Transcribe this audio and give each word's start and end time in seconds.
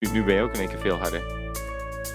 Nu, 0.00 0.10
nu 0.12 0.24
ben 0.24 0.34
je 0.34 0.42
ook 0.42 0.52
in 0.52 0.60
één 0.60 0.68
keer 0.68 0.78
veel 0.78 0.96
harder. 0.96 1.22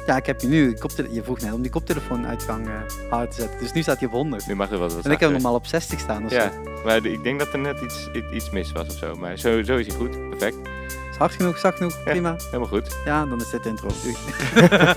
Ja, 0.05 0.15
ik 0.17 0.25
heb 0.25 0.41
je 0.41 0.47
nu, 0.47 0.77
je 1.11 1.23
vroeg 1.23 1.39
net 1.39 1.53
om 1.53 1.61
die 1.61 1.71
koptelefoonuitgang 1.71 2.67
eh 2.67 2.73
hard 3.09 3.31
te 3.31 3.41
zetten. 3.41 3.59
Dus 3.59 3.71
nu 3.73 3.81
staat 3.81 3.97
hij 3.99 4.07
op 4.07 4.13
100. 4.13 4.47
Nu 4.47 4.55
mag 4.55 4.71
er 4.71 4.77
wat 4.77 4.93
wat 4.93 5.05
En 5.05 5.11
ik 5.11 5.19
heb 5.19 5.29
hem 5.29 5.31
normaal 5.41 5.53
op 5.57 5.65
60 5.65 5.99
staan. 5.99 6.23
Dus 6.23 6.31
Ja, 6.31 6.51
maar 6.85 7.01
de- 7.01 7.11
ik 7.11 7.23
denk 7.23 7.39
dat 7.39 7.53
er 7.53 7.59
net 7.59 7.81
iets, 7.81 8.09
iets 8.33 8.49
mis 8.49 8.71
was 8.71 8.87
of 8.87 8.97
zo. 8.97 9.15
Maar 9.15 9.37
zo, 9.37 9.63
zo 9.63 9.75
is 9.77 9.87
hij 9.87 9.95
goed. 9.95 10.29
Perfect. 10.29 10.55
is 11.11 11.17
hard 11.17 11.33
genoeg, 11.33 11.57
zacht 11.57 11.77
genoeg, 11.77 12.03
prima. 12.03 12.35
Helemaal 12.45 12.67
goed. 12.67 12.95
Ja, 13.05 13.25
dan 13.25 13.41
is 13.41 13.49
dit 13.49 13.63
de 13.63 13.69
intro. 13.69 13.89
Doei. 14.03 14.15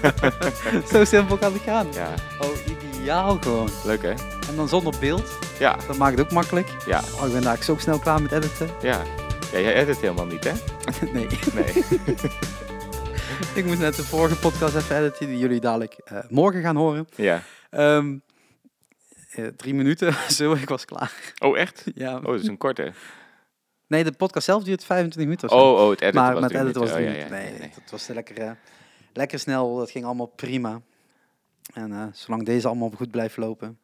Zo 0.93 1.05
simpel 1.05 1.36
kan 1.36 1.52
het 1.52 1.62
gaan. 1.62 1.86
Ja, 1.93 2.14
Oh, 2.41 2.48
ideaal 3.00 3.39
gewoon. 3.41 3.68
leuk 3.84 4.02
hè? 4.02 4.11
En 4.48 4.57
dan 4.57 4.68
zonder 4.68 4.95
beeld. 5.00 5.30
Ja, 5.59 5.77
Dat 5.86 5.96
maakt 5.96 6.18
het 6.18 6.27
ook 6.27 6.32
makkelijk. 6.32 6.68
ja, 6.86 6.98
Oh, 6.98 7.05
ik 7.14 7.18
ben 7.20 7.30
eigenlijk 7.32 7.62
zo 7.62 7.77
snel 7.79 7.98
klaar 7.98 8.23
met 8.23 8.32
editen. 8.32 8.68
ja. 8.82 9.02
Ja, 9.52 9.59
jij 9.59 9.75
edit 9.75 9.96
helemaal 9.96 10.27
niet 10.27 10.45
hè? 10.45 10.52
nee, 11.14 11.27
Nee. 11.55 11.73
ik 13.55 13.64
moest 13.64 13.79
net 13.79 13.95
de 13.95 14.05
vorige 14.05 14.39
podcast 14.39 14.75
even 14.75 14.97
editen 14.97 15.27
die 15.27 15.38
jullie 15.38 15.60
dadelijk 15.60 15.92
eh, 16.05 16.19
morgen 16.28 16.62
gaan 16.62 16.77
horen. 16.77 17.06
ja. 17.16 17.42
Ehm, 17.70 18.19
eh, 19.30 19.47
drie 19.47 19.74
minuten, 19.74 20.14
zo, 20.30 20.52
ik 20.52 20.69
was 20.69 20.84
klaar. 20.84 21.33
Oh 21.38 21.59
echt? 21.59 21.84
Ja. 21.95 22.16
Oh, 22.16 22.24
dat 22.24 22.41
is 22.41 22.47
een 22.47 22.56
korte. 22.59 22.92
Nee, 23.87 24.05
de 24.05 24.12
podcast 24.12 24.45
zelf 24.45 24.62
duurt 24.62 24.84
25 24.84 25.23
minuten 25.23 25.48
of 25.48 25.59
zo. 25.61 25.73
Oh, 25.73 25.83
oh, 25.83 25.91
het 25.91 26.01
editen 26.01 26.20
maar 26.20 26.33
was 26.33 26.41
met 26.41 26.51
drie 26.51 26.62
editen 26.62 26.80
was 26.80 26.91
het 26.91 26.98
minuten. 26.98 27.23
niet. 27.23 27.33
Oh, 27.33 27.38
ja, 27.38 27.45
ja, 27.45 27.51
nee, 27.51 27.59
nee, 27.59 27.70
het 27.74 27.91
was 27.91 28.06
lekker, 28.06 28.38
eh, 28.38 28.51
lekker 29.12 29.39
snel. 29.39 29.77
Dat 29.77 29.91
ging 29.91 30.05
allemaal 30.05 30.27
prima. 30.27 30.80
En 31.75 32.11
zolang 32.14 32.45
deze 32.45 32.66
allemaal 32.66 32.91
goed 32.97 33.11
blijft 33.11 33.36
lopen, 33.36 33.78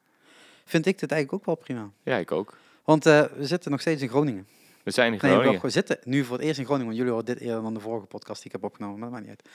vind 0.65 0.87
ik 0.87 0.99
dit 0.99 1.11
eigenlijk 1.13 1.41
ook 1.41 1.47
wel 1.47 1.65
prima. 1.65 1.91
Ja, 2.03 2.17
ik 2.17 2.33
ook. 2.33 2.57
Want 2.85 3.05
we 3.05 3.31
zitten 3.41 3.71
nog 3.71 3.81
steeds 3.81 4.03
in 4.03 4.09
Groningen. 4.09 4.47
We 4.85 4.91
zijn 4.91 5.13
in 5.13 5.19
Nee, 5.23 5.31
Groningen. 5.33 5.61
we 5.63 5.71
zitten 5.71 5.99
nu 6.05 6.25
voor 6.25 6.37
het 6.37 6.47
eerst 6.47 6.59
in 6.59 6.65
Groningen. 6.65 6.87
Want 6.87 6.99
jullie 6.99 7.13
horen 7.13 7.35
dit 7.35 7.41
eerder 7.45 7.63
dan 7.63 7.75
de 7.75 7.81
vorige 7.81 8.07
podcast 8.07 8.37
die 8.43 8.47
ik 8.47 8.53
heb 8.53 8.65
opgenomen. 8.65 8.99
Maar 8.99 9.11
dat 9.11 9.19
maakt 9.19 9.31
niet 9.31 9.39
uit. 9.39 9.53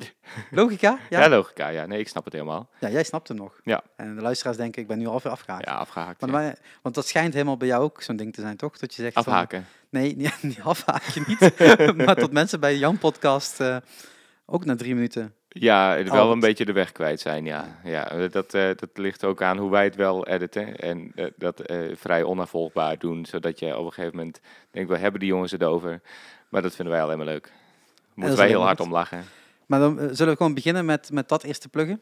Logica? 0.60 0.98
Ja? 1.10 1.20
ja, 1.20 1.28
logica. 1.28 1.68
Ja, 1.68 1.86
nee, 1.86 1.98
ik 1.98 2.08
snap 2.08 2.24
het 2.24 2.32
helemaal. 2.32 2.68
Ja, 2.80 2.88
jij 2.90 3.02
snapt 3.04 3.28
hem 3.28 3.36
nog. 3.36 3.60
Ja. 3.64 3.82
En 3.96 4.14
de 4.14 4.22
luisteraars 4.22 4.56
denken, 4.56 4.82
ik 4.82 4.88
ben 4.88 4.98
nu 4.98 5.06
alweer 5.06 5.32
afgehaakt. 5.32 5.64
Ja, 5.64 5.74
afgehaakt. 5.74 6.20
Ja. 6.26 6.30
wij- 6.32 6.56
want 6.82 6.94
dat 6.94 7.06
schijnt 7.06 7.32
helemaal 7.32 7.56
bij 7.56 7.68
jou 7.68 7.82
ook 7.82 8.02
zo'n 8.02 8.16
ding 8.16 8.32
te 8.32 8.40
zijn, 8.40 8.56
toch? 8.56 8.78
Dat 8.78 8.94
je 8.94 9.02
zegt 9.02 9.14
van- 9.14 9.24
Afhaken. 9.24 9.66
nee, 9.90 10.16
niet, 10.16 10.42
niet 10.42 10.60
afhaken 10.60 11.24
niet. 11.26 11.40
maar 12.06 12.14
dat 12.14 12.32
mensen 12.32 12.60
bij 12.60 12.76
Jan 12.76 12.98
podcast 12.98 13.60
eh, 13.60 13.76
ook 14.46 14.64
na 14.64 14.74
drie 14.76 14.94
minuten. 14.94 15.34
Ja, 15.52 15.96
het 15.96 16.10
wel 16.10 16.26
Oh, 16.26 16.32
een 16.32 16.40
beetje 16.40 16.64
de 16.64 16.72
weg 16.72 16.92
kwijt 16.92 17.20
zijn, 17.20 17.44
ja. 17.44 17.80
ja 17.84 18.28
dat, 18.28 18.54
eh, 18.54 18.68
dat 18.76 18.88
ligt 18.94 19.24
ook 19.24 19.42
aan 19.42 19.58
hoe 19.58 19.70
wij 19.70 19.84
het 19.84 19.96
wel 19.96 20.26
editen. 20.26 20.76
En 20.76 21.12
eh, 21.14 21.26
dat 21.36 21.60
eh, 21.60 21.78
vrij 21.94 22.22
onafvolgbaar 22.22 22.98
doen, 22.98 23.26
zodat 23.26 23.58
je 23.58 23.78
op 23.78 23.84
een 23.84 23.92
gegeven 23.92 24.16
moment 24.16 24.40
denkt, 24.70 24.90
we 24.90 24.98
hebben 24.98 25.20
die 25.20 25.28
jongens 25.28 25.52
het 25.52 25.62
over. 25.62 26.00
Maar 26.48 26.62
dat 26.62 26.74
vinden 26.74 26.94
wij 26.94 27.02
alleen 27.02 27.16
maar 27.16 27.26
leuk. 27.26 27.52
Moeten 28.14 28.36
wij 28.36 28.48
heel 28.48 28.62
hard 28.62 28.80
om 28.80 28.92
lachen. 28.92 29.24
Maar 29.66 29.80
dan 29.80 29.98
zullen 29.98 30.32
we 30.32 30.36
gewoon 30.36 30.54
beginnen 30.54 30.84
met, 30.84 31.10
met 31.12 31.28
dat 31.28 31.42
eerste 31.42 31.68
pluggen. 31.68 32.00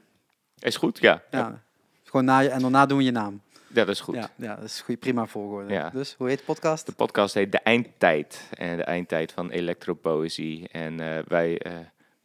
Is 0.59 0.77
goed? 0.77 0.99
Ja. 0.99 1.23
Ja. 1.31 1.39
ja. 1.39 1.63
Gewoon 2.05 2.25
na 2.25 2.39
je, 2.39 2.49
en 2.49 2.61
daarna 2.61 2.87
doen 2.87 2.99
we 2.99 3.05
je 3.05 3.11
naam. 3.11 3.41
dat 3.69 3.89
is 3.89 4.01
goed. 4.01 4.15
Ja, 4.15 4.31
ja, 4.37 4.55
dat 4.55 4.65
is 4.65 4.81
goed, 4.81 4.99
prima 4.99 5.27
volgorde. 5.27 5.73
Ja. 5.73 5.91
Dus 5.91 6.15
hoe 6.19 6.29
heet 6.29 6.39
de 6.39 6.45
podcast? 6.45 6.87
De 6.87 6.93
podcast 6.93 7.35
heet 7.35 7.53
De 7.53 7.59
Eindtijd. 7.59 8.49
En 8.51 8.77
de 8.77 8.83
eindtijd 8.83 9.33
van 9.33 9.51
elektropoëzie. 9.51 10.69
En 10.69 10.97
wij 11.29 11.61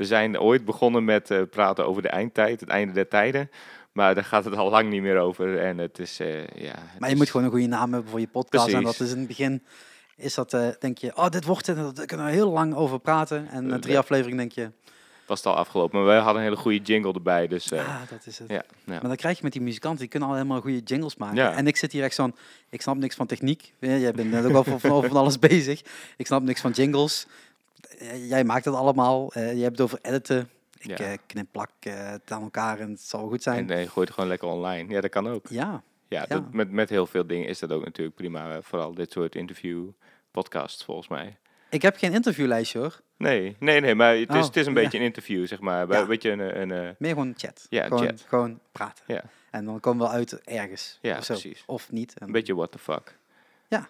we 0.04 0.09
zijn 0.09 0.40
ooit 0.40 0.66
begonnen 0.66 1.04
met 1.06 1.32
eh, 1.32 1.42
praten 1.50 1.86
over 1.88 2.02
de 2.02 2.08
eindtijd, 2.09 2.59
het 2.59 2.70
einde 2.70 2.94
der 2.94 3.08
tijden. 3.08 3.50
Maar 3.92 4.16
daar 4.16 4.23
gaat 4.23 4.46
het 4.46 4.56
al 4.56 4.70
lang 4.70 4.90
niet 4.90 5.02
meer 5.02 5.18
over. 5.20 5.59
En 5.59 5.78
het 5.78 6.00
is, 6.00 6.20
eh, 6.20 6.40
ja... 6.40 6.73
het 6.78 7.00
Maar 7.00 7.09
je 7.09 7.14
is- 7.14 7.20
moet 7.22 7.30
gewoon 7.30 7.46
een 7.46 7.52
goede 7.52 7.68
naam 7.68 7.94
hebben 7.94 8.12
voor 8.12 8.20
je 8.20 8.28
podcast. 8.28 8.74
En 8.74 8.84
dat 8.84 9.00
is 9.00 9.12
in 9.12 9.18
het 9.18 9.28
begin, 9.28 9.64
is 10.18 10.34
dat, 10.34 10.54
eh, 10.54 10.68
denk 10.80 10.98
je, 10.98 11.16
oh, 11.18 11.30
dit 11.30 11.46
wordt 11.46 11.68
het, 11.68 11.96
daar 11.96 12.06
kunnen 12.06 12.26
we 12.26 12.31
heel 12.31 12.52
lang 12.52 12.76
over 12.76 13.00
praten. 13.00 13.48
En 13.50 13.66
na 13.66 13.76
Eh, 13.76 13.80
drie 13.81 13.94
ja. 13.94 14.00
afleveringen 14.00 14.38
denk 14.38 14.52
je, 14.52 14.72
was 15.28 15.38
het 15.38 15.48
al 15.48 15.56
afgelopen. 15.56 15.98
Maar 15.98 16.08
wij 16.08 16.18
hadden 16.18 16.36
een 16.36 16.42
hele 16.48 16.56
goede 16.62 16.78
jingle 16.80 17.14
erbij. 17.14 17.48
Dus 17.48 17.72
eh, 17.72 17.80
ah, 17.80 18.09
dat 18.09 18.26
is 18.26 18.40
het. 18.40 18.50
ja, 18.50 18.56
ja. 18.56 18.64
Maar 18.86 19.02
dan 19.02 19.16
krijg 19.16 19.38
je 19.38 19.44
met 19.44 19.52
die 19.54 19.62
muzikanten, 19.62 20.00
die 20.00 20.08
kunnen 20.09 20.30
al 20.30 20.36
helemaal 20.36 20.62
goede 20.62 20.80
jingles 20.80 21.16
maken. 21.16 21.36
Ja. 21.38 21.56
En 21.56 21.68
ik 21.68 21.78
zit 21.78 21.92
hier 21.92 22.03
echt 22.03 22.16
zo'n, 22.16 22.35
ik 22.70 22.81
snap 22.81 22.97
niks 22.97 23.16
van 23.16 23.25
techniek. 23.28 23.74
Ja, 23.80 23.96
Jij 23.96 24.12
bent 24.12 24.31
net 24.31 24.46
ook 24.46 24.66
van, 24.66 24.80
van, 24.80 25.03
van 25.03 25.18
alles 25.18 25.40
bezig. 25.50 25.81
Ik 26.18 26.25
snap 26.25 26.41
niks 26.44 26.62
van 26.62 26.72
jingles. 26.72 27.28
Eh, 28.00 28.30
Jij 28.30 28.44
maakt 28.44 28.66
het 28.66 28.74
allemaal. 28.74 29.34
Eh, 29.34 29.54
je 29.56 29.62
hebt 29.62 29.78
het 29.78 29.82
over 29.82 30.00
editen. 30.02 30.50
Ik 30.78 30.98
Ja. 30.98 31.06
eh, 31.06 31.18
knip, 31.28 31.48
plak 31.52 31.70
het 31.80 32.32
aan 32.32 32.42
elkaar 32.42 32.80
en 32.80 32.90
het 32.90 33.02
zal 33.02 33.28
goed 33.28 33.44
zijn. 33.44 33.58
En 33.58 33.66
nee, 33.66 33.88
gooi 33.88 34.06
het 34.06 34.14
gewoon 34.14 34.30
lekker 34.30 34.48
online. 34.48 34.90
Ja, 34.94 35.02
dat 35.02 35.10
kan 35.12 35.28
ook. 35.28 35.48
ja, 35.50 35.84
Ja, 36.08 36.20
Ja. 36.20 36.26
Dat, 36.26 36.54
met, 36.54 36.72
met 36.72 36.90
heel 36.90 37.06
veel 37.08 37.28
dingen 37.28 37.48
is 37.48 37.60
dat 37.60 37.72
ook 37.72 37.84
natuurlijk 37.86 38.16
prima. 38.16 38.62
Vooral 38.62 38.94
dit 38.94 39.12
soort 39.12 39.36
interview 39.36 39.88
podcasts 40.32 40.84
volgens 40.84 41.08
mij. 41.08 41.38
ik 41.70 41.82
heb 41.82 41.98
geen 41.98 42.14
interviewlijstje 42.14 42.80
hoor. 42.80 43.02
Nee, 43.18 43.56
nee, 43.60 43.80
nee, 43.80 43.96
maar 43.96 44.16
het 44.16 44.30
is, 44.30 44.36
Oh, 44.36 44.44
het 44.46 44.56
is 44.56 44.66
een 44.66 44.74
ja. 44.74 44.82
beetje 44.82 44.98
een 44.98 45.04
interview, 45.04 45.48
zeg 45.48 45.60
maar. 45.60 45.88
Bij- 45.88 46.00
Ja. 46.00 46.06
Weet 46.08 46.22
je, 46.22 46.32
een, 46.32 46.72
een, 46.72 46.96
Meer 47.00 47.10
gewoon 47.12 47.34
chat. 47.38 47.66
Ja, 47.70 47.84
gewoon, 47.84 48.06
chat. 48.08 48.26
gewoon 48.28 48.60
praten. 48.72 49.04
Ja. 49.08 49.24
En 49.52 49.66
dan 49.66 49.80
komen 49.80 50.06
we 50.08 50.12
uit 50.14 50.42
ergens. 50.44 50.98
Ja, 51.02 51.18
of 51.18 51.24
zo. 51.24 51.34
precies. 51.34 51.64
Of 51.66 51.92
niet. 51.92 52.14
En- 52.18 52.26
een 52.26 52.32
beetje 52.32 52.56
what 52.56 52.72
the 52.72 52.80
fuck. 52.80 53.18
Ja, 53.68 53.90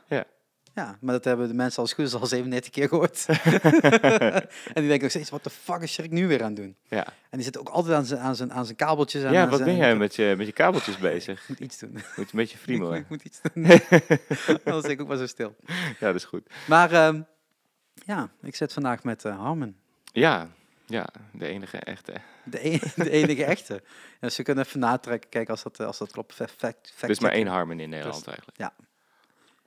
maar 0.74 0.98
dat 1.14 1.24
hebben 1.24 1.48
de 1.48 1.54
mensen 1.54 1.82
als 1.82 1.94
goed 1.94 2.06
is 2.06 2.14
al 2.14 2.26
37 2.26 2.72
keer 2.72 2.88
gehoord. 2.88 3.26
en 3.28 4.82
die 4.82 4.88
denken 4.88 5.02
nog 5.02 5.10
steeds, 5.10 5.30
wat 5.30 5.44
de 5.44 5.50
fuck 5.50 5.82
is 5.82 5.92
Sjerk 5.94 6.12
nu 6.12 6.28
weer 6.28 6.40
aan 6.42 6.48
het 6.48 6.56
doen? 6.56 6.76
Ja, 6.88 7.06
En 7.06 7.14
die 7.38 7.44
zit 7.44 7.58
ook 7.58 7.70
altijd 7.70 7.96
aan 7.96 8.06
zijn, 8.06 8.20
aan 8.20 8.36
zijn, 8.36 8.54
aan 8.54 8.66
zijn 8.66 8.78
kabeltjes. 8.78 9.24
En 9.24 9.32
ja 9.32 9.42
aan 9.44 9.50
wat 9.50 9.58
zijn- 9.60 9.70
ben 9.70 9.78
jij 9.80 9.96
met 9.96 10.16
je, 10.16 10.34
met 10.38 10.46
je 10.48 10.54
kabeltjes 10.54 10.98
bezig? 11.10 11.42
Ik 11.42 11.50
moet 11.50 11.60
iets 11.60 11.80
doen. 11.80 11.92
Moet 11.94 12.04
een 12.18 12.26
beetje 12.32 12.56
ik, 12.56 12.62
friemelen. 12.62 12.98
ik 12.98 13.10
moet 13.10 13.24
iets 13.24 13.40
doen. 13.54 13.66
Anders 14.64 14.86
ik 14.86 15.02
ook 15.02 15.08
maar 15.08 15.18
zo 15.18 15.28
stil. 15.28 15.56
Ja, 15.68 15.94
dat 16.00 16.16
is 16.16 16.24
goed. 16.26 16.50
Maar 16.68 16.92
ehm, 16.92 17.22
ja, 18.06 18.30
ik 18.42 18.56
zit 18.56 18.74
vandaag 18.74 19.04
met 19.04 19.26
eh, 19.26 19.38
Harmen. 19.40 19.78
Ja, 20.12 20.50
ja, 20.86 21.08
de 21.32 21.48
enige 21.48 21.78
echte. 21.78 22.14
De, 22.44 22.68
e- 22.68 22.80
de 22.96 23.10
enige 23.10 23.46
echte. 23.46 23.74
Ja, 23.74 23.80
dus 24.20 24.38
we 24.38 24.44
kunnen 24.44 24.64
even 24.66 24.80
natrekken, 24.80 25.30
kijken 25.30 25.52
als 25.54 25.64
dat, 25.64 25.80
eh, 25.80 25.86
als 25.88 25.98
dat 25.98 26.12
klopt. 26.12 26.34
Fact, 26.34 26.52
fact, 26.58 27.02
Er 27.02 27.10
is 27.10 27.20
maar 27.20 27.32
één. 27.32 27.48
Harmon 27.48 27.80
in 27.80 27.90
Nederland 27.90 28.28
eigenlijk. 28.28 28.58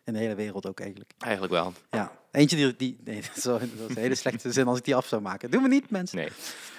In 0.07 0.13
de 0.13 0.19
hele 0.19 0.35
wereld 0.35 0.67
ook 0.67 0.81
eigenlijk. 0.81 1.11
Eigenlijk 1.19 1.53
wel. 1.53 1.73
Ja, 1.91 2.13
eentje 2.31 2.57
die... 2.57 2.77
die 2.77 2.97
nee, 3.05 3.23
dat 3.35 3.37
is 3.37 3.45
een 3.45 3.71
hele 3.95 4.15
slechte 4.15 4.53
zin 4.53 4.67
als 4.67 4.79
ik 4.79 4.85
die 4.85 4.95
af 4.95 5.07
zou 5.07 5.23
maken. 5.23 5.51
Doen 5.51 5.63
we 5.63 5.69
niet, 5.69 5.91
mensen. 5.91 6.19
Nee. 6.19 6.29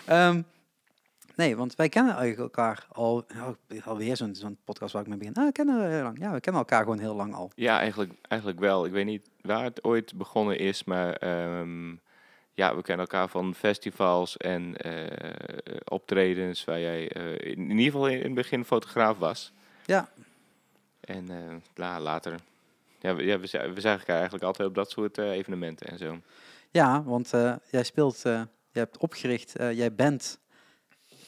Ehm, 0.05 0.41
nee, 1.35 1.55
want 1.55 1.75
wij 1.75 1.89
kennen 1.89 2.16
eigenlijk 2.16 2.57
elkaar 2.57 2.85
al... 2.91 3.25
Alweer 3.85 4.17
zo'n 4.17 4.35
zo'n 4.35 4.57
podcast 4.63 4.93
waar 4.93 5.01
ik 5.01 5.07
mee 5.07 5.17
begin. 5.17 5.33
Ah, 5.33 5.45
we 5.45 5.51
kennen 5.51 5.81
we 5.81 5.93
heel 5.93 6.03
lang. 6.03 6.19
Ja, 6.19 6.33
we 6.33 6.39
kennen 6.39 6.61
elkaar 6.61 6.83
gewoon 6.83 6.99
heel 6.99 7.16
lang 7.16 7.33
al. 7.33 7.51
Ja, 7.55 7.79
eigenlijk, 7.79 8.13
eigenlijk 8.21 8.59
wel. 8.61 8.85
Ik 8.85 8.91
weet 8.91 9.05
niet 9.05 9.29
waar 9.41 9.63
het 9.63 9.83
ooit 9.83 10.17
begonnen 10.17 10.57
is, 10.57 10.83
maar 10.83 11.13
ehm, 11.13 11.89
ja, 12.53 12.75
we 12.75 12.81
kennen 12.81 13.05
elkaar 13.05 13.29
van 13.29 13.55
festivals 13.55 14.37
en 14.37 14.77
eh, 14.77 15.75
optredens 15.85 16.66
waar 16.66 16.79
jij 16.79 17.09
eh, 17.09 17.31
in, 17.31 17.57
in 17.57 17.69
ieder 17.69 17.83
geval 17.91 18.07
in 18.07 18.21
het 18.21 18.33
begin 18.33 18.66
fotograaf 18.66 19.17
was. 19.17 19.51
Ja, 19.85 20.09
En 20.99 21.27
la, 21.75 21.99
later, 21.99 22.39
ja, 23.00 23.16
we, 23.16 23.24
ja, 23.24 23.40
we, 23.40 23.47
zagen 23.47 24.00
elkaar 24.00 24.16
eigenlijk 24.16 24.44
altijd 24.44 24.68
op 24.68 24.75
dat 24.75 24.91
soort 24.91 25.18
eh, 25.18 25.30
evenementen 25.30 25.88
en 25.88 25.97
zo. 25.97 26.22
ja 26.72 27.03
want 27.03 27.34
eh, 27.34 27.56
jij 27.69 27.84
speelt... 27.84 28.25
eh 28.25 28.41
je 28.72 28.84
hebt 28.84 28.97
opgericht... 28.97 29.53
jij 29.58 29.96
bent 29.96 30.40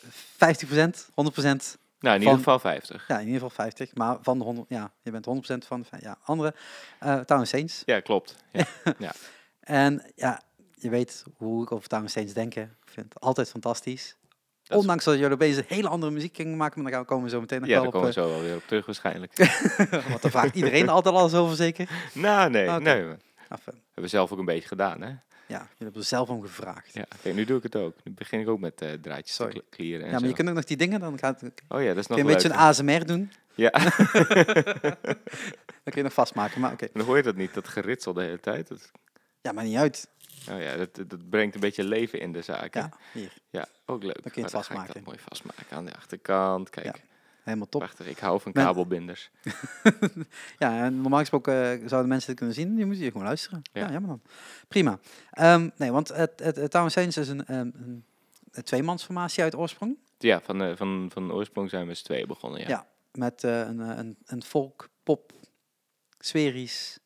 50%, 0.02 0.08
100%... 0.08 1.80
Nou, 2.00 2.16
in 2.16 2.22
ieder 2.22 2.38
geval 2.38 2.60
50. 2.60 3.08
Ja, 3.08 3.20
in 3.20 3.26
ieder 3.26 3.42
geval 3.42 3.66
50. 3.66 3.96
Maar 3.96 4.18
van 4.22 4.38
de 4.38 4.44
100... 4.44 4.70
Ja, 4.70 4.92
je 5.02 5.12
bent 5.12 5.26
100% 5.28 5.68
van 5.68 5.82
de... 5.82 5.98
Ja, 6.00 6.18
andere... 6.24 6.54
eh 7.00 7.20
Town 7.20 7.44
Saints. 7.44 7.82
Ja, 7.86 8.00
klopt. 8.00 8.36
Ja. 8.98 9.12
En 9.60 10.12
ja, 10.16 10.42
je 10.76 10.90
weet 10.90 11.24
hoe 11.38 11.64
ik 11.64 11.72
over 11.72 11.88
Town 11.88 12.08
Saints 12.08 12.34
denk. 12.34 12.56
Ik 12.56 12.70
vind 12.86 13.14
het 13.14 13.24
altijd 13.24 13.50
fantastisch. 13.50 14.16
Ondanks 14.78 15.04
dat 15.04 15.16
jullie 15.18 15.32
opeens 15.34 15.58
een 15.58 15.64
hele 15.68 15.88
andere 15.88 16.12
muziek 16.12 16.36
gingen 16.36 16.58
maken, 16.58 16.82
maar 16.82 16.92
daar 16.92 17.00
gaan 17.00 17.02
we 17.02 17.08
komen 17.08 17.24
we 17.26 17.30
zo 17.30 17.40
meteen 17.40 17.60
nog 17.60 17.70
ja, 17.70 17.74
wel 17.82 17.84
daar 17.92 17.94
op. 17.94 18.02
komen 18.02 18.14
we 18.16 18.22
eh, 18.22 18.28
zo 18.28 18.34
wel 18.34 18.42
weer 18.48 18.56
op 18.56 18.64
terug 18.68 18.86
waarschijnlijk. 18.86 19.38
Want 20.10 20.22
daar 20.22 20.32
vraagt 20.32 20.56
iedereen 20.56 20.90
altijd 21.00 21.16
alles 21.16 21.34
over, 21.34 21.56
zeker. 21.56 21.90
nou, 22.14 22.50
nee, 22.50 22.70
nee. 22.70 23.02
Enfin, 23.50 23.74
hebben 23.74 24.04
we 24.04 24.08
zelf 24.08 24.32
ook 24.32 24.40
een 24.40 24.46
beetje 24.46 24.68
gedaan, 24.68 25.02
hè? 25.02 25.08
ja, 25.08 25.58
jullie 25.58 25.68
hebben 25.78 26.02
er 26.02 26.08
zelf 26.08 26.30
om 26.30 26.42
gevraagd. 26.42 26.94
Ja, 26.94 27.06
Ja, 27.10 27.18
kijk, 27.22 27.36
nu 27.36 27.46
doe 27.46 27.58
ik 27.58 27.64
het 27.64 27.76
ook. 27.76 27.96
Nu 28.04 28.12
begin 28.12 28.40
ik 28.40 28.48
ook 28.50 28.60
met 28.60 28.82
eh, 28.82 28.90
draadjes 29.02 29.36
Sorry. 29.36 29.54
te 29.54 29.60
kle- 29.60 29.70
clearen 29.70 30.06
en 30.06 30.12
maar 30.12 30.20
zo. 30.20 30.26
je 30.26 30.34
kunt 30.34 30.50
ook 30.50 30.56
nog 30.56 30.64
die 30.64 30.78
dingen, 30.78 31.00
dan 31.00 31.18
gaat 31.20 31.44
Oh 31.68 31.82
ja, 31.82 31.88
dat 31.88 31.98
is 31.98 32.08
nog 32.08 32.18
je 32.18 32.24
een 32.24 32.30
beetje 32.30 32.50
een. 32.50 32.56
ASMR 32.56 33.06
doen. 33.06 33.32
Ja, 33.56 33.70
Dan 35.84 35.94
kun 35.94 35.94
je 35.96 36.04
nog 36.04 36.14
vastmaken, 36.14 36.62
maar 36.62 36.72
oké. 36.72 36.88
dan 36.94 37.06
hoor 37.06 37.18
je 37.18 37.24
dat 37.24 37.36
niet, 37.36 37.54
dat 37.54 37.68
geritsel 37.68 38.14
de 38.14 38.22
hele 38.22 38.40
tijd. 38.40 38.68
Dat, 38.68 38.92
Ja, 39.42 39.52
maar 39.52 39.64
niet 39.64 39.78
uit. 39.78 40.08
Oh 40.52 40.62
ja, 40.62 40.76
dat, 40.76 40.96
dat 41.10 41.30
brengt 41.30 41.56
een 41.56 41.62
beetje 41.62 41.84
leven 41.84 42.20
in 42.20 42.32
de 42.32 42.42
zaak. 42.42 42.74
hè? 42.74 42.80
Ja, 42.80 42.92
hier. 43.14 43.34
ja 43.50 43.68
ook 43.86 44.04
leuk. 44.04 44.24
Dan 44.24 44.32
kun 44.32 44.42
je 44.42 44.42
het 44.42 44.50
ik 44.50 44.56
vastmaken. 44.56 44.94
dat 44.94 45.04
mooi 45.04 45.18
vastmaken 45.20 45.78
aan 45.78 45.86
de 45.86 45.96
achterkant. 45.96 46.70
Kijk, 46.70 46.86
Ja, 46.86 46.94
Helemaal 47.44 47.70
top. 47.70 47.82
prachtig. 47.82 48.08
Ik 48.08 48.18
hou 48.20 48.42
van 48.42 48.52
kabelbinders. 48.52 49.30
Ja, 50.60 50.84
en 50.84 51.02
normaal 51.02 51.20
gesproken 51.20 51.54
eh, 51.82 51.88
zouden 51.88 52.10
mensen 52.10 52.28
dit 52.28 52.38
kunnen 52.38 52.56
zien. 52.56 52.78
Je 52.78 52.86
moet 52.86 52.96
hier 52.96 53.12
gewoon 53.12 53.26
luisteren. 53.28 53.62
Ja, 53.74 53.82
Ja. 53.86 53.92
jammer 53.92 54.10
dan. 54.10 54.22
Prima. 54.68 55.00
Ehm, 55.32 55.70
nee, 55.78 55.92
want 55.92 56.08
het, 56.08 56.40
het, 56.44 56.56
het 56.56 56.72
Town 56.72 56.90
Saints 56.90 57.18
is 57.18 57.28
een, 57.28 57.46
ehm, 57.46 57.60
een, 57.60 58.04
een 58.52 58.64
tweemansformatie 58.64 59.44
uit 59.44 59.56
oorsprong. 59.56 59.98
Ja, 60.18 60.42
van, 60.42 60.62
eh, 60.62 60.76
van, 60.76 61.10
van 61.14 61.32
oorsprong 61.32 61.70
zijn 61.70 61.82
we 61.82 61.88
met 61.88 61.98
z'n 61.98 62.06
tweeën 62.06 62.28
begonnen, 62.28 62.60
ja. 62.62 62.68
Ja. 62.68 62.88
Met 63.12 63.44
eh, 63.44 63.60
een, 63.60 63.80
een, 63.80 64.18
een 64.26 64.44
folk, 64.44 64.90
pop, 65.04 65.34
sferisch, 66.20 67.00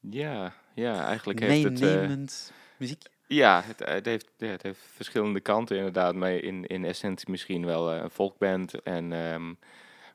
Ja, 0.00 0.54
ja, 0.74 1.04
eigenlijk 1.04 1.40
heeft 1.40 1.80
het... 1.80 2.52
eh, 2.78 2.80
muziek. 2.80 3.02
Ja, 3.26 3.62
het, 3.64 3.78
het, 3.84 4.06
heeft, 4.06 4.30
ja, 4.36 4.46
het 4.46 4.62
heeft 4.62 4.80
verschillende 4.94 5.40
kanten 5.40 5.76
inderdaad. 5.76 6.14
Maar 6.14 6.32
in, 6.32 6.66
in 6.66 6.84
essentie 6.84 7.30
misschien 7.30 7.64
wel 7.66 7.92
eh, 7.92 8.02
een 8.02 8.10
folkband. 8.10 8.82
En 8.82 9.12
ehm, 9.12 9.54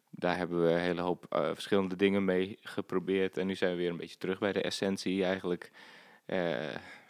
daar 0.10 0.38
hebben 0.38 0.63
we 0.65 0.71
een 0.71 0.80
hele 0.80 1.01
hoop 1.01 1.25
eh, 1.30 1.45
verschillende 1.54 1.95
dingen 1.95 2.25
mee 2.25 2.57
geprobeerd. 2.62 3.38
En 3.38 3.48
nu 3.48 3.56
zijn 3.56 3.71
we 3.71 3.77
weer 3.77 3.89
een 3.89 3.98
beetje 3.98 4.18
terug 4.18 4.39
bij 4.39 4.51
de 4.51 4.62
essentie 4.62 5.25
eigenlijk. 5.25 5.71
Eh, 6.25 6.69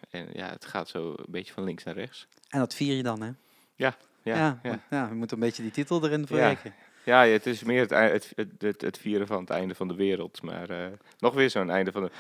en 0.09 0.27
ja, 0.33 0.49
het 0.49 0.65
gaat 0.65 0.89
zo 0.89 1.09
een 1.17 1.25
beetje 1.31 1.53
van 1.53 1.63
links 1.63 1.83
naar 1.83 1.95
rechts. 1.95 2.27
En 2.49 2.59
dat 2.59 2.73
vier 2.75 2.95
je 2.95 3.03
dan, 3.03 3.21
hè? 3.21 3.31
Ja, 3.75 3.97
Ja, 4.23 4.35
ja. 4.37 4.59
want- 4.63 4.81
ja, 4.89 5.09
we 5.09 5.15
moeten 5.15 5.37
een 5.37 5.43
beetje 5.43 5.61
die 5.63 5.71
titel 5.71 6.03
erin 6.05 6.27
verwerken. 6.27 6.73
Ja, 6.77 6.83
ja, 7.03 7.25
het 7.25 7.45
is 7.45 7.63
meer 7.63 7.81
het, 7.81 7.89
het, 7.89 8.33
het, 8.57 8.81
het, 8.81 8.97
vieren 8.97 9.27
van 9.27 9.39
het 9.39 9.49
einde 9.49 9.75
van 9.75 9.87
de 9.87 9.95
wereld. 9.95 10.41
Maar 10.41 10.69
eh, 10.69 10.85
nog 11.19 11.33
weer 11.33 11.49
zo'n 11.49 11.69
einde 11.69 11.91
van 11.91 12.03
de... 12.03 12.11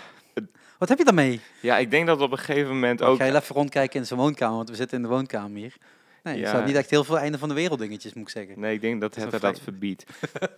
Wat 0.77 0.89
heb 0.89 0.97
je 0.97 1.03
daarmee? 1.03 1.39
Ja, 1.61 1.77
ik 1.77 1.91
denk 1.91 2.07
dat 2.07 2.21
op 2.21 2.31
een 2.31 2.37
gegeven 2.37 2.73
moment 2.73 3.01
Ook, 3.01 3.17
ga 3.17 3.25
je 3.25 3.35
even 3.35 3.55
rondkijken 3.55 3.99
in 3.99 4.05
zijn 4.05 4.19
woonkamer, 4.19 4.55
want 4.55 4.69
we 4.69 4.75
zitten 4.75 4.97
in 4.97 5.03
de 5.03 5.09
woonkamer 5.09 5.57
hier. 5.57 5.75
Nee, 6.23 6.39
Ja. 6.39 6.47
staat 6.47 6.65
niet 6.65 6.75
echt 6.75 6.89
heel 6.89 7.03
veel 7.03 7.17
einde 7.17 7.37
van 7.37 7.49
de 7.49 7.55
wereld 7.55 7.79
dingetjes, 7.79 8.13
moet 8.13 8.23
ik 8.23 8.29
zeggen. 8.29 8.59
Nee, 8.59 8.73
ik 8.73 8.81
denk 8.81 9.01
dat 9.01 9.15
het 9.15 9.33
een 9.33 9.39
dat 9.39 9.59
verbiedt. 9.59 10.05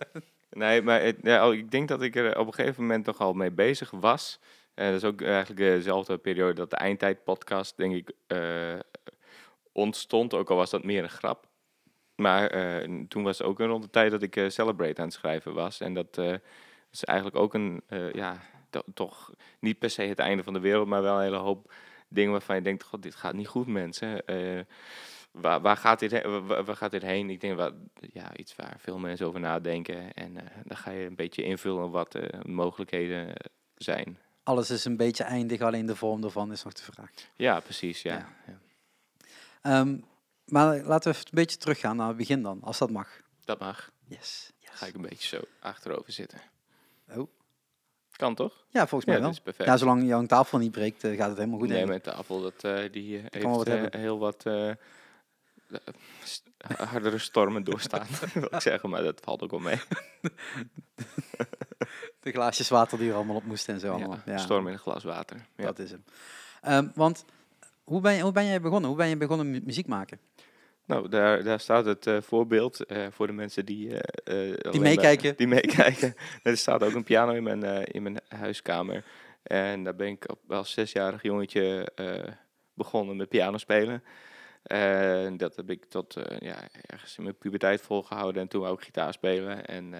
nee, 0.50 0.82
maar 0.82 1.02
het, 1.02 1.16
ja, 1.22 1.48
oh, 1.48 1.54
ik 1.54 1.70
denk 1.70 1.88
dat 1.88 2.02
ik 2.02 2.16
er 2.16 2.38
op 2.38 2.46
een 2.46 2.54
gegeven 2.54 2.82
moment 2.82 3.04
toch 3.04 3.18
al 3.18 3.32
mee 3.32 3.50
bezig 3.50 3.90
was. 3.90 4.38
En 4.74 4.92
dat 4.92 5.02
is 5.02 5.08
ook 5.08 5.22
eigenlijk 5.22 5.60
dezelfde 5.60 6.18
periode 6.18 6.54
dat 6.54 6.70
de 6.70 6.76
Eindtijd-podcast, 6.76 7.76
denk 7.76 7.94
ik, 7.94 8.10
eh, 8.26 8.78
ontstond. 9.72 10.34
Ook 10.34 10.50
al 10.50 10.56
was 10.56 10.70
dat 10.70 10.84
meer 10.84 11.02
een 11.02 11.08
grap. 11.08 11.46
Maar 12.16 12.46
eh, 12.46 12.90
toen 13.08 13.22
was 13.22 13.38
het 13.38 13.46
ook 13.46 13.60
een 13.60 13.66
rond 13.66 13.82
de 13.82 13.90
tijd 13.90 14.10
dat 14.10 14.22
ik 14.22 14.36
eh, 14.36 14.48
Celebrate 14.48 15.00
aan 15.00 15.06
het 15.06 15.14
schrijven 15.14 15.54
was. 15.54 15.80
En 15.80 15.94
dat 15.94 16.18
eh, 16.18 16.34
is 16.90 17.04
eigenlijk 17.04 17.38
ook 17.38 17.54
een, 17.54 17.82
ja, 18.12 18.40
to- 18.70 18.82
toch 18.94 19.32
niet 19.60 19.78
per 19.78 19.90
se 19.90 20.02
het 20.02 20.18
einde 20.18 20.42
van 20.42 20.52
de 20.52 20.60
wereld, 20.60 20.86
maar 20.88 21.02
wel 21.02 21.16
een 21.16 21.22
hele 21.22 21.36
hoop 21.36 21.72
dingen 22.08 22.32
waarvan 22.32 22.56
je 22.56 22.62
denkt, 22.62 22.82
god, 22.82 23.02
dit 23.02 23.14
gaat 23.14 23.34
niet 23.34 23.48
goed, 23.48 23.66
mensen. 23.66 24.22
Waar, 25.40 25.60
waar, 25.60 25.76
gaat 25.76 25.98
dit 25.98 26.10
heen? 26.10 26.46
Waar, 26.46 26.64
waar 26.64 26.76
gaat 26.76 26.90
dit 26.90 27.02
heen? 27.02 27.30
Ik 27.30 27.40
denk, 27.40 27.56
wat, 27.56 27.74
ja, 28.12 28.36
iets 28.36 28.56
waar 28.56 28.76
veel 28.78 28.98
mensen 28.98 29.26
over 29.26 29.40
nadenken. 29.40 30.12
En 30.12 30.36
eh, 30.36 30.46
dan 30.64 30.76
ga 30.76 30.90
je 30.90 31.06
een 31.06 31.14
beetje 31.14 31.42
invullen 31.44 31.90
wat 31.90 32.12
de 32.12 32.30
mogelijkheden 32.46 33.32
zijn. 33.74 34.18
Alles 34.42 34.70
is 34.70 34.84
een 34.84 34.96
beetje 34.96 35.24
eindig, 35.24 35.60
alleen 35.60 35.86
de 35.86 35.96
vorm 35.96 36.24
ervan 36.24 36.52
is 36.52 36.62
nog 36.62 36.72
de 36.72 36.82
vraag. 36.82 37.10
Ja, 37.34 37.60
precies, 37.60 38.02
ja. 38.02 38.12
Ja. 38.14 38.28
ja. 38.46 38.58
Ehm, 39.62 39.98
maar 40.46 40.82
laten 40.82 41.10
we 41.12 41.16
even 41.18 41.28
een 41.30 41.34
beetje 41.42 41.56
teruggaan 41.56 41.96
naar 41.96 42.08
het 42.08 42.16
begin 42.16 42.42
dan, 42.42 42.58
als 42.62 42.78
dat 42.78 42.90
mag. 42.90 43.20
Dat 43.44 43.58
mag. 43.58 43.90
Yes. 44.04 44.50
Ga 44.60 44.86
ik 44.86 44.94
een 44.94 45.00
beetje 45.02 45.28
zo 45.36 45.42
achterover 45.60 46.12
zitten. 46.12 46.40
Oh. 47.10 47.28
Kan 48.16 48.34
toch? 48.34 48.64
Ja, 48.70 48.86
volgens 48.86 49.04
mij 49.04 49.14
ja, 49.14 49.20
wel. 49.20 49.30
dat 49.30 49.38
is 49.38 49.44
perfect. 49.44 49.68
Ja, 49.68 49.76
zolang 49.76 50.06
jouw 50.06 50.26
tafel 50.26 50.58
niet 50.58 50.70
breekt, 50.70 51.04
eh, 51.04 51.16
gaat 51.16 51.28
het 51.28 51.38
helemaal 51.38 51.58
goed. 51.58 51.68
nee, 51.68 51.86
mijn 51.86 52.00
tafel, 52.00 52.40
dat, 52.42 52.64
eh, 52.64 52.92
die 52.92 53.28
eh, 53.28 53.42
wat 53.42 53.68
heel 53.90 54.18
wat 54.18 54.44
st- 56.24 56.42
hardere 56.66 57.18
stormen 57.18 57.64
doorstaan, 57.64 58.06
wil 58.34 58.48
ik 58.50 58.60
zeggen. 58.60 58.90
Maar 58.90 59.02
dat 59.02 59.20
valt 59.24 59.42
ook 59.42 59.50
wel 59.50 59.60
mee. 59.60 59.80
De 62.20 62.30
glaasjes 62.32 62.68
water 62.68 62.98
die 62.98 63.08
er 63.08 63.14
allemaal 63.14 63.36
op 63.36 63.44
moesten 63.44 63.74
en 63.74 63.80
zo 63.80 63.92
allemaal. 63.92 64.18
Ja, 64.24 64.32
Ja, 64.32 64.38
Storm 64.38 64.66
in 64.66 64.72
een 64.72 64.78
glas 64.78 65.04
water. 65.04 65.46
Ja. 65.56 65.64
dat 65.64 65.78
is 65.78 65.90
hem. 65.90 66.04
Ehm, 66.62 66.88
want 66.94 67.24
hoe 67.84 68.00
ben, 68.00 68.14
je, 68.14 68.22
hoe 68.22 68.32
ben 68.32 68.46
jij 68.46 68.60
begonnen? 68.60 68.88
Hoe 68.88 68.98
ben 68.98 69.08
je 69.08 69.16
begonnen 69.16 69.50
met 69.50 69.64
muziek 69.64 69.86
maken? 69.86 70.18
Nou, 70.86 71.08
daar, 71.08 71.44
daar 71.44 71.60
staat 71.60 71.84
het 71.84 72.06
eh, 72.06 72.20
voorbeeld 72.20 72.84
eh, 72.84 73.06
voor 73.10 73.26
de 73.26 73.32
mensen 73.32 73.64
die... 73.66 74.00
eh, 74.00 74.72
maar- 74.72 74.80
meekijken. 74.80 75.36
Die 75.36 75.46
meekijken. 75.46 76.14
er 76.42 76.56
staat 76.56 76.82
ook 76.82 76.92
een 76.92 77.04
piano 77.04 77.32
in 77.32 77.42
mijn, 77.42 77.84
in 77.84 78.02
mijn 78.02 78.20
huiskamer. 78.28 79.04
En 79.42 79.84
daar 79.84 79.94
ben 79.94 80.06
ik 80.06 80.26
als 80.48 80.72
zesjarig 80.72 81.22
jongetje 81.22 81.88
begonnen 82.74 83.16
met 83.16 83.28
piano 83.28 83.58
spelen. 83.58 84.02
En 84.62 85.36
dat 85.36 85.56
heb 85.56 85.70
ik 85.70 85.84
tot 85.84 86.14
ja, 86.38 86.68
ergens 86.86 87.16
in 87.16 87.22
mijn 87.22 87.38
puberteit 87.38 87.80
volgehouden. 87.80 88.42
En 88.42 88.48
toen 88.48 88.66
ook 88.66 88.82
gitaar 88.82 89.12
spelen. 89.12 89.66
En 89.66 89.94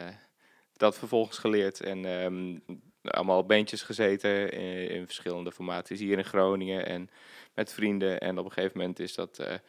dat 0.73 0.99
vervolgens 0.99 1.39
geleerd. 1.39 1.81
En 1.81 2.05
ehm, 2.05 2.59
allemaal 3.03 3.39
op 3.39 3.49
bandjes 3.49 3.83
gezeten 3.83 4.53
in, 4.53 4.91
in 4.91 5.05
verschillende 5.05 5.53
formaties 5.53 6.01
hier 6.01 6.19
in 6.19 6.25
Groningen. 6.25 6.87
En 6.87 7.11
met 7.55 7.73
vrienden. 7.73 8.21
En 8.21 8.39
op 8.39 8.45
een 8.45 8.53
gegeven 8.53 8.79
moment 8.79 8.99
is 8.99 9.15
dat, 9.15 9.61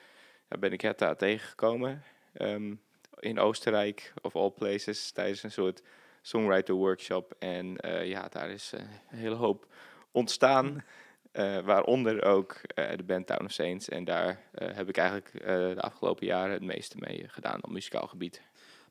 ja, 0.49 0.57
ben 0.57 0.71
ik 0.71 0.81
Herta 0.81 1.15
tegengekomen. 1.15 2.03
ehm, 2.33 2.73
in 3.19 3.39
Oostenrijk, 3.39 4.13
of 4.21 4.35
all 4.35 4.51
places, 4.51 5.11
tijdens 5.11 5.43
een 5.43 5.51
soort 5.51 5.81
songwriter 6.21 6.75
workshop. 6.75 7.35
En 7.39 7.77
eh, 7.77 8.07
ja, 8.07 8.27
daar 8.29 8.49
is 8.49 8.73
eh, 8.73 8.79
een 9.09 9.17
hele 9.17 9.35
hoop 9.35 9.67
ontstaan. 10.11 10.83
eh, 11.31 11.59
waaronder 11.59 12.23
ook 12.23 12.61
de 12.73 13.03
band 13.05 13.27
Town 13.27 13.45
of 13.45 13.51
Saints. 13.51 13.89
En 13.89 14.03
daar 14.03 14.39
heb 14.51 14.89
ik 14.89 14.97
eigenlijk 14.97 15.31
de 15.75 15.81
afgelopen 15.81 16.25
jaren 16.25 16.53
het 16.53 16.63
meeste 16.63 16.97
mee 16.99 17.25
gedaan 17.27 17.63
op 17.63 17.69
muzikaal 17.69 18.07
gebied. 18.07 18.41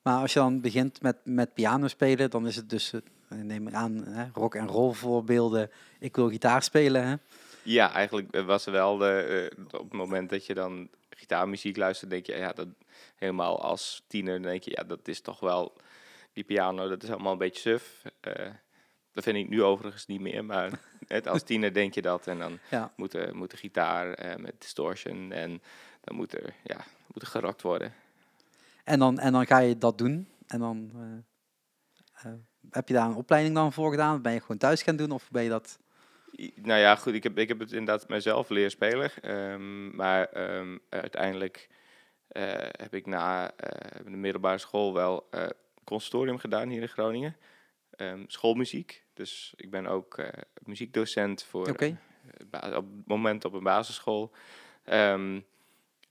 Maar 0.03 0.21
als 0.21 0.33
je 0.33 0.39
dan 0.39 0.61
begint 0.61 1.03
met, 1.03 1.17
met 1.25 1.55
piano 1.55 1.89
spelen, 1.89 2.31
dan 2.31 2.47
is 2.47 2.57
het 2.57 2.71
dus, 2.71 2.93
neem 3.29 3.69
ik 3.69 3.75
aan, 3.75 4.05
hè, 4.05 4.27
rock 4.33 4.55
en 4.55 4.67
roll 4.67 4.93
voorbeelden. 4.93 5.71
Ik 5.99 6.17
wil 6.17 6.29
gitaar 6.29 6.63
spelen. 6.63 7.07
Hè? 7.07 7.15
Ja, 7.63 7.93
eigenlijk 7.93 8.43
was 8.43 8.65
wel 8.65 8.97
de, 8.97 9.53
op 9.71 9.91
het 9.91 9.93
moment 9.93 10.31
dat 10.31 10.47
je 10.47 10.55
dan 10.55 10.89
gitaarmuziek 11.17 11.77
luistert, 11.77 12.11
denk 12.11 12.27
je, 12.27 12.37
ja, 12.37 12.53
dat 12.53 12.69
helemaal 13.17 13.63
als 13.63 14.05
tiener, 14.09 14.33
dan 14.35 14.51
denk 14.51 14.63
je, 14.63 14.71
ja, 14.71 14.83
dat 14.83 15.09
is 15.09 15.21
toch 15.21 15.41
wel 15.41 15.77
die 16.33 16.45
piano, 16.45 16.89
dat 16.89 17.03
is 17.03 17.11
allemaal 17.11 17.33
een 17.33 17.39
beetje 17.39 17.61
suf. 17.61 18.03
Eh, 18.21 18.51
dat 19.13 19.25
vind 19.25 19.37
ik 19.37 19.49
nu 19.49 19.63
overigens 19.63 20.07
niet 20.07 20.21
meer, 20.21 20.45
maar 20.45 20.71
het, 21.07 21.27
als 21.29 21.43
tiener 21.43 21.73
denk 21.75 21.95
je 21.95 22.03
dat. 22.03 22.27
En 22.27 22.39
dan 22.39 22.59
Ja. 22.71 22.93
moet 22.97 23.13
de, 23.13 23.31
moet 23.33 23.51
de 23.51 23.57
gitaar 23.57 24.13
eh, 24.15 24.37
met 24.37 24.55
distortion 24.59 25.33
en 25.33 25.63
dan 26.01 26.17
moet 26.17 26.33
er, 26.35 26.55
ja, 26.65 26.85
moet 27.13 27.23
er 27.23 27.29
gerokt 27.29 27.63
worden. 27.63 27.95
En, 28.85 28.99
dan, 28.99 29.19
en 29.19 29.33
dan 29.33 29.47
ga 29.47 29.59
je 29.59 29.79
dat 29.79 29.99
doen. 29.99 30.29
En 30.47 30.59
dan 30.61 30.91
eh, 32.15 32.33
heb 32.71 32.89
je 32.89 32.95
daar 32.95 33.09
een 33.09 33.15
opleiding 33.15 33.55
dan 33.55 33.73
voor 33.73 33.91
gedaan? 33.91 34.23
Ben 34.23 34.33
je 34.33 34.41
gewoon 34.41 34.59
thuis 34.59 34.83
gaan 34.83 34.97
doen 34.97 35.11
of 35.11 35.31
ben 35.31 35.43
je 35.43 35.49
dat... 35.49 35.79
Nou 36.55 36.81
ja, 36.81 36.97
goed, 36.97 37.15
ik 37.15 37.23
heb, 37.23 37.39
ik 37.39 37.49
heb 37.49 37.59
het 37.59 37.73
inderdaad 37.73 38.09
mezelf 38.09 38.49
leren 38.49 38.71
spelen. 38.71 39.11
ehm, 39.23 39.97
maar 39.97 40.25
ehm, 40.25 40.79
uiteindelijk 40.89 41.69
eh, 42.29 42.53
heb 42.71 42.95
ik 42.95 43.07
na 43.07 43.53
eh, 43.57 44.05
de 44.05 44.17
middelbare 44.17 44.59
school 44.59 44.95
wel 44.95 45.27
eh 45.31 45.47
conservatorium 45.85 46.39
gedaan 46.39 46.69
hier 46.69 46.83
in 46.83 46.89
Groningen. 46.89 47.37
Ehm, 47.91 48.25
schoolmuziek. 48.27 49.05
Dus 49.15 49.53
ik 49.57 49.71
ben 49.71 49.87
ook 49.87 50.21
muziekdocent 50.63 51.43
voor 51.43 51.69
op 51.71 51.79
het 52.51 53.07
moment 53.07 53.45
op 53.45 53.53
een 53.53 53.63
basisschool. 53.63 54.33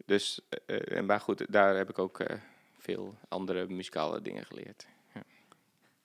Dus, 0.06 0.42
en 0.66 1.06
maar 1.06 1.20
goed, 1.20 1.52
daar 1.52 1.76
heb 1.76 1.90
ik 1.90 2.00
ook 2.00 2.24
veel 2.78 3.18
andere 3.28 3.68
muzikale 3.68 4.22
dingen 4.22 4.46
geleerd. 4.46 4.88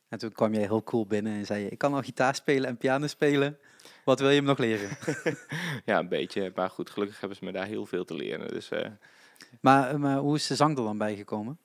En 0.09 0.19
toen 0.19 0.33
kwam 0.33 0.55
jij 0.55 0.63
heel 0.63 0.83
cool 0.83 1.07
binnen 1.07 1.33
en 1.33 1.47
zei 1.47 1.63
je, 1.65 1.69
ik 1.69 1.79
kan 1.79 1.95
al 1.95 2.03
gitaar 2.03 2.35
spelen 2.35 2.69
en 2.69 2.77
piano 2.77 3.07
spelen. 3.07 3.59
Wat 4.05 4.21
wil 4.21 4.31
je 4.31 4.41
me 4.43 4.47
nog 4.49 4.59
leren? 4.59 4.89
Ja, 5.85 5.99
een 5.99 6.09
beetje. 6.09 6.53
Maar 6.55 6.71
goed, 6.71 6.91
gelukkig 6.91 7.21
hebben 7.21 7.39
ze 7.39 7.45
me 7.45 7.53
daar 7.53 7.67
heel 7.67 7.87
veel 7.87 8.05
te 8.05 8.15
leren. 8.15 8.49
Dus 8.49 8.71
eh, 8.71 8.91
maar, 9.61 10.01
maar 10.01 10.17
hoe 10.19 10.35
is 10.37 10.47
de 10.47 10.55
zang 10.57 10.79
er 10.79 10.85
dan 10.85 10.99
bij 10.99 11.17
gekomen? 11.17 11.59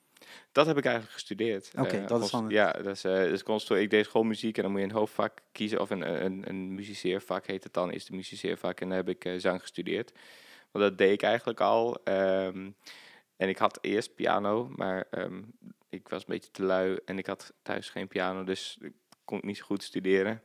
Dat 0.51 0.65
heb 0.65 0.77
ik 0.77 0.83
eigenlijk 0.85 1.13
gestudeerd. 1.13 1.71
Oké, 1.77 1.97
Eh, 1.97 2.07
dat 2.07 2.23
is 2.23 2.31
het- 2.31 2.51
Ja, 2.51 2.71
dat 2.71 2.85
is, 2.95 3.03
eh 3.03 3.11
dus 3.13 3.43
conservatorium. 3.43 3.83
ik 3.85 3.89
deed 3.91 4.05
schoolmuziek 4.05 4.55
en 4.57 4.63
dan 4.63 4.71
moet 4.71 4.79
je 4.81 4.85
een 4.87 4.91
hoofdvak 4.93 5.39
kiezen. 5.51 5.81
Of 5.81 5.89
een, 5.89 6.25
een, 6.25 6.43
een 6.49 6.73
muziceervak 6.75 7.45
heet 7.47 7.63
het 7.63 7.73
dan, 7.73 7.91
is 7.91 8.05
de 8.05 8.15
muziceervak. 8.15 8.79
En 8.79 8.87
dan 8.87 8.97
heb 8.97 9.09
ik 9.09 9.25
eh, 9.25 9.33
zang 9.37 9.61
gestudeerd. 9.61 10.11
Want 10.71 10.85
dat 10.85 10.97
deed 10.97 11.11
ik 11.11 11.21
eigenlijk 11.21 11.59
al. 11.61 12.03
ehm, 12.03 12.69
en 13.37 13.49
ik 13.49 13.57
had 13.57 13.77
eerst 13.81 14.15
piano, 14.15 14.71
maar 14.75 15.07
ehm, 15.11 15.41
ik 15.89 16.07
was 16.09 16.19
een 16.21 16.27
beetje 16.33 16.51
te 16.51 16.63
lui. 16.63 16.97
En 17.05 17.17
ik 17.17 17.25
had 17.27 17.53
thuis 17.61 17.89
geen 17.89 18.07
piano, 18.07 18.43
dus 18.43 18.77
ik 18.81 18.93
kon 19.25 19.39
niet 19.43 19.57
zo 19.57 19.65
goed 19.65 19.83
studeren. 19.83 20.41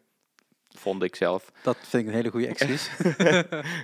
Vond 0.77 1.03
ik 1.03 1.17
zelf. 1.17 1.53
Dat 1.63 1.77
vind 1.81 2.03
ik 2.03 2.09
een 2.09 2.15
hele 2.15 2.31
goede 2.31 2.47
excuus. 2.55 2.91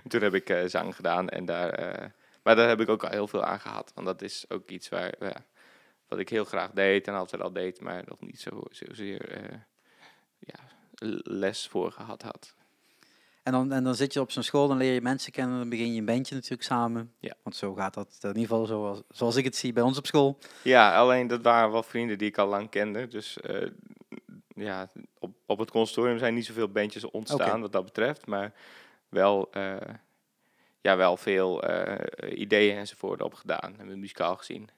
Toen 0.08 0.22
heb 0.22 0.34
ik 0.34 0.50
eh, 0.50 0.66
zang 0.66 0.94
gedaan 0.94 1.28
en 1.28 1.44
daar, 1.44 1.70
eh, 1.70 2.08
maar 2.42 2.56
daar 2.56 2.68
heb 2.68 2.80
ik 2.80 2.88
ook 2.88 3.04
al 3.04 3.10
heel 3.10 3.28
veel 3.28 3.44
aan 3.44 3.60
gehad. 3.60 3.92
Want 3.94 4.06
dat 4.06 4.22
is 4.22 4.44
ook 4.48 4.70
iets 4.70 4.88
waar, 4.88 5.14
wat 6.08 6.18
ik 6.18 6.28
heel 6.28 6.44
graag 6.44 6.70
deed 6.70 7.08
en 7.08 7.14
altijd 7.14 7.42
al 7.42 7.52
deed, 7.52 7.80
maar 7.80 8.02
nog 8.06 8.20
niet 8.20 8.40
zo, 8.40 8.62
zozeer 8.70 9.30
eh, 9.30 9.58
ja, 10.38 10.58
les 11.22 11.68
voor 11.68 11.92
gehad 11.92 12.22
had. 12.22 12.54
En 13.42 13.52
dan, 13.52 13.72
en 13.72 13.84
dan 13.84 13.94
zit 13.94 14.12
je 14.12 14.20
op 14.20 14.30
zo'n 14.30 14.42
school, 14.42 14.68
dan 14.68 14.76
leer 14.76 14.92
je 14.92 15.00
mensen 15.00 15.32
kennen, 15.32 15.58
dan 15.58 15.68
begin 15.68 15.92
je 15.92 15.98
een 15.98 16.04
bandje 16.04 16.34
natuurlijk 16.34 16.62
samen. 16.62 17.12
Ja. 17.20 17.34
Want 17.42 17.56
zo 17.56 17.74
gaat 17.74 17.94
dat 17.94 18.18
in 18.20 18.28
ieder 18.28 18.42
geval 18.42 18.66
zoals, 18.66 19.02
zoals 19.08 19.36
ik 19.36 19.44
het 19.44 19.56
zie 19.56 19.72
bij 19.72 19.82
ons 19.82 19.98
op 19.98 20.06
school. 20.06 20.38
Ja, 20.62 20.96
alleen 20.96 21.26
dat 21.26 21.42
waren 21.42 21.72
wel 21.72 21.82
vrienden 21.82 22.18
die 22.18 22.28
ik 22.28 22.38
al 22.38 22.46
lang 22.46 22.70
kende. 22.70 23.08
Dus 23.08 23.38
ja, 24.56 24.90
op, 25.18 25.34
op 25.46 25.58
het 25.58 25.70
consortium 25.70 26.18
zijn 26.18 26.34
niet 26.34 26.46
zoveel 26.46 26.68
bandjes 26.68 27.04
ontstaan 27.04 27.60
wat 27.60 27.72
dat 27.72 27.84
betreft. 27.84 28.26
Maar 28.26 28.52
wel, 29.08 29.48
eh, 29.52 29.76
ja, 30.80 30.96
wel 30.96 31.16
veel 31.16 31.62
eh, 31.62 32.38
ideeën 32.38 32.76
enzovoort 32.76 33.22
opgedaan. 33.22 33.74
Hebben 33.76 33.94
we 33.94 34.00
muzikaal 34.00 34.36
gezien. 34.36 34.68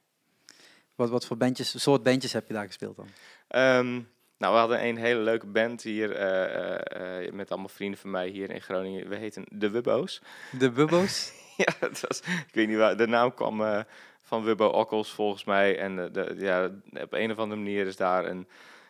Wat, 0.94 1.10
wat 1.10 1.26
voor 1.26 1.36
bandjes, 1.36 1.82
soort 1.82 2.02
bandjes 2.02 2.32
heb 2.32 2.46
je 2.46 2.52
daar 2.52 2.66
gespeeld 2.66 2.96
dan? 2.96 3.08
Ehm, 3.48 3.92
nou, 4.36 4.52
we 4.52 4.58
hadden 4.58 4.84
een 4.84 4.96
hele 4.96 5.20
leuke 5.20 5.46
band 5.46 5.82
hier 5.82 6.12
eh, 6.12 7.32
met 7.32 7.50
allemaal 7.50 7.68
vrienden 7.68 8.00
van 8.00 8.10
mij 8.10 8.28
hier 8.28 8.50
in 8.50 8.60
Groningen. 8.60 9.08
We 9.08 9.16
heten 9.16 9.44
De 9.50 9.70
Wubbo's. 9.70 10.22
De 10.58 10.70
Bubbo's? 10.70 11.32
ja, 11.56 11.72
het 11.80 12.00
was, 12.00 12.20
ik 12.20 12.54
weet 12.54 12.68
niet 12.68 12.76
waar. 12.76 12.96
De 12.96 13.06
naam 13.06 13.34
kwam 13.34 13.84
van 14.22 14.44
Wubbo 14.44 14.66
Okkels 14.66 15.10
volgens 15.10 15.44
mij. 15.44 15.78
En 15.78 16.12
de, 16.12 16.34
ja, 16.38 16.70
op 17.02 17.12
een 17.12 17.30
of 17.30 17.38
andere 17.38 17.60
manier 17.60 17.86
is 17.86 17.96
daar 17.96 18.26
een 18.26 18.48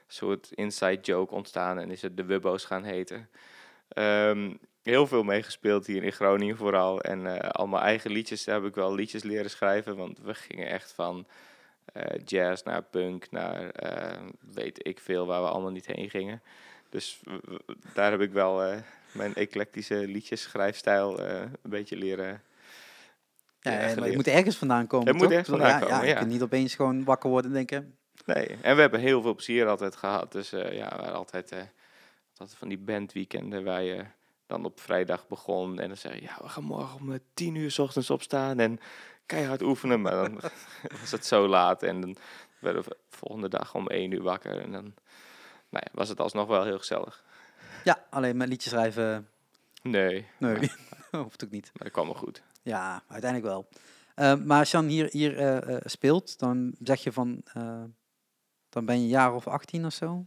soort 0.09 0.51
inside 0.55 1.01
joke 1.01 1.35
ontstaan. 1.35 1.79
En 1.79 1.91
is 1.91 2.03
het 2.03 2.17
de 2.17 2.25
Wubbo's 2.25 2.65
gaan 2.65 2.85
heten. 2.85 3.29
Ehm, 3.89 4.55
heel 4.83 5.07
veel 5.07 5.23
meegespeeld 5.23 5.87
hier 5.87 6.03
in 6.05 6.13
Groningen 6.13 6.57
vooral. 6.57 7.01
En 7.01 7.27
eh 7.27 7.51
al 7.51 7.67
mijn 7.67 7.83
eigen 7.83 8.11
liedjes 8.11 8.45
daar 8.45 8.55
heb 8.55 8.65
ik 8.65 8.75
wel 8.75 8.95
liedjes 8.95 9.23
leren 9.23 9.51
schrijven. 9.51 9.97
Want 9.97 10.19
we 10.19 10.35
gingen 10.35 10.69
echt 10.69 10.93
van 10.93 11.27
eh, 11.93 12.21
jazz 12.25 12.63
naar 12.63 12.83
punk 12.83 13.31
naar 13.31 13.71
eh, 13.71 14.19
weet 14.53 14.87
ik 14.87 15.01
veel 15.01 15.27
waar 15.27 15.43
we 15.43 15.49
allemaal 15.49 15.71
niet 15.71 15.87
heen 15.87 16.11
gingen. 16.11 16.43
Dus 16.89 17.21
daar 17.95 18.11
heb 18.11 18.21
ik 18.21 18.33
wel 18.33 18.63
eh, 18.65 18.79
mijn 19.13 19.35
eclectische 19.35 20.09
liedjesschrijfstijl 20.09 21.21
een 21.21 21.51
beetje 21.63 21.97
leren. 21.97 22.43
Ja, 23.61 23.71
maar 23.71 24.05
het 24.05 24.15
moet 24.15 24.27
ergens 24.27 24.57
vandaan 24.57 24.87
komen, 24.87 25.07
Het 25.07 25.17
moet 25.17 25.31
ergens 25.31 25.49
vandaan 25.49 25.69
ja, 25.69 25.79
komen, 25.79 25.97
Ja, 25.97 26.03
je 26.03 26.15
kunt 26.15 26.31
niet 26.31 26.43
opeens 26.43 26.75
gewoon 26.75 27.05
wakker 27.05 27.31
worden 27.31 27.51
en 27.51 27.57
denken... 27.57 27.98
Nee, 28.35 28.59
en 28.63 28.75
we 28.75 28.81
hebben 28.81 29.01
heel 29.01 29.23
veel 29.23 29.35
plezier 29.35 29.67
altijd 29.67 29.97
gehad. 29.97 30.33
Dus 30.33 30.53
eh, 30.53 30.73
ja, 30.73 30.89
we 30.89 30.97
waren 30.97 31.15
altijd, 31.15 31.53
altijd 32.37 32.59
van 32.59 32.69
die 32.69 32.79
bandweekenden 32.79 33.65
waar 33.65 33.83
je 33.83 34.05
dan 34.47 34.65
op 34.65 34.81
vrijdag 34.81 35.29
begon. 35.29 35.79
En 35.79 35.89
dan 35.89 35.97
zei 35.97 36.15
je, 36.15 36.23
ja, 36.23 36.39
we 36.43 36.49
gaan 36.49 36.65
morgen 36.65 37.01
om 37.01 37.13
eh, 37.13 37.19
tien 37.35 37.55
uur 37.55 37.71
's 37.71 37.79
ochtends 37.79 38.11
opstaan 38.11 38.59
en 38.59 38.81
keihard 39.27 39.63
oefenen. 39.63 40.01
Maar 40.01 40.13
dan 40.13 40.41
was 41.01 41.11
het 41.11 41.27
zo 41.27 41.49
laat 41.49 41.83
en 41.83 42.01
dan 42.01 42.17
werden 42.59 42.83
we 42.83 42.89
de 42.89 43.17
volgende 43.17 43.49
dag 43.49 43.75
om 43.75 43.87
één 43.87 44.11
uur 44.11 44.23
wakker. 44.23 44.61
En 44.61 44.73
dan 44.73 44.95
nou 45.69 45.85
ja, 45.85 45.89
was 45.93 46.09
het 46.09 46.21
alsnog 46.21 46.47
wel 46.47 46.65
heel 46.65 46.79
gezellig. 46.79 47.25
Ja, 47.85 48.05
alleen 48.11 48.37
met 48.37 48.49
liedjes 48.49 48.73
schrijven... 48.73 49.29
Nee, 49.83 50.27
Nee, 50.39 50.71
hoeft 51.11 51.45
ook 51.45 51.51
niet. 51.51 51.71
maar 51.73 51.83
dat 51.83 51.93
kwam 51.93 52.07
wel 52.07 52.15
goed. 52.15 52.43
Ja, 52.63 53.03
uiteindelijk 53.09 53.53
wel. 53.53 53.69
Maar 54.45 54.59
als 54.59 54.71
je 54.71 54.77
dan 54.77 54.87
hier, 54.87 55.09
hier 55.11 55.81
speelt, 55.85 56.39
dan 56.39 56.75
zeg 56.83 57.03
je 57.03 57.13
van... 57.13 57.43
dan 58.79 58.87
ben 58.87 58.97
je 58.97 59.03
een 59.03 59.09
jaar 59.09 59.35
of 59.35 59.47
18 59.47 59.85
of 59.87 59.93
zo? 59.93 60.27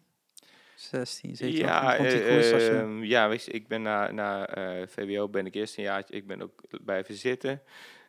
16, 0.76 1.36
17, 1.36 1.66
Ja, 1.66 1.80
18, 1.82 1.98
vond 1.98 2.12
je 2.12 2.18
het 2.18 2.44
goed 2.44 2.54
als 2.54 2.64
je- 2.64 2.70
ehm, 2.70 3.04
ja 3.04 3.30
weet 3.30 3.44
je, 3.46 3.52
ik 3.52 3.68
ben 3.68 3.82
na, 3.82 4.12
na 4.12 4.48
eh, 4.48 4.88
VWO 4.88 5.30
ben 5.30 5.46
ik 5.46 5.56
eerst 5.56 5.78
een 5.78 5.84
jaartje, 5.84 6.16
ik 6.16 6.28
ben 6.28 6.42
ook 6.42 6.62
blijven 6.84 7.16
zitten. 7.16 7.62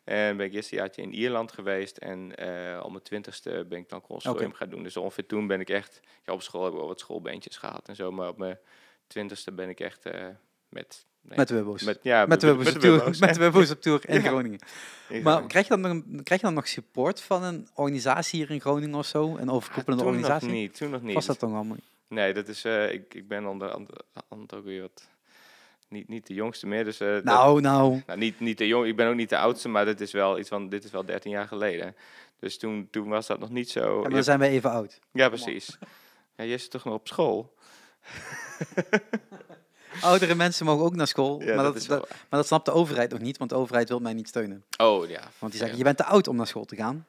En 0.05 0.37
ben 0.37 0.47
ik 0.47 0.53
eerst 0.55 0.73
een 0.73 0.79
jaartje 0.79 1.03
in 1.03 1.15
Ierland 1.15 1.53
geweest. 1.53 1.97
En 1.97 2.37
eh 2.37 2.81
om 2.85 2.93
mijn 2.93 3.05
twintigste 3.05 3.67
ben 3.69 3.79
ik 3.79 3.89
dan 3.89 4.01
consortium 4.01 4.47
Oké. 4.49 4.57
gaan 4.57 4.69
doen. 4.69 4.83
Dus 4.83 4.97
ongeveer 4.97 5.27
toen 5.27 5.47
ben 5.47 5.61
ik 5.61 5.69
echt, 5.71 6.01
ja, 6.25 6.33
op 6.33 6.43
school 6.43 6.63
heb 6.65 6.73
ik 6.73 6.79
wel 6.79 6.87
wat 6.89 7.01
schoolbeentjes 7.01 7.57
gehad 7.57 7.89
en 7.89 7.97
zo. 7.97 8.11
Maar 8.13 8.29
op 8.29 8.39
mijn 8.39 8.59
twintigste 9.07 9.53
ben 9.53 9.69
ik 9.69 9.81
echt 9.81 10.05
met, 10.69 11.07
nee, 11.23 11.39
met 11.39 11.49
de 11.49 11.55
Wubbo's. 11.55 11.83
met, 11.83 11.99
ja, 12.03 12.27
Met 12.27 12.41
de 12.41 12.47
met- 12.47 12.57
met 12.65 12.81
tour, 12.81 13.53
met 13.59 13.71
op 13.71 13.81
tour 13.81 14.09
in 14.09 14.15
Ja. 14.15 14.21
Groningen. 14.29 14.59
Maar 15.23 15.47
krijg 15.47 15.69
je, 15.69 15.79
dan 15.79 15.81
nog, 16.07 16.23
krijg 16.23 16.41
je 16.41 16.47
dan 16.47 16.55
nog 16.57 16.69
support 16.69 17.21
van 17.21 17.43
een 17.43 17.69
organisatie 17.75 18.39
hier 18.41 18.51
in 18.51 18.61
Groningen 18.61 18.99
of 18.99 19.07
zo? 19.07 19.37
Een 19.37 19.51
overkoepelende 19.51 20.05
toen 20.05 20.13
organisatie? 20.13 20.49
nog 20.49 20.57
niet, 20.57 20.77
toen 20.77 20.91
nog 20.91 21.03
niet. 21.03 21.15
Was 21.15 21.27
dat 21.27 21.41
dan 21.41 21.55
allemaal? 21.55 21.77
Nee, 22.09 22.35
dat 22.35 22.49
is, 22.49 22.65
eh, 22.65 22.93
ik, 22.93 23.15
ik 23.15 23.29
ben 23.29 23.47
onder 23.47 23.71
andere 23.71 24.01
ook 24.57 24.65
weer 24.65 24.81
wat, 24.81 25.09
niet, 25.89 26.09
niet 26.09 26.27
de 26.27 26.35
jongste 26.35 26.67
meer. 26.67 26.85
Dus, 26.85 27.01
eh, 27.01 27.09
dat- 27.13 27.25
Nou, 27.25 27.61
nou. 27.61 28.03
Nou, 28.07 28.19
niet, 28.19 28.41
niet 28.41 28.59
de 28.59 28.67
jong, 28.67 28.87
ik 28.87 28.97
ben 28.97 29.09
ook 29.09 29.15
niet 29.15 29.29
de 29.29 29.39
oudste, 29.39 29.69
maar 29.69 29.85
dit 29.85 30.01
is 30.01 30.13
wel 30.13 30.39
iets 30.39 30.49
van, 30.49 30.69
dit 30.69 30.85
is 30.85 30.91
wel 30.91 31.05
13 31.05 31.31
jaar 31.31 31.47
geleden. 31.49 31.97
Dus 32.39 32.59
toen, 32.59 32.89
toen 32.91 33.09
was 33.09 33.27
dat 33.27 33.39
nog 33.39 33.51
niet 33.51 33.71
zo. 33.71 34.03
Ja, 34.03 34.09
dan 34.09 34.25
zijn 34.25 34.39
wij 34.39 34.49
even 34.51 34.71
oud. 34.71 34.99
ja, 35.13 35.29
precies. 35.29 35.79
Ja, 36.37 36.45
jij 36.45 36.59
zit 36.59 36.71
toch 36.71 36.85
nog 36.85 36.95
op 36.95 37.09
school? 37.09 37.55
Oudere 40.01 40.35
mensen 40.35 40.67
mogen 40.67 40.85
ook 40.85 40.95
naar 40.95 41.07
school. 41.07 41.43
Ja, 41.43 41.55
maar, 41.55 41.65
dat 41.65 41.89
maar 41.89 42.07
dat 42.31 42.47
snapt 42.47 42.65
de 42.65 42.73
overheid 42.73 43.11
nog 43.11 43.21
niet, 43.21 43.37
want 43.39 43.51
de 43.51 43.57
overheid 43.57 43.89
wil 43.89 43.99
mij 44.01 44.13
niet 44.13 44.29
steunen. 44.29 44.65
Oh 44.77 45.09
ja. 45.09 45.21
Want 45.39 45.53
die 45.53 45.61
zeggen, 45.61 45.79
je 45.79 45.85
bent 45.85 45.97
te 45.97 46.05
oud 46.05 46.29
om 46.29 46.37
naar 46.37 46.47
school 46.47 46.65
te 46.65 46.77
gaan. 46.77 47.07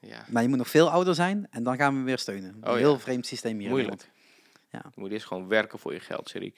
Ja, 0.00 0.24
Maar 0.28 0.42
je 0.42 0.48
moet 0.48 0.58
nog 0.58 0.68
veel 0.68 0.90
ouder 0.90 1.14
zijn 1.14 1.46
en 1.50 1.62
dan 1.62 1.76
gaan 1.76 1.98
we 1.98 2.02
weer 2.04 2.18
steunen. 2.18 2.50
Oh, 2.60 2.66
een 2.68 2.72
ja. 2.72 2.78
heel 2.78 2.98
vreemd 2.98 3.26
systeem 3.26 3.54
hier 3.56 3.64
in 3.64 3.70
moeilijk. 3.70 4.10
Ja. 4.70 4.82
Je 4.94 5.00
moet 5.00 5.10
eerst 5.10 5.26
gewoon 5.26 5.48
werken 5.48 5.78
voor 5.78 5.92
je 5.92 6.00
geld, 6.00 6.28
Sherik. 6.28 6.56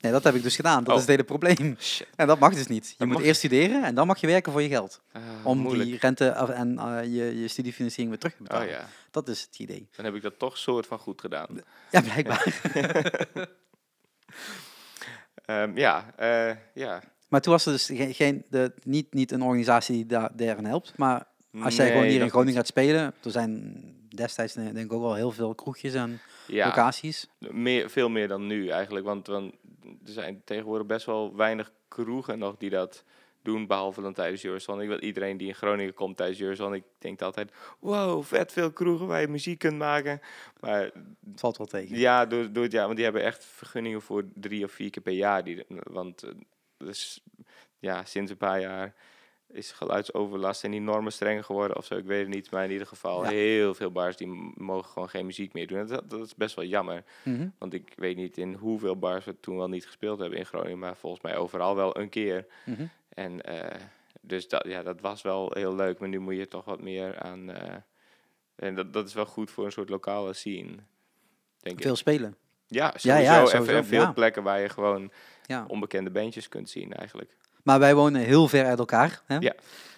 Nee, 0.00 0.12
dat 0.12 0.24
heb 0.24 0.34
ik 0.34 0.42
dus 0.42 0.56
gedaan. 0.56 0.78
Dat 0.84 0.88
Oh. 0.88 0.94
is 0.94 1.00
het 1.00 1.10
hele 1.10 1.24
probleem. 1.24 1.76
Shit. 1.80 2.06
En 2.16 2.26
dat 2.26 2.38
mag 2.38 2.54
dus 2.54 2.66
niet. 2.66 2.88
Je 2.88 2.94
Dat 2.98 3.06
moet 3.06 3.16
mag 3.16 3.26
eerst 3.26 3.38
studeren 3.38 3.84
en 3.84 3.94
dan 3.94 4.06
mag 4.06 4.20
je 4.20 4.26
werken 4.26 4.52
voor 4.52 4.62
je 4.62 4.68
geld. 4.68 5.00
Ah, 5.12 5.22
Om 5.42 5.58
moeilijk. 5.58 5.88
die 5.90 5.98
rente 5.98 6.28
en 6.28 6.78
eh, 6.78 7.02
je, 7.04 7.40
je 7.40 7.48
studiefinanciering 7.48 8.08
weer 8.10 8.18
terug 8.20 8.34
te 8.36 8.42
Oh 8.42 8.48
betalen. 8.48 8.68
ja, 8.68 8.88
Dat 9.10 9.28
is 9.28 9.40
het 9.42 9.58
idee. 9.58 9.88
dan 9.96 10.04
heb 10.04 10.14
ik 10.14 10.22
dat 10.22 10.38
toch 10.38 10.58
soort 10.58 10.86
van 10.86 10.98
goed 10.98 11.20
gedaan. 11.20 11.48
Ja, 11.90 12.00
blijkbaar. 12.12 12.44
Ehm, 15.50 15.76
ja, 15.78 16.12
eh, 16.16 16.56
ja. 16.74 17.02
Maar 17.28 17.40
toen 17.40 17.52
was 17.52 17.66
er 17.66 17.72
dus 17.72 17.86
geen, 17.86 18.14
geen 18.14 18.44
de, 18.48 18.72
niet, 18.82 19.14
niet 19.14 19.32
een 19.32 19.42
organisatie 19.42 19.94
die 19.94 20.06
daar, 20.06 20.30
daarin 20.36 20.64
helpt. 20.64 20.92
Maar 20.96 21.26
als 21.62 21.76
jij 21.76 21.84
Nee, 21.84 21.94
gewoon 21.94 22.10
hier 22.10 22.20
in 22.20 22.30
Groningen 22.30 22.54
gaat 22.54 22.66
spelen, 22.66 23.14
er 23.24 23.30
zijn 23.30 23.82
destijds 24.08 24.54
denk 24.54 24.76
ik 24.76 24.92
ook 24.92 25.02
wel 25.02 25.14
heel 25.14 25.30
veel 25.30 25.54
kroegjes 25.54 25.94
en 25.94 26.20
Ja, 26.46 26.66
locaties. 26.66 27.28
meer, 27.38 27.90
veel 27.90 28.08
meer 28.08 28.28
dan 28.28 28.46
nu 28.46 28.68
eigenlijk. 28.68 29.06
Want, 29.06 29.26
want 29.26 29.54
er 29.82 30.12
zijn 30.12 30.42
tegenwoordig 30.44 30.86
best 30.86 31.06
wel 31.06 31.36
weinig 31.36 31.72
kroegen 31.88 32.38
nog 32.38 32.56
die 32.58 32.70
dat 32.70 33.04
doen, 33.42 33.66
behalve 33.66 34.00
dan 34.02 34.12
tijdens 34.12 34.44
Eurozone. 34.44 34.82
Ik 34.82 34.88
weet 34.88 35.00
iedereen 35.02 35.36
die 35.36 35.48
in 35.48 35.54
Groningen 35.54 35.94
komt 35.94 36.16
tijdens 36.16 36.40
Eurozone, 36.40 36.76
ik 36.76 36.84
denk 36.98 37.22
altijd, 37.22 37.52
wow, 37.78 38.22
vet 38.24 38.52
veel 38.52 38.72
kroegen 38.72 39.06
waar 39.06 39.20
je 39.20 39.28
muziek 39.28 39.58
kunt 39.58 39.78
maken. 39.78 40.20
Maar 40.60 40.80
Het 40.80 41.40
valt 41.40 41.56
wel 41.56 41.66
tegen. 41.66 41.98
ja, 41.98 42.26
door, 42.26 42.52
door 42.52 42.62
het 42.62 42.72
jaar, 42.72 42.84
want 42.84 42.94
die 42.96 43.04
hebben 43.04 43.22
echt 43.24 43.44
vergunningen 43.44 44.02
voor 44.02 44.24
drie 44.34 44.64
of 44.64 44.72
vier 44.72 44.90
keer 44.90 45.02
per 45.02 45.12
jaar. 45.12 45.44
Die, 45.44 45.64
want 45.68 46.24
dus, 46.76 47.22
ja, 47.78 48.04
sinds 48.04 48.30
een 48.30 48.36
paar 48.36 48.60
jaar 48.60 48.94
is 49.52 49.72
geluidsoverlast 49.72 50.64
en 50.64 50.70
die 50.70 50.80
normen 50.80 51.12
strenger 51.12 51.44
geworden 51.44 51.76
of 51.76 51.84
zo. 51.84 51.96
Ik 51.96 52.04
weet 52.04 52.20
het 52.20 52.34
niet, 52.34 52.50
maar 52.50 52.64
in 52.64 52.70
ieder 52.70 52.86
geval 52.86 53.22
Ja. 53.24 53.28
heel 53.30 53.74
veel 53.74 53.90
bars 53.90 54.16
die 54.16 54.52
mogen 54.54 54.90
gewoon 54.90 55.08
geen 55.08 55.26
muziek 55.26 55.52
meer 55.52 55.66
doen. 55.66 55.78
En 55.78 55.86
Dat, 55.86 56.10
dat 56.10 56.26
is 56.26 56.34
best 56.34 56.54
wel 56.54 56.64
jammer. 56.64 57.04
Mhm. 57.22 57.48
Want 57.58 57.74
ik 57.74 57.92
weet 57.96 58.16
niet 58.16 58.38
in 58.38 58.52
hoeveel 58.54 58.96
bars 58.96 59.24
we 59.24 59.40
toen 59.40 59.56
wel 59.56 59.68
niet 59.68 59.86
gespeeld 59.86 60.18
hebben 60.18 60.38
in 60.38 60.46
Groningen, 60.46 60.78
maar 60.78 60.96
volgens 60.96 61.22
mij 61.22 61.36
overal 61.36 61.76
wel 61.76 61.98
een 61.98 62.08
keer. 62.08 62.46
Mhm. 62.66 62.86
En 63.14 63.40
eh, 63.42 63.80
dus 64.20 64.48
dat, 64.48 64.64
ja, 64.68 64.82
dat 64.82 65.00
was 65.00 65.22
wel 65.22 65.50
heel 65.54 65.74
leuk, 65.74 65.98
maar 65.98 66.08
nu 66.08 66.18
moet 66.18 66.36
je 66.36 66.48
toch 66.48 66.64
wat 66.64 66.80
meer 66.80 67.18
aan. 67.18 67.50
eh, 67.50 67.74
en 68.56 68.74
dat, 68.74 68.92
dat 68.92 69.06
is 69.08 69.14
wel 69.14 69.26
goed 69.26 69.50
voor 69.50 69.64
een 69.64 69.72
soort 69.72 69.88
lokale 69.88 70.32
scene. 70.32 70.74
Denk 71.58 71.76
ik. 71.76 71.82
Veel 71.82 71.96
spelen. 71.96 72.36
Ja, 72.66 72.92
sowieso. 72.96 73.22
ja, 73.22 73.40
en- 73.40 73.46
sowieso, 73.46 73.76
en 73.76 73.84
veel 73.84 74.00
ja. 74.00 74.12
plekken 74.12 74.42
waar 74.42 74.60
je 74.60 74.68
gewoon 74.68 75.12
onbekende 75.66 76.10
bandjes 76.10 76.48
kunt 76.48 76.70
zien 76.70 76.92
eigenlijk. 76.92 77.36
Maar 77.62 77.78
wij 77.78 77.94
wonen 77.94 78.20
heel 78.20 78.48
ver 78.48 78.64
uit 78.66 78.78
elkaar. 78.78 79.22
Hè? 79.26 79.36
Ja. 79.36 79.54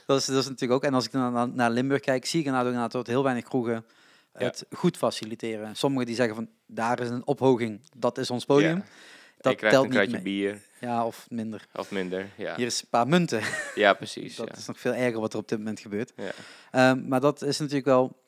Dat, 0.06 0.18
is, 0.18 0.26
dat 0.26 0.36
is 0.42 0.48
natuurlijk 0.48 0.72
ook. 0.72 0.84
En 0.84 0.94
als 0.94 1.04
ik 1.04 1.12
dan 1.12 1.32
naar, 1.32 1.48
naar 1.48 1.70
Limburg 1.70 2.00
kijk, 2.00 2.24
zie 2.26 2.40
ik 2.40 2.46
inderdaad 2.46 2.96
ook 2.96 3.06
heel 3.06 3.22
weinig 3.22 3.44
kroegen 3.44 3.84
het 4.32 4.66
goed 4.70 4.96
faciliteren. 4.96 5.76
Sommigen 5.76 6.06
die 6.06 6.14
zeggen 6.14 6.34
van, 6.34 6.48
daar 6.66 7.00
is 7.00 7.08
een 7.08 7.26
ophoging, 7.26 7.80
dat 7.96 8.18
is 8.18 8.30
ons 8.30 8.44
podium. 8.44 8.84
Dat 9.42 9.52
je 9.52 9.58
krijgt 9.58 9.76
telt 9.76 9.84
een 9.84 9.90
niet 9.90 10.00
kratje 10.10 10.24
mee. 10.24 10.34
bier 10.40 10.60
Ja, 10.80 11.06
of 11.06 11.26
minder. 11.30 11.66
of 11.74 11.90
minder. 11.90 12.28
Ja, 12.36 12.56
Hier 12.56 12.66
is 12.66 12.82
een 12.82 12.88
paar 12.90 13.08
munten. 13.08 13.42
ja 13.74 13.94
precies. 13.94 14.36
Dat 14.36 14.48
ja. 14.48 14.54
is 14.56 14.66
nog 14.66 14.80
veel 14.80 14.94
erger 14.94 15.20
wat 15.20 15.32
er 15.32 15.38
op 15.38 15.48
dit 15.48 15.58
moment 15.58 15.80
gebeurt. 15.80 16.12
Ja. 16.16 16.30
Ehm, 16.70 17.08
maar 17.08 17.20
dat 17.20 17.42
is 17.42 17.58
natuurlijk 17.58 17.86
wel, 17.86 18.22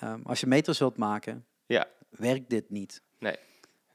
ehm, 0.00 0.20
als 0.24 0.40
je 0.40 0.46
meters 0.46 0.78
wilt 0.78 0.96
maken, 0.96 1.46
Ja. 1.66 1.86
werkt 2.10 2.50
dit 2.50 2.70
niet. 2.70 3.02
Nee, 3.18 3.36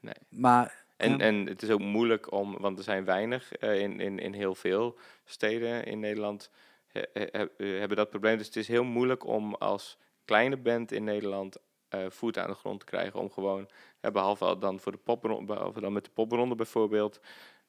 nee. 0.00 0.14
Maar 0.28 0.84
En, 0.96 1.20
en 1.20 1.46
het 1.46 1.62
is 1.62 1.70
ook 1.70 1.80
moeilijk 1.80 2.32
om, 2.32 2.56
want 2.58 2.78
er 2.78 2.84
zijn 2.84 3.04
weinig 3.04 3.52
eh, 3.52 3.80
in, 3.80 4.00
in, 4.00 4.18
in 4.18 4.32
heel 4.32 4.54
veel 4.54 4.98
steden 5.24 5.84
in 5.84 6.00
Nederland 6.00 6.50
he- 6.86 7.02
he- 7.12 7.46
he- 7.56 7.66
hebben 7.66 7.96
dat 7.96 8.10
probleem. 8.10 8.36
Dus 8.36 8.46
het 8.46 8.56
is 8.56 8.68
heel 8.68 8.84
moeilijk 8.84 9.26
om 9.26 9.54
als 9.54 9.98
kleine 10.24 10.56
band 10.56 10.92
in 10.92 11.04
Nederland 11.04 11.56
eh, 11.88 12.06
voet 12.08 12.38
aan 12.38 12.50
de 12.50 12.54
grond 12.54 12.80
te 12.80 12.86
krijgen. 12.86 13.20
Om 13.20 13.30
gewoon, 13.30 13.68
eh, 14.00 14.10
behalve 14.10 14.44
al 14.44 14.58
dan 14.58 14.80
voor 14.80 14.92
de 14.92 14.98
popronde, 14.98 15.44
behalve 15.54 15.80
dan 15.80 15.92
met 15.92 16.04
de 16.04 16.10
popronde 16.10 16.54
bijvoorbeeld. 16.54 17.20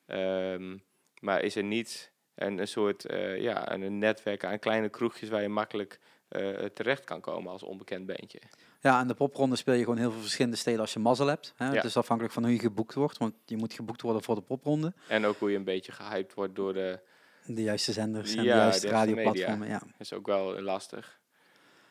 Ehm, 0.05 0.77
maar 1.19 1.41
is 1.41 1.55
er 1.55 1.63
niet 1.63 2.11
een, 2.37 2.57
een 2.57 2.67
soort 2.67 3.05
eh, 3.05 3.41
ja, 3.41 3.71
een, 3.71 3.97
netwerk 3.97 4.43
aan 4.43 4.59
kleine 4.59 4.89
kroegjes 4.89 5.29
waar 5.29 5.41
je 5.41 5.49
makkelijk 5.49 5.99
eh, 6.27 6.49
terecht 6.49 7.03
kan 7.03 7.21
komen 7.21 7.51
als 7.51 7.63
onbekend 7.63 8.05
bandje. 8.05 8.41
ja, 8.81 8.97
aan 8.97 9.07
de 9.07 9.13
popronde 9.13 9.55
speel 9.55 9.73
je 9.73 9.83
gewoon 9.83 9.97
heel 9.97 10.11
veel 10.11 10.21
verschillende 10.21 10.57
steden 10.57 10.79
als 10.79 10.93
je 10.93 10.99
mazzel 10.99 11.27
hebt. 11.27 11.53
Hè? 11.55 11.65
Ja. 11.65 11.73
Het 11.73 11.83
is 11.83 11.97
afhankelijk 11.97 12.33
van 12.33 12.43
hoe 12.43 12.51
je 12.51 12.59
geboekt 12.59 12.93
wordt, 12.93 13.17
want 13.17 13.33
je 13.45 13.57
moet 13.57 13.73
geboekt 13.73 14.01
worden 14.01 14.23
voor 14.23 14.35
de 14.35 14.41
popronde. 14.41 14.93
En 15.07 15.25
ook 15.25 15.37
hoe 15.37 15.51
je 15.51 15.57
een 15.57 15.63
beetje 15.63 15.91
gehyped 15.91 16.33
wordt 16.33 16.55
door 16.55 16.73
de, 16.73 16.99
De 17.45 17.61
juiste 17.63 17.91
zenders 17.91 18.35
en 18.35 18.43
Ja, 18.43 18.53
de 18.53 18.59
juiste 18.59 18.87
radioplatformen. 18.87 19.67
Ja. 19.67 19.81
is 19.97 20.13
ook 20.13 20.25
wel 20.25 20.61
lastig. 20.61 21.19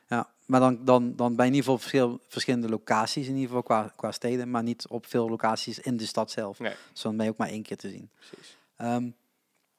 Ja. 0.06 0.34
Maar 0.46 0.60
dan, 0.60 0.84
dan, 0.84 1.16
dan 1.16 1.32
je 1.32 1.38
in 1.38 1.44
ieder 1.44 1.58
geval 1.58 1.78
verschil, 1.78 2.20
verschillende 2.28 2.68
locaties, 2.68 3.26
in 3.26 3.34
ieder 3.34 3.46
geval 3.46 3.62
qua, 3.62 3.92
qua 3.96 4.12
steden, 4.12 4.50
maar 4.50 4.62
niet 4.62 4.86
op 4.88 5.06
veel 5.06 5.28
locaties 5.28 5.78
in 5.78 5.96
de 5.96 6.06
stad 6.06 6.30
zelf. 6.30 6.58
Nee. 6.58 6.74
Dus 6.92 7.02
dan 7.02 7.16
ben 7.16 7.24
je 7.24 7.30
ook 7.30 7.38
maar 7.38 7.48
één 7.48 7.62
keer 7.62 7.76
te 7.76 7.88
zien. 7.88 8.10
Precies. 8.18 8.56
Ehm, 8.76 9.10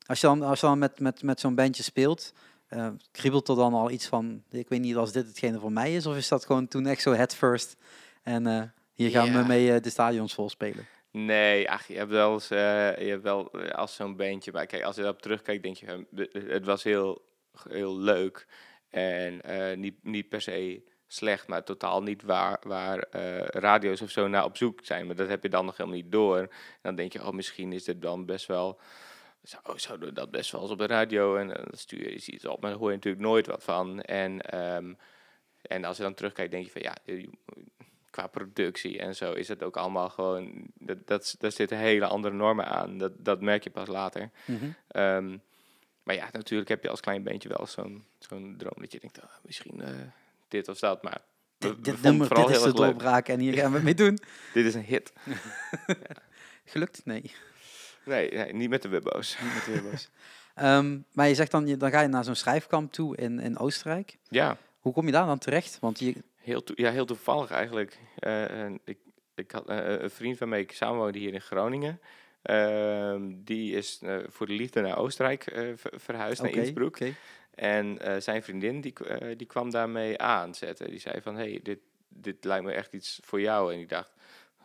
als 0.05 0.21
je 0.21 0.27
dan, 0.27 0.41
als 0.41 0.59
je 0.59 0.65
dan 0.65 0.79
met, 0.79 0.99
met, 0.99 1.23
met 1.23 1.39
zo'n 1.39 1.55
bandje 1.55 1.83
speelt, 1.83 2.33
eh, 2.67 2.87
kriebelt 3.11 3.47
er 3.47 3.55
dan 3.55 3.73
al 3.73 3.91
iets 3.91 4.07
van, 4.07 4.43
ik 4.49 4.69
weet 4.69 4.79
niet 4.79 4.95
als 4.95 5.11
dit 5.11 5.27
hetgene 5.27 5.59
voor 5.59 5.71
mij 5.71 5.95
is, 5.95 6.05
of 6.05 6.15
is 6.15 6.27
dat 6.27 6.45
gewoon 6.45 6.67
toen 6.67 6.85
echt 6.85 7.01
zo 7.01 7.13
head 7.13 7.35
first 7.35 7.75
en 8.23 8.47
eh, 8.47 8.63
hier 8.93 9.09
gaan 9.09 9.33
we 9.33 9.47
mee 9.47 9.73
eh, 9.73 9.81
de 9.81 9.89
stadions 9.89 10.33
vol 10.33 10.49
spelen? 10.49 10.87
Nee, 11.11 11.69
ach, 11.69 11.87
je 11.87 11.97
hebt 11.97 12.11
wel 12.11 12.33
eens, 12.33 12.47
je 12.47 13.07
hebt 13.07 13.23
wel 13.23 13.51
als 13.51 13.95
zo'n 13.95 14.15
bandje, 14.15 14.51
maar 14.51 14.65
kijk, 14.65 14.83
als 14.83 14.95
je 14.95 15.01
daarop 15.01 15.21
terugkijkt, 15.21 15.63
denk 15.63 15.77
je, 15.77 16.05
het 16.47 16.65
was 16.65 16.83
heel 16.83 17.25
heel 17.69 17.97
leuk. 17.97 18.47
En 18.89 19.41
eh, 19.41 19.77
niet, 19.77 20.03
niet 20.03 20.29
per 20.29 20.41
se 20.41 20.83
slecht, 21.07 21.47
maar 21.47 21.63
totaal 21.63 22.03
niet 22.03 22.23
waar, 22.23 22.59
waar 22.61 22.99
eh, 22.99 23.45
radio's 23.45 24.01
of 24.01 24.09
zo 24.09 24.27
naar 24.27 24.43
op 24.43 24.57
zoek 24.57 24.79
zijn. 24.83 25.05
Maar 25.05 25.15
dat 25.15 25.27
heb 25.27 25.43
je 25.43 25.49
dan 25.49 25.65
nog 25.65 25.77
helemaal 25.77 25.99
niet 25.99 26.11
door. 26.11 26.37
En 26.37 26.49
dan 26.81 26.95
denk 26.95 27.13
je, 27.13 27.25
oh, 27.25 27.31
misschien 27.31 27.73
is 27.73 27.83
dit 27.83 28.01
dan 28.01 28.25
best 28.25 28.45
wel... 28.45 28.79
Zou, 29.41 29.79
zouden 29.79 30.07
we 30.07 30.13
dat 30.13 30.31
best 30.31 30.51
wel 30.51 30.61
eens 30.61 30.71
op 30.71 30.77
de 30.77 30.87
radio? 30.87 31.35
En 31.35 31.47
dan 31.47 31.65
stuur 31.71 32.03
je 32.03 32.13
iets 32.13 32.45
op, 32.45 32.61
maar 32.61 32.69
daar 32.69 32.79
hoor 32.79 32.89
je 32.89 32.95
natuurlijk 32.95 33.23
nooit 33.23 33.47
wat 33.47 33.63
van. 33.63 34.01
En, 34.01 34.41
ehm, 34.41 34.93
en 35.61 35.83
als 35.83 35.97
je 35.97 36.03
dan 36.03 36.13
terugkijkt, 36.13 36.51
denk 36.51 36.65
je 36.65 36.71
van, 36.71 36.81
ja, 36.81 36.95
qua 38.09 38.27
productie 38.27 38.99
en 38.99 39.15
zo 39.15 39.33
is 39.33 39.47
het 39.47 39.63
ook 39.63 39.77
allemaal 39.77 40.09
gewoon... 40.09 40.67
Dat, 40.73 41.07
dat, 41.07 41.35
daar 41.39 41.51
zitten 41.51 41.77
hele 41.77 42.05
andere 42.05 42.33
normen 42.33 42.67
aan. 42.67 42.97
Dat, 42.97 43.11
dat 43.17 43.41
merk 43.41 43.63
je 43.63 43.69
pas 43.69 43.87
later. 43.87 44.29
Mhm. 44.45 44.65
Ehm, 44.87 45.37
maar 46.07 46.15
ja, 46.15 46.29
natuurlijk 46.31 46.69
heb 46.69 46.83
je 46.83 46.89
als 46.89 46.99
klein 46.99 47.23
beentje 47.23 47.49
wel 47.49 47.65
zo'n 47.67 48.05
zo'n 48.19 48.55
droom 48.57 48.73
dat 48.77 48.91
je 48.91 48.99
denkt, 48.99 49.21
ah, 49.21 49.29
misschien 49.41 49.81
eh, 49.81 49.89
dit 50.47 50.67
of 50.67 50.79
dat. 50.79 51.03
Maar 51.03 51.21
we- 51.57 51.67
Dit, 51.67 51.83
dit 51.85 52.01
nummer, 52.01 52.33
dit 52.35 52.49
is 52.49 52.61
de 52.61 52.73
doorbraak 52.73 53.27
en 53.27 53.39
hier 53.39 53.53
gaan 53.53 53.71
we 53.71 53.79
mee 53.79 53.93
doen. 53.93 54.19
Dit 54.53 54.65
is 54.65 54.73
een 54.73 54.83
hit. 54.83 55.13
Gelukt? 56.65 57.01
Nee, 57.05 57.31
Nee, 58.05 58.31
nee 58.31 58.53
niet 58.53 58.69
met 58.69 58.81
de 58.81 58.87
wibbo's. 58.87 59.37
niet 59.41 59.53
met 59.53 59.65
de. 59.65 60.05
Ehm, 60.55 60.99
maar 61.13 61.27
je 61.27 61.35
zegt 61.35 61.51
dan, 61.51 61.65
dan 61.77 61.91
ga 61.91 62.01
je 62.01 62.07
naar 62.07 62.23
zo'n 62.23 62.35
schrijfkamp 62.35 62.91
toe 62.91 63.15
in, 63.17 63.39
in 63.39 63.57
Oostenrijk. 63.57 64.17
Ja, 64.29 64.57
Hoe 64.79 64.93
kom 64.93 65.05
je 65.05 65.11
daar 65.11 65.25
dan 65.25 65.37
terecht? 65.37 65.77
Want 65.79 65.99
je, 65.99 66.15
heel, 66.35 66.61
ja, 66.75 66.91
heel 66.91 67.05
toevallig 67.05 67.51
eigenlijk. 67.51 67.97
Eh, 68.15 68.69
ik, 68.83 68.97
ik 69.35 69.51
had 69.51 69.67
eh, 69.69 69.99
een 70.01 70.09
vriend 70.09 70.37
waarmee 70.37 70.61
ik 70.61 70.71
samenwoonde 70.71 71.19
hier 71.19 71.33
in 71.33 71.41
Groningen. 71.41 71.99
Ehm, 72.47 73.31
die 73.35 73.75
is 73.75 73.99
eh, 74.01 74.17
voor 74.27 74.45
de 74.45 74.53
liefde 74.53 74.81
naar 74.81 74.97
Oostenrijk 74.97 75.45
eh, 75.47 75.67
ver- 75.75 75.99
verhuisd, 75.99 76.41
naar 76.41 76.51
Innsbruck. 76.65 76.97
En 77.55 77.99
eh, 77.99 78.21
zijn 78.21 78.43
vriendin 78.43 78.81
die, 78.81 78.93
die 79.35 79.47
kwam 79.47 79.71
daarmee 79.71 80.17
aanzetten. 80.17 80.89
Die 80.89 80.99
zei 80.99 81.21
van, 81.21 81.35
hey, 81.35 81.59
dit, 81.63 81.79
dit 82.07 82.43
lijkt 82.43 82.65
me 82.65 82.71
echt 82.71 82.93
iets 82.93 83.19
voor 83.23 83.41
jou. 83.41 83.73
En 83.73 83.79
ik 83.79 83.89
dacht, 83.89 84.13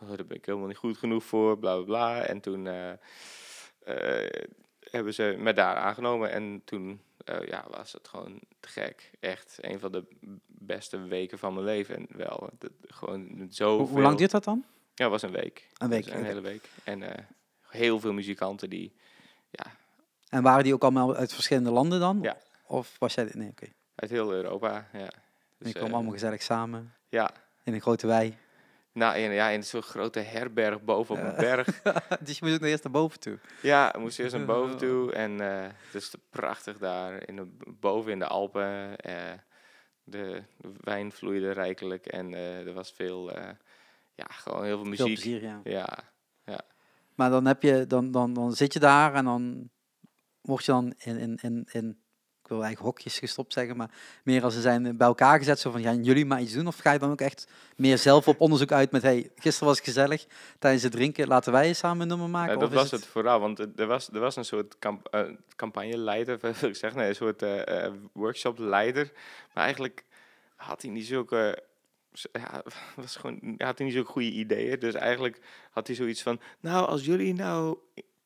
oh, 0.01 0.07
daar 0.07 0.25
ben 0.25 0.37
ik 0.37 0.45
helemaal 0.45 0.67
niet 0.67 0.77
goed 0.77 0.97
genoeg 0.97 1.23
voor, 1.23 1.59
bla 1.59 1.75
bla 1.75 1.83
bla. 1.83 2.25
En 2.25 2.39
toen 2.39 2.65
hebben 4.79 5.13
ze 5.13 5.35
me 5.37 5.53
daar 5.53 5.75
aangenomen. 5.75 6.31
En 6.31 6.61
toen 6.65 7.01
ja, 7.45 7.65
was 7.69 7.93
het 7.93 8.07
gewoon 8.07 8.39
te 8.59 8.69
gek. 8.69 9.11
Echt 9.19 9.57
een 9.61 9.79
van 9.79 9.91
de 9.91 10.03
beste 10.47 11.03
weken 11.03 11.37
van 11.39 11.53
mijn 11.53 11.65
leven. 11.65 11.95
En 11.95 12.07
wel, 12.09 12.49
dat, 12.57 12.71
gewoon 12.87 13.47
zo 13.51 13.77
Hoe, 13.77 13.87
hoe 13.87 14.01
lang 14.01 14.17
duurt 14.17 14.31
dat 14.31 14.43
dan? 14.43 14.63
Ja, 14.95 15.03
het 15.03 15.21
was 15.21 15.21
een 15.21 15.41
week. 15.41 15.67
Een 15.77 15.89
week, 15.89 16.03
Dus 16.03 16.13
een 16.13 16.25
hele 16.25 16.41
week. 16.41 16.69
En 16.83 17.01
heel 17.73 17.99
veel 17.99 18.13
muzikanten 18.13 18.69
die 18.69 18.93
En 20.29 20.43
waren 20.43 20.63
die 20.63 20.73
ook 20.73 20.81
allemaal 20.81 21.15
uit 21.15 21.33
verschillende 21.33 21.71
landen 21.71 21.99
dan? 21.99 22.19
Ja. 22.21 22.37
Of 22.67 22.95
was 22.99 23.13
jij... 23.13 23.29
Nee, 23.33 23.49
oké. 23.49 23.65
uit 23.95 24.09
heel 24.09 24.31
Europa, 24.33 24.87
ja. 24.93 24.99
En 24.99 25.09
Dus, 25.09 25.11
die 25.57 25.71
kwamen 25.71 25.89
eh, 25.89 25.95
allemaal 25.95 26.11
gezellig 26.13 26.41
samen 26.41 26.93
Ja, 27.09 27.31
in 27.63 27.73
een 27.73 27.81
grote 27.81 28.07
wei. 28.07 28.37
Nou, 28.91 29.17
in, 29.17 29.31
ja, 29.31 29.49
in 29.49 29.63
zo'n 29.63 29.81
grote 29.81 30.19
herberg 30.19 30.81
boven 30.83 31.15
op 31.15 31.21
een 31.21 31.27
Ja. 31.31 31.35
berg. 31.35 31.81
dus 32.25 32.39
je 32.39 32.45
moet 32.45 32.53
ook 32.53 32.59
nog 32.59 32.69
eerst 32.69 32.83
naar 32.83 32.91
boven 32.93 33.19
toe. 33.19 33.37
Ja, 33.61 33.89
we 33.93 33.99
moesten 33.99 34.23
eerst 34.23 34.35
naar 34.35 34.45
boven 34.45 34.77
toe. 34.77 35.11
En 35.11 35.41
eh, 35.41 35.61
het 35.85 35.93
is 36.01 36.13
prachtig 36.29 36.77
daar. 36.77 37.27
In 37.27 37.35
de, 37.35 37.47
boven 37.79 38.11
in 38.11 38.19
de 38.19 38.27
Alpen. 38.27 38.95
eh, 38.97 39.31
de 40.03 40.43
wijn 40.83 41.11
vloeide 41.11 41.51
rijkelijk. 41.51 42.05
En 42.05 42.33
er 42.33 42.73
was 42.73 42.91
veel, 42.91 43.31
ja, 44.15 44.25
gewoon 44.29 44.63
heel 44.63 44.77
veel 44.83 44.95
Veel 44.95 45.05
muziek. 45.07 45.21
plezier, 45.21 45.41
ja. 45.43 45.59
Ja, 45.63 45.97
Maar 47.15 47.29
dan, 47.29 47.45
heb 47.45 47.63
je, 47.63 47.87
dan, 47.87 48.11
dan, 48.11 48.33
dan 48.33 48.53
zit 48.53 48.73
je 48.73 48.79
daar 48.79 49.13
en 49.13 49.25
dan 49.25 49.69
word 50.41 50.65
je 50.65 50.71
dan 50.71 50.93
in, 50.97 51.17
in, 51.17 51.37
in, 51.41 51.67
in 51.71 52.03
ik 52.43 52.49
wil 52.49 52.63
eigenlijk 52.63 52.95
hokjes 52.95 53.19
gestopt 53.19 53.53
zeggen, 53.53 53.77
maar 53.77 53.89
meer 54.23 54.43
als 54.43 54.53
ze 54.53 54.61
zijn 54.61 54.97
bij 54.97 55.07
elkaar 55.07 55.37
gezet, 55.37 55.59
zo 55.59 55.71
van 55.71 55.81
gaan 55.81 56.03
jullie 56.03 56.25
maar 56.25 56.41
iets 56.41 56.53
doen? 56.53 56.67
Of 56.67 56.77
ga 56.77 56.91
je 56.91 56.99
dan 56.99 57.11
ook 57.11 57.21
echt 57.21 57.47
meer 57.75 57.97
zelf 57.97 58.27
op 58.27 58.39
onderzoek 58.41 58.71
uit 58.71 58.91
met, 58.91 59.01
hey, 59.01 59.31
gisteren 59.35 59.67
was 59.67 59.77
het 59.77 59.85
gezellig, 59.85 60.25
tijdens 60.59 60.83
het 60.83 60.91
drinken, 60.91 61.27
laten 61.27 61.51
wij 61.51 61.73
samen 61.73 62.01
een 62.01 62.07
nummer 62.07 62.29
maken? 62.29 62.53
Ja, 62.53 62.59
dat 62.59 62.73
was 62.73 62.91
het 62.91 63.05
vooral. 63.05 63.39
Want 63.39 63.59
er 63.79 63.87
was, 63.87 64.09
er 64.13 64.19
was 64.19 64.35
een 64.35 64.45
soort 64.45 64.79
kamp, 64.79 65.07
eh, 65.07 65.21
campagneleider, 65.55 66.37
wil 66.41 66.69
ik 66.69 66.75
zeggen. 66.75 66.99
Nee, 66.99 67.09
een 67.09 67.15
soort 67.15 67.41
eh, 67.41 67.91
workshopleider. 68.13 69.11
Maar 69.53 69.63
eigenlijk 69.63 70.05
had 70.55 70.81
hij 70.81 70.91
niet 70.91 71.05
zulke... 71.05 71.63
Ja, 72.13 72.63
was 72.95 73.15
gewoon, 73.15 73.55
had 73.57 73.77
hij 73.77 73.85
niet 73.85 73.95
zulke 73.95 74.11
goede 74.11 74.31
ideeën. 74.31 74.79
Dus 74.79 74.93
eigenlijk 74.93 75.39
had 75.71 75.87
hij 75.87 75.95
zoiets 75.95 76.21
van... 76.21 76.39
Nou, 76.59 76.87
als 76.87 77.05
jullie 77.05 77.33
nou 77.33 77.77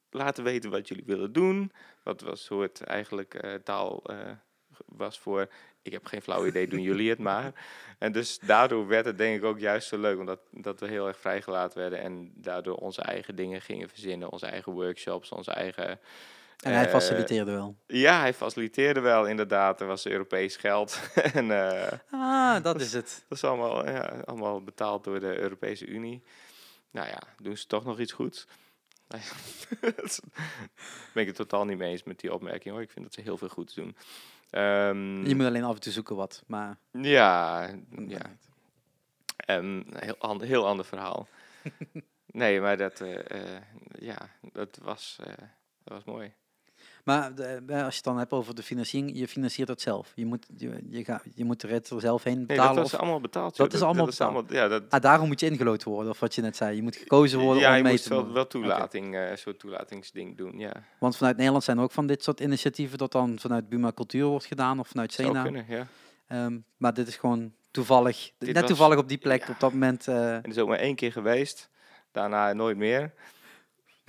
laten 0.10 0.44
weten 0.44 0.70
wat 0.70 0.88
jullie 0.88 1.04
willen 1.06 1.34
doen... 1.34 1.72
Wat 2.04 2.22
was 2.22 2.44
soort 2.44 2.82
eigenlijk 2.82 3.34
eh, 3.34 3.54
taal 3.54 4.04
eh, 4.04 4.32
was 4.86 5.20
voor... 5.20 5.48
Ik 5.82 5.92
heb 5.92 6.06
geen 6.06 6.22
flauw 6.22 6.46
idee, 6.46 6.68
doen 6.68 6.82
jullie 6.82 7.10
het 7.10 7.20
maar. 7.20 7.54
En 7.98 8.12
dus 8.12 8.40
daardoor 8.40 8.88
werd 8.88 9.06
het 9.06 9.18
denk 9.18 9.38
ik 9.38 9.44
ook 9.44 9.60
juist 9.60 9.88
zo 9.88 9.98
leuk, 9.98 10.20
omdat 10.20 10.40
dat 10.52 10.80
we 10.80 10.88
heel 10.88 11.08
erg 11.08 11.20
vrijgelaten 11.20 11.80
werden 11.80 12.00
en 12.00 12.32
daardoor 12.36 12.76
onze 12.76 13.02
eigen 13.02 13.36
dingen 13.36 13.62
gingen 13.62 13.90
verzinnen, 13.90 14.32
onze 14.32 14.46
eigen 14.46 14.72
workshops, 14.72 15.32
onze 15.32 15.52
eigen... 15.52 16.00
En 16.64 16.74
hij 16.74 16.86
eh, 16.86 16.92
faciliteerde 16.92 17.52
wel. 17.52 17.78
Ja, 17.88 18.20
hij 18.20 18.34
faciliteerde 18.34 19.00
wel 19.00 19.28
inderdaad. 19.28 19.82
Er 19.82 19.88
was 19.88 20.08
Europees 20.08 20.56
geld 20.56 21.00
en 21.34 21.52
eh, 21.52 22.00
Ah, 22.12 22.64
dat 22.64 22.82
is 22.82 22.94
het. 22.94 23.24
dat 23.30 23.38
is 23.38 23.44
allemaal, 23.44 23.90
ja, 23.90 24.22
allemaal 24.26 24.64
betaald 24.64 25.04
door 25.04 25.20
de 25.20 25.38
Europese 25.40 25.86
Unie. 25.86 26.24
Nou 26.92 27.08
ja, 27.08 27.20
doen 27.42 27.58
ze 27.58 27.68
toch 27.68 27.86
nog 27.86 28.00
iets 28.00 28.12
goeds? 28.12 28.48
Ja, 29.08 29.20
ben 31.14 31.22
ik 31.22 31.28
het 31.28 31.36
totaal 31.36 31.66
niet 31.66 31.78
mee 31.78 31.92
eens 31.92 32.04
met 32.04 32.20
die 32.20 32.34
opmerking 32.34 32.74
hoor. 32.74 32.84
Ik 32.84 32.92
vind 32.92 33.06
dat 33.06 33.14
ze 33.14 33.22
heel 33.22 33.38
veel 33.38 33.48
goeds 33.50 33.74
doen. 33.74 33.96
Ehm, 34.50 35.26
Je 35.26 35.36
moet 35.36 35.46
alleen 35.46 35.64
af 35.64 35.74
en 35.76 35.82
toe 35.82 35.92
zoeken 35.92 36.16
wat, 36.16 36.44
maar... 36.48 36.78
ja, 36.92 37.70
ja. 38.08 38.22
Heel, 39.46 40.16
ander, 40.18 40.48
heel 40.48 40.68
ander 40.68 40.86
verhaal. 40.86 41.28
nee, 42.26 42.62
maar 42.62 42.78
dat, 42.78 43.02
eh, 43.02 43.62
ja, 44.00 44.30
dat 44.52 44.80
was, 44.82 45.20
dat 45.84 45.94
was 45.94 46.04
mooi. 46.04 46.34
Maar 47.08 47.36
de- 47.36 47.44
eh, 47.68 47.76
als 47.84 47.90
je 47.90 47.96
het 47.96 48.04
dan 48.04 48.18
hebt 48.18 48.32
over 48.32 48.56
de 48.56 48.64
financiering, 48.64 49.18
je 49.18 49.28
financiert 49.28 49.68
het 49.68 49.82
zelf. 49.82 50.12
Je 50.16 50.26
moet, 50.26 50.46
je, 50.58 50.80
je, 50.90 51.04
gaat, 51.04 51.24
je 51.36 51.46
moet 51.46 51.62
de 51.62 51.68
rit 51.68 51.90
er 51.90 52.02
zelf 52.02 52.24
heen 52.24 52.38
Nee, 52.38 52.46
betalen. 52.46 52.76
dat 52.76 52.86
of- 52.86 52.94
allemaal 52.96 53.20
betaald. 53.22 53.56
dat 53.58 53.74
is 53.74 53.82
allemaal 53.82 54.44
ja, 54.50 54.68
dat, 54.68 54.84
ah, 54.90 55.02
daarom 55.02 55.28
moet 55.28 55.40
je 55.40 55.46
ingeloten 55.50 55.90
worden, 55.92 56.12
of 56.12 56.20
wat 56.20 56.36
je 56.36 56.42
net 56.42 56.56
zei. 56.56 56.76
Je 56.76 56.82
moet 56.82 56.96
gekozen 56.96 57.40
worden 57.40 57.62
ja, 57.64 57.70
om 57.70 57.76
je 57.78 57.84
mee 57.84 58.00
te 58.00 58.10
doen. 58.10 58.34
wel 58.34 58.48
toelating, 58.48 59.16
eh, 59.16 59.36
soort 59.36 59.60
toelatingsding 59.60 60.38
doen, 60.38 60.58
ja. 60.60 60.72
Want 61.00 61.18
vanuit 61.18 61.36
Nederland 61.38 61.64
zijn 61.64 61.78
er 61.78 61.84
ook 61.84 61.92
van 61.92 62.08
dit 62.08 62.24
soort 62.24 62.40
initiatieven 62.40 62.98
dat 62.98 63.12
dan 63.12 63.40
vanuit 63.40 63.70
Buma 63.70 63.92
Cultuur 63.92 64.26
wordt 64.26 64.46
gedaan 64.46 64.80
of 64.80 64.88
vanuit 64.88 65.14
Sena. 65.14 65.44
kunnen, 65.44 65.66
ja. 65.68 65.88
Ehm, 66.28 66.58
maar 66.78 66.94
dit 66.94 67.08
is 67.08 67.16
gewoon 67.16 67.54
toevallig, 67.72 68.32
Dit 68.38 68.48
net 68.54 68.60
was- 68.60 68.66
toevallig 68.70 68.98
op 68.98 69.08
die 69.10 69.18
plek 69.18 69.46
ja. 69.46 69.54
op 69.54 69.60
dat 69.60 69.72
moment. 69.72 70.08
eh, 70.08 70.34
En 70.36 70.42
dat 70.42 70.52
is 70.52 70.58
ook 70.58 70.68
maar 70.68 70.80
één 70.80 70.96
keer 70.96 71.12
geweest. 71.12 71.70
Daarna 72.12 72.54
nooit 72.54 72.78
meer. 72.78 73.14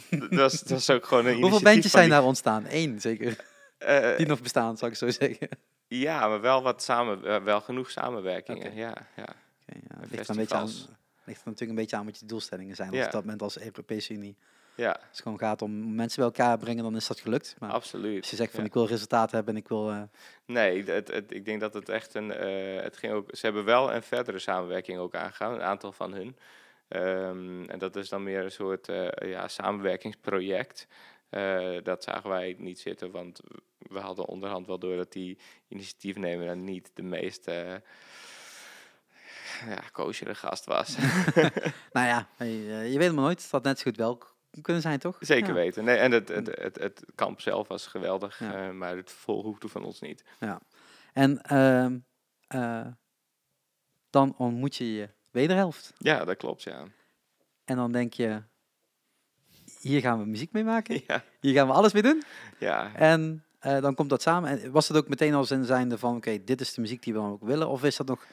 dat, 0.30 0.62
was 0.66 0.90
ook 0.90 1.04
gewoon 1.06 1.26
een 1.26 1.40
hoeveel 1.40 1.62
bandjes 1.62 1.92
zijn 1.92 2.04
die- 2.04 2.12
daar 2.12 2.24
ontstaan? 2.24 2.64
Eén 2.68 3.00
zeker. 3.00 3.36
Eh, 3.78 4.16
Die 4.16 4.26
nog 4.26 4.40
bestaan, 4.42 4.76
zou 4.76 4.90
ik 4.90 4.96
zo 4.96 5.10
zeggen. 5.10 5.48
ja, 5.86 6.28
maar 6.28 6.40
wel 6.40 6.62
wat 6.62 6.82
samen, 6.82 7.24
eh, 7.24 7.42
wel 7.42 7.60
genoeg 7.60 7.90
samenwerkingen. 7.90 8.74
Ja, 8.74 8.94
ja. 9.16 9.24
Ja, 9.66 9.96
ligt, 10.10 10.28
een 10.28 10.36
beetje 10.36 10.54
aan, 10.54 10.66
ligt 11.24 11.44
natuurlijk 11.44 11.70
een 11.70 11.74
beetje 11.74 11.96
aan 11.96 12.04
wat 12.04 12.18
je 12.18 12.26
doelstellingen 12.26 12.76
zijn. 12.76 12.88
Als 12.88 12.98
Ja. 12.98 13.04
op 13.04 13.12
dat 13.12 13.22
moment 13.22 13.42
als 13.42 13.58
Europese 13.60 14.12
Unie. 14.12 14.36
ja, 14.74 14.88
Als 14.90 14.98
het 15.10 15.20
gewoon 15.20 15.38
gaat 15.38 15.62
om 15.62 15.94
mensen 15.94 16.16
bij 16.18 16.26
elkaar 16.26 16.58
brengen, 16.58 16.82
dan 16.82 16.96
is 16.96 17.06
dat 17.06 17.20
gelukt. 17.20 17.56
Maar 17.58 17.70
absoluut. 17.70 18.20
als 18.20 18.30
je 18.30 18.36
zegt 18.36 18.50
van 18.50 18.60
Ja. 18.60 18.66
ik 18.66 18.74
wil 18.74 18.86
resultaat 18.86 19.30
hebben 19.30 19.54
en 19.54 19.60
ik 19.60 19.68
wil... 19.68 19.90
eh, 19.90 20.02
Nee, 20.46 20.84
het, 20.84 21.08
het, 21.12 21.32
ik 21.32 21.44
denk 21.44 21.60
dat 21.60 21.74
het 21.74 21.88
echt 21.88 22.14
een. 22.14 22.28
het 22.82 22.96
ging 22.96 23.12
ook, 23.12 23.28
ze 23.32 23.46
hebben 23.46 23.64
wel 23.64 23.94
een 23.94 24.02
verdere 24.02 24.38
samenwerking 24.38 24.98
ook 24.98 25.14
aangegaan, 25.14 25.52
een 25.54 25.62
aantal 25.62 25.92
van 25.92 26.12
hun. 26.12 26.36
Ehm, 26.88 27.64
en 27.64 27.78
dat 27.78 27.96
is 27.96 28.08
dan 28.08 28.22
meer 28.22 28.44
een 28.44 28.50
soort 28.50 28.88
eh, 28.88 29.30
ja, 29.30 29.48
samenwerkingsproject. 29.48 30.86
Eh, 31.28 31.76
dat 31.82 32.02
zagen 32.02 32.30
wij 32.30 32.54
niet 32.58 32.78
zitten, 32.80 33.10
want 33.10 33.40
we 33.78 33.98
hadden 33.98 34.24
onderhand 34.26 34.66
wel 34.66 34.78
door 34.78 34.96
dat 34.96 35.12
die 35.12 35.38
initiatiefnemer 35.68 36.46
dan 36.46 36.64
niet 36.64 36.90
de 36.94 37.02
meest 37.02 37.46
eh 37.46 37.74
ja, 39.66 39.82
koosjere 39.92 40.34
gast 40.34 40.64
was. 40.64 40.96
nou 41.92 42.06
ja, 42.06 42.28
je 42.84 42.94
weet 42.98 43.12
maar 43.12 43.22
nooit. 43.22 43.42
Het 43.42 43.50
had 43.50 43.62
net 43.62 43.78
zo 43.78 43.82
goed 43.84 43.96
wel 43.96 44.22
kunnen 44.62 44.82
zijn, 44.82 44.98
toch? 44.98 45.16
Zeker 45.20 45.48
Ja. 45.48 45.54
weten. 45.54 45.84
Nee, 45.84 45.96
en 45.96 46.12
het, 46.12 46.28
het, 46.28 46.46
het, 46.46 46.78
het 46.78 47.04
kamp 47.14 47.40
zelf 47.40 47.68
was 47.68 47.86
geweldig, 47.86 48.38
Ja. 48.38 48.72
maar 48.72 48.96
het 48.96 49.10
vol 49.12 49.42
hoefde 49.42 49.68
van 49.68 49.84
ons 49.84 50.00
niet. 50.00 50.24
En 51.12 51.42
ehm, 51.42 51.98
eh, 52.46 52.86
dan 54.10 54.34
ontmoet 54.36 54.76
je 54.76 54.92
je 54.92 55.08
wederhelft. 55.38 55.92
Ja, 55.98 56.24
dat 56.24 56.36
klopt, 56.36 56.62
ja. 56.62 56.84
En 57.64 57.76
dan 57.76 57.92
denk 57.92 58.12
je, 58.12 58.42
hier 59.80 60.00
gaan 60.00 60.18
we 60.18 60.24
muziek 60.24 60.52
mee 60.52 60.64
maken. 60.64 61.00
Ja, 61.06 61.24
Hier 61.40 61.54
gaan 61.54 61.66
we 61.66 61.72
alles 61.72 61.92
mee 61.92 62.02
doen. 62.02 62.22
ja. 62.58 62.94
En 62.94 63.44
eh, 63.58 63.80
dan 63.80 63.94
komt 63.94 64.10
dat 64.10 64.22
samen. 64.22 64.50
En 64.50 64.70
was 64.70 64.88
het 64.88 64.96
ook 64.96 65.08
meteen 65.08 65.34
al 65.34 65.46
in 65.50 65.64
zijnde 65.64 65.98
van, 65.98 66.16
oké, 66.16 66.44
dit 66.44 66.60
is 66.60 66.74
de 66.74 66.80
muziek 66.80 67.02
die 67.02 67.12
we 67.12 67.18
dan 67.18 67.30
ook 67.30 67.44
willen? 67.44 67.68
Of 67.68 67.84
is 67.84 67.96
dat 67.96 68.06
nog 68.06 68.26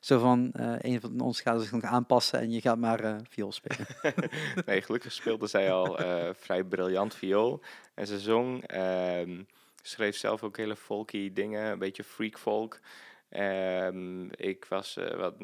zo 0.00 0.18
van, 0.18 0.52
eh, 0.52 0.74
een 0.78 1.00
van 1.00 1.20
ons 1.20 1.40
gaat 1.40 1.60
zich 1.60 1.72
nog 1.72 1.82
aanpassen 1.82 2.38
en 2.40 2.50
je 2.50 2.60
gaat 2.60 2.78
maar 2.78 3.00
eh 3.00 3.16
viool 3.28 3.52
spelen? 3.52 3.86
Nee, 4.66 4.82
gelukkig 4.82 5.12
speelde 5.12 5.46
zij 5.46 5.72
al 5.72 5.98
vrij 6.34 6.64
briljant 6.64 7.14
viool. 7.14 7.60
En 7.94 8.06
ze 8.06 8.18
zong 8.20 8.66
ehm, 8.66 9.42
schreef 9.82 10.16
zelf 10.16 10.42
ook 10.42 10.56
hele 10.56 10.76
folky 10.76 11.32
dingen, 11.32 11.70
een 11.70 11.78
beetje 11.78 12.04
freak 12.04 12.38
folk. 12.38 12.80
Ehm, 13.28 14.24
ik 14.30 14.64
was 14.68 14.96
eh, 14.96 15.16
wat, 15.16 15.34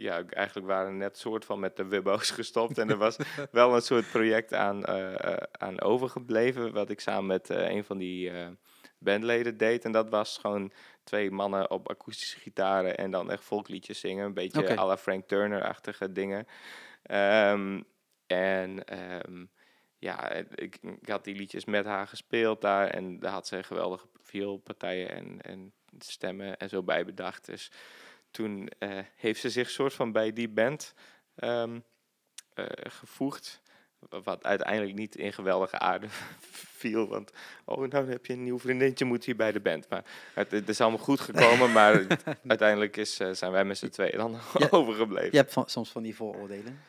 ja, 0.00 0.24
eigenlijk 0.28 0.66
waren 0.66 0.96
net 0.96 1.18
soort 1.18 1.44
van 1.44 1.60
met 1.60 1.76
de 1.76 1.84
wibbo's 1.84 2.30
gestopt. 2.40 2.78
en 2.78 2.90
er 2.90 2.96
was 2.96 3.16
wel 3.50 3.74
een 3.74 3.82
soort 3.82 4.10
project 4.10 4.54
aan, 4.54 4.84
eh, 4.84 5.32
eh, 5.32 5.42
aan 5.52 5.80
overgebleven, 5.80 6.72
wat 6.72 6.90
ik 6.90 7.00
samen 7.00 7.26
met 7.26 7.50
eh, 7.50 7.70
een 7.70 7.84
van 7.84 7.98
die 7.98 8.32
bandleden 8.98 9.56
deed. 9.56 9.84
En 9.84 9.92
dat 9.92 10.08
was 10.08 10.38
gewoon 10.38 10.72
twee 11.04 11.30
mannen 11.30 11.70
op 11.70 11.88
akoestische 11.88 12.38
gitaren 12.38 12.96
en 12.96 13.10
dan 13.10 13.30
echt 13.30 13.44
folkliedjes 13.44 14.00
zingen. 14.00 14.24
Een 14.24 14.34
beetje 14.34 14.60
Oké. 14.60 14.78
à 14.78 14.86
la 14.86 14.96
Frank 14.96 15.26
Turner-achtige 15.26 16.12
dingen. 16.12 16.46
Ehm, 17.02 17.82
en 18.26 18.84
ehm, 18.84 19.44
ja, 19.98 20.30
ik, 20.32 20.78
ik 20.82 21.08
had 21.08 21.24
die 21.24 21.34
liedjes 21.34 21.64
met 21.64 21.84
haar 21.84 22.06
gespeeld 22.06 22.60
daar. 22.60 22.86
En 22.86 23.18
daar 23.18 23.32
had 23.32 23.46
ze 23.46 23.62
geweldige 23.62 24.06
vioolpartijen 24.22 25.10
en, 25.10 25.40
en 25.40 25.72
stemmen 25.98 26.56
en 26.56 26.68
zo 26.68 26.82
bij 26.82 27.04
bedacht. 27.04 27.46
Dus 27.46 27.70
toen 28.30 28.68
eh, 28.78 28.98
heeft 29.16 29.40
ze 29.40 29.50
zich 29.50 29.70
soort 29.70 29.92
van 29.94 30.12
bij 30.12 30.32
die 30.32 30.48
band 30.48 30.94
ehm, 31.34 31.78
eh, 32.54 32.64
gevoegd. 32.88 33.60
wa- 33.98 34.20
Wat 34.20 34.44
uiteindelijk 34.44 34.94
niet 34.94 35.16
in 35.16 35.32
geweldige 35.32 35.78
aarde 35.78 36.06
viel. 36.80 37.08
Want, 37.08 37.32
oh, 37.64 37.88
nou 37.88 38.10
heb 38.10 38.26
je 38.26 38.32
een 38.32 38.44
nieuw 38.44 38.58
vriendinnetje, 38.58 39.04
moet 39.04 39.24
hier 39.24 39.36
bij 39.36 39.52
de 39.52 39.60
band. 39.60 39.88
Maar 39.88 40.04
het, 40.34 40.50
het 40.50 40.68
is 40.68 40.80
allemaal 40.80 40.98
goed 40.98 41.20
gekomen. 41.20 41.72
maar 41.78 42.06
uiteindelijk 42.46 42.96
is, 42.96 43.20
eh, 43.20 43.30
zijn 43.32 43.52
wij 43.52 43.64
met 43.64 43.78
z'n 43.78 43.88
tweeën 43.88 44.16
dan 44.18 44.38
Ja. 44.58 44.68
overgebleven. 44.78 45.30
Je 45.30 45.36
hebt 45.36 45.52
van- 45.52 45.68
soms 45.68 45.90
van 45.90 46.02
die 46.02 46.16
vooroordelen. 46.16 46.80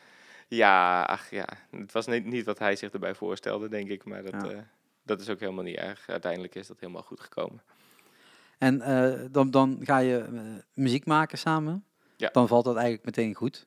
Ja, 0.48 1.02
ach 1.02 1.30
ja. 1.30 1.46
Het 1.70 1.92
was 1.92 2.06
niet, 2.06 2.24
niet 2.24 2.44
wat 2.44 2.58
hij 2.58 2.76
zich 2.76 2.90
erbij 2.90 3.14
voorstelde, 3.14 3.68
denk 3.68 3.88
ik. 3.88 4.04
Maar 4.04 4.22
dat, 4.22 4.50
Ja. 4.50 4.66
dat 5.02 5.20
is 5.20 5.28
ook 5.28 5.40
helemaal 5.40 5.64
niet 5.64 5.76
erg. 5.76 6.08
Uiteindelijk 6.08 6.54
is 6.54 6.66
dat 6.66 6.80
helemaal 6.80 7.02
goed 7.02 7.20
gekomen. 7.20 7.62
En 8.62 8.80
eh, 8.80 9.20
dan, 9.30 9.50
dan 9.50 9.78
ga 9.80 9.98
je 9.98 10.18
eh, 10.18 10.40
muziek 10.74 11.06
maken 11.06 11.38
samen. 11.38 11.84
Ja. 12.16 12.28
Dan 12.32 12.48
valt 12.48 12.64
dat 12.64 12.74
eigenlijk 12.76 13.04
meteen 13.04 13.34
goed. 13.34 13.66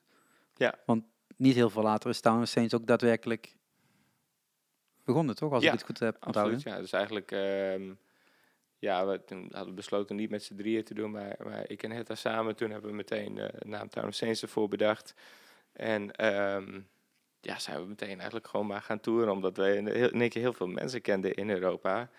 Ja. 0.54 0.74
Want 0.86 1.04
niet 1.36 1.54
heel 1.54 1.70
veel 1.70 1.82
later 1.82 2.10
is 2.10 2.20
Town 2.20 2.40
of 2.40 2.48
Saints 2.48 2.74
ook 2.74 2.86
daadwerkelijk 2.86 3.56
begonnen, 5.04 5.34
toch? 5.34 5.52
Als 5.52 5.62
Ja, 5.62 5.72
ik 5.72 5.78
het 5.78 5.86
goed 5.86 5.98
heb 5.98 6.26
onthouden. 6.26 6.54
Absoluut, 6.54 6.76
ja. 6.76 6.82
Dus 6.82 6.92
eigenlijk, 6.92 7.30
ehm, 7.30 7.92
ja, 8.78 9.06
we 9.06 9.24
toen 9.24 9.48
hadden 9.50 9.68
we 9.68 9.74
besloten 9.74 10.16
niet 10.16 10.30
met 10.30 10.42
z'n 10.42 10.56
drieën 10.56 10.84
te 10.84 10.94
doen, 10.94 11.10
maar, 11.10 11.36
maar 11.44 11.70
ik 11.70 11.82
en 11.82 11.90
Hetta 11.90 12.14
samen. 12.14 12.56
Toen 12.56 12.70
hebben 12.70 12.90
we 12.90 12.96
meteen 12.96 13.38
eh, 13.38 13.48
de 13.58 13.68
naam 13.68 13.88
Town 13.88 14.06
of 14.06 14.14
Saints 14.14 14.42
ervoor 14.42 14.68
bedacht. 14.68 15.14
En 15.72 16.12
ehm, 16.12 16.80
ja, 17.40 17.58
zijn 17.58 17.80
we 17.80 17.86
meteen 17.86 18.16
eigenlijk 18.16 18.48
gewoon 18.48 18.66
maar 18.66 18.82
gaan 18.82 19.00
toeren, 19.00 19.32
omdat 19.32 19.56
we 19.56 19.76
in, 19.76 19.86
in 19.86 20.20
één 20.20 20.30
keer 20.30 20.42
heel 20.42 20.52
veel 20.52 20.66
mensen 20.66 21.00
kenden 21.00 21.34
in 21.34 21.50
Europa. 21.50 22.10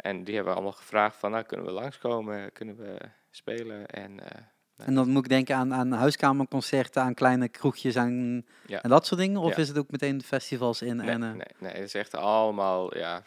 En 0.00 0.24
die 0.24 0.34
hebben 0.34 0.52
allemaal 0.54 0.72
gevraagd 0.72 1.16
van, 1.16 1.30
nou, 1.30 1.44
kunnen 1.44 1.66
we 1.66 1.72
langskomen, 1.72 2.52
kunnen 2.52 2.76
we 2.76 2.96
spelen? 3.30 3.86
En 3.86 4.20
eh, 4.20 4.40
En 4.86 4.94
dan 4.94 5.08
moet 5.08 5.24
ik 5.24 5.28
denken 5.30 5.56
aan, 5.56 5.74
aan 5.74 5.92
huiskamerconcerten, 5.92 7.02
aan 7.02 7.14
kleine 7.14 7.48
kroegjes 7.48 7.94
en, 7.94 8.46
Ja. 8.66 8.82
en 8.82 8.88
dat 8.90 9.06
soort 9.06 9.20
dingen. 9.20 9.40
Of 9.40 9.54
Ja. 9.54 9.62
is 9.62 9.68
het 9.68 9.78
ook 9.78 9.90
meteen 9.90 10.22
festivals 10.22 10.82
in? 10.82 10.96
Nee, 10.96 11.08
en, 11.10 11.22
eh, 11.22 11.30
nee, 11.32 11.46
nee, 11.58 11.72
het 11.72 11.82
is 11.82 11.94
echt 11.94 12.14
allemaal, 12.14 12.96
ja. 12.96 13.22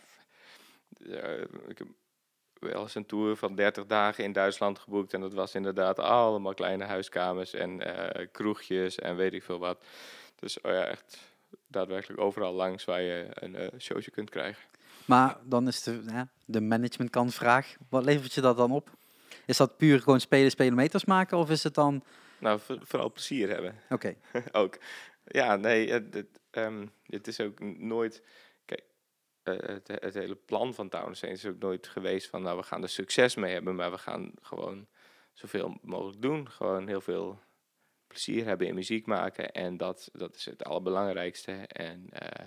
eh, 1.10 1.42
ik 1.68 1.78
heb 1.78 1.88
wel 2.60 2.82
eens 2.82 2.96
een 2.96 3.06
tour 3.06 3.36
van 3.36 3.56
30 3.56 3.86
dagen 3.86 4.24
in 4.24 4.32
Duitsland 4.32 4.80
geboekt. 4.80 5.14
En 5.14 5.22
dat 5.22 5.34
was 5.34 5.56
inderdaad 5.56 6.00
allemaal 6.00 6.54
kleine 6.54 6.84
huiskamers 6.84 7.54
en 7.54 7.82
kroegjes 8.32 9.00
en 9.00 9.16
weet 9.16 9.34
ik 9.34 9.44
veel 9.44 9.60
wat. 9.60 9.84
Dus 10.36 10.62
oh 10.62 10.72
ja, 10.72 10.84
echt 10.86 11.18
daadwerkelijk 11.68 12.22
overal 12.22 12.54
langs 12.54 12.86
waar 12.86 13.02
je 13.02 13.28
een 13.34 13.72
showtje 13.80 14.12
kunt 14.12 14.30
krijgen. 14.30 14.64
Maar 15.06 15.38
dan 15.44 15.68
is 15.68 15.84
de, 15.84 16.04
ja, 16.08 16.30
de 16.46 16.62
managementkant 16.62 17.34
vraag. 17.34 17.76
Wat 17.90 18.04
levert 18.04 18.34
je 18.34 18.42
dat 18.42 18.58
dan 18.58 18.72
op? 18.72 18.90
Is 19.46 19.58
dat 19.58 19.78
puur 19.78 20.02
gewoon 20.02 20.20
spelen, 20.20 20.52
spelen, 20.52 20.76
meters 20.76 21.06
maken? 21.06 21.38
Of 21.38 21.50
is 21.50 21.64
het 21.64 21.74
dan... 21.74 22.04
Nou, 22.40 22.60
voor- 22.60 22.80
vooral 22.82 23.12
plezier 23.12 23.50
hebben. 23.50 23.76
Oké, 23.90 24.16
ook. 24.52 24.78
Ja, 25.26 25.56
nee, 25.56 25.92
het, 25.92 26.14
het, 26.14 26.40
ehm, 26.50 26.88
het 27.06 27.28
is 27.28 27.40
ook 27.40 27.60
nooit. 27.78 28.24
Kijk, 28.66 28.84
eh, 29.44 29.56
het, 29.58 29.88
het 29.88 30.14
hele 30.14 30.36
plan 30.36 30.74
van 30.74 30.90
Town 30.90 31.14
Saints 31.14 31.44
is 31.44 31.50
ook 31.52 31.60
nooit 31.60 31.88
geweest 31.88 32.30
van, 32.30 32.42
nou, 32.42 32.58
we 32.58 32.64
gaan 32.64 32.84
er 32.84 32.90
succes 32.90 33.36
mee 33.36 33.54
hebben, 33.54 33.76
maar 33.76 33.92
we 33.92 33.98
gaan 33.98 34.32
gewoon 34.42 34.88
zoveel 35.34 35.78
mogelijk 35.82 36.22
doen. 36.22 36.50
Gewoon 36.50 36.88
heel 36.88 37.02
veel 37.02 37.40
plezier 38.08 38.46
hebben 38.46 38.68
in 38.68 38.76
muziek 38.76 39.06
maken 39.06 39.52
en 39.52 39.78
dat, 39.78 40.10
dat 40.14 40.36
is 40.36 40.46
het 40.46 40.64
allerbelangrijkste. 40.64 41.52
En 41.68 42.08
eh, 42.10 42.46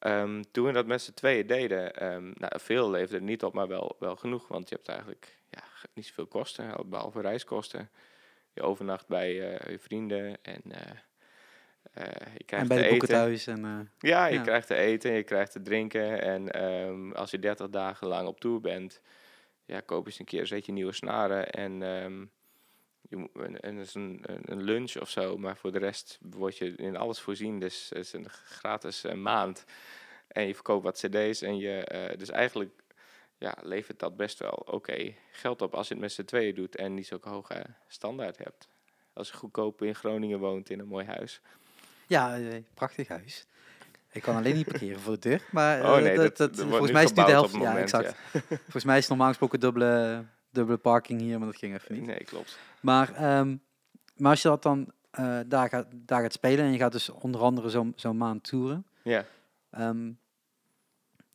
ehm, 0.00 0.42
toen 0.52 0.66
we 0.66 0.72
dat 0.72 0.86
met 0.86 1.02
z'n 1.02 1.12
tweeën 1.14 1.46
deden, 1.46 1.94
ehm, 1.96 2.32
nou, 2.34 2.60
veel 2.60 2.90
leverde 2.90 3.16
er 3.16 3.22
niet 3.22 3.44
op, 3.44 3.54
maar 3.54 3.68
wel, 3.68 3.96
wel 3.98 4.16
genoeg, 4.16 4.48
want 4.48 4.68
je 4.68 4.74
hebt 4.74 4.88
eigenlijk 4.88 5.38
ja, 5.50 5.62
niet 5.94 6.06
zoveel 6.06 6.26
kosten, 6.26 6.88
behalve 6.90 7.20
reiskosten. 7.20 7.90
Je 8.54 8.62
overnacht 8.62 9.08
bij 9.08 9.56
eh, 9.58 9.70
je 9.72 9.78
vrienden 9.78 10.42
en 10.44 10.62
eh, 10.72 10.90
eh, 11.92 12.34
je 12.36 12.44
krijgt 12.44 12.66
en 12.66 12.68
bij 12.68 12.76
te 12.76 12.82
de 12.82 12.84
boeken 12.84 13.08
eten. 13.08 13.08
thuis. 13.08 13.46
En, 13.46 13.92
Ja, 13.98 14.26
je 14.26 14.34
Ja. 14.34 14.40
krijgt 14.40 14.66
te 14.66 14.74
eten, 14.74 15.12
je 15.12 15.22
krijgt 15.24 15.52
te 15.52 15.62
drinken. 15.62 16.22
En 16.22 16.50
ehm, 16.52 17.12
als 17.12 17.30
je 17.30 17.38
30 17.38 17.68
dagen 17.70 18.06
lang 18.08 18.28
op 18.28 18.40
tour 18.40 18.60
bent, 18.60 19.00
ja, 19.64 19.80
koop 19.80 20.06
eens 20.06 20.18
een 20.18 20.24
keer 20.24 20.40
een 20.40 20.46
setje 20.46 20.72
nieuwe 20.72 20.92
snaren. 20.92 21.50
En, 21.50 21.82
je 23.10 23.28
en, 23.60 23.78
is 23.78 23.94
een, 23.94 24.24
een- 24.44 24.62
lunch 24.62 24.96
of 24.96 25.10
zo. 25.10 25.38
Maar 25.38 25.56
voor 25.56 25.72
de 25.72 25.78
rest 25.78 26.18
word 26.20 26.56
je 26.56 26.74
in 26.74 26.96
alles 26.96 27.20
voorzien. 27.20 27.58
Dus 27.58 27.86
het 27.88 27.98
is 27.98 28.12
een 28.12 28.28
gratis 28.30 29.04
eh, 29.04 29.14
maand. 29.14 29.64
En 30.28 30.46
je 30.46 30.54
verkoopt 30.54 30.84
wat 30.84 30.96
cd's. 31.06 31.42
En 31.42 31.56
je, 31.58 31.84
eh, 31.84 32.18
dus 32.18 32.30
eigenlijk 32.30 32.70
ja, 33.38 33.54
levert 33.62 33.98
dat 33.98 34.16
best 34.16 34.38
wel 34.38 34.62
oké 34.66 35.14
geld 35.32 35.62
op 35.62 35.74
als 35.74 35.88
je 35.88 35.94
het 35.94 36.02
met 36.02 36.12
z'n 36.12 36.24
tweeën 36.24 36.54
doet. 36.54 36.76
En 36.76 36.94
niet 36.94 37.06
zo'n 37.06 37.18
hoge 37.22 37.64
standaard 37.88 38.38
hebt. 38.38 38.68
Als 39.12 39.28
je 39.30 39.36
goedkoop 39.36 39.82
in 39.82 39.94
Groningen 39.94 40.38
woont 40.38 40.70
in 40.70 40.78
een 40.80 40.86
mooi 40.88 41.06
huis. 41.06 41.40
ja, 42.06 42.38
eh, 42.38 42.62
prachtig 42.74 43.08
huis. 43.08 43.46
Ik 44.12 44.22
kan 44.22 44.36
alleen 44.36 44.54
niet 44.54 44.66
parkeren 44.66 45.00
voor 45.00 45.12
de 45.12 45.28
deur. 45.28 45.42
Maar 45.50 45.84
Oh 45.84 46.02
nee, 46.02 46.16
dat, 46.16 46.36
dat, 46.36 46.56
volgens 46.60 46.90
mij 46.92 47.02
is 47.02 47.08
het 47.08 47.18
nu 47.18 47.24
de 47.24 47.30
helft. 47.30 47.54
Ja, 47.54 47.78
exact. 47.78 48.14
Volgens 48.64 48.84
mij 48.84 48.94
is 48.96 49.00
het 49.00 49.08
normaal 49.08 49.28
gesproken 49.28 49.60
dubbele, 49.60 50.24
dubbele 50.50 50.78
parking 50.78 51.20
hier, 51.20 51.38
maar 51.38 51.46
dat 51.48 51.56
ging 51.56 51.74
even 51.74 51.94
niet. 51.94 52.06
Nee, 52.06 52.24
klopt. 52.24 52.58
Maar, 52.80 53.14
ehm, 53.14 53.56
maar 54.16 54.30
als 54.30 54.42
je 54.42 54.48
dat 54.48 54.62
dan 54.62 54.92
eh, 55.10 55.38
daar, 55.46 55.68
gaat, 55.68 55.86
daar 55.92 56.22
gaat 56.22 56.32
spelen 56.32 56.64
en 56.64 56.72
je 56.72 56.78
gaat 56.78 56.92
dus 56.92 57.08
onder 57.10 57.40
andere 57.40 57.70
zo'n 57.70 57.92
zo'n 57.96 58.16
maand 58.16 58.42
toeren. 58.44 58.86
Ja. 59.02 59.24
ehm, 59.70 60.12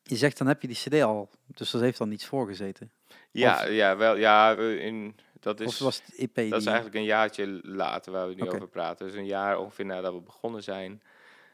je 0.03 0.15
zegt 0.15 0.37
dan 0.37 0.47
heb 0.47 0.61
je 0.61 0.67
die 0.67 0.75
cd 0.77 1.01
al, 1.03 1.29
dus 1.47 1.71
dat 1.71 1.81
heeft 1.81 1.97
dan 1.97 2.09
niets 2.09 2.25
voorgezeten. 2.25 2.91
Ja, 3.31 3.53
Of- 3.63 3.69
ja, 3.69 3.97
wel, 3.97 4.15
ja, 4.17 4.55
we- 4.55 4.79
in, 4.79 5.15
dat 5.39 5.59
is, 5.59 5.67
of 5.67 5.79
was 5.79 6.01
het 6.05 6.15
EP 6.15 6.35
die... 6.35 6.49
dat 6.49 6.59
is 6.59 6.65
eigenlijk 6.65 6.95
een 6.95 7.03
jaartje 7.03 7.59
later 7.63 8.11
waar 8.11 8.27
we 8.27 8.33
nu 8.33 8.49
over 8.49 8.67
praten. 8.67 9.05
Dus 9.07 9.15
een 9.15 9.25
jaar 9.25 9.57
ongeveer 9.59 9.85
nadat 9.85 10.13
we 10.13 10.19
begonnen 10.21 10.63
zijn. 10.63 11.01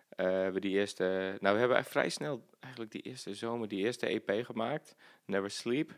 eh, 0.10 0.26
hebben 0.26 0.54
we 0.54 0.60
die 0.60 0.72
eerste, 0.78 1.38
nou 1.40 1.54
we 1.54 1.60
hebben 1.60 1.86
vrij 1.86 2.10
snel 2.10 2.46
eigenlijk 2.60 2.92
die 2.92 3.02
eerste 3.02 3.34
zomer 3.36 3.68
die 3.68 3.84
eerste 3.84 4.06
EP 4.08 4.46
gemaakt, 4.46 4.96
Never 5.26 5.50
Sleep. 5.52 5.92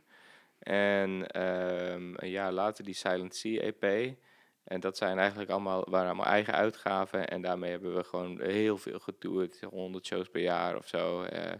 En 0.63 1.27
ehm, 1.27 2.13
een 2.15 2.29
jaar 2.29 2.51
later 2.51 2.83
die 2.83 2.93
Silent 2.93 3.35
Sea 3.35 3.59
EP. 3.61 4.15
En 4.63 4.79
dat 4.79 4.97
zijn 4.97 5.17
eigenlijk 5.19 5.49
allemaal, 5.49 5.85
waren 5.89 6.05
allemaal 6.07 6.25
eigen 6.25 6.53
uitgaven. 6.53 7.27
En 7.27 7.41
daarmee 7.41 7.71
hebben 7.71 7.95
we 7.95 8.03
gewoon 8.03 8.41
heel 8.41 8.77
veel 8.77 8.99
getoerd. 8.99 9.61
100 9.61 10.05
shows 10.05 10.29
per 10.29 10.41
jaar 10.41 10.77
of 10.77 10.87
zo. 10.87 11.23
eh, 11.23 11.53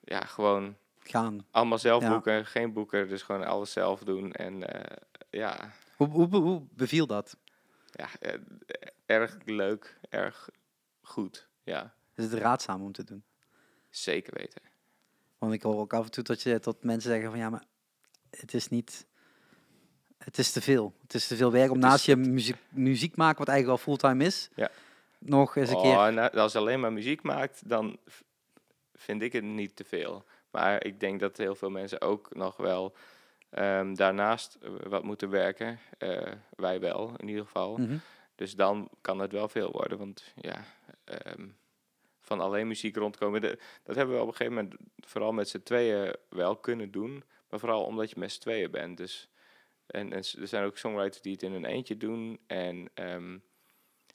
ja, 0.00 0.20
gewoon 0.20 0.76
gaan. 0.98 1.46
allemaal 1.50 1.78
zelf 1.78 2.02
Ja. 2.02 2.08
boeken, 2.10 2.46
geen 2.46 2.72
boeken, 2.72 3.08
dus 3.08 3.22
gewoon 3.22 3.44
alles 3.44 3.72
zelf 3.72 4.00
doen. 4.00 4.32
En 4.32 4.68
eh, 4.68 4.96
ja, 5.30 5.70
Hoe, 5.96 6.08
hoe, 6.08 6.28
hoe 6.36 6.66
beviel 6.70 7.06
dat? 7.06 7.36
ja 7.92 8.06
eh, 8.20 8.38
erg 9.06 9.36
leuk, 9.44 9.98
erg 10.08 10.48
goed. 11.02 11.48
Ja, 11.62 11.94
Is 12.14 12.24
het 12.24 12.32
raadzaam 12.34 12.82
om 12.82 12.92
te 12.92 13.04
doen? 13.04 13.24
zeker 13.90 14.34
weten. 14.36 14.62
Want 15.38 15.52
ik 15.52 15.62
hoor 15.62 15.76
ook 15.78 15.92
af 15.92 16.04
en 16.04 16.10
toe 16.10 16.24
dat, 16.24 16.42
je, 16.42 16.58
dat 16.58 16.82
mensen 16.84 17.10
zeggen 17.10 17.30
van 17.30 17.38
ja, 17.38 17.50
maar 17.50 17.64
het 18.40 18.54
is 18.54 18.68
niet... 18.68 19.06
Het 20.18 20.38
is 20.38 20.52
te 20.52 20.60
veel. 20.60 20.94
Het 21.02 21.14
is 21.14 21.26
te 21.26 21.36
veel 21.36 21.52
werk 21.52 21.70
om 21.70 21.76
Het 21.76 21.84
is- 21.84 21.90
naast 21.90 22.04
je 22.06 22.16
muziek, 22.16 22.56
muziek 22.68 23.16
maken, 23.16 23.38
wat 23.38 23.48
eigenlijk 23.48 23.78
al 23.80 23.84
fulltime 23.84 24.24
is, 24.24 24.50
Ja. 24.54 24.70
nog 25.18 25.56
eens 25.56 25.68
een 25.70 25.76
Oh, 25.76 25.82
keer... 25.82 26.12
nou, 26.12 26.36
als 26.36 26.52
je 26.52 26.58
alleen 26.58 26.80
maar 26.80 26.92
muziek 26.92 27.22
maakt, 27.22 27.68
dan 27.68 27.98
vind 28.94 29.22
ik 29.22 29.32
het 29.32 29.44
niet 29.44 29.76
te 29.76 29.84
veel. 29.84 30.24
Maar 30.50 30.84
ik 30.84 31.00
denk 31.00 31.20
dat 31.20 31.36
heel 31.36 31.54
veel 31.54 31.70
mensen 31.70 32.00
ook 32.00 32.34
nog 32.34 32.56
wel 32.56 32.94
ehm, 33.50 33.94
daarnaast 33.94 34.58
eh, 34.62 34.70
wat 34.88 35.02
moeten 35.02 35.30
werken. 35.30 35.78
Eh, 35.98 36.32
wij 36.56 36.80
wel, 36.80 37.14
in 37.16 37.28
ieder 37.28 37.44
geval. 37.44 37.76
Mhm. 37.76 37.96
Dus 38.34 38.54
dan 38.56 38.88
kan 39.00 39.18
het 39.18 39.32
wel 39.32 39.48
veel 39.48 39.70
worden. 39.70 39.98
Want 39.98 40.32
ja, 40.40 40.64
ehm, 41.04 41.46
van 42.20 42.40
alleen 42.40 42.66
muziek 42.68 42.96
rondkomen. 42.96 43.40
de- 43.40 43.58
dat 43.82 43.96
hebben 43.96 44.14
we 44.14 44.20
op 44.22 44.28
een 44.28 44.34
gegeven 44.34 44.54
moment 44.54 44.74
vooral 44.98 45.32
met 45.32 45.48
z'n 45.48 45.62
tweeën 45.62 46.16
wel 46.28 46.56
kunnen 46.56 46.90
doen. 46.90 47.24
Maar 47.54 47.62
vooral 47.62 47.84
omdat 47.84 48.10
je 48.10 48.18
met 48.18 48.32
z'n 48.32 48.40
tweeën 48.40 48.70
bent. 48.70 48.96
Dus, 48.96 49.28
en, 49.86 50.12
en 50.12 50.18
er 50.18 50.48
zijn 50.48 50.64
ook 50.64 50.78
songwriters 50.78 51.20
die 51.22 51.32
het 51.32 51.42
in 51.42 51.52
een 51.52 51.64
eentje 51.64 51.96
doen. 51.96 52.40
En 52.46 52.90
ehm, 52.94 53.38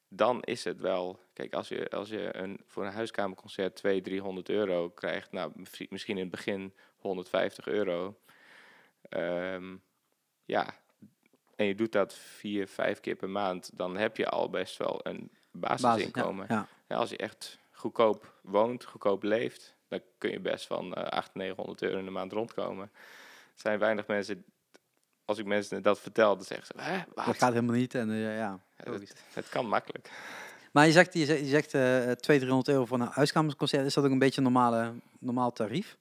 dan 0.07 0.43
is 0.43 0.63
het 0.63 0.79
wel. 0.79 1.19
Kijk, 1.33 1.53
als 1.53 1.67
je, 1.67 1.89
als 1.89 2.09
je 2.09 2.35
een, 2.37 2.59
voor 2.67 2.85
een 2.85 2.91
huiskamerconcert 2.91 3.75
200, 3.75 4.05
300 4.05 4.49
euro 4.49 4.89
krijgt. 4.89 5.31
Nou, 5.31 5.51
misschien- 5.89 6.17
in 6.17 6.23
het 6.23 6.29
begin 6.31 6.73
150 6.97 7.67
euro. 7.67 8.19
Ehm, 9.01 9.75
ja, 10.45 10.79
en 11.55 11.65
je 11.65 11.75
doet 11.75 11.91
dat 11.91 12.13
vier, 12.13 12.67
vijf 12.67 12.99
keer 12.99 13.15
per 13.15 13.29
maand, 13.29 13.77
dan 13.77 13.97
heb 13.97 14.17
je 14.17 14.29
al 14.29 14.49
best 14.49 14.77
wel 14.77 14.99
een 15.03 15.31
Basis, 15.51 15.81
basisinkomen. 15.81 16.45
Ja, 16.49 16.55
ja. 16.55 16.67
Ja, 16.87 16.95
als 16.95 17.09
je 17.09 17.17
echt 17.17 17.59
goedkoop 17.71 18.33
woont, 18.41 18.83
goedkoop 18.85 19.23
leeft, 19.23 19.77
dan 19.87 20.01
kun 20.17 20.31
je 20.31 20.39
best 20.39 20.67
van 20.67 20.93
eh 20.93 21.03
800, 21.03 21.33
900 21.35 21.81
euro 21.81 21.97
in 21.97 22.05
de 22.05 22.11
maand 22.11 22.31
rondkomen. 22.31 22.91
Zijn 23.61 23.79
weinig 23.79 24.07
mensen, 24.07 24.43
als 25.25 25.37
ik 25.37 25.45
mensen 25.45 25.81
dat 25.83 25.99
vertel, 25.99 26.35
dan 26.35 26.45
zeggen 26.45 26.67
ze, 26.67 26.73
hè, 26.81 26.97
wat? 27.15 27.25
Dat 27.25 27.37
gaat 27.37 27.53
helemaal 27.53 27.75
niet. 27.75 27.95
En, 27.95 28.09
eh, 28.11 28.37
ja. 28.37 28.59
Het 29.33 29.49
kan 29.49 29.67
makkelijk. 29.67 30.11
Maar 30.71 30.85
je 30.85 30.91
zegt, 30.91 31.13
je 31.13 31.25
zegt, 31.25 31.39
je 31.39 31.45
zegt 31.45 31.73
eh 31.73 31.81
200, 31.81 32.21
300 32.21 32.67
euro 32.67 32.85
voor 32.85 32.99
een 32.99 33.07
huiskamerconcert. 33.11 33.85
Is 33.85 33.93
dat 33.93 34.03
ook 34.05 34.11
een 34.11 34.19
beetje 34.19 34.37
een 34.37 34.51
normale, 34.51 34.93
normaal 35.19 35.51
tarief? 35.51 35.97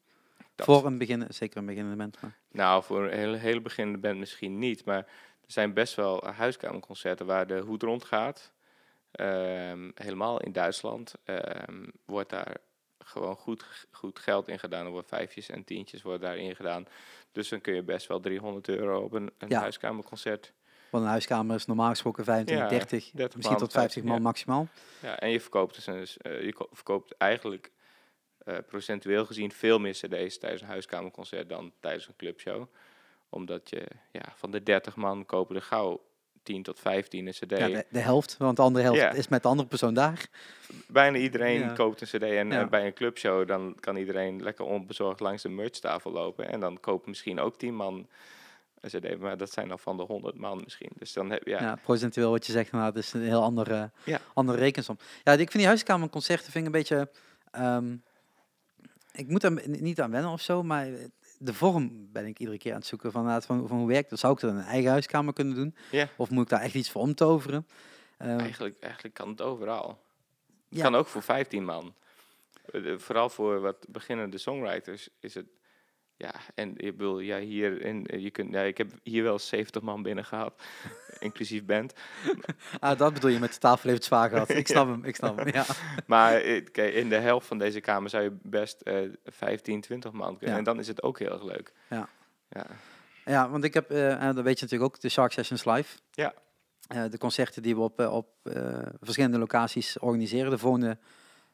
Dat- 0.54 0.66
Voor 0.66 0.86
een 0.86 0.98
begin, 0.98 1.24
zeker 1.28 1.56
een 1.58 1.66
beginnende 1.66 1.96
band. 1.96 2.20
Maar. 2.20 2.36
Nou, 2.50 2.82
voor 2.84 3.04
een 3.04 3.18
hele, 3.18 3.36
hele 3.36 3.60
beginnende 3.60 3.98
band 4.00 4.18
misschien 4.18 4.58
niet, 4.58 4.84
maar 4.84 4.96
er 4.96 5.06
zijn 5.52 5.74
best 5.74 5.94
wel 5.94 6.24
huiskamerconcerten 6.36 7.26
waar 7.26 7.46
de 7.46 7.58
hoed 7.58 7.82
rondgaat. 7.82 8.52
Ehm, 9.10 9.90
helemaal 9.94 10.40
in 10.40 10.52
Duitsland 10.52 11.14
ehm, 11.24 11.84
wordt 12.04 12.30
daar 12.30 12.56
gewoon 13.08 13.36
goed, 13.36 13.86
goed 13.90 14.18
geld 14.18 14.48
in 14.48 14.58
gedaan. 14.58 14.84
Er 14.84 14.90
worden 14.90 15.08
vijfjes 15.08 15.48
en 15.48 15.64
tientjes 15.64 16.02
worden 16.02 16.20
daarin 16.20 16.56
gedaan. 16.56 16.86
Dus 17.32 17.48
dan 17.48 17.60
kun 17.60 17.74
je 17.74 17.82
best 17.82 18.06
wel 18.06 18.20
300 18.20 18.68
euro 18.68 19.00
op 19.02 19.12
een, 19.12 19.30
een 19.38 19.48
Ja. 19.48 19.60
huiskamerconcert. 19.60 20.52
Want 20.90 21.04
een 21.04 21.10
huiskamer 21.10 21.56
is 21.56 21.66
normaal 21.66 21.88
gesproken 21.88 22.24
25, 22.24 22.70
Ja, 22.70 22.76
30, 22.78 23.10
30 23.10 23.36
misschien 23.36 23.56
man, 23.58 23.66
tot 23.68 23.72
50 23.72 24.02
man 24.02 24.12
50, 24.12 24.14
ja. 24.14 24.18
maximaal. 24.18 24.68
Ja, 25.02 25.18
en 25.20 25.30
je 25.30 25.40
verkoopt 25.40 25.84
dus 25.86 26.16
eh, 26.18 26.42
je 26.44 26.52
ko- 26.52 26.68
verkoopt 26.72 27.16
eigenlijk 27.16 27.72
eh, 28.38 28.56
procentueel 28.66 29.26
gezien 29.26 29.52
veel 29.52 29.78
meer 29.78 29.92
cd's 29.92 30.38
tijdens 30.38 30.62
een 30.62 30.68
huiskamerconcert 30.68 31.48
dan 31.48 31.72
tijdens 31.80 32.08
een 32.08 32.16
clubshow. 32.16 32.66
Omdat 33.28 33.70
je 33.70 33.86
ja, 34.12 34.22
van 34.34 34.50
de 34.50 34.62
30 34.62 34.96
man 34.96 35.26
kopen 35.26 35.56
er 35.56 35.62
gauw 35.62 36.07
10 36.48 36.62
tot 36.62 36.78
15 36.80 37.26
een 37.26 37.32
cd. 37.32 37.50
Ja, 37.50 37.66
de, 37.68 37.84
de 37.90 37.98
helft, 37.98 38.36
want 38.38 38.56
de 38.56 38.62
andere 38.62 38.84
helft 38.84 39.00
Ja. 39.00 39.10
is 39.12 39.28
met 39.28 39.42
de 39.42 39.48
andere 39.48 39.68
persoon 39.68 39.94
daar. 39.94 40.26
Bijna 40.86 41.16
iedereen 41.18 41.60
Ja. 41.60 41.72
koopt 41.72 42.00
een 42.00 42.06
cd 42.06 42.22
en 42.22 42.52
eh, 42.52 42.68
bij 42.68 42.86
een 42.86 42.92
clubshow 42.94 43.48
dan 43.48 43.76
kan 43.80 43.96
iedereen 43.96 44.42
lekker 44.42 44.64
onbezorgd 44.64 45.20
langs 45.20 45.42
de 45.42 45.48
merchtafel 45.48 46.10
lopen. 46.12 46.48
En 46.48 46.60
dan 46.60 46.80
kopen 46.80 47.08
misschien 47.08 47.40
ook 47.40 47.58
10 47.58 47.74
man 47.74 48.06
een 48.80 48.90
cd, 48.90 49.18
maar 49.18 49.36
dat 49.36 49.52
zijn 49.52 49.68
dan 49.68 49.78
van 49.78 49.96
de 49.96 50.02
100 50.02 50.36
man 50.36 50.60
misschien. 50.64 50.90
Dus 50.98 51.12
dan 51.12 51.30
heb 51.30 51.44
je... 51.44 51.50
Ja. 51.50 51.60
Ja, 51.60 51.76
procentueel 51.82 52.30
wat 52.30 52.46
je 52.46 52.52
zegt, 52.52 52.72
nou, 52.72 52.92
dat 52.92 53.02
is 53.02 53.12
een 53.12 53.22
heel 53.22 53.42
andere, 53.42 53.90
Ja. 54.04 54.18
andere 54.34 54.58
rekensom. 54.58 54.98
Ja, 55.24 55.32
ik 55.32 55.38
vind 55.38 55.52
die 55.52 55.66
huiskamerconcerten 55.66 56.52
vind 56.52 56.66
ik 56.66 56.74
een 56.74 56.78
beetje... 56.78 57.10
ehm, 57.50 57.96
ik 59.12 59.28
moet 59.28 59.42
er 59.42 59.62
niet 59.66 60.00
aan 60.00 60.10
wennen 60.10 60.30
of 60.30 60.40
zo, 60.40 60.62
maar 60.62 60.86
de 61.38 61.54
vorm 61.54 62.08
ben 62.12 62.26
ik 62.26 62.38
iedere 62.38 62.58
keer 62.58 62.72
aan 62.72 62.78
het 62.78 62.86
zoeken 62.86 63.12
van, 63.12 63.42
van, 63.42 63.68
van 63.68 63.78
hoe 63.78 63.88
werkt 63.88 64.10
dat. 64.10 64.18
Zou 64.18 64.32
ik 64.34 64.40
dat 64.40 64.50
in 64.50 64.56
een 64.56 64.62
eigen 64.64 64.90
huiskamer 64.90 65.32
kunnen 65.32 65.54
doen? 65.54 65.74
Of 66.16 66.30
moet 66.30 66.42
ik 66.42 66.48
daar 66.48 66.60
echt 66.60 66.74
iets 66.74 66.90
voor 66.90 67.02
omtoveren? 67.02 67.66
Ehm, 68.18 68.38
eigenlijk, 68.38 68.76
eigenlijk 68.80 69.14
kan 69.14 69.28
het 69.28 69.40
overal. 69.42 69.88
Het 70.68 70.78
Ja. 70.78 70.82
kan 70.82 70.94
ook 70.94 71.06
voor 71.06 71.22
15 71.22 71.64
man. 71.64 71.94
Eh, 72.72 72.98
Vooral 72.98 73.28
voor 73.28 73.60
wat 73.60 73.86
beginnende 73.88 74.38
songwriters 74.38 75.08
is 75.20 75.34
het. 75.34 75.46
Ja, 76.20 76.34
en 76.54 76.72
ik 76.76 76.96
bedoel, 76.96 77.18
ja, 77.18 77.38
hier 77.38 77.82
in, 77.82 78.06
eh, 78.06 78.22
je 78.22 78.30
kunt, 78.30 78.52
ja, 78.52 78.60
ik 78.60 78.78
heb 78.78 78.90
hier 79.02 79.22
wel 79.22 79.38
70 79.38 79.82
man 79.82 80.02
binnen 80.02 80.24
gehad, 80.24 80.62
inclusief 81.18 81.64
band. 81.64 81.92
ah, 82.80 82.98
dat 82.98 83.14
bedoel 83.14 83.30
je 83.30 83.38
met 83.38 83.52
de 83.52 83.58
tafel 83.58 83.82
heeft 83.88 83.94
het 83.94 84.04
zwaar 84.04 84.28
gehad. 84.28 84.48
Ik 84.48 84.66
snap 84.74 84.86
hem, 84.88 85.04
ik 85.04 85.16
snap 85.16 85.36
hem, 85.36 85.48
ja. 85.52 85.64
Maar 86.06 86.34
eh, 86.34 86.96
in 86.96 87.08
de 87.08 87.16
helft 87.16 87.46
van 87.46 87.58
deze 87.58 87.80
kamer 87.80 88.10
zou 88.10 88.22
je 88.22 88.36
best 88.42 88.80
eh 88.80 88.96
15, 89.24 89.80
20 89.80 90.12
man 90.12 90.36
kunnen. 90.36 90.50
Ja. 90.52 90.58
En 90.58 90.64
dan 90.64 90.78
is 90.78 90.88
het 90.88 91.02
ook 91.02 91.18
heel 91.18 91.32
erg 91.32 91.42
leuk. 91.44 91.72
Ja. 91.90 92.08
ja. 92.48 92.66
Ja, 93.24 93.48
want 93.50 93.64
ik 93.64 93.74
heb, 93.74 93.90
eh, 93.90 94.22
en 94.22 94.34
dat 94.34 94.44
weet 94.44 94.58
je 94.58 94.64
natuurlijk 94.64 94.94
ook, 94.94 95.00
de 95.00 95.08
Shark 95.08 95.32
Sessions 95.32 95.64
Live. 95.64 95.98
Ja. 96.10 96.34
Eh, 96.88 97.04
de 97.10 97.18
concerten 97.18 97.62
die 97.62 97.74
we 97.74 97.80
op, 97.80 98.00
eh, 98.00 98.12
op 98.14 98.28
eh, 98.42 98.78
verschillende 99.00 99.38
locaties 99.38 99.98
organiseren. 99.98 100.50
De 100.50 100.58
volgende 100.58 100.98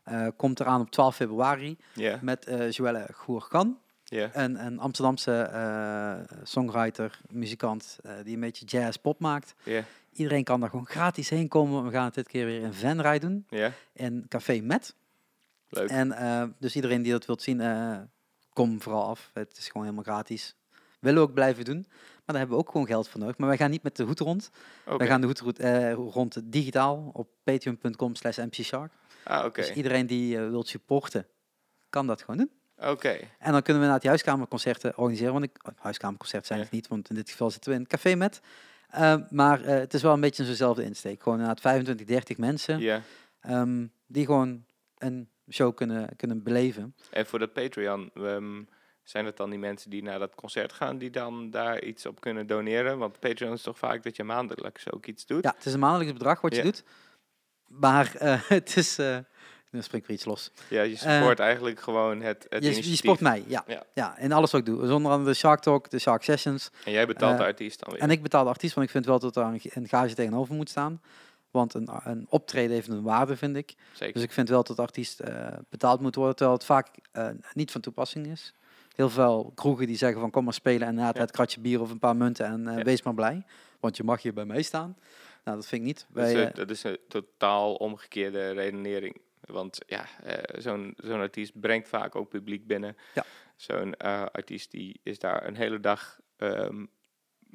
eh, 0.03 0.27
komt 0.37 0.61
eraan 0.61 0.81
op 0.81 0.90
12 0.90 1.16
februari 1.16 1.77
Ja, 1.94 2.18
met 2.22 2.46
eh 2.46 2.70
Joelle 2.70 3.09
Goerkan. 3.12 3.79
Ja, 4.04 4.30
Een, 4.32 4.66
een 4.66 4.78
Amsterdamse 4.78 5.32
eh, 5.40 6.36
songwriter, 6.42 7.20
muzikant, 7.30 7.98
eh, 8.02 8.12
die 8.24 8.34
een 8.34 8.40
beetje 8.40 8.64
jazz-pop 8.66 9.20
maakt. 9.20 9.54
ja, 9.62 9.84
Iedereen 10.12 10.44
kan 10.44 10.60
daar 10.60 10.70
gewoon 10.70 10.86
gratis 10.86 11.28
heen 11.28 11.48
komen. 11.48 11.84
We 11.84 11.90
gaan 11.90 12.04
het 12.04 12.14
dit 12.14 12.28
keer 12.28 12.46
weer 12.46 12.60
in 12.60 12.72
Venray 12.72 13.18
doen, 13.18 13.46
ja. 13.48 13.72
in 13.92 14.26
Café 14.28 14.60
Met. 14.60 14.94
Leuk. 15.68 15.88
En 15.88 16.12
eh, 16.12 16.44
dus 16.58 16.74
iedereen 16.76 17.02
die 17.02 17.12
dat 17.12 17.26
wilt 17.26 17.42
zien, 17.42 17.62
kom 18.52 18.82
vooral 18.82 19.04
af. 19.04 19.30
Het 19.32 19.56
is 19.56 19.66
gewoon 19.66 19.82
helemaal 19.82 20.04
gratis. 20.04 20.54
Willen 21.00 21.22
we 21.22 21.28
ook 21.28 21.34
blijven 21.34 21.64
doen. 21.64 21.86
Maar 21.88 22.34
daar 22.34 22.36
hebben 22.36 22.56
we 22.56 22.62
ook 22.62 22.70
gewoon 22.70 22.86
geld 22.86 23.08
voor 23.08 23.20
nodig. 23.20 23.38
Maar 23.38 23.48
wij 23.48 23.56
gaan 23.56 23.70
niet 23.70 23.82
met 23.82 23.96
de 23.96 24.02
hoed 24.02 24.20
rond. 24.20 24.50
Oké. 24.86 24.96
Wij 24.96 25.06
gaan 25.06 25.20
de 25.20 25.26
hoed 25.26 25.40
rond, 25.40 25.58
rond 26.14 26.40
digitaal 26.44 27.10
op 27.12 27.28
patreon.com 27.44 28.14
slash 28.14 28.36
mcshark. 28.38 28.92
Ah, 29.24 29.44
oké. 29.44 29.60
Dus 29.60 29.72
iedereen 29.72 30.06
die 30.06 30.38
wilt 30.38 30.68
supporten, 30.68 31.26
kan 31.90 32.06
dat 32.06 32.20
gewoon 32.20 32.36
doen. 32.36 32.50
Oké. 32.78 33.18
En 33.38 33.52
dan 33.52 33.62
kunnen 33.62 33.82
we 33.82 33.88
naar 33.88 33.98
die 34.00 34.08
huiskamerconcerten 34.08 34.92
organiseren. 34.98 35.32
Want 35.32 35.44
ik, 35.44 35.56
oh, 35.68 35.72
huiskamerconcerten 35.78 36.46
zijn 36.46 36.58
Ja. 36.58 36.64
het 36.64 36.74
niet, 36.74 36.88
want 36.88 37.08
in 37.08 37.14
dit 37.14 37.30
geval 37.30 37.50
zitten 37.50 37.70
we 37.70 37.76
in 37.76 37.82
een 37.82 37.88
café 37.88 38.14
met. 38.14 38.40
Eh, 38.88 39.14
maar 39.30 39.62
eh, 39.64 39.78
het 39.78 39.94
is 39.94 40.02
wel 40.02 40.12
een 40.12 40.20
beetje 40.20 40.44
zo'nzelfde 40.44 40.84
insteek. 40.84 41.22
Gewoon 41.22 41.38
inderdaad 41.38 41.60
25, 41.62 42.06
30 42.06 42.37
mensen 42.37 42.78
Ja. 42.80 43.02
ehm, 43.40 43.87
die 44.06 44.24
gewoon 44.24 44.64
een 44.98 45.28
show 45.50 45.74
kunnen, 45.76 46.16
kunnen 46.16 46.42
beleven. 46.42 46.94
En 47.10 47.26
voor 47.26 47.38
dat 47.38 47.52
Patreon, 47.52 48.10
ehm, 48.14 48.62
zijn 49.02 49.24
het 49.26 49.37
dan 49.37 49.50
die 49.50 49.58
mensen 49.58 49.90
die 49.90 50.02
naar 50.02 50.18
dat 50.18 50.34
concert 50.34 50.72
gaan, 50.72 50.98
die 50.98 51.10
dan 51.10 51.50
daar 51.50 51.82
iets 51.82 52.06
op 52.06 52.20
kunnen 52.20 52.46
doneren? 52.46 52.98
Want 52.98 53.20
Patreon 53.20 53.52
is 53.52 53.62
toch 53.62 53.78
vaak 53.78 54.02
dat 54.02 54.16
je 54.16 54.24
maandelijks 54.24 54.90
ook 54.92 55.06
iets 55.06 55.26
doet? 55.26 55.44
Ja, 55.44 55.54
het 55.56 55.66
is 55.66 55.72
een 55.72 55.80
maandelijks 55.80 56.12
bedrag 56.12 56.40
wat 56.40 56.50
je 56.52 56.58
Ja. 56.58 56.64
doet. 56.64 56.84
Maar 57.66 58.14
eh, 58.14 58.40
het 58.48 58.76
is... 58.76 58.98
eh 59.74 59.80
nu 59.80 59.82
springt 59.87 60.06
er 60.08 60.12
iets 60.14 60.24
los. 60.24 60.50
Ja, 60.68 60.82
je 60.82 60.96
support 60.96 61.38
eigenlijk 61.38 61.80
gewoon 61.80 62.20
het, 62.22 62.46
het 62.48 62.62
Je, 62.62 62.70
initiatief. 62.70 62.90
je 62.90 62.96
sport 62.96 63.20
mij, 63.20 63.44
ja. 63.46 63.64
Ja. 63.66 63.82
ja. 63.94 64.18
En 64.18 64.32
alles 64.32 64.50
wat 64.50 64.60
ik 64.60 64.66
doe. 64.66 64.87
Zonder 64.87 65.12
andere 65.12 65.30
de 65.30 65.37
Shark 65.37 65.60
Talk, 65.60 65.90
de 65.90 65.98
Shark 65.98 66.22
Sessions. 66.22 66.70
En 66.84 66.92
jij 66.92 67.06
betaalt 67.06 67.32
Eh, 67.32 67.38
de 67.38 67.44
artiest 67.44 67.80
dan 67.84 67.92
weer. 67.92 68.02
En 68.02 68.10
ik 68.10 68.22
betaal 68.22 68.42
de 68.44 68.50
artiest, 68.50 68.74
want 68.74 68.87
ik 68.87 68.92
vind 68.92 69.06
wel 69.06 69.18
dat 69.18 69.37
er 69.37 69.42
een, 69.44 69.88
gage 69.88 70.14
tegenover 70.14 70.54
moet 70.54 70.70
staan. 70.70 71.00
Want 71.50 71.74
een, 71.74 71.88
een 72.04 72.26
optreden 72.28 72.72
heeft 72.72 72.88
een 72.88 73.02
waarde, 73.02 73.37
vind 73.37 73.56
ik. 73.56 73.74
Zeker. 73.92 74.14
Dus 74.14 74.22
ik 74.22 74.32
vind 74.32 74.48
wel 74.48 74.62
dat 74.64 74.76
de 74.76 74.82
artiest 74.82 75.20
eh, 75.20 75.46
betaald 75.68 76.00
moet 76.00 76.14
worden, 76.14 76.37
terwijl 76.37 76.56
het 76.56 76.66
vaak 76.66 76.88
eh, 77.12 77.28
niet 77.52 77.70
van 77.70 77.80
toepassing 77.80 78.26
is. 78.26 78.54
Heel 78.94 79.10
veel 79.10 79.52
kroegen 79.54 79.87
die 79.87 79.96
zeggen 79.96 80.20
van 80.20 80.30
kom 80.30 80.44
maar 80.44 80.52
spelen 80.52 80.88
en 80.88 80.94
na 80.94 81.06
het 81.06 81.16
Ja. 81.16 81.24
kratje 81.24 81.60
bier 81.60 81.80
of 81.80 81.90
een 81.90 81.98
paar 81.98 82.16
munten 82.16 82.46
en 82.46 82.68
eh, 82.68 82.76
Ja. 82.76 82.82
wees 82.82 83.02
maar 83.02 83.14
blij. 83.14 83.42
Want 83.80 83.96
je 83.96 84.04
mag 84.04 84.22
hier 84.22 84.34
bij 84.34 84.44
mij 84.44 84.62
staan. 84.62 84.96
Nou, 85.44 85.56
dat 85.56 85.66
vind 85.66 85.80
ik 85.80 85.87
niet. 85.87 86.06
eh, 86.14 86.46
dat 86.54 86.70
is 86.70 86.82
een 86.84 86.98
totaal 87.08 87.74
omgekeerde 87.74 88.50
redenering. 88.50 89.16
Want 89.46 89.78
ja, 89.87 90.07
eh, 90.22 90.61
zo'n 90.61 90.94
zo'n 90.96 91.20
artiest 91.20 91.61
brengt 91.61 91.88
vaak 91.88 92.16
ook 92.16 92.28
publiek 92.28 92.66
binnen. 92.66 92.96
Ja. 93.14 93.24
Zo'n 93.57 93.94
eh, 93.94 94.22
artiest 94.33 94.70
die 94.70 95.00
is 95.02 95.18
daar 95.18 95.46
een 95.46 95.57
hele 95.57 95.80
dag 95.80 96.20
ehm, 96.37 96.85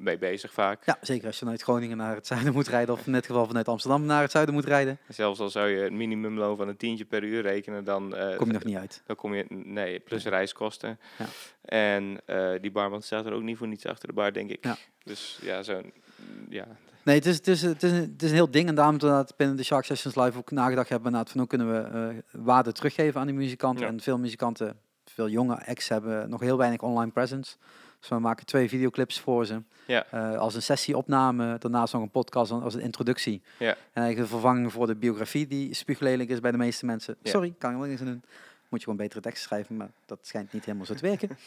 mee 0.00 0.18
bezig 0.18 0.52
vaak. 0.52 0.84
ja, 0.84 0.98
zeker 1.00 1.26
als 1.26 1.34
je 1.34 1.44
vanuit 1.44 1.62
Groningen 1.62 1.96
naar 1.96 2.14
het 2.14 2.26
zuiden 2.26 2.52
moet 2.52 2.68
rijden, 2.68 2.94
of 2.94 3.06
in 3.06 3.12
dit 3.12 3.26
geval 3.26 3.46
vanuit 3.46 3.68
Amsterdam 3.68 4.04
naar 4.04 4.22
het 4.22 4.30
zuiden 4.30 4.54
moet 4.54 4.64
rijden, 4.64 4.98
Zelfs 5.08 5.40
al 5.40 5.50
zou 5.50 5.68
je 5.68 5.84
een 5.84 5.96
minimumloon 5.96 6.56
van 6.56 6.68
een 6.68 6.76
tientje 6.76 7.04
per 7.04 7.24
uur 7.24 7.42
rekenen, 7.42 7.84
dan, 7.84 8.16
eh, 8.16 8.36
kom 8.36 8.46
je 8.46 8.52
nog 8.52 8.64
niet 8.64 8.76
uit. 8.76 9.02
dan 9.06 9.16
kom 9.16 9.34
je... 9.34 9.44
Nee, 9.48 10.00
plus 10.00 10.24
reiskosten. 10.24 11.00
Ja. 11.18 11.26
En 11.62 12.20
eh, 12.26 12.52
die 12.60 12.70
barman 12.70 13.02
staat 13.02 13.26
er 13.26 13.32
ook 13.32 13.42
niet 13.42 13.56
voor 13.56 13.68
niets 13.68 13.86
achter 13.86 14.08
de 14.08 14.14
bar, 14.14 14.32
denk 14.32 14.50
ik. 14.50 14.64
Ja. 14.64 14.76
Dus 15.02 15.38
ja, 15.42 15.62
zo'n... 15.62 15.92
Ja, 16.48 16.66
Nee, 17.02 17.16
het 17.16 17.26
is, 17.26 17.36
het, 17.36 17.48
is, 17.48 17.62
het, 17.62 17.82
is 17.82 17.90
een, 17.90 18.10
het 18.12 18.22
is 18.22 18.28
een 18.28 18.34
heel 18.34 18.50
ding. 18.50 18.68
En 18.68 18.74
daarom 18.74 18.98
dat 18.98 19.28
we 19.28 19.34
binnen 19.36 19.56
de 19.56 19.62
Shark 19.62 19.84
Sessions 19.84 20.16
Live 20.16 20.38
ook 20.38 20.50
nagedacht 20.50 20.88
hebben 20.88 21.12
van 21.12 21.38
hoe 21.38 21.46
kunnen 21.46 21.72
we 21.72 21.98
eh, 21.98 22.40
waarde 22.42 22.72
teruggeven 22.72 23.20
aan 23.20 23.26
die 23.26 23.36
muzikanten. 23.36 23.84
Ja. 23.84 23.90
En 23.92 24.00
veel 24.00 24.18
muzikanten, 24.18 24.76
veel 25.04 25.28
jonge 25.28 25.66
acts 25.66 25.88
hebben 25.88 26.30
nog 26.30 26.40
heel 26.40 26.56
weinig 26.56 26.80
online 26.80 27.10
presence. 27.10 27.56
Dus 28.00 28.08
we 28.08 28.18
maken 28.18 28.46
twee 28.46 28.68
videoclips 28.68 29.20
voor 29.20 29.46
ze. 29.46 29.62
Ja. 29.86 30.06
Eh, 30.10 30.38
als 30.38 30.54
een 30.54 30.62
sessieopname, 30.62 31.56
daarnaast 31.58 31.92
nog 31.92 32.02
een 32.02 32.10
podcast 32.10 32.50
als 32.50 32.74
een 32.74 32.80
introductie. 32.80 33.42
Ja. 33.58 33.68
En 33.68 33.76
eigenlijk 33.92 34.18
een 34.18 34.38
vervanging 34.38 34.72
voor 34.72 34.86
de 34.86 34.94
biografie 34.94 35.46
die 35.46 35.74
spuuglelijk 35.74 36.28
is 36.28 36.40
bij 36.40 36.50
de 36.50 36.56
meeste 36.56 36.86
mensen. 36.86 37.16
Ja. 37.22 37.30
Sorry, 37.30 37.54
kan 37.58 37.70
ik 37.70 37.76
wel 37.76 37.98
aan 37.98 38.04
doen. 38.04 38.22
Moet 38.68 38.78
je 38.78 38.84
gewoon 38.84 38.96
betere 38.96 39.20
teksten 39.20 39.42
schrijven, 39.42 39.76
maar 39.76 39.90
dat 40.06 40.18
schijnt 40.22 40.52
niet 40.52 40.64
helemaal 40.64 40.86
zo 40.86 40.94
te 40.94 41.06
werken. 41.06 41.28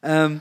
Ehm, 0.00 0.36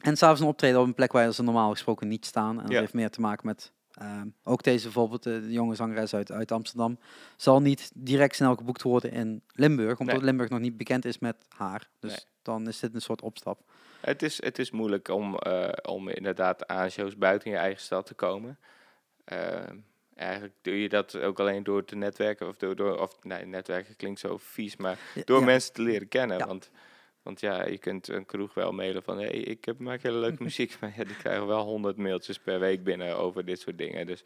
en 0.00 0.16
s'avonds 0.16 0.40
een 0.40 0.46
optreden 0.46 0.80
op 0.80 0.86
een 0.86 0.94
plek 0.94 1.12
waar 1.12 1.32
ze 1.32 1.42
normaal 1.42 1.70
gesproken 1.70 2.08
niet 2.08 2.26
staan. 2.26 2.60
En 2.60 2.66
dat 2.66 2.78
heeft 2.78 2.94
meer 2.94 3.10
te 3.10 3.20
maken 3.20 3.46
met... 3.46 3.72
ehm, 3.92 4.26
ook 4.44 4.62
deze 4.62 4.82
bijvoorbeeld, 4.84 5.26
eh, 5.26 5.32
de 5.32 5.52
jonge 5.52 5.74
zangeres 5.74 6.14
uit, 6.14 6.32
uit 6.32 6.52
Amsterdam, 6.52 6.98
zal 7.36 7.60
niet 7.60 7.90
direct 7.94 8.34
snel 8.36 8.56
geboekt 8.56 8.82
worden 8.82 9.10
in 9.12 9.42
Limburg, 9.52 9.98
omdat 9.98 10.14
Nee. 10.16 10.24
Limburg 10.24 10.48
nog 10.50 10.60
niet 10.60 10.76
bekend 10.76 11.04
is 11.04 11.18
met 11.18 11.36
haar. 11.48 11.88
Dus 11.98 12.10
Nee. 12.10 12.24
dan 12.42 12.68
is 12.68 12.80
dit 12.80 12.94
een 12.94 13.00
soort 13.00 13.22
opstap. 13.22 13.60
Het 14.00 14.22
is, 14.22 14.42
het 14.42 14.58
is 14.58 14.70
moeilijk 14.70 15.08
om, 15.08 15.36
eh, 15.38 15.68
om 15.82 16.08
inderdaad 16.08 16.66
aan 16.66 16.90
shows 16.90 17.16
buiten 17.16 17.50
je 17.50 17.56
eigen 17.56 17.82
stad 17.82 18.06
te 18.06 18.14
komen. 18.14 18.58
Ehm, 19.24 19.76
eigenlijk 20.14 20.54
doe 20.62 20.80
je 20.82 20.88
dat 20.88 21.16
ook 21.16 21.40
alleen 21.40 21.62
door 21.62 21.84
te 21.84 21.96
netwerken. 21.96 22.48
Of 22.48 22.56
door, 22.56 22.76
door 22.76 22.98
of 23.00 23.22
nee, 23.22 23.44
netwerken 23.46 23.96
klinkt 23.96 24.20
zo 24.20 24.36
vies, 24.38 24.76
maar 24.76 24.98
door 25.24 25.38
Ja. 25.38 25.44
mensen 25.44 25.72
te 25.72 25.82
leren 25.82 26.08
kennen. 26.08 26.38
Ja. 26.38 26.46
Want 26.46 26.70
Want 27.22 27.40
ja, 27.40 27.66
je 27.66 27.78
kunt 27.78 28.08
een 28.08 28.26
kroeg 28.26 28.54
wel 28.54 28.72
mailen 28.72 29.02
van... 29.02 29.18
hé, 29.18 29.26
hey, 29.26 29.38
ik 29.38 29.64
heb, 29.64 29.78
maak 29.78 30.02
hele 30.02 30.18
leuke 30.18 30.42
muziek. 30.48 30.76
Maar 30.80 30.92
ja, 30.96 31.04
die 31.04 31.16
krijgen 31.16 31.46
wel 31.46 31.64
honderd 31.64 31.96
mailtjes 31.96 32.38
per 32.38 32.60
week 32.60 32.84
binnen 32.84 33.16
over 33.16 33.44
dit 33.44 33.60
soort 33.60 33.78
dingen. 33.78 34.06
Dus 34.06 34.24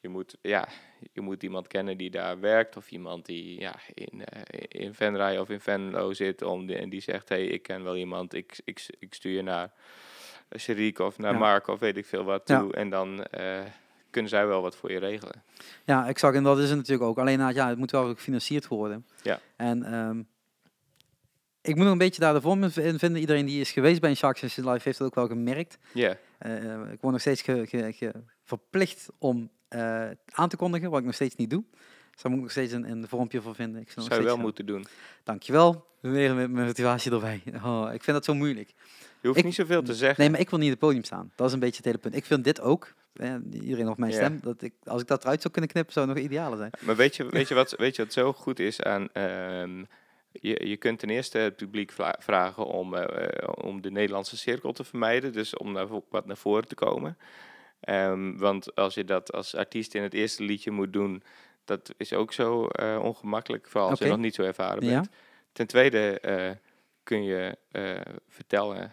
je 0.00 0.08
moet, 0.08 0.36
ja, 0.42 0.68
je 1.12 1.20
moet 1.20 1.42
iemand 1.42 1.66
kennen 1.66 1.96
die 1.96 2.10
daar 2.10 2.40
werkt. 2.40 2.76
Of 2.76 2.90
iemand 2.90 3.26
die 3.26 3.60
ja, 3.60 3.74
in, 3.94 4.12
uh, 4.14 4.62
in 4.68 4.94
Venray 4.94 5.38
of 5.38 5.50
in 5.50 5.60
Venlo 5.60 6.12
zit. 6.12 6.42
Om 6.42 6.66
die, 6.66 6.76
en 6.76 6.88
die 6.88 7.00
zegt, 7.00 7.28
hé, 7.28 7.36
hey, 7.36 7.46
ik 7.46 7.62
ken 7.62 7.84
wel 7.84 7.96
iemand. 7.96 8.34
Ik, 8.34 8.58
ik, 8.64 8.86
ik 8.98 9.14
stuur 9.14 9.32
je 9.32 9.42
naar 9.42 9.72
Sherik 10.58 10.98
of 10.98 11.18
naar 11.18 11.32
Ja. 11.32 11.38
Mark 11.38 11.66
of 11.66 11.78
weet 11.78 11.96
ik 11.96 12.06
veel 12.06 12.24
wat 12.24 12.48
Ja. 12.48 12.60
toe. 12.60 12.72
En 12.74 12.90
dan 12.90 13.24
eh, 13.24 13.60
kunnen 14.10 14.30
zij 14.30 14.46
wel 14.46 14.62
wat 14.62 14.76
voor 14.76 14.90
je 14.90 14.98
regelen. 14.98 15.42
Ja, 15.84 16.08
exact. 16.08 16.36
En 16.36 16.42
dat 16.42 16.58
is 16.58 16.68
het 16.68 16.76
natuurlijk 16.78 17.08
ook. 17.08 17.18
Alleen 17.18 17.38
nou, 17.38 17.54
ja, 17.54 17.68
het 17.68 17.78
moet 17.78 17.90
wel 17.90 18.14
gefinancierd 18.14 18.68
worden. 18.68 19.06
Ja. 19.22 19.40
En 19.56 19.82
ehm, 19.84 20.22
ik 21.62 21.74
moet 21.74 21.84
nog 21.84 21.92
een 21.92 21.98
beetje 21.98 22.20
daar 22.20 22.34
de 22.34 22.40
vorm 22.40 22.62
in 22.64 22.70
vinden. 22.98 23.16
Iedereen 23.16 23.46
die 23.46 23.60
is 23.60 23.70
geweest 23.70 24.00
bij 24.00 24.10
een 24.10 24.16
Shark 24.16 24.36
Session 24.36 24.68
Live 24.72 24.80
heeft 24.84 24.98
dat 24.98 25.06
ook 25.06 25.14
wel 25.14 25.26
gemerkt. 25.26 25.78
Ja, 25.92 26.16
Eh, 26.38 26.52
ik 26.92 27.00
word 27.00 27.12
nog 27.12 27.20
steeds 27.20 27.42
ge- 27.42 27.66
ge- 27.66 27.92
ge- 27.92 28.12
verplicht 28.44 29.08
om 29.18 29.50
eh, 29.68 30.08
aan 30.32 30.48
te 30.48 30.56
kondigen, 30.56 30.90
wat 30.90 30.98
ik 31.00 31.04
nog 31.06 31.14
steeds 31.14 31.36
niet 31.36 31.50
doe. 31.50 31.64
Dus 32.10 32.22
daar 32.22 32.32
moet 32.32 32.34
ik 32.34 32.42
nog 32.42 32.50
steeds 32.50 32.72
een, 32.72 32.90
een 32.90 33.08
vormpje 33.08 33.40
voor 33.42 33.54
vinden. 33.54 33.80
Ik 33.80 33.96
nog 33.96 34.04
zou 34.04 34.20
je 34.20 34.26
wel 34.26 34.36
moeten 34.36 34.66
doen. 34.66 34.80
eh, 34.80 34.88
Dankjewel. 35.24 35.88
Weer 36.00 36.34
met 36.34 36.50
mijn 36.50 36.66
motivatie 36.66 37.12
erbij. 37.12 37.42
Oh, 37.64 37.90
ik 37.92 38.02
vind 38.02 38.16
dat 38.16 38.24
zo 38.24 38.34
moeilijk. 38.34 38.68
Je 39.20 39.26
hoeft 39.26 39.38
Ik- 39.38 39.44
niet 39.44 39.54
zoveel 39.54 39.82
te 39.82 39.94
zeggen. 39.94 40.20
Nee, 40.20 40.30
maar 40.30 40.40
ik 40.40 40.50
wil 40.50 40.58
niet 40.58 40.66
op 40.72 40.74
het 40.80 40.88
podium 40.88 41.04
staan. 41.04 41.32
Dat 41.36 41.46
is 41.46 41.52
een 41.52 41.58
beetje 41.58 41.76
het 41.76 41.84
hele 41.84 41.98
punt. 41.98 42.14
Ik 42.16 42.24
vind 42.24 42.44
dit 42.44 42.60
ook. 42.60 42.92
eh, 43.12 43.34
iedereen 43.52 43.84
nog 43.84 43.96
mijn 43.96 44.12
stem. 44.12 44.40
Dat 44.42 44.62
ik, 44.62 44.72
als 44.84 45.00
ik 45.02 45.06
dat 45.06 45.22
eruit 45.22 45.40
zou 45.40 45.52
kunnen 45.52 45.70
knippen, 45.70 45.92
zou 45.92 46.06
het 46.06 46.14
nog 46.16 46.24
idealer 46.24 46.58
zijn. 46.58 46.70
Maar 46.80 46.96
weet 46.96 47.16
je, 47.16 47.28
weet 47.28 47.48
je, 47.48 47.54
wat, 47.54 47.74
weet 47.76 47.96
je 47.96 48.02
wat 48.04 48.12
zo 48.12 48.32
goed 48.32 48.58
is 48.58 48.82
aan... 48.82 49.08
ehm, 49.12 49.84
je, 50.32 50.68
je 50.68 50.76
kunt 50.76 50.98
ten 50.98 51.10
eerste 51.10 51.38
het 51.38 51.56
publiek 51.56 51.92
vragen 52.18 52.66
om, 52.66 52.94
eh, 52.94 53.26
eh, 53.26 53.48
om 53.54 53.80
de 53.80 53.90
Nederlandse 53.90 54.36
cirkel 54.36 54.72
te 54.72 54.84
vermijden. 54.84 55.32
Dus 55.32 55.56
om 55.56 55.72
naar, 55.72 55.86
wat 56.08 56.26
naar 56.26 56.36
voren 56.36 56.68
te 56.68 56.74
komen. 56.74 57.18
Ehm, 57.80 58.36
want 58.36 58.74
als 58.74 58.94
je 58.94 59.04
dat 59.04 59.32
als 59.32 59.54
artiest 59.54 59.94
in 59.94 60.02
het 60.02 60.14
eerste 60.14 60.42
liedje 60.42 60.70
moet 60.70 60.92
doen... 60.92 61.22
Dat 61.64 61.94
is 61.96 62.12
ook 62.12 62.32
zo 62.32 62.66
eh, 62.66 63.00
ongemakkelijk, 63.02 63.68
vooral 63.68 63.90
als 63.90 63.98
je 63.98 64.06
nog 64.06 64.18
niet 64.18 64.34
zo 64.34 64.42
ervaren 64.42 64.84
Ja. 64.84 64.90
bent. 64.90 65.08
Ten 65.52 65.66
tweede 65.66 66.58
kun 67.02 67.24
je 67.24 67.56
vertellen 68.28 68.92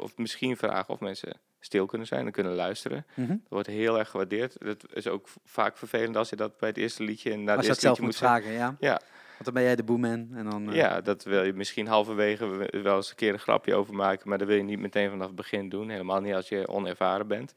of 0.00 0.16
misschien 0.16 0.56
vragen 0.56 0.94
of 0.94 1.00
mensen 1.00 1.40
stil 1.60 1.86
kunnen 1.86 2.06
zijn 2.06 2.26
en 2.26 2.32
kunnen 2.32 2.54
luisteren. 2.54 3.06
Mhm. 3.14 3.28
Dat 3.28 3.38
wordt 3.48 3.66
heel 3.66 3.98
erg 3.98 4.08
gewaardeerd. 4.08 4.56
Dat 4.60 4.84
is 4.92 5.06
ook 5.06 5.28
vaak 5.44 5.76
vervelend 5.76 6.16
als 6.16 6.30
je 6.30 6.36
dat 6.36 6.58
bij 6.58 6.68
het 6.68 6.78
eerste 6.78 7.02
liedje 7.02 7.32
en 7.32 7.44
na 7.44 7.56
het 7.56 7.66
eerste 7.66 7.88
liedje 7.88 8.02
moet 8.02 8.16
vragen, 8.16 8.52
ja. 8.52 8.76
Ja. 8.80 9.00
Want 9.34 9.44
dan 9.44 9.54
ben 9.54 9.62
jij 9.62 9.76
de 9.76 9.82
boeman. 9.84 10.28
En 10.34 10.50
dan, 10.50 10.68
eh, 10.70 10.76
Ja, 10.76 11.00
dat 11.00 11.24
wil 11.24 11.42
je 11.44 11.52
misschien 11.52 11.86
halverwege 11.86 12.46
we- 12.46 12.80
wel 12.82 12.96
eens 12.96 13.10
een 13.10 13.16
keer 13.16 13.32
een 13.32 13.38
grapje 13.38 13.74
over 13.74 13.94
maken, 13.94 14.28
maar 14.28 14.38
dat 14.38 14.46
wil 14.48 14.56
je 14.56 14.62
niet 14.62 14.78
meteen 14.78 15.10
vanaf 15.10 15.26
het 15.26 15.36
begin 15.36 15.68
doen. 15.68 15.88
Helemaal 15.88 16.20
niet 16.20 16.34
als 16.34 16.48
je 16.48 16.68
onervaren 16.68 17.26
bent. 17.26 17.54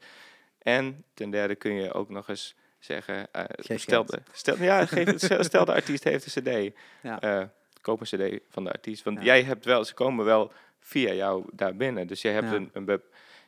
En 0.58 1.04
ten 1.14 1.30
derde 1.30 1.54
kun 1.54 1.72
je 1.74 1.92
ook 1.92 2.08
nog 2.08 2.28
eens 2.28 2.54
zeggen, 2.78 3.28
Geef 3.48 3.80
stel, 3.80 4.04
de, 4.04 4.18
stel, 4.32 4.56
ja, 4.62 4.86
geef, 4.86 5.08
stel- 5.44 5.64
de 5.64 5.72
artiest 5.72 6.04
heeft 6.04 6.36
een 6.36 6.42
cd, 6.70 6.74
Ja. 7.02 7.20
Eh, 7.20 7.44
koop 7.80 8.00
een 8.00 8.06
cd 8.38 8.40
van 8.48 8.64
de 8.64 8.72
artiest. 8.72 9.02
Want 9.02 9.18
Ja. 9.18 9.24
jij 9.24 9.42
hebt 9.42 9.64
wel, 9.64 9.84
ze 9.84 9.94
komen 9.94 10.24
wel 10.24 10.52
via 10.80 11.12
jou 11.12 11.44
daar 11.52 11.76
binnen. 11.76 12.06
Dus 12.06 12.22
je 12.22 12.28
hebt 12.28 12.50
Ja. 12.50 12.54
een, 12.54 12.70
een 12.72 13.02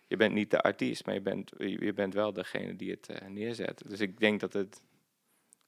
je 0.07 0.17
bent 0.17 0.35
niet 0.35 0.51
de 0.51 0.61
artiest, 0.61 1.07
maar 1.07 1.15
je 1.15 1.21
bent, 1.21 1.53
je 1.59 1.93
bent 1.93 2.15
wel 2.15 2.33
degene 2.33 2.77
die 2.77 2.91
het 2.91 3.09
neerzet. 3.29 3.83
Dus 3.87 4.01
ik 4.01 4.19
denk 4.21 4.41
dat 4.41 4.53
het, 4.53 4.81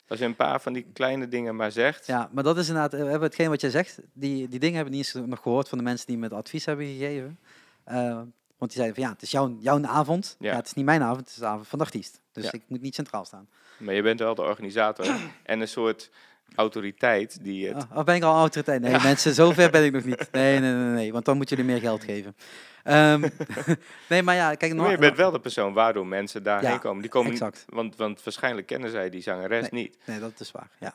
als 0.09 0.19
je 0.19 0.25
een 0.25 0.37
paar 0.37 0.61
van 0.61 0.73
die 0.73 0.87
kleine 0.93 1.29
dingen 1.29 1.57
maar 1.57 1.73
zegt, 1.73 2.07
Ja, 2.07 2.29
maar 2.33 2.45
dat 2.45 2.59
is 2.59 2.69
inderdaad, 2.69 2.93
we 2.93 2.97
hebben 2.99 3.21
hetgeen 3.23 3.49
wat 3.49 3.61
jij 3.61 3.71
zegt, 3.71 3.99
die, 4.13 4.49
die 4.49 4.59
dingen 4.59 4.75
hebben 4.75 4.93
we 4.93 4.99
niet 4.99 5.15
eens 5.15 5.27
nog 5.27 5.43
gehoord 5.43 5.69
van 5.69 5.79
de 5.79 5.85
mensen 5.85 6.07
die 6.07 6.17
me 6.19 6.25
het 6.25 6.33
advies 6.33 6.65
hebben 6.65 6.87
gegeven. 6.87 7.39
Eh, 7.85 8.21
want 8.59 8.75
die 8.75 8.83
zeiden 8.83 8.95
van 8.95 9.05
ja, 9.05 9.11
het 9.13 9.23
is 9.23 9.31
jouw, 9.31 9.57
jouw 9.61 9.85
avond. 9.85 10.37
Ja. 10.39 10.51
Ja. 10.51 10.57
het 10.57 10.67
is 10.67 10.73
niet 10.75 10.85
mijn 10.85 11.03
avond, 11.03 11.19
het 11.21 11.29
is 11.29 11.35
de 11.35 11.47
avond 11.47 11.69
van 11.69 11.79
de 11.79 11.85
artiest. 11.85 12.21
Dus 12.33 12.45
Ja. 12.45 12.53
ik 12.53 12.63
moet 12.67 12.81
niet 12.81 12.95
centraal 12.95 13.25
staan. 13.25 13.49
Maar 13.79 13.95
je 13.95 14.03
bent 14.03 14.19
wel 14.19 14.35
de 14.35 14.43
organisator 14.43 15.07
en 15.43 15.61
een 15.61 15.69
soort 15.69 16.11
autoriteit 16.57 17.45
die 17.45 17.69
het... 17.69 17.77
Oh, 17.91 17.99
oh, 17.99 18.05
ben 18.05 18.15
ik 18.15 18.23
al 18.23 18.35
autoriteit? 18.37 18.81
Nee, 18.81 19.01
mensen, 19.03 19.35
zover 19.35 19.71
ben 19.71 19.85
ik 19.85 19.93
nog 19.93 20.05
niet. 20.05 20.29
Nee, 20.33 20.59
nee, 20.61 20.73
nee, 20.73 20.85
nee, 20.95 21.13
want 21.13 21.25
dan 21.25 21.37
moet 21.37 21.49
jullie 21.49 21.65
meer 21.65 21.81
geld 21.81 22.05
geven. 22.05 22.37
Ehm, 22.83 23.29
nee, 24.09 24.23
maar 24.23 24.35
ja, 24.35 24.55
kijk, 24.55 24.75
Maar 24.75 24.91
je 24.91 24.99
bent 24.99 25.17
wel 25.17 25.31
de 25.31 25.41
persoon 25.41 25.73
waardoor 25.73 26.07
mensen 26.07 26.43
daarheen 26.43 26.71
Ja, 26.71 26.79
komen. 26.79 27.03
Die 27.03 27.11
komen 27.11 27.31
exact. 27.33 27.65
Want, 27.69 27.97
want 27.97 28.23
waarschijnlijk 28.25 28.67
kennen 28.67 28.91
zij 28.91 29.11
die 29.11 29.23
zangeres 29.23 29.69
niet. 29.71 29.99
Nee, 30.05 30.19
dat 30.19 30.41
is 30.41 30.51
waar. 30.51 30.71
Ja, 30.81 30.95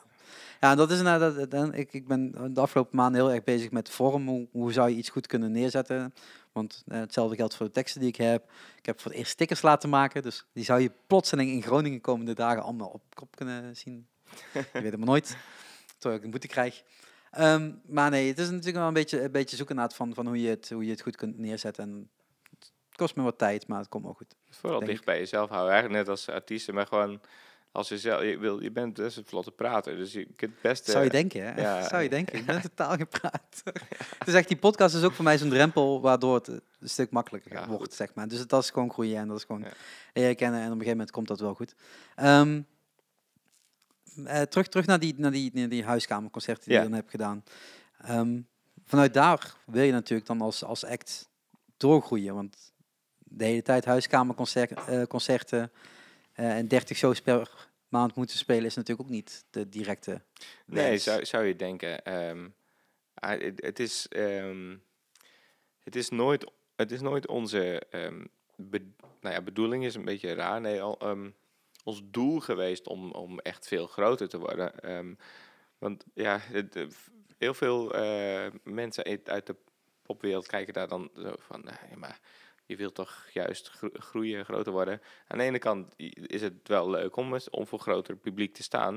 ja 0.60 0.74
dat 0.74 0.90
is 0.90 0.98
inderdaad. 0.98 1.36
dat- 1.36 1.50
dat- 1.50 1.74
Ik, 1.74 1.92
ik 1.92 2.06
ben 2.06 2.52
de 2.54 2.60
afgelopen 2.60 2.96
maanden 2.96 3.20
heel 3.20 3.32
erg 3.32 3.44
bezig 3.44 3.70
met 3.70 3.90
vorm. 3.90 4.28
Hoe, 4.28 4.46
hoe 4.52 4.72
zou 4.72 4.90
je 4.90 4.96
iets 4.96 5.08
goed 5.08 5.26
kunnen 5.26 5.52
neerzetten? 5.52 6.14
Want 6.52 6.82
eh, 6.88 6.98
hetzelfde 7.00 7.36
geldt 7.36 7.56
voor 7.56 7.66
de 7.66 7.72
teksten 7.72 8.00
die 8.00 8.08
ik 8.08 8.16
heb. 8.16 8.50
Ik 8.78 8.86
heb 8.86 9.00
voor 9.00 9.10
het 9.10 9.20
eerst 9.20 9.32
stickers 9.32 9.62
laten 9.62 9.88
maken. 9.88 10.22
Dus 10.22 10.44
die 10.52 10.64
zou 10.64 10.80
je 10.80 10.90
plotseling 11.06 11.50
in 11.50 11.62
Groningen 11.62 12.00
komende 12.00 12.34
dagen 12.34 12.62
allemaal 12.62 12.88
op 12.88 13.02
kop 13.14 13.36
kunnen 13.36 13.76
zien. 13.76 14.06
Je 14.52 14.64
weet 14.72 14.84
het 14.84 14.96
maar 14.96 15.06
nooit. 15.08 15.36
Terwijl 15.98 16.20
ik 16.20 16.24
een 16.24 16.30
boete 16.30 16.46
krijg. 16.46 16.82
Ehm, 17.30 17.72
maar 17.86 18.10
nee, 18.10 18.28
het 18.28 18.38
is 18.38 18.48
natuurlijk 18.50 18.76
wel 18.76 18.86
een 18.86 18.92
beetje, 18.92 19.22
een 19.22 19.32
beetje 19.32 19.56
zoeken 19.56 19.74
naar 19.76 19.84
het 19.84 19.94
van, 19.94 20.14
van 20.14 20.26
hoe, 20.26 20.40
je 20.42 20.48
het, 20.48 20.70
hoe 20.70 20.84
je 20.84 20.90
het 20.90 21.00
goed 21.00 21.16
kunt 21.16 21.38
neerzetten. 21.38 21.84
En 21.84 22.10
het 22.58 22.72
kost 22.96 23.16
me 23.16 23.22
wat 23.22 23.38
tijd, 23.38 23.66
maar 23.66 23.78
het 23.78 23.88
komt 23.88 24.04
wel 24.04 24.12
goed. 24.14 24.34
Vooral 24.50 24.80
dicht 24.80 24.98
ik. 25.00 25.04
bij 25.04 25.18
jezelf 25.18 25.48
houden. 25.50 25.72
Eigenlijk 25.72 26.00
net 26.04 26.10
als 26.10 26.28
artiesten, 26.28 26.74
maar 26.74 26.86
gewoon 26.86 27.20
als 27.72 27.88
je 27.88 27.98
zelf... 27.98 28.22
Je, 28.22 28.38
wil, 28.38 28.62
je 28.62 28.70
bent 28.70 28.94
best 28.94 29.16
een 29.16 29.24
vlotte 29.26 29.50
prater, 29.50 29.96
dus 29.96 30.12
je 30.12 30.26
kunt 30.36 30.60
best... 30.60 30.84
Zou 30.84 31.04
je 31.04 31.10
denken, 31.10 31.42
hè? 31.42 31.60
ja. 31.60 31.88
Zou 31.88 32.02
je 32.02 32.08
denken. 32.08 32.38
Ik 32.38 32.46
ben 32.46 32.60
totaal 32.70 32.96
gepraat. 32.96 33.62
dus 34.24 34.34
echt, 34.34 34.48
die 34.48 34.56
podcast 34.56 34.94
is 34.94 35.02
ook 35.02 35.12
voor 35.12 35.24
mij 35.24 35.38
zo'n 35.38 35.48
drempel 35.48 36.00
waardoor 36.00 36.34
het 36.34 36.48
een 36.48 36.62
stuk 36.88 37.10
makkelijker 37.10 37.52
Ja, 37.52 37.66
wordt, 37.66 37.82
goed. 37.82 37.94
zeg 37.94 38.14
maar. 38.14 38.28
Dus 38.28 38.46
dat 38.46 38.62
is 38.62 38.70
gewoon 38.70 38.92
groeien 38.92 39.16
en 39.16 39.28
dat 39.28 39.36
is 39.36 39.44
gewoon 39.44 39.62
Ja. 39.62 39.72
leren 40.12 40.36
kennen. 40.36 40.58
En 40.58 40.64
op 40.66 40.72
een 40.72 40.78
gegeven 40.78 40.96
moment 40.96 41.10
komt 41.10 41.28
dat 41.28 41.40
wel 41.40 41.54
goed. 41.54 41.74
Ehm, 42.14 42.60
eh, 44.26 44.42
terug, 44.42 44.68
terug 44.68 44.86
naar 44.86 44.98
die, 44.98 45.14
naar 45.16 45.30
die, 45.30 45.50
naar 45.54 45.68
die 45.68 45.84
huiskamerconcerten 45.84 46.64
die 46.64 46.74
je 46.76 46.82
dan 46.82 46.92
hebt 46.92 47.10
gedaan. 47.10 47.44
Ehm, 48.00 48.40
vanuit 48.86 49.14
daar 49.14 49.54
wil 49.66 49.82
je 49.82 49.92
natuurlijk 49.92 50.28
dan 50.28 50.40
als, 50.40 50.64
als 50.64 50.84
act 50.84 51.28
doorgroeien. 51.76 52.34
Want 52.34 52.72
de 53.18 53.44
hele 53.44 53.62
tijd 53.62 53.84
huiskamerconcerten 53.84 54.76
eh, 54.86 55.02
concerten, 55.02 55.72
eh, 56.32 56.56
en 56.56 56.68
30 56.68 56.96
shows 56.96 57.20
per 57.20 57.68
maand 57.88 58.14
moeten 58.14 58.38
spelen 58.38 58.64
is 58.64 58.74
natuurlijk 58.74 59.08
ook 59.08 59.14
niet 59.14 59.44
de 59.50 59.68
directe 59.68 60.22
Nee, 60.66 60.98
zou, 60.98 61.24
zou 61.24 61.44
je 61.44 61.56
denken. 61.56 62.04
ehm, 62.04 62.48
ah, 63.14 63.40
het, 63.56 63.78
is, 63.78 64.06
ehm, 64.08 64.76
het, 65.80 65.96
is 65.96 66.08
nooit, 66.08 66.50
het 66.76 66.92
is 66.92 67.00
nooit 67.00 67.26
onze 67.26 67.82
be- 68.56 68.90
nou 69.20 69.34
ja, 69.34 69.42
bedoeling, 69.42 69.84
is 69.84 69.94
een 69.94 70.04
beetje 70.04 70.34
raar. 70.34 70.60
Nee, 70.60 70.80
al, 70.82 70.98
ons 71.88 72.02
doel 72.04 72.40
geweest 72.40 72.86
om, 72.86 73.10
om 73.10 73.38
echt 73.38 73.66
veel 73.68 73.86
groter 73.86 74.28
te 74.28 74.38
worden. 74.38 74.80
Ehm, 74.80 75.14
want 75.78 76.04
ja, 76.14 76.38
het, 76.40 76.76
eh, 76.76 76.86
heel 77.38 77.54
veel 77.54 77.94
eh, 77.94 78.50
mensen 78.62 79.20
uit 79.24 79.46
de 79.46 79.56
popwereld 80.02 80.46
kijken 80.46 80.74
daar 80.74 80.88
dan 80.88 81.10
zo 81.16 81.34
van, 81.38 81.64
maar 81.96 82.20
je 82.66 82.76
wilt 82.76 82.94
toch 82.94 83.26
juist 83.32 83.68
gro- 83.68 83.90
groeien, 83.92 84.44
groter 84.44 84.72
worden. 84.72 85.00
Aan 85.26 85.38
de 85.38 85.44
ene 85.44 85.58
kant 85.58 85.94
is 86.26 86.42
het 86.42 86.68
wel 86.68 86.90
leuk 86.90 87.16
om, 87.16 87.36
om 87.50 87.66
voor 87.66 87.78
groter 87.78 88.16
publiek 88.16 88.54
te 88.54 88.62
staan. 88.62 88.94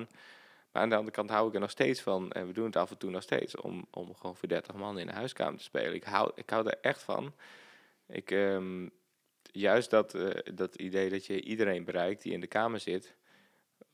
Maar 0.71 0.81
aan 0.81 0.89
de 0.89 0.95
andere 0.95 1.15
kant 1.15 1.29
hou 1.29 1.47
ik 1.47 1.53
er 1.53 1.59
nog 1.59 1.69
steeds 1.69 2.01
van, 2.01 2.31
en 2.31 2.47
we 2.47 2.53
doen 2.53 2.65
het 2.65 2.75
af 2.75 2.91
en 2.91 2.97
toe 2.97 3.09
nog 3.09 3.23
steeds, 3.23 3.55
om, 3.55 3.85
om 3.91 4.15
gewoon 4.15 4.35
voor 4.35 4.47
30 4.47 4.75
man 4.75 4.99
in 4.99 5.07
de 5.07 5.13
huiskamer 5.13 5.57
te 5.57 5.63
spelen. 5.63 5.93
Ik 5.93 6.03
hou, 6.03 6.31
ik 6.35 6.49
hou 6.49 6.67
er 6.67 6.77
echt 6.81 7.03
van. 7.03 7.33
Ik, 8.07 8.31
ehm, 8.31 8.87
juist 9.51 9.89
dat, 9.89 10.13
eh, 10.15 10.53
dat 10.53 10.75
idee 10.75 11.09
dat 11.09 11.25
je 11.25 11.41
iedereen 11.43 11.83
bereikt 11.83 12.21
die 12.21 12.33
in 12.33 12.39
de 12.39 12.47
kamer 12.47 12.79
zit. 12.79 13.15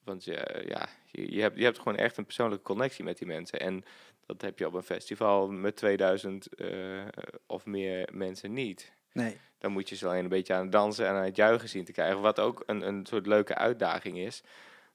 Want 0.04 0.24
je, 0.24 0.64
ja, 0.68 0.90
je, 1.06 1.34
je, 1.36 1.42
hebt, 1.42 1.58
je 1.58 1.64
hebt 1.64 1.78
gewoon 1.78 1.98
echt 1.98 2.18
een 2.18 2.26
persoonlijke 2.26 2.64
connectie 2.64 3.04
met 3.04 3.18
die 3.18 3.28
mensen. 3.28 3.60
En 3.60 3.84
dat 4.26 4.42
heb 4.42 4.60
je 4.60 4.68
op 4.68 4.74
een 4.74 4.84
festival 4.84 5.48
met 5.48 5.76
2000 5.76 6.48
eh, 6.56 7.06
of 7.46 7.66
meer 7.66 8.10
mensen 8.12 8.54
niet. 8.54 8.92
Nee. 9.12 9.38
Dan 9.58 9.72
moet 9.72 9.90
je 9.90 9.96
ze 9.96 10.08
alleen 10.08 10.24
een 10.24 10.30
beetje 10.30 10.54
aan 10.54 10.62
het 10.62 10.72
dansen 10.72 11.08
en 11.08 11.14
aan 11.14 11.24
het 11.24 11.36
juichen 11.36 11.70
zien 11.70 11.86
te 11.86 11.92
krijgen. 11.92 12.22
Wat 12.22 12.40
ook 12.40 12.64
een, 12.66 12.88
een 12.88 13.06
soort 13.06 13.26
leuke 13.26 13.56
uitdaging 13.56 14.18
is. 14.18 14.44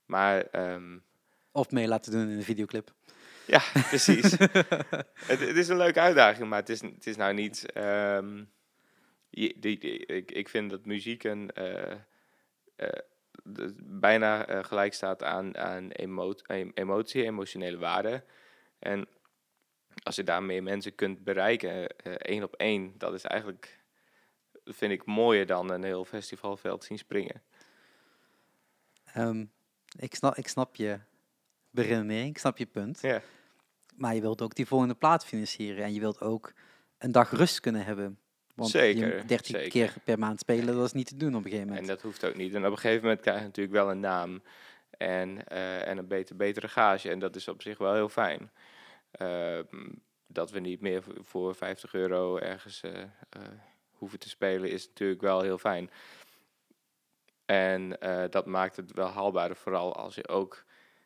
Maar 0.06 0.40
ehm, 0.40 0.98
Of 1.52 1.70
mee 1.70 1.88
laten 1.88 2.12
doen 2.12 2.28
in 2.30 2.36
een 2.36 2.42
videoclip. 2.42 2.92
ja, 3.46 3.62
precies. 3.88 4.30
het, 5.30 5.40
het 5.40 5.56
is 5.56 5.68
een 5.68 5.76
leuke 5.76 6.00
uitdaging, 6.00 6.48
maar 6.48 6.58
het 6.58 6.68
is, 6.68 6.80
het 6.80 7.06
is 7.06 7.16
nou 7.16 7.34
niet. 7.34 7.72
ehm, 7.72 8.44
die, 9.32 9.58
die- 9.78 10.06
ik, 10.06 10.30
ik 10.30 10.48
vind 10.48 10.70
dat 10.70 10.84
muziek 10.86 11.24
een, 11.24 11.50
eh, 11.50 11.92
eh, 12.76 12.88
de- 13.42 13.74
bijna 13.78 14.46
eh, 14.46 14.64
gelijk 14.64 14.94
staat 14.94 15.22
aan, 15.22 15.56
aan 15.56 15.90
emo 15.90 16.32
em- 16.46 16.70
emotie, 16.74 17.24
emotionele 17.24 17.78
waarde. 17.78 18.24
En 18.78 19.08
als 20.02 20.16
je 20.16 20.24
daarmee 20.24 20.62
mensen 20.62 20.94
kunt 20.94 21.24
bereiken, 21.24 21.98
één 22.18 22.42
op 22.42 22.54
één, 22.54 22.94
dat 22.98 23.14
is 23.14 23.24
eigenlijk, 23.24 23.80
vind 24.64 24.92
ik, 24.92 25.04
mooier 25.04 25.46
dan 25.46 25.70
een 25.70 25.82
heel 25.84 26.04
festivalveld 26.04 26.84
zien 26.84 26.98
springen. 26.98 27.42
Ehm, 29.04 29.44
ik, 29.98 30.14
snap, 30.14 30.34
ik 30.36 30.48
snap 30.48 30.76
je 30.76 31.00
beredenering, 31.70 32.28
ik 32.30 32.38
snap 32.38 32.58
je 32.58 32.66
punt. 32.66 33.00
Maar 33.96 34.14
je 34.14 34.20
wilt 34.20 34.42
ook 34.42 34.54
die 34.54 34.66
volgende 34.66 34.94
plaat 34.94 35.24
financieren. 35.24 35.84
En 35.84 35.92
je 35.94 36.00
wilt 36.00 36.20
ook 36.20 36.52
een 36.98 37.12
dag 37.12 37.30
rust 37.30 37.60
kunnen 37.60 37.84
hebben. 37.84 38.18
Want 38.54 38.70
je 38.72 38.78
Zeker, 38.78 39.26
13 39.26 39.54
zeker. 39.54 39.70
keer 39.70 39.94
per 40.04 40.18
maand 40.18 40.38
spelen, 40.40 40.74
dat 40.74 40.84
is 40.84 40.92
niet 40.92 41.06
te 41.06 41.16
doen 41.16 41.28
op 41.34 41.44
een 41.44 41.50
gegeven 41.50 41.62
En 41.62 41.68
moment. 41.68 41.86
dat 41.88 42.02
hoeft 42.02 42.24
ook 42.24 42.36
niet. 42.36 42.54
En 42.54 42.64
op 42.66 42.70
een 42.72 42.78
gegeven 42.78 43.02
moment 43.02 43.20
krijg 43.20 43.38
je 43.38 43.44
natuurlijk 43.44 43.76
wel 43.76 43.90
een 43.90 44.00
naam 44.00 44.42
en, 44.90 45.46
eh, 45.48 45.86
en 45.88 45.98
een 45.98 46.06
beter, 46.06 46.36
betere 46.36 46.68
gage. 46.68 47.10
En 47.10 47.18
dat 47.18 47.36
is 47.36 47.48
op 47.48 47.62
zich 47.62 47.78
wel 47.78 47.94
heel 47.94 48.08
fijn. 48.08 48.50
Ehm, 49.10 49.88
dat 50.26 50.50
we 50.50 50.58
niet 50.60 50.80
meer 50.80 51.02
voor- 51.02 51.24
voor 51.24 51.54
50 51.54 51.94
euro 51.94 52.36
ergens 52.36 52.80
eh, 52.82 53.00
eh, 53.02 53.08
hoeven 53.90 54.18
te 54.18 54.28
spelen, 54.28 54.70
is 54.70 54.86
natuurlijk 54.86 55.20
wel 55.20 55.40
heel 55.40 55.58
fijn. 55.58 55.90
En 57.44 57.96
dat 58.30 58.46
maakt 58.46 58.76
het 58.76 58.92
wel 58.92 59.08
haalbaarder, 59.08 59.56
vooral 59.56 59.96
als 59.96 60.14
je 60.14 60.28
ook. 60.28 60.64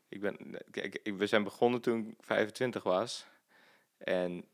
Ik 0.08 0.20
ben, 0.20 0.36
kijk, 0.70 1.00
we 1.16 1.26
zijn 1.26 1.44
begonnen 1.44 1.80
toen 1.80 2.06
ik 2.08 2.14
25 2.24 2.82
was. 2.82 3.26
En 3.98 4.44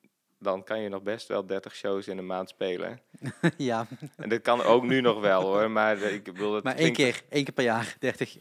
dan 0.42 0.64
kan 0.64 0.80
je 0.80 0.88
nog 0.88 1.02
best 1.02 1.28
wel 1.28 1.46
30 1.46 1.74
shows 1.74 2.08
in 2.08 2.18
een 2.18 2.26
maand 2.26 2.48
spelen. 2.48 3.00
ja, 3.56 3.86
En 4.16 4.28
dat 4.28 4.42
kan 4.42 4.62
ook 4.62 4.82
nu 4.84 5.00
nog 5.00 5.20
wel 5.20 5.42
hoor, 5.42 5.70
maar 5.70 5.98
ik 5.98 6.24
bedoel... 6.24 6.54
Het 6.54 6.64
maar 6.64 6.76
één 6.76 6.92
klinkt- 6.92 7.18
keer, 7.18 7.28
één 7.28 7.44
keer 7.44 7.54
per 7.54 7.64
jaar, 7.64 7.96
30. 8.00 8.36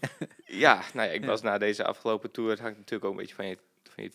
Ja, 0.45 0.81
nou 0.93 1.07
ja, 1.07 1.13
ik 1.13 1.25
was 1.25 1.41
na 1.41 1.57
deze 1.57 1.83
afgelopen 1.85 2.31
tour, 2.31 2.49
het 2.49 2.59
hangt 2.59 2.77
natuurlijk 2.77 3.05
ook 3.05 3.11
een 3.11 3.17
beetje 3.19 3.35
van 3.35 3.47
je, 3.47 3.57
van 3.83 4.03
je 4.03 4.11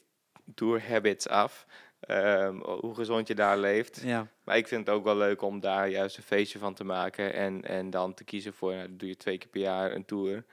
tour 0.54 0.88
habits 0.88 1.28
af. 1.28 1.66
ehm, 2.00 2.56
hoe 2.56 2.94
gezond 2.94 3.28
je 3.28 3.34
daar 3.34 3.58
leeft. 3.58 4.00
ja. 4.04 4.26
Maar 4.44 4.56
ik 4.56 4.68
vind 4.68 4.86
het 4.86 4.96
ook 4.96 5.04
wel 5.04 5.16
leuk 5.16 5.42
om 5.42 5.60
daar 5.60 5.88
juist 5.88 6.16
een 6.16 6.22
feestje 6.22 6.58
van 6.58 6.74
te 6.74 6.84
maken. 6.84 7.32
En, 7.34 7.64
en 7.64 7.90
dan 7.90 8.14
te 8.14 8.24
kiezen 8.24 8.52
voor, 8.52 8.74
nou, 8.74 8.96
doe 8.96 9.08
je 9.08 9.16
twee 9.16 9.38
keer 9.38 9.48
per 9.48 9.60
jaar 9.60 9.92
een 9.92 10.04
tour. 10.04 10.44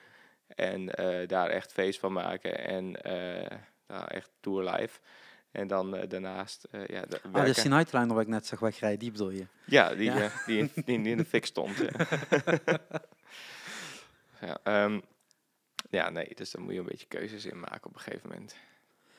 En 0.48 0.96
eh, 0.96 1.28
daar 1.28 1.50
echt 1.50 1.72
feest 1.72 2.00
van 2.00 2.14
maken. 2.14 2.66
En 2.66 3.02
eh, 3.02 3.58
nou, 3.88 4.04
echt 4.08 4.30
tour 4.40 4.64
live. 4.72 5.00
En 5.54 5.68
dan 5.68 5.96
eh, 5.96 6.10
daarnaast, 6.10 6.68
eh, 6.72 6.86
ja, 6.88 7.02
de, 7.02 7.22
Oh, 7.34 7.46
de. 7.46 7.54
Sinaitliner 7.54 8.14
waar 8.14 8.22
ik 8.24 8.28
net 8.28 8.46
zag 8.46 8.60
wegrijden, 8.60 9.00
die 9.00 9.12
bedoel 9.12 9.30
je? 9.30 9.46
Ja, 9.66 9.96
die, 9.96 10.12
Ja. 10.12 10.32
die, 10.46 10.58
in, 10.58 10.72
die 10.86 11.12
in 11.12 11.18
de 11.18 11.26
fik 11.26 11.46
stond. 11.46 11.78
Ja. 14.42 14.58
ehm, 14.64 15.00
ja, 15.90 16.10
nee, 16.10 16.32
dus 16.36 16.52
daar 16.52 16.62
moet 16.62 16.74
je 16.74 16.80
een 16.80 16.86
beetje 16.86 17.08
keuzes 17.08 17.46
in 17.46 17.60
maken 17.60 17.86
op 17.86 17.94
een 17.96 18.02
gegeven 18.02 18.30
moment. 18.30 18.56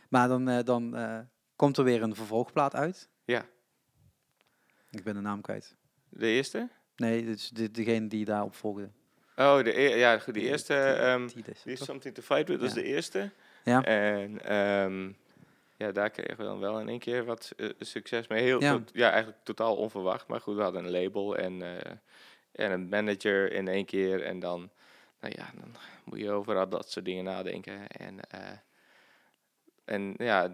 Maar 0.08 0.28
dan, 0.28 0.48
eh, 0.48 0.64
dan 0.64 0.96
komt 1.56 1.76
er 1.78 1.84
weer 1.84 2.02
een 2.02 2.14
vervolgplaat 2.14 2.74
uit. 2.74 3.08
Ja. 3.24 3.46
Ik 4.90 5.04
ben 5.04 5.14
de 5.14 5.20
naam 5.20 5.40
kwijt. 5.40 5.76
De 6.08 6.26
eerste? 6.26 6.68
Nee, 6.96 7.24
dus 7.24 7.48
de, 7.48 7.70
degene 7.70 8.06
die 8.08 8.24
daarop 8.24 8.54
volgde. 8.54 8.90
Oh, 9.36 9.56
de, 9.64 9.78
e- 9.80 9.96
ja, 9.96 10.18
goed, 10.18 10.34
de 10.34 10.40
eerste, 10.40 10.74
ehm 10.74 11.26
die 11.26 11.44
is 11.64 11.78
toch? 11.78 11.86
Something 11.88 12.14
to 12.14 12.22
Fight 12.22 12.48
With, 12.48 12.58
dat 12.60 12.68
is 12.68 12.74
de 12.74 12.82
eerste. 12.84 13.30
Ja. 13.64 13.84
En 13.84 14.44
ehm, 14.44 15.12
ja, 15.84 15.92
daar 15.92 16.10
kregen 16.10 16.36
we 16.36 16.42
dan 16.44 16.58
wel 16.60 16.80
in 16.80 16.88
één 16.88 16.98
keer 16.98 17.24
wat 17.24 17.52
eh, 17.56 17.68
succes 17.78 18.26
mee. 18.26 18.42
Heel, 18.42 18.60
Ja. 18.60 18.72
tot- 18.72 18.90
ja, 18.92 19.10
eigenlijk 19.10 19.44
totaal 19.44 19.76
onverwacht. 19.76 20.26
Maar 20.26 20.40
goed, 20.40 20.56
we 20.56 20.62
hadden 20.62 20.84
een 20.84 20.90
label 20.90 21.36
en, 21.36 21.62
eh, 21.62 21.92
en 22.52 22.70
een 22.70 22.88
manager 22.88 23.52
in 23.52 23.68
één 23.68 23.84
keer. 23.84 24.22
En 24.22 24.38
dan, 24.40 24.70
nou 25.20 25.34
ja, 25.36 25.50
dan 25.60 25.74
moet 26.04 26.18
je 26.18 26.30
over 26.30 26.56
al 26.58 26.68
dat 26.68 26.90
soort 26.90 27.04
dingen 27.04 27.24
nadenken. 27.24 27.86
En, 27.86 28.20
eh, 28.30 28.58
en 29.84 30.14
ja, 30.18 30.48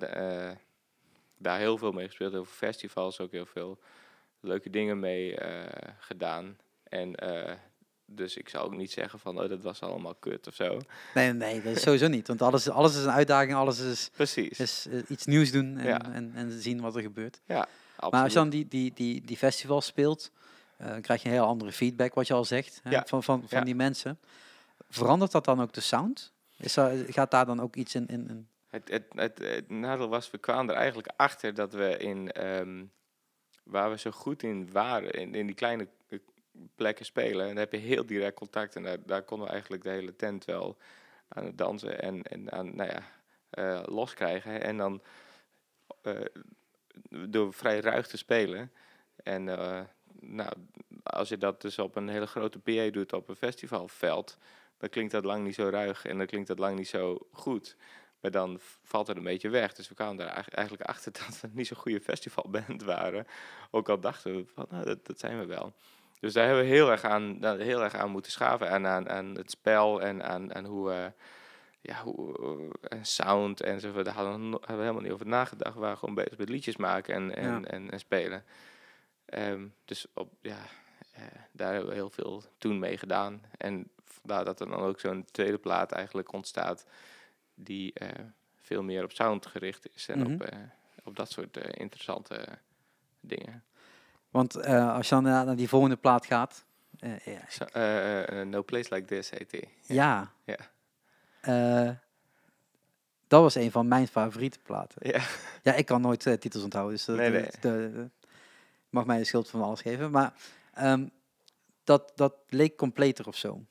daar 1.39 1.59
heel 1.59 1.79
veel 1.79 1.93
mee 1.93 2.07
gespeeld. 2.07 2.33
Heel 2.33 2.45
veel 2.45 2.69
festivals, 2.69 3.21
ook 3.21 3.33
heel 3.33 3.47
veel 3.47 3.79
leuke 4.41 4.71
dingen 4.71 4.99
mee 5.01 5.37
gedaan. 5.99 6.59
En 6.83 7.15
dus 8.13 8.37
ik 8.37 8.49
zou 8.49 8.65
ook 8.65 8.75
niet 8.77 8.91
zeggen 8.93 9.19
van, 9.19 9.41
oh, 9.43 9.49
dat 9.49 9.63
was 9.63 9.81
allemaal 9.81 10.15
kut 10.15 10.47
of 10.47 10.55
zo. 10.55 10.79
Nee, 11.15 11.33
nee, 11.33 11.63
dat 11.63 11.77
is 11.77 11.83
sowieso 11.83 12.09
niet. 12.09 12.27
Want 12.29 12.43
alles, 12.43 12.69
alles 12.69 12.97
is 12.97 13.03
een 13.05 13.11
uitdaging, 13.11 13.55
alles 13.55 13.79
is, 13.79 14.11
Precies. 14.13 14.59
is 14.61 14.87
eh, 14.91 14.99
iets 15.09 15.27
nieuws 15.27 15.51
doen 15.53 15.79
en, 15.79 15.87
Ja. 15.87 16.13
en, 16.13 16.33
en 16.35 16.51
zien 16.61 16.81
wat 16.81 16.97
er 16.97 17.03
gebeurt. 17.03 17.41
Absoluut. 17.47 17.69
Maar 18.13 18.23
als 18.23 18.33
je 18.33 18.39
dan 18.39 18.51
die, 18.51 18.69
die, 18.69 18.93
die, 18.95 19.25
die 19.25 19.37
festivals 19.37 19.87
speelt, 19.87 20.31
eh, 20.77 20.87
dan 20.89 21.01
krijg 21.01 21.23
je 21.23 21.29
een 21.29 21.35
heel 21.35 21.45
andere 21.47 21.73
feedback, 21.73 22.15
wat 22.15 22.27
je 22.27 22.35
al 22.35 22.45
zegt, 22.45 22.81
hè, 22.83 22.91
Ja. 22.91 23.05
van, 23.07 23.23
van, 23.23 23.41
van 23.49 23.59
Ja. 23.59 23.65
die 23.65 23.75
mensen. 23.75 24.19
Verandert 24.89 25.33
dat 25.33 25.45
dan 25.45 25.61
ook 25.61 25.73
de 25.73 25.81
sound? 25.81 26.33
Is 26.57 26.77
er, 26.77 27.05
gaat 27.13 27.31
daar 27.31 27.47
dan 27.47 27.61
ook 27.61 27.77
iets 27.77 27.95
in? 27.95 28.07
in, 28.07 28.29
in 28.29 28.49
Het, 28.69 28.89
het, 28.91 29.05
het, 29.15 29.39
het 29.39 29.71
nadeel 29.71 30.09
was, 30.09 30.31
we 30.31 30.39
kwamen 30.39 30.71
er 30.75 30.81
eigenlijk 30.81 31.09
achter 31.17 31.55
dat 31.55 31.73
we 31.73 31.97
in, 31.97 32.33
ehm, 32.33 32.85
waar 33.63 33.91
we 33.91 33.99
zo 33.99 34.11
goed 34.11 34.43
in 34.43 34.73
waren, 34.73 35.11
in, 35.13 35.35
in 35.35 35.47
die 35.47 35.55
kleine 35.55 35.89
plekken 36.75 37.05
spelen, 37.05 37.41
en 37.41 37.49
dan 37.49 37.57
heb 37.57 37.73
je 37.73 37.79
heel 37.79 38.07
direct 38.07 38.37
contact 38.37 38.77
en 38.77 38.83
daar, 38.83 38.99
daar 39.07 39.23
konden 39.23 39.47
we 39.47 39.53
eigenlijk 39.53 39.83
de 39.83 39.91
hele 39.91 40.17
tent 40.17 40.45
wel 40.45 40.77
aan 41.29 41.45
het 41.45 41.59
dansen 41.59 42.03
en, 42.03 42.23
en 42.23 42.53
aan, 42.53 42.77
nou 42.77 42.91
ja, 42.91 43.03
eh, 43.51 43.83
loskrijgen. 43.87 44.63
En 44.63 44.77
dan 44.77 45.03
eh, 46.03 46.21
door 47.29 47.53
vrij 47.53 47.81
ruig 47.81 48.07
te 48.07 48.17
spelen. 48.17 48.73
En 49.17 49.49
eh, 49.49 49.81
nou, 50.21 50.53
als 51.03 51.29
je 51.29 51.39
dat 51.39 51.61
dus 51.61 51.79
op 51.79 51.97
een 51.97 52.09
hele 52.09 52.27
grote 52.27 52.59
PA 52.59 52.91
doet 52.91 53.13
op 53.13 53.29
een 53.29 53.37
festivalveld, 53.37 54.39
dan 54.79 54.89
klinkt 54.89 55.13
dat 55.13 55.25
lang 55.25 55.45
niet 55.45 55.55
zo 55.55 55.69
ruig 55.69 56.05
en 56.05 56.19
dan 56.19 56.27
klinkt 56.27 56.49
dat 56.49 56.59
lang 56.59 56.77
niet 56.77 56.89
zo 56.89 57.29
goed. 57.33 57.77
Maar 58.21 58.31
dan 58.31 58.59
valt 58.83 59.07
het 59.07 59.17
een 59.17 59.23
beetje 59.23 59.49
weg. 59.49 59.75
Dus 59.75 59.89
we 59.89 59.95
kwamen 59.95 60.17
daar 60.17 60.49
eigenlijk- 60.51 60.89
achter 60.89 61.13
dat 61.27 61.41
we 61.41 61.49
niet 61.53 61.67
zo'n 61.67 61.77
goede 61.77 62.01
festivalband 62.01 62.83
waren. 62.83 63.27
Ook 63.71 63.89
al 63.89 64.01
dachten 64.01 64.37
we 64.37 64.47
van, 64.47 64.67
nou, 64.71 64.97
dat 65.03 65.19
zijn 65.19 65.39
we 65.39 65.47
wel. 65.47 65.73
Dus 66.21 66.33
daar 66.33 66.47
hebben 66.47 66.65
we 66.65 66.71
heel 66.71 66.91
erg 66.91 67.05
aan, 67.05 67.45
heel 67.61 67.83
erg 67.83 67.95
aan 67.95 68.11
moeten 68.11 68.33
schaven. 68.33 68.69
En 68.69 68.87
aan, 68.87 69.09
aan 69.09 69.27
het 69.35 69.51
spel 69.51 70.01
en 70.03 70.23
aan, 70.25 70.55
aan 70.55 70.65
hoe, 70.65 70.93
eh, 70.93 71.07
ja, 71.81 72.03
hoe, 72.03 72.39
eh, 72.83 72.99
en 72.99 73.05
sound 73.07 73.61
en 73.63 73.81
zo. 73.81 74.03
Daar 74.03 74.15
hadden 74.15 74.33
we, 74.33 74.39
no- 74.39 74.51
hebben 74.61 74.77
we 74.77 74.83
helemaal 74.83 75.03
niet 75.03 75.13
over 75.13 75.27
nagedacht. 75.27 75.75
We 75.75 75.81
waren 75.81 75.99
gewoon 75.99 76.15
bezig 76.15 76.39
met 76.39 76.49
liedjes 76.49 76.77
maken 76.77 77.15
en, 77.15 77.37
en, 77.37 77.49
Ja. 77.61 77.63
en, 77.63 77.91
en 77.91 77.99
spelen. 77.99 78.45
Ehm, 79.25 79.67
dus 79.85 80.07
op, 80.15 80.33
ja, 80.41 80.59
eh, 81.13 81.23
daar 81.53 81.71
hebben 81.73 81.89
we 81.91 81.95
heel 81.97 82.11
veel 82.11 82.43
toen 82.59 82.79
mee 82.79 82.97
gedaan. 82.99 83.43
En 83.57 83.91
vandaar 84.05 84.45
dat 84.45 84.61
er 84.61 84.69
dan 84.69 84.81
ook 84.81 85.01
zo'n 85.01 85.25
tweede 85.31 85.59
plaat 85.59 85.93
eigenlijk 85.93 86.33
ontstaat 86.33 86.87
die 87.55 87.93
veel 88.57 88.83
meer 88.83 89.05
op 89.05 89.13
sound 89.13 89.47
gericht 89.47 89.95
is 89.95 90.09
en 90.09 90.19
Mhm. 90.19 90.33
op, 90.33 90.43
eh, 90.43 90.59
op 91.05 91.17
dat 91.17 91.31
soort 91.31 91.57
interessante 91.57 92.45
dingen. 93.21 93.65
Want 94.31 94.57
eh, 94.57 94.95
als 94.95 95.09
je 95.09 95.15
dan 95.15 95.25
naar, 95.25 95.57
die 95.57 95.69
volgende 95.69 95.97
plaat 95.97 96.27
gaat, 96.27 96.65
eh, 96.99 97.19
ja, 97.19 97.67
eh, 98.25 98.47
no 98.47 98.63
Place 98.63 98.95
Like 98.95 99.07
This 99.07 99.31
heet 99.31 99.51
die. 99.51 99.69
ja. 99.83 100.33
Ja. 100.45 100.57
Dat 103.27 103.43
was 103.43 103.55
een 103.55 103.71
van 103.71 103.89
mijn 103.89 104.09
favoriete 104.09 104.59
platen. 104.59 105.09
Ja, 105.13 105.23
Ja, 105.63 105.73
ik 105.75 105.87
kan 105.87 106.01
nooit 106.01 106.21
titels 106.41 106.63
onthouden, 106.65 106.95
dus 106.97 107.05
dat, 107.05 107.17
Nee, 107.17 107.31
nee. 107.31 107.43
de- 107.43 107.59
de- 107.61 108.11
mag 108.91 109.05
mij 109.07 109.19
de 109.19 109.25
schuld 109.25 109.51
van 109.51 109.63
alles 109.63 109.81
geven. 109.81 110.11
Maar 110.11 110.33
ehm, 110.75 111.07
dat, 111.85 112.13
dat 112.15 112.35
leek 112.49 112.77
completer 112.77 113.27
of 113.27 113.37
zo. 113.37 113.65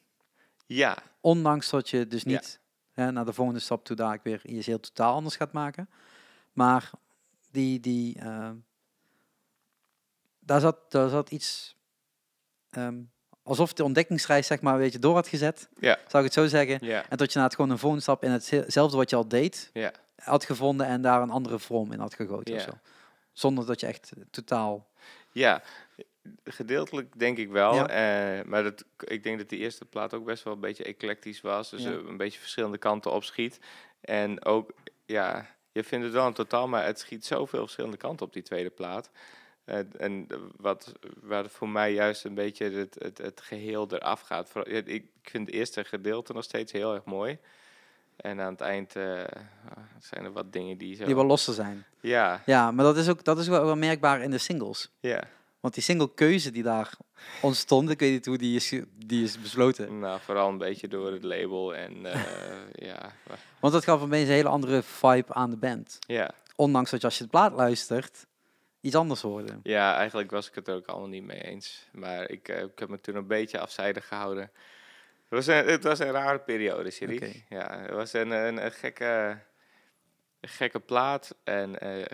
ja, 0.65 0.97
Ondanks 1.21 1.69
dat 1.69 1.89
je 1.89 2.07
dus 2.07 2.21
Ja. 2.23 2.29
niet 2.29 2.59
hè, 2.93 3.11
naar 3.11 3.25
de 3.25 3.33
volgende 3.33 3.59
stap 3.59 3.85
toe 3.85 3.95
daar 3.95 4.19
weer 4.23 4.45
iets 4.45 4.65
heel 4.65 4.79
totaal 4.79 5.13
anders 5.13 5.35
gaat 5.35 5.51
maken. 5.51 5.89
Maar 6.53 6.91
die, 7.51 7.79
die, 7.79 8.19
ehm, 8.19 8.55
daar, 10.49 10.59
zat, 10.59 10.77
daar 10.91 11.09
zat 11.09 11.31
iets, 11.31 11.75
ehm, 12.69 13.01
alsof 13.43 13.73
de 13.73 13.83
ontdekkingsreis 13.83 14.47
zeg 14.47 14.61
maar 14.61 14.73
een 14.73 14.79
beetje 14.79 14.99
door 14.99 15.13
had 15.13 15.27
gezet, 15.27 15.69
ja, 15.79 15.97
zou 16.07 16.23
ik 16.25 16.33
het 16.33 16.33
zo 16.33 16.47
zeggen. 16.47 16.85
ja, 16.85 17.05
En 17.09 17.17
dat 17.17 17.33
je 17.33 17.37
na 17.39 17.45
het 17.45 17.55
gewoon 17.55 17.69
een 17.69 17.77
volgende 17.77 18.03
stap 18.03 18.23
in 18.23 18.31
hetzelfde 18.31 18.97
wat 18.97 19.09
je 19.09 19.15
al 19.15 19.27
deed, 19.27 19.69
ja. 19.73 19.91
had 20.15 20.45
gevonden 20.45 20.85
en 20.85 21.01
daar 21.01 21.21
een 21.21 21.29
andere 21.29 21.59
vorm 21.59 21.91
in 21.91 21.99
had 21.99 22.13
gegoten 22.13 22.55
of 22.55 22.61
zo. 22.61 22.71
Zonder 23.33 23.65
dat 23.65 23.79
je 23.79 23.87
echt 23.87 24.11
totaal... 24.31 24.87
Ja, 25.31 25.61
gedeeltelijk 26.43 27.19
denk 27.19 27.37
ik 27.37 27.49
wel. 27.49 27.73
Ja. 27.73 27.87
eh, 27.87 28.45
maar 28.45 28.63
dat, 28.63 28.85
ik 28.97 29.23
denk 29.23 29.37
dat 29.37 29.49
die 29.49 29.59
eerste 29.59 29.85
plaat 29.85 30.13
ook 30.13 30.25
best 30.25 30.43
wel 30.43 30.53
een 30.53 30.59
beetje 30.59 30.83
eclectisch 30.83 31.41
was. 31.41 31.69
Dus 31.69 31.83
Ja. 31.83 31.89
eh, 31.91 31.95
een 32.07 32.17
beetje 32.17 32.39
verschillende 32.39 32.77
kanten 32.77 33.11
op 33.11 33.23
schiet. 33.23 33.59
En 34.01 34.45
ook, 34.45 34.71
ja, 35.05 35.45
je 35.71 35.83
vindt 35.83 36.05
het 36.05 36.13
wel 36.13 36.25
een 36.25 36.33
totaal, 36.33 36.67
maar 36.67 36.85
het 36.85 36.99
schiet 36.99 37.25
zoveel 37.25 37.59
verschillende 37.61 37.97
kanten 37.97 38.25
op 38.25 38.33
die 38.33 38.43
tweede 38.43 38.69
plaat. 38.69 39.09
Eh, 39.69 39.79
en 39.97 40.27
wat, 40.57 40.91
waar 41.21 41.49
voor 41.49 41.69
mij 41.69 41.93
juist 41.93 42.25
een 42.25 42.33
beetje 42.33 42.69
het, 42.69 42.95
het, 42.99 43.17
het 43.17 43.41
geheel 43.41 43.87
eraf 43.91 44.21
gaat. 44.21 44.51
Ik 44.67 45.05
vind 45.23 45.45
het 45.47 45.55
eerste 45.55 45.83
gedeelte 45.83 46.33
nog 46.33 46.43
steeds 46.43 46.71
heel 46.71 46.93
erg 46.93 47.03
mooi. 47.05 47.37
En 48.15 48.41
aan 48.41 48.51
het 48.51 48.61
eind 48.61 48.95
eh, 48.95 49.23
zijn 49.99 50.23
er 50.25 50.31
wat 50.31 50.53
dingen 50.53 50.77
die 50.77 50.95
zo... 50.95 51.05
Die 51.05 51.15
wel 51.15 51.25
losser 51.25 51.53
zijn. 51.53 51.85
Ja, 51.99 52.41
Ja, 52.45 52.71
maar 52.71 52.85
dat 52.85 52.97
is 52.97 53.09
ook 53.09 53.23
dat 53.23 53.39
is 53.39 53.47
wel, 53.47 53.65
wel 53.65 53.75
merkbaar 53.75 54.21
in 54.21 54.31
de 54.31 54.37
singles. 54.37 54.89
ja. 54.99 55.23
Want 55.59 55.73
die 55.73 55.83
singlekeuze 55.83 56.51
die 56.51 56.63
daar 56.63 56.97
ontstond, 57.41 57.89
ik 57.89 57.99
weet 57.99 58.11
niet 58.11 58.25
hoe 58.25 58.37
die 58.37 58.55
is, 58.55 58.73
die 59.05 59.23
is 59.23 59.41
besloten. 59.41 59.99
Nou, 59.99 60.19
vooral 60.19 60.49
een 60.49 60.57
beetje 60.57 60.87
door 60.87 61.11
het 61.11 61.23
label 61.23 61.75
en 61.75 62.05
eh, 62.05 62.21
ja, 62.89 63.11
wa- 63.27 63.35
Want 63.59 63.73
dat 63.73 63.83
gaf 63.83 64.01
opeens 64.01 64.27
een 64.27 64.33
hele 64.33 64.49
andere 64.49 64.83
vibe 64.83 65.33
aan 65.33 65.49
de 65.49 65.57
band. 65.57 65.97
ja. 66.07 66.31
Ondanks 66.55 66.91
dat 66.91 66.99
je 67.01 67.05
als 67.07 67.17
je 67.17 67.23
de 67.23 67.29
plaat 67.29 67.53
luistert, 67.53 68.25
iets 68.81 68.95
anders 68.95 69.21
hoorde. 69.21 69.59
Ja, 69.63 69.95
eigenlijk 69.95 70.31
was 70.31 70.47
ik 70.47 70.55
het 70.55 70.67
er 70.67 70.75
ook 70.75 70.87
allemaal 70.87 71.09
niet 71.09 71.23
mee 71.23 71.41
eens. 71.41 71.87
Maar 71.91 72.29
ik, 72.29 72.47
eh, 72.47 72.63
ik 72.63 72.79
heb 72.79 72.89
me 72.89 73.01
toen 73.01 73.15
een 73.15 73.27
beetje 73.27 73.59
afzijdig 73.59 74.07
gehouden. 74.07 74.51
Het 75.29 75.45
was 75.45 75.47
een, 75.47 75.67
het 75.67 75.83
was 75.83 75.99
een 75.99 76.11
rare 76.11 76.39
periode, 76.39 76.89
Siri. 76.89 77.45
Ja, 77.49 77.79
het 77.79 77.91
was 77.91 78.13
een, 78.13 78.31
een, 78.31 78.65
een 78.65 78.71
gekke... 78.71 79.39
een 80.39 80.49
gekke 80.49 80.79
plaat 80.79 81.35
en 81.43 81.79
eh, 81.79 82.05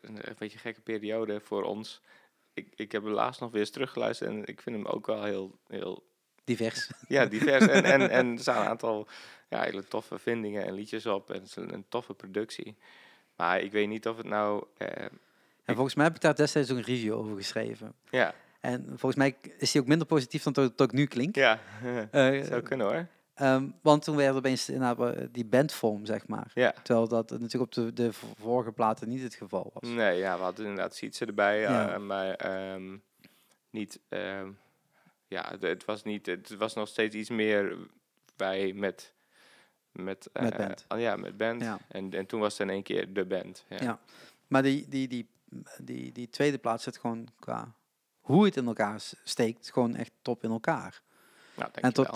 een 0.00 0.34
beetje 0.38 0.58
gekke 0.58 0.80
periode 0.80 1.40
voor 1.40 1.62
ons. 1.62 2.00
Ik, 2.54 2.72
ik 2.76 2.92
heb 2.92 3.02
hem 3.02 3.12
laatst 3.12 3.40
nog 3.40 3.50
weer 3.50 3.60
eens 3.60 3.70
teruggeluisterd 3.70 4.30
en 4.30 4.44
ik 4.44 4.60
vind 4.60 4.76
hem 4.76 4.86
ook 4.86 5.06
wel 5.06 5.24
heel, 5.24 5.58
heel 5.68 6.08
Divers. 6.44 6.90
ja, 7.08 7.26
divers. 7.26 7.66
en, 7.66 7.84
en, 7.84 8.10
en 8.10 8.30
er 8.36 8.38
staan 8.38 8.62
een 8.62 8.68
aantal 8.68 9.08
ja, 9.48 9.62
hele 9.62 9.84
toffe 9.84 10.18
vindingen 10.18 10.66
en 10.66 10.72
liedjes 10.72 11.06
op 11.06 11.30
en 11.30 11.34
het 11.36 11.46
is 11.46 11.56
een, 11.56 11.72
een 11.72 11.88
toffe 11.88 12.14
productie. 12.14 12.76
Maar 13.36 13.60
ik 13.60 13.72
weet 13.72 13.88
niet 13.88 14.08
of 14.08 14.16
het 14.16 14.26
nou... 14.26 14.64
En 15.70 15.74
volgens 15.74 15.94
mij 15.94 16.04
heb 16.06 16.14
ik 16.14 16.20
daar 16.20 16.34
destijds 16.34 16.70
ook 16.70 16.76
een 16.76 16.82
review 16.84 17.14
over 17.14 17.36
geschreven. 17.36 17.92
ja, 18.10 18.34
En 18.60 18.84
volgens 18.86 19.14
mij 19.14 19.36
is 19.58 19.72
die 19.72 19.80
ook 19.80 19.86
minder 19.86 20.06
positief 20.06 20.42
dan 20.42 20.52
dat 20.52 20.80
ik 20.80 20.92
nu 20.92 21.06
klink. 21.06 21.34
ja, 21.34 21.58
Eh, 22.10 22.42
zou 22.44 22.60
kunnen 22.62 22.86
hoor. 22.86 23.06
ehm, 23.34 23.68
want 23.82 24.02
toen 24.04 24.16
werd 24.16 24.34
opeens 24.36 24.68
inderdaad, 24.68 25.14
eh, 25.16 25.24
die 25.32 25.44
bandvorm, 25.44 26.06
zeg 26.06 26.26
maar. 26.26 26.50
Ja. 26.54 26.74
Terwijl 26.82 27.08
dat 27.08 27.30
natuurlijk 27.30 27.62
op 27.62 27.72
de, 27.72 27.92
de 27.92 28.12
vorige 28.38 28.72
platen 28.72 29.08
niet 29.08 29.22
het 29.22 29.34
geval 29.34 29.70
was. 29.74 29.90
Nee, 29.90 30.18
ja, 30.18 30.36
we 30.36 30.42
hadden 30.42 30.66
inderdaad 30.66 30.94
Sietse 30.94 31.24
erbij, 31.26 31.60
Ja. 31.60 31.92
eh, 31.92 31.98
maar 32.00 32.34
ehm, 32.34 32.96
niet... 33.70 34.00
ehm, 34.08 34.48
ja, 35.28 35.52
het, 35.60 35.84
was 35.84 36.02
niet... 36.02 36.26
Het 36.26 36.56
was 36.56 36.74
nog 36.74 36.88
steeds 36.88 37.14
iets 37.16 37.30
meer 37.30 37.76
wij 38.36 38.72
met... 38.72 39.12
Met, 39.92 40.28
Met 40.32 40.56
band. 40.56 40.84
ja, 40.96 41.16
met 41.16 41.36
band. 41.36 41.62
Ja. 41.62 41.78
En, 41.88 42.10
en 42.12 42.26
toen 42.26 42.40
was 42.40 42.52
het 42.58 42.68
in 42.68 42.74
één 42.74 42.82
keer 42.82 43.12
de 43.12 43.24
band. 43.24 43.64
Ja. 43.68 43.76
Ja. 43.80 43.98
Maar 44.46 44.62
die, 44.62 44.86
die, 44.88 45.08
die, 45.08 45.28
die, 45.78 46.12
die 46.12 46.28
tweede 46.30 46.58
plaats 46.58 46.84
zit 46.84 46.98
gewoon 46.98 47.28
qua 47.38 47.74
hoe 48.20 48.44
het 48.44 48.56
in 48.56 48.66
elkaar 48.66 49.02
steekt, 49.24 49.72
gewoon 49.72 49.96
echt 49.96 50.12
top 50.22 50.44
in 50.44 50.50
elkaar. 50.50 51.02
Nou, 51.56 51.70
En 51.74 51.92
tot, 51.92 52.08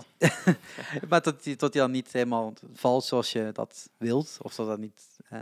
maar 1.09 1.23
tot 1.23 1.43
die, 1.43 1.57
tot 1.57 1.73
die 1.73 1.81
dan 1.81 1.91
niet 1.91 2.13
helemaal 2.13 2.53
valt 2.73 3.05
zoals 3.05 3.33
je 3.33 3.51
dat 3.53 3.91
wilt, 3.97 4.39
of 4.43 4.55
dat 4.55 4.67
dat 4.67 4.79
niet 4.79 5.19
eh, 5.29 5.39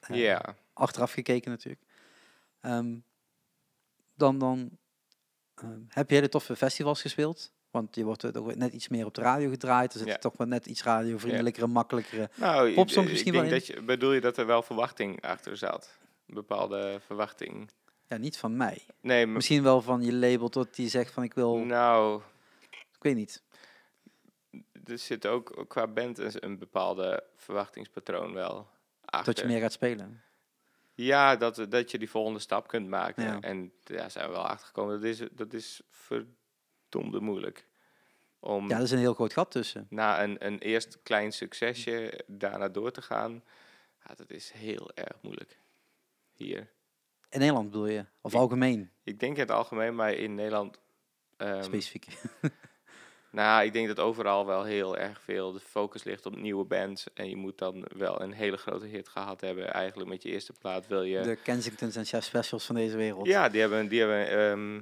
eh, 0.00 0.16
Ja, 0.16 0.54
achteraf 0.72 1.12
gekeken 1.12 1.50
natuurlijk. 1.50 1.82
Ehm, 2.60 2.96
dan 4.14 4.38
dan 4.38 4.70
ehm, 5.54 5.80
heb 5.88 6.08
je 6.08 6.14
hele 6.14 6.28
toffe 6.28 6.56
festivals 6.56 7.00
gespeeld. 7.00 7.52
Want 7.70 7.94
je 7.94 8.04
wordt 8.04 8.22
er 8.22 8.38
ook 8.38 8.54
net 8.54 8.72
iets 8.72 8.88
meer 8.88 9.06
op 9.06 9.14
de 9.14 9.20
radio 9.20 9.50
gedraaid. 9.50 9.92
Er 9.92 9.98
zit 9.98 10.08
Ja. 10.08 10.16
toch 10.18 10.36
wel 10.36 10.46
net 10.46 10.66
iets 10.66 10.82
radiovriendelijkere, 10.82 11.66
makkelijkere. 11.66 12.30
Nou, 12.34 12.74
Popsongs 12.74 13.10
misschien 13.10 13.34
ik 13.34 13.40
wel 13.40 13.48
denk 13.50 13.66
dat 13.66 13.76
je, 13.76 13.82
bedoel 13.82 14.12
je 14.12 14.20
dat 14.20 14.36
er 14.36 14.46
wel 14.46 14.62
verwachting 14.62 15.22
achter 15.22 15.56
zat? 15.56 15.98
Bepaalde 16.26 17.00
verwachting. 17.06 17.70
Ja, 18.08 18.16
niet 18.16 18.36
van 18.38 18.56
mij. 18.56 18.86
Nee, 19.00 19.26
Misschien 19.26 19.62
wel 19.62 19.82
van 19.82 20.02
je 20.02 20.12
label 20.14 20.48
tot 20.48 20.74
die 20.74 20.88
zegt 20.88 21.12
van 21.12 21.22
ik 21.22 21.34
wil, 21.34 21.56
nou, 21.56 22.22
ik 22.70 23.02
weet 23.02 23.14
niet. 23.14 23.42
er 24.84 24.98
zit 24.98 25.26
ook 25.26 25.64
qua 25.68 25.86
band 25.86 26.18
een, 26.18 26.44
een 26.44 26.58
bepaalde 26.58 27.24
verwachtingspatroon 27.36 28.32
wel 28.32 28.68
achter. 29.04 29.34
Dat 29.34 29.42
je 29.42 29.48
meer 29.48 29.60
gaat 29.60 29.72
spelen. 29.72 30.22
Ja, 30.94 31.36
dat, 31.36 31.66
dat 31.68 31.90
je 31.90 31.98
die 31.98 32.10
volgende 32.10 32.38
stap 32.38 32.68
kunt 32.68 32.88
maken. 32.88 33.24
Ja. 33.24 33.40
En 33.40 33.72
daar 33.82 34.10
zijn 34.10 34.26
we 34.28 34.32
wel 34.32 34.46
achter 34.46 34.66
gekomen. 34.66 34.94
Dat 34.94 35.04
is, 35.04 35.22
dat 35.32 35.52
is 35.52 35.80
verdomde 35.90 37.20
moeilijk. 37.20 37.66
Om 38.40 38.68
Ja, 38.68 38.76
er 38.76 38.82
is 38.82 38.90
een 38.90 38.98
heel 38.98 39.14
groot 39.14 39.32
gat 39.32 39.50
tussen. 39.50 39.86
na 39.90 40.22
een, 40.22 40.46
een 40.46 40.58
eerst 40.58 40.98
klein 41.02 41.32
succesje 41.32 42.24
daarna 42.26 42.68
door 42.68 42.90
te 42.90 43.02
gaan. 43.02 43.44
Ja, 44.06 44.14
dat 44.14 44.30
is 44.30 44.50
heel 44.50 44.90
erg 44.94 45.16
moeilijk. 45.22 45.58
Hier. 46.36 46.68
In 47.30 47.38
Nederland 47.38 47.70
bedoel 47.70 47.86
je? 47.86 48.04
Of 48.20 48.32
Ik- 48.32 48.38
algemeen, 48.38 48.90
Ik 49.04 49.20
denk 49.20 49.34
in 49.34 49.40
het 49.40 49.50
algemeen, 49.50 49.94
maar 49.94 50.12
in 50.12 50.34
Nederland... 50.34 50.78
ehm, 51.36 51.62
specifiek. 51.62 52.06
Nou, 53.30 53.64
ik 53.64 53.72
denk 53.72 53.86
dat 53.86 54.00
overal 54.00 54.46
wel 54.46 54.64
heel 54.64 54.96
erg 54.96 55.20
veel 55.20 55.52
de 55.52 55.60
focus 55.60 56.04
ligt 56.04 56.26
op 56.26 56.36
nieuwe 56.36 56.64
bands. 56.64 57.06
En 57.14 57.28
je 57.28 57.36
moet 57.36 57.58
dan 57.58 57.84
wel 57.96 58.20
een 58.20 58.32
hele 58.32 58.56
grote 58.56 58.86
hit 58.86 59.08
gehad 59.08 59.40
hebben. 59.40 59.72
Eigenlijk 59.72 60.10
met 60.10 60.22
je 60.22 60.28
eerste 60.30 60.52
plaat 60.52 60.86
wil 60.86 61.02
je... 61.02 61.20
De 61.20 61.36
Kensingtons 61.36 61.96
en 61.96 62.04
Chef 62.04 62.24
Specials 62.24 62.64
van 62.64 62.74
deze 62.74 62.96
wereld. 62.96 63.26
Ja, 63.26 63.48
die 63.48 63.60
hebben, 63.60 63.88
die 63.88 64.00
hebben 64.00 64.28
ehm, 64.28 64.80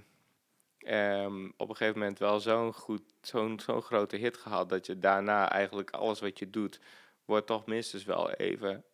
ehm, 0.79 1.45
op 1.57 1.69
een 1.69 1.77
gegeven 1.77 1.99
moment 1.99 2.19
wel 2.19 2.41
zo'n 2.41 2.73
goed, 2.73 3.03
zo'n 3.21 3.61
zo'n 3.61 3.83
grote 3.83 4.17
hit 4.17 4.37
gehad. 4.37 4.69
Dat 4.69 4.87
je 4.87 4.99
daarna 4.99 5.51
eigenlijk 5.51 5.91
alles 5.91 6.21
wat 6.21 6.39
je 6.39 6.51
doet, 6.51 6.81
wordt 7.25 7.47
toch 7.47 7.67
minstens 7.67 8.05
wel 8.05 8.31
even... 8.31 8.85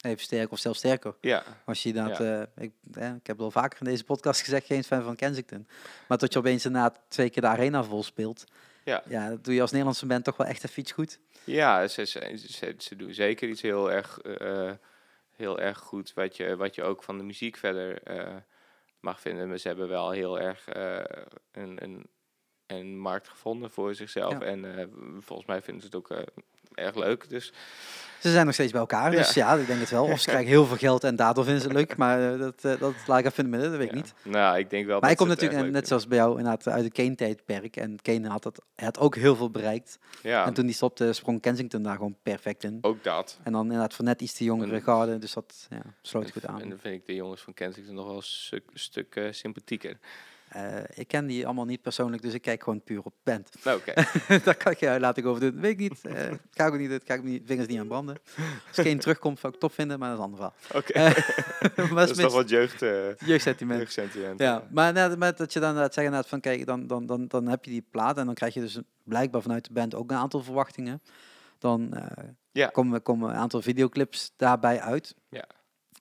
Even 0.00 0.22
sterker 0.22 0.52
of 0.52 0.58
zelfs 0.58 0.78
sterker. 0.78 1.14
Ja, 1.20 1.44
Als 1.64 1.82
je 1.82 1.88
inderdaad, 1.88 2.20
eh, 2.20 2.64
ik, 2.64 2.72
eh, 2.92 3.14
ik 3.14 3.26
heb 3.26 3.40
al 3.40 3.50
vaker 3.50 3.78
in 3.80 3.86
deze 3.86 4.04
podcast 4.04 4.40
gezegd, 4.40 4.66
geen 4.66 4.84
fan 4.84 5.02
van 5.02 5.16
Kensington. 5.16 5.68
Maar 6.08 6.18
tot 6.18 6.32
je 6.32 6.38
opeens 6.38 6.64
inderdaad 6.64 7.00
twee 7.08 7.30
keer 7.30 7.42
de 7.42 7.48
arena 7.48 7.84
vol 7.84 8.02
speelt. 8.02 8.44
Ja. 8.84 9.02
ja, 9.08 9.28
dat 9.28 9.44
doe 9.44 9.54
je 9.54 9.60
als 9.60 9.70
Nederlandse 9.70 10.06
band 10.06 10.24
toch 10.24 10.36
wel 10.36 10.46
echt 10.46 10.64
even 10.64 10.80
iets 10.80 10.92
goed. 10.92 11.18
ja 11.44 11.88
ze, 11.88 12.04
ze, 12.04 12.44
ze, 12.48 12.74
ze 12.78 12.96
doen 12.96 13.14
zeker 13.14 13.48
iets 13.48 13.62
heel 13.62 13.92
erg, 13.92 14.18
eh, 14.20 14.72
heel 15.36 15.60
erg 15.60 15.78
goed. 15.78 16.12
Wat 16.14 16.36
je, 16.36 16.56
wat 16.56 16.74
je 16.74 16.82
ook 16.82 17.02
van 17.02 17.18
de 17.18 17.24
muziek 17.24 17.56
verder 17.56 18.02
eh, 18.02 18.36
mag 19.00 19.20
vinden. 19.20 19.48
Maar 19.48 19.58
ze 19.58 19.68
hebben 19.68 19.88
wel 19.88 20.10
heel 20.10 20.40
erg 20.40 20.66
een, 21.52 21.82
een, 21.84 22.06
een 22.66 22.98
markt 22.98 23.28
gevonden 23.28 23.70
voor 23.70 23.94
zichzelf. 23.94 24.32
Ja. 24.32 24.40
En 24.40 24.90
volgens 25.20 25.48
mij 25.48 25.62
vinden 25.62 25.82
ze 25.82 25.86
het 25.86 25.96
ook 25.96 26.24
erg 26.74 26.94
leuk. 26.94 27.28
Dus 27.28 27.52
Ze 28.20 28.30
zijn 28.30 28.44
nog 28.44 28.54
steeds 28.54 28.72
bij 28.72 28.80
elkaar, 28.80 29.10
dus 29.10 29.34
ja, 29.34 29.54
ik 29.54 29.66
denk 29.66 29.80
het 29.80 29.90
wel. 29.90 30.04
Of 30.04 30.20
ze 30.20 30.28
krijgen 30.28 30.48
heel 30.48 30.66
veel 30.66 30.76
geld 30.76 31.04
en 31.04 31.16
daardoor 31.16 31.44
vinden 31.44 31.62
ze 31.62 31.68
het 31.68 31.76
leuk. 31.76 31.96
Maar 31.96 32.32
eh, 32.32 32.38
dat, 32.38 32.64
eh, 32.64 32.80
dat 32.80 32.94
laat 33.06 33.18
ik 33.18 33.24
even 33.24 33.44
in 33.44 33.52
het 33.52 33.60
midden, 33.60 33.70
dat 33.70 33.78
weet 33.78 33.88
ik 33.88 33.94
niet. 33.94 34.14
Nou, 34.22 34.58
ik 34.58 34.70
denk 34.70 34.86
wel 34.86 35.00
Maar 35.00 35.10
ik 35.10 35.16
kom 35.16 35.28
natuurlijk, 35.28 35.70
net 35.70 35.88
zoals 35.88 36.06
bij 36.06 36.18
jou, 36.18 36.38
inderdaad 36.38 36.68
uit 36.68 36.84
het 36.84 36.92
Kane-tijdperk. 36.92 37.76
En 37.76 37.98
Kane 38.02 38.28
had, 38.28 38.42
dat, 38.42 38.62
had 38.74 38.98
ook 38.98 39.16
heel 39.16 39.36
veel 39.36 39.50
bereikt. 39.50 39.98
Ja, 40.22 40.46
En 40.46 40.54
toen 40.54 40.66
die 40.66 40.74
stopte, 40.74 41.12
sprong 41.12 41.40
Kensington 41.40 41.82
daar 41.82 41.96
gewoon 41.96 42.16
perfect 42.22 42.64
in. 42.64 42.78
ook 42.80 43.04
dat. 43.04 43.38
En 43.42 43.52
dan 43.52 43.62
inderdaad 43.62 43.94
voor 43.94 44.04
net 44.04 44.20
iets 44.20 44.32
te 44.34 44.44
jongere 44.44 44.80
garde, 44.80 45.18
dus 45.18 45.32
dat 45.32 45.66
ja, 45.70 45.82
sloot 46.02 46.30
goed 46.30 46.46
aan. 46.46 46.60
En 46.60 46.68
dan 46.68 46.78
vind 46.78 46.94
ik 46.94 47.06
de 47.06 47.14
jongens 47.14 47.40
van 47.40 47.54
Kensington 47.54 47.94
nog 47.94 48.06
wel 48.06 48.16
een 48.16 48.22
stuk, 48.22 48.64
stuk 48.74 49.16
eh, 49.16 49.32
sympathieker. 49.32 49.98
Eh, 50.48 50.76
ik 50.94 51.08
ken 51.08 51.26
die 51.26 51.44
allemaal 51.44 51.64
niet 51.64 51.82
persoonlijk, 51.82 52.22
dus 52.22 52.34
ik 52.34 52.42
kijk 52.42 52.62
gewoon 52.62 52.82
puur 52.82 53.02
op 53.02 53.14
band. 53.22 53.48
Nou, 53.64 53.78
oké. 53.78 53.92
Daar 54.44 54.54
kan 54.56 54.72
ik 54.72 54.78
je 54.78 55.00
laat 55.00 55.16
ik 55.16 55.26
over 55.26 55.40
doen. 55.40 55.60
Weet 55.60 55.70
ik 55.70 55.78
niet. 55.78 56.04
eh 56.04 56.30
ga 56.50 56.66
ik 56.66 56.72
ook 56.72 56.78
niet, 56.78 57.02
ga 57.04 57.14
ik 57.14 57.22
mijn 57.22 57.42
vingers 57.44 57.68
niet 57.68 57.78
aan 57.78 57.86
branden. 57.88 58.16
Als 58.68 58.78
geen 58.86 58.98
terugkomt, 58.98 59.38
zou 59.38 59.52
ik 59.52 59.60
top 59.60 59.72
vinden, 59.72 59.98
maar 59.98 60.16
dat 60.16 60.18
is 60.18 60.24
een 60.24 60.30
ander 60.32 60.52
verhaal. 60.68 60.80
Oké. 60.80 60.92
Eh, 60.92 61.94
dat 61.96 62.10
is 62.10 62.16
toch 62.16 62.32
wat 62.32 62.48
jeugd, 62.48 62.82
eh 62.82 63.14
jeugdsentiment. 63.16 63.78
jeugdsentiment. 63.78 64.40
Ja, 64.40 64.62
maar 64.70 64.92
net, 64.92 65.18
met 65.18 65.38
dat 65.38 65.52
je 65.52 65.60
dan 65.60 65.68
inderdaad 65.68 65.94
zeggen 65.94 66.24
van 66.24 66.40
kijk, 66.40 66.66
dan, 66.66 66.86
dan, 66.86 67.06
dan, 67.06 67.26
dan 67.28 67.46
heb 67.46 67.64
je 67.64 67.70
die 67.70 67.86
plaat 67.90 68.18
en 68.18 68.26
dan 68.26 68.34
krijg 68.34 68.54
je 68.54 68.60
dus 68.60 68.78
blijkbaar 69.04 69.42
vanuit 69.42 69.64
de 69.64 69.72
band 69.72 69.94
ook 69.94 70.10
een 70.10 70.16
aantal 70.16 70.42
verwachtingen. 70.42 71.02
Dan 71.58 71.94
eh, 72.52 72.68
komen, 72.72 73.02
komen 73.02 73.30
een 73.30 73.36
aantal 73.36 73.62
videoclips 73.62 74.32
daarbij 74.36 74.80
uit. 74.80 75.14
Ja. 75.28 75.44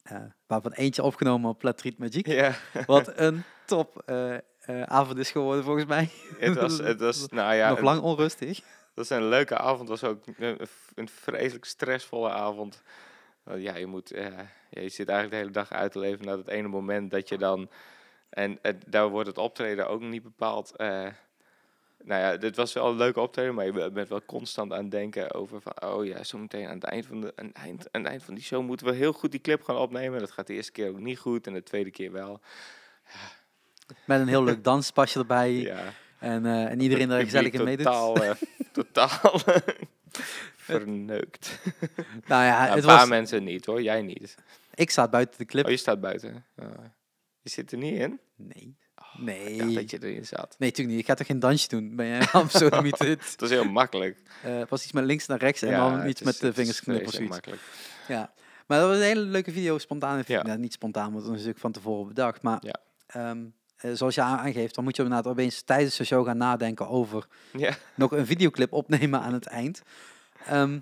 Eh, 0.03 0.17
waarvan 0.47 0.71
eentje 0.71 1.03
opgenomen 1.03 1.49
op 1.49 1.59
Platreat 1.59 1.97
Magic. 1.97 2.27
Ja, 2.27 2.55
Wat 2.85 3.11
een 3.15 3.43
top 3.68 4.01
eh, 4.05 4.36
eh, 4.36 4.41
avond 4.84 5.18
is 5.18 5.32
geworden 5.32 5.63
volgens 5.63 5.86
mij. 5.86 6.09
het 6.38 6.55
was, 6.55 6.78
het 6.91 6.99
was, 6.99 7.28
nou 7.28 7.55
ja, 7.55 7.68
Nog 7.68 7.78
het- 7.78 7.86
lang 7.86 8.01
onrustig. 8.01 8.59
dat 8.93 9.03
is 9.03 9.09
een 9.09 9.28
leuke 9.28 9.57
avond. 9.57 9.89
was 9.89 10.03
ook 10.03 10.20
een, 10.38 10.68
een 10.95 11.09
vreselijk 11.09 11.65
stressvolle 11.65 12.30
avond. 12.30 12.82
Ja, 13.55 13.76
je 13.76 13.86
moet, 13.86 14.11
eh, 14.11 14.24
ja, 14.70 14.82
je 14.82 14.89
zit 14.89 15.09
eigenlijk 15.09 15.30
de 15.32 15.36
hele 15.36 15.51
dag 15.51 15.72
uit 15.72 15.91
te 15.91 15.99
leven 15.99 16.26
naar 16.26 16.38
het 16.38 16.47
ene 16.47 16.68
moment 16.68 17.11
dat 17.11 17.30
je 17.30 17.38
dan, 17.38 17.70
en 18.30 18.59
daar 18.86 19.09
wordt 19.09 19.28
het 19.28 19.38
optreden 19.38 19.88
ook 19.88 20.01
niet 20.01 20.24
bepaald. 20.24 20.74
nou 20.78 22.22
ja, 22.22 22.38
dit 22.38 22.55
was 22.55 22.74
wel 22.74 22.88
een 22.89 22.97
leuke 22.97 23.20
optreden, 23.20 23.55
maar 23.55 23.65
je 23.65 23.91
bent 23.91 24.09
wel 24.09 24.26
constant 24.26 24.72
aan 24.74 24.82
het 24.82 24.91
denken 24.91 25.34
over 25.34 25.61
van, 25.61 25.82
oh 25.84 26.05
ja, 26.05 26.24
zo 26.24 26.38
meteen 26.38 26.68
aan 26.68 26.74
het 26.76 26.84
eind 26.84 27.05
van 27.05 27.22
de, 27.22 27.34
aan 27.36 27.45
het 27.45 27.55
eind, 27.55 27.88
aan 27.91 28.01
het 28.01 28.09
eind 28.09 28.24
van 28.24 28.34
die 28.34 28.43
show 28.43 28.63
moeten 28.63 28.86
we 28.88 28.93
heel 28.93 29.13
goed 29.13 29.32
die 29.32 29.41
clip 29.41 29.63
gaan 29.63 29.78
opnemen. 29.78 30.20
Dat 30.20 30.32
gaat 30.32 30.47
de 30.47 30.53
eerste 30.53 30.72
keer 30.72 30.89
ook 30.89 30.99
niet 30.99 31.20
goed 31.20 31.47
en 31.47 31.53
de 31.53 31.63
tweede 31.63 31.91
keer 31.91 32.11
wel. 32.11 32.39
Met 34.05 34.19
een 34.19 34.27
heel 34.27 34.43
leuk 34.43 34.63
danspasje 34.63 35.19
erbij. 35.19 35.53
Ja. 35.53 35.83
En, 36.19 36.45
eh, 36.45 36.65
en 36.65 36.79
iedereen 36.81 37.09
er 37.09 37.15
Het 37.17 37.25
gezellig 37.25 37.51
in 37.53 37.63
meedoet. 37.63 37.85
Totaal, 37.85 38.15
eh, 38.23 38.31
totaal 38.71 39.39
verneukt. 40.55 41.59
Nou 42.27 42.43
ja, 42.43 42.67
een 42.69 42.75
het 42.75 42.85
paar 42.85 42.99
was, 42.99 43.07
mensen 43.09 43.43
niet 43.43 43.65
hoor, 43.65 43.81
jij 43.81 44.01
niet. 44.01 44.35
ik 44.73 44.89
zat 44.91 45.11
buiten 45.11 45.38
de 45.38 45.45
clip. 45.45 45.65
Oh, 45.65 45.71
je 45.71 45.77
staat 45.77 46.01
buiten. 46.01 46.45
Oh. 46.57 46.67
Je 47.41 47.49
zit 47.49 47.71
er 47.71 47.77
niet 47.77 47.99
in? 47.99 48.19
Nee. 48.35 48.75
Ik 49.17 49.23
Nee. 49.23 49.73
dat 49.75 49.89
je 49.91 49.97
erin 50.03 50.25
zat. 50.25 50.55
Nee, 50.59 50.69
natuurlijk 50.69 50.89
niet. 50.89 50.99
Ik 50.99 51.05
ga 51.05 51.13
toch 51.13 51.27
geen 51.27 51.39
dansje 51.39 51.67
doen? 51.67 51.95
Ben 51.95 52.07
jij 52.07 52.27
absoluut 52.31 52.81
niet 52.83 52.97
dit? 52.97 53.39
Dat 53.39 53.49
is 53.49 53.55
heel 53.55 53.69
makkelijk. 53.69 54.17
Eh, 54.43 54.57
het 54.57 54.69
was 54.69 54.83
iets 54.83 54.91
met 54.91 55.03
links 55.05 55.27
naar 55.27 55.38
rechts 55.39 55.61
en 55.61 55.69
Ja, 55.69 55.77
dan 55.89 55.99
het 55.99 56.09
iets 56.09 56.19
is- 56.19 56.25
met 56.25 56.39
de 56.39 56.45
het 56.45 56.55
vingers 56.55 56.79
knippen 56.81 57.05
of 57.05 57.11
vreselijk 57.13 57.45
zoiets. 57.45 57.61
makkelijk. 58.07 58.21
Ja. 58.21 58.33
Maar 58.67 58.79
dat 58.79 58.88
was 58.88 58.97
een 58.97 59.03
hele 59.03 59.19
leuke 59.21 59.51
video, 59.51 59.77
spontaan. 59.77 60.23
Ja. 60.27 60.43
Nou, 60.43 60.57
niet 60.59 60.73
spontaan, 60.73 61.03
want 61.11 61.15
dat 61.15 61.23
is 61.23 61.29
natuurlijk 61.31 61.59
van 61.59 61.71
tevoren 61.71 62.07
bedacht. 62.07 62.41
Maar 62.41 62.57
Ja. 62.61 62.75
ehm, 63.07 63.38
eh, 63.38 63.43
zoals 63.93 64.15
je 64.15 64.21
aan- 64.21 64.38
aangeeft, 64.39 64.75
dan 64.75 64.84
moet 64.84 64.95
je 64.95 65.03
inderdaad 65.03 65.32
opeens 65.32 65.61
tijdens 65.61 65.97
de 65.97 66.03
show 66.03 66.25
gaan 66.25 66.38
nadenken 66.38 66.88
over 66.88 67.28
Ja. 67.53 67.75
nog 67.95 68.11
een 68.11 68.25
videoclip 68.25 68.71
opnemen 68.73 69.21
aan 69.21 69.34
het 69.34 69.45
eind. 69.45 69.82
Ehm, 70.45 70.80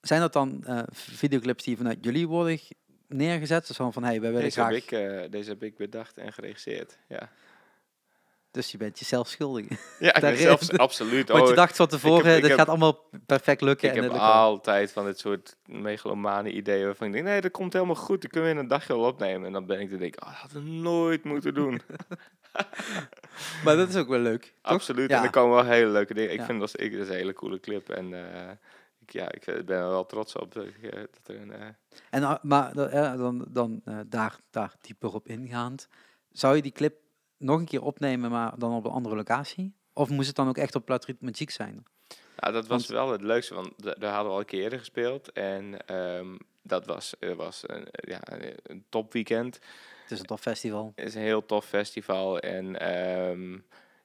zijn 0.00 0.20
dat 0.20 0.32
dan 0.32 0.64
eh, 0.64 0.82
videoclips 0.92 1.64
die 1.64 1.76
vanuit 1.76 1.98
jullie 2.00 2.28
worden 2.28 2.58
neergezet? 3.08 3.66
Dus 3.66 3.76
gewoon 3.76 3.92
van, 3.92 4.02
hey, 4.04 4.20
wij 4.20 4.28
willen 4.30 4.44
Deze 4.44 4.60
graag... 4.60 4.72
heb, 4.74 4.82
ik, 4.82 4.92
eh, 4.92 5.30
deze 5.30 5.48
heb 5.50 5.62
ik 5.62 5.76
bedacht 5.76 6.18
en 6.18 6.32
geregisseerd. 6.32 6.98
Ja. 7.08 7.30
Dus 8.56 8.70
je 8.70 8.78
bent 8.78 8.98
jezelf 8.98 9.28
schuldig. 9.28 9.66
Ja, 9.98 10.14
ik 10.14 10.20
ben 10.30 10.36
zelfs 10.36 10.70
absoluut. 10.78 11.28
Want 11.28 11.44
je 11.44 11.50
Oh, 11.50 11.56
dacht 11.56 11.76
van 11.76 11.86
tevoren, 11.86 12.32
heb- 12.42 12.44
gaat 12.52 12.68
allemaal 12.68 13.08
perfect 13.26 13.60
lukken. 13.60 13.88
ik 13.90 13.96
en 13.96 14.02
heb 14.02 14.12
altijd 14.12 14.92
van 14.92 15.04
dit 15.04 15.18
soort 15.18 15.56
megalomane 15.66 16.52
ideeën 16.52 16.84
waarvan 16.84 17.06
ik 17.06 17.12
denk, 17.12 17.24
nee, 17.24 17.40
dat 17.40 17.50
komt 17.50 17.72
helemaal 17.72 17.94
goed. 17.94 18.20
Dan 18.22 18.30
kunnen 18.30 18.50
we 18.50 18.56
in 18.56 18.62
een 18.62 18.68
dagje 18.68 18.92
wel 18.96 19.04
opnemen. 19.04 19.46
En 19.46 19.52
dan 19.52 19.66
ben 19.66 19.80
ik 19.80 19.88
te 19.88 19.96
denken, 19.96 20.22
oh, 20.22 20.28
dat 20.28 20.38
hadden 20.38 20.64
we 20.64 20.70
nooit 20.70 21.24
moeten 21.24 21.54
doen. 21.54 21.80
Maar 23.64 23.76
dat 23.76 23.88
is 23.88 23.96
ook 23.96 24.08
wel 24.08 24.18
leuk. 24.18 24.42
toch? 24.42 24.72
Absoluut. 24.72 25.10
Ja. 25.10 25.18
En 25.18 25.24
er 25.24 25.30
komen 25.30 25.54
wel 25.54 25.64
hele 25.64 25.90
leuke 25.90 26.14
dingen. 26.14 26.32
Ik 26.32 26.38
Ja. 26.38 26.44
vind 26.44 26.60
dat, 26.60 26.80
ik, 26.80 26.92
dat 26.92 27.00
is 27.00 27.08
een 27.08 27.14
hele 27.14 27.32
coole 27.32 27.60
clip. 27.60 27.88
En 27.88 28.14
eh, 28.34 28.50
ik, 29.00 29.10
ja, 29.12 29.32
ik 29.32 29.46
eh, 29.46 29.54
ben 29.64 29.76
er 29.78 29.88
wel 29.88 30.06
trots 30.06 30.36
op 30.36 30.54
dat, 30.54 30.64
eh, 30.82 30.90
dat 30.92 31.20
er 31.26 31.40
een... 31.40 31.52
En, 32.10 32.38
maar 32.42 32.72
da- 32.74 33.16
dan, 33.16 33.44
dan 33.48 33.82
daar, 34.06 34.36
daar 34.50 34.74
dieper 34.80 35.14
op 35.14 35.28
ingaand. 35.28 35.88
Zou 36.32 36.56
je 36.56 36.62
die 36.62 36.72
clip 36.72 36.94
nog 37.38 37.58
een 37.58 37.64
keer 37.64 37.82
opnemen, 37.82 38.30
maar 38.30 38.58
dan 38.58 38.74
op 38.74 38.84
een 38.84 38.90
andere 38.90 39.16
locatie? 39.16 39.74
Of 39.92 40.10
moest 40.10 40.26
het 40.26 40.36
dan 40.36 40.48
ook 40.48 40.56
echt 40.58 40.74
op 40.74 40.84
Platriet 40.84 41.20
Magic 41.20 41.50
zijn? 41.50 41.84
Ja, 42.36 42.50
dat 42.50 42.66
was 42.66 42.86
Want- 42.86 42.86
wel 42.98 43.12
het 43.12 43.22
leukste, 43.22 43.54
want 43.54 43.72
da- 43.76 43.94
daar 43.98 44.10
hadden 44.12 44.26
we 44.28 44.32
al 44.34 44.38
een 44.40 44.46
keer 44.46 44.62
eerder 44.62 44.78
gespeeld. 44.78 45.32
En 45.32 45.86
ehm, 45.86 46.36
dat 46.62 46.86
was, 46.86 47.14
eh, 47.18 47.32
was 47.32 47.62
een, 47.66 47.86
ja, 47.90 48.20
een 48.62 48.84
topweekend. 48.88 49.54
Het 50.02 50.10
is 50.10 50.18
een 50.18 50.26
tof 50.26 50.40
festival. 50.40 50.92
Het 50.96 51.06
is 51.06 51.14
een 51.14 51.22
heel 51.22 51.46
tof 51.46 51.64
festival. 51.64 52.38
En 52.38 52.80
ehm, 52.80 53.58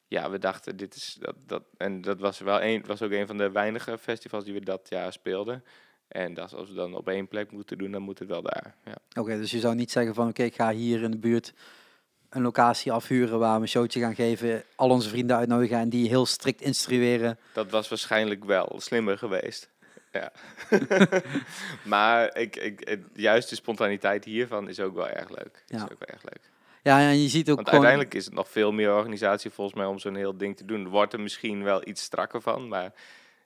ja, 0.08 0.30
we 0.30 0.38
dachten, 0.40 0.78
dit 0.78 0.96
is 0.96 1.18
dat. 1.20 1.36
dat 1.46 1.64
en 1.78 2.02
dat 2.02 2.20
was 2.20 2.40
wel 2.40 2.62
een, 2.62 2.84
was 2.86 3.02
ook 3.02 3.12
een 3.12 3.28
van 3.28 3.38
de 3.38 3.52
weinige 3.52 3.98
festivals 3.98 4.44
die 4.44 4.54
we 4.54 4.60
dat 4.60 4.88
jaar 4.90 5.14
speelden. 5.14 5.64
En 6.08 6.34
dat, 6.34 6.54
als 6.54 6.70
we 6.70 6.76
dan 6.76 6.96
op 6.96 7.08
één 7.08 7.28
plek 7.28 7.52
moeten 7.52 7.78
doen, 7.78 7.92
dan 7.92 8.02
moet 8.02 8.20
het 8.20 8.28
wel 8.28 8.42
daar. 8.42 8.76
Ja. 8.86 9.22
Oké, 9.22 9.38
dus 9.38 9.52
je 9.52 9.60
zou 9.60 9.76
niet 9.76 9.92
zeggen 9.92 10.14
van 10.14 10.28
oké, 10.28 10.44
ik 10.44 10.56
ga 10.56 10.72
hier 10.72 11.02
in 11.04 11.12
de 11.12 11.18
buurt 11.18 11.54
een 12.32 12.42
locatie 12.42 12.92
afhuren 12.92 13.40
waar 13.40 13.56
we 13.56 13.62
een 13.62 13.68
showtje 13.68 14.00
gaan 14.00 14.16
geven, 14.16 14.64
al 14.76 14.90
onze 14.90 15.10
vrienden 15.10 15.36
uitnodigen 15.38 15.78
en 15.78 15.90
die 15.90 16.08
heel 16.08 16.26
strikt 16.26 16.62
instrueren. 16.62 17.38
Dat 17.54 17.70
was 17.72 17.90
waarschijnlijk 17.90 18.46
wel 18.46 18.76
slimmer 18.78 19.18
geweest. 19.18 19.70
Ja. 20.12 20.32
maar 21.84 22.38
ik, 22.38 22.56
ik, 22.56 23.00
juist 23.14 23.50
de 23.50 23.56
spontaniteit 23.56 24.26
hiervan 24.26 24.70
is 24.70 24.80
ook 24.80 24.96
wel 24.96 25.08
erg 25.10 25.30
leuk. 25.30 25.64
Is 25.68 25.78
Ja. 25.78 25.84
ook 25.84 26.00
wel 26.00 26.08
erg 26.08 26.24
leuk. 26.24 26.50
Ja, 26.84 27.00
en 27.00 27.22
je 27.22 27.30
ziet 27.30 27.50
ook 27.50 27.56
Want 27.56 27.70
gewoon... 27.70 27.84
uiteindelijk 27.86 28.14
is 28.14 28.26
het 28.26 28.34
nog 28.34 28.50
veel 28.50 28.72
meer 28.72 28.94
organisatie 28.94 29.52
volgens 29.52 29.78
mij 29.78 29.86
om 29.86 30.00
zo'n 30.00 30.16
heel 30.16 30.38
ding 30.38 30.58
te 30.58 30.66
doen. 30.66 30.88
Wordt 30.88 31.14
er 31.14 31.20
misschien 31.20 31.64
wel 31.64 31.88
iets 31.88 32.02
strakker 32.04 32.42
van, 32.42 32.68
maar 32.68 32.92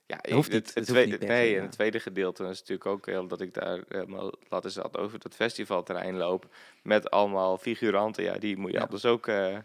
ja, 0.06 0.18
hoeft 0.34 0.52
niet. 0.52 0.56
Het, 0.58 0.66
Het 0.66 0.74
het 0.74 0.88
hoeft 0.88 0.88
tweede, 1.00 1.18
niet 1.18 1.28
nee, 1.28 1.56
en 1.56 1.62
het 1.62 1.72
tweede 1.72 2.00
gedeelte 2.00 2.42
is 2.42 2.58
natuurlijk 2.58 2.86
ook 2.86 3.06
heel 3.06 3.26
dat 3.26 3.40
ik 3.40 3.54
daar 3.54 3.80
helemaal 3.88 4.32
laten 4.48 4.70
zat 4.70 4.96
over 4.98 5.18
dat 5.18 5.34
festivalterrein 5.34 6.16
loop 6.16 6.46
met 6.82 7.10
allemaal 7.10 7.58
figuranten. 7.58 8.24
Ja, 8.24 8.38
die 8.38 8.56
moet 8.56 8.70
je 8.70 8.76
Ja. 8.76 8.82
anders 8.82 9.04
ook. 9.04 9.26
eh, 9.26 9.56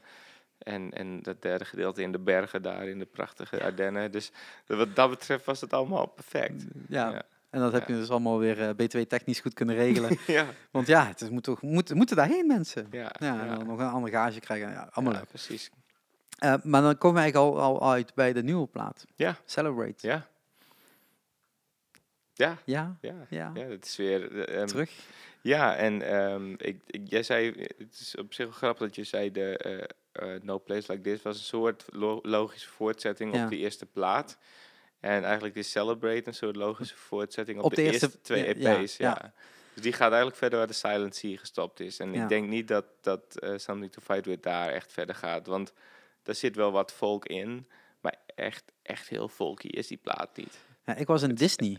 en, 0.57 0.91
en 0.93 1.21
dat 1.21 1.41
derde 1.41 1.65
gedeelte 1.65 2.01
in 2.01 2.11
de 2.11 2.19
bergen 2.19 2.61
daar 2.61 2.87
in 2.87 2.99
de 2.99 3.05
prachtige 3.05 3.63
Ardennen. 3.63 4.11
Dus 4.11 4.31
wat 4.65 4.95
dat 4.95 5.09
betreft 5.09 5.45
was 5.45 5.61
het 5.61 5.73
allemaal 5.73 6.05
perfect. 6.07 6.63
ja. 6.87 7.09
Ja. 7.11 7.21
en 7.49 7.59
dat 7.59 7.71
heb 7.71 7.87
Ja. 7.87 7.93
je 7.93 7.99
dus 7.99 8.09
allemaal 8.09 8.39
weer 8.39 8.61
eh, 8.61 8.69
B2 8.69 9.07
technisch 9.07 9.39
goed 9.39 9.53
kunnen 9.53 9.75
regelen. 9.75 10.17
ja, 10.27 10.45
Want 10.71 10.87
ja, 10.87 11.05
het 11.07 11.21
is, 11.21 11.29
moet 11.29 11.43
toch, 11.43 11.61
moet, 11.61 11.93
moeten 11.93 12.15
daarheen 12.15 12.47
mensen. 12.47 12.87
ja, 12.91 13.11
Ja, 13.19 13.41
en 13.41 13.47
dan 13.57 13.67
nog 13.67 13.79
een 13.79 13.87
ander 13.89 14.09
gage 14.09 14.39
krijgen. 14.39 14.69
Ja, 14.71 14.89
allemaal 14.91 15.13
leuk. 15.13 15.27
Precies. 15.27 15.69
Eh, 16.37 16.53
maar 16.63 16.81
dan 16.81 16.97
komen 16.97 17.15
we 17.17 17.21
eigenlijk 17.23 17.53
al, 17.55 17.61
al 17.81 17.91
uit 17.91 18.13
bij 18.13 18.33
de 18.33 18.43
nieuwe 18.43 18.67
plaat. 18.67 19.05
Ja. 19.15 19.35
Celebrate. 19.45 20.07
Ja. 20.07 20.27
Ja, 22.41 22.57
Ja, 22.65 22.97
ja. 23.01 23.25
ja. 23.29 23.51
Ja, 23.53 23.65
het 23.65 23.85
is 23.85 23.95
weer. 23.95 24.45
eh, 24.47 24.57
ehm, 24.59 24.67
terug. 24.67 24.91
Ja, 25.41 25.75
en 25.75 26.01
ehm, 26.01 26.51
ik, 26.57 26.81
ik, 26.87 27.01
jij 27.09 27.23
zei, 27.23 27.51
het 27.77 27.99
is 27.99 28.15
op 28.17 28.33
zich 28.33 28.45
wel 28.45 28.53
grappig 28.55 28.87
dat 28.87 28.95
je 28.95 29.03
zei, 29.03 29.31
de 29.31 29.57
eh, 29.57 30.33
eh, 30.35 30.41
No 30.41 30.59
Place 30.59 30.91
Like 30.91 31.03
This 31.03 31.21
was 31.21 31.37
een 31.37 31.43
soort 31.43 31.85
lo- 31.89 32.19
logische 32.21 32.69
voortzetting 32.69 33.35
Ja. 33.35 33.43
op 33.43 33.49
de 33.49 33.57
eerste 33.57 33.85
plaat. 33.85 34.37
En 34.99 35.23
eigenlijk 35.23 35.55
is 35.55 35.71
Celebrate 35.71 36.27
een 36.27 36.33
soort 36.33 36.55
logische 36.55 36.95
voortzetting 36.97 37.57
op, 37.59 37.63
Op 37.63 37.69
de, 37.69 37.75
de 37.75 37.81
eerste, 37.81 38.05
eerste- 38.05 38.21
twee 38.21 38.45
EP's. 38.45 38.97
ja. 38.97 39.33
Dus 39.73 39.83
die 39.83 39.93
gaat 39.93 40.07
eigenlijk 40.09 40.35
verder 40.37 40.57
waar 40.59 40.67
de 40.67 40.73
Silent 40.73 41.15
Sea 41.15 41.37
gestopt 41.37 41.79
is. 41.79 41.99
En 41.99 42.13
ik 42.13 42.29
denk 42.29 42.47
niet 42.47 42.67
dat, 42.67 42.85
dat 43.01 43.37
eh, 43.39 43.57
Something 43.57 43.91
to 43.91 44.01
Fight 44.01 44.25
With 44.25 44.43
daar 44.43 44.69
echt 44.69 44.91
verder 44.91 45.15
gaat. 45.15 45.47
Want 45.47 45.73
daar 46.23 46.35
zit 46.35 46.55
wel 46.55 46.71
wat 46.71 46.93
folk 46.93 47.25
in, 47.25 47.67
maar 48.01 48.15
echt, 48.35 48.63
echt 48.81 49.07
heel 49.09 49.27
folky 49.27 49.67
is 49.67 49.87
die 49.87 49.97
plaat 49.97 50.37
niet. 50.37 50.57
Ja, 50.85 50.95
ik 50.95 51.07
was 51.07 51.21
in 51.21 51.35
Disney 51.35 51.77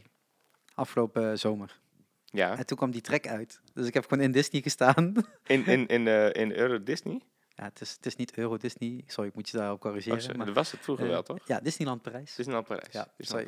afgelopen 0.83 1.39
zomer. 1.39 1.80
Ja, 2.24 2.57
En 2.59 2.66
toen 2.66 2.76
kwam 2.76 2.91
die 2.91 3.01
track 3.01 3.26
uit. 3.26 3.61
Dus 3.74 3.87
ik 3.87 3.95
heb 3.95 4.07
gewoon 4.09 4.24
in 4.24 4.33
Disney 4.33 4.62
gestaan. 4.62 5.12
in, 5.47 5.66
in, 5.66 5.87
in, 5.87 6.09
eh, 6.09 6.43
in 6.43 6.53
Euro 6.53 6.83
Disney? 6.83 7.20
ja, 7.57 7.64
het 7.64 7.80
is, 7.80 7.91
het 7.93 8.07
is 8.07 8.16
niet 8.16 8.37
Euro 8.37 8.57
Disney. 8.57 9.05
Sorry, 9.07 9.28
ik 9.28 9.35
moet 9.35 9.49
je 9.49 9.57
daarop 9.57 9.76
Oh, 9.76 9.83
corrigeren. 9.83 10.22
zo, 10.22 10.33
maar, 10.37 10.47
dat 10.47 10.55
was 10.55 10.70
het 10.72 10.80
vroeger 10.80 11.05
eh, 11.05 11.11
wel, 11.11 11.22
toch? 11.22 11.39
Ja, 11.47 11.61
Disneyland 11.61 12.03
Parijs. 12.03 12.35
Disneyland 12.35 12.66
Parijs. 12.66 12.93
Ja, 12.93 13.07
sorry. 13.18 13.47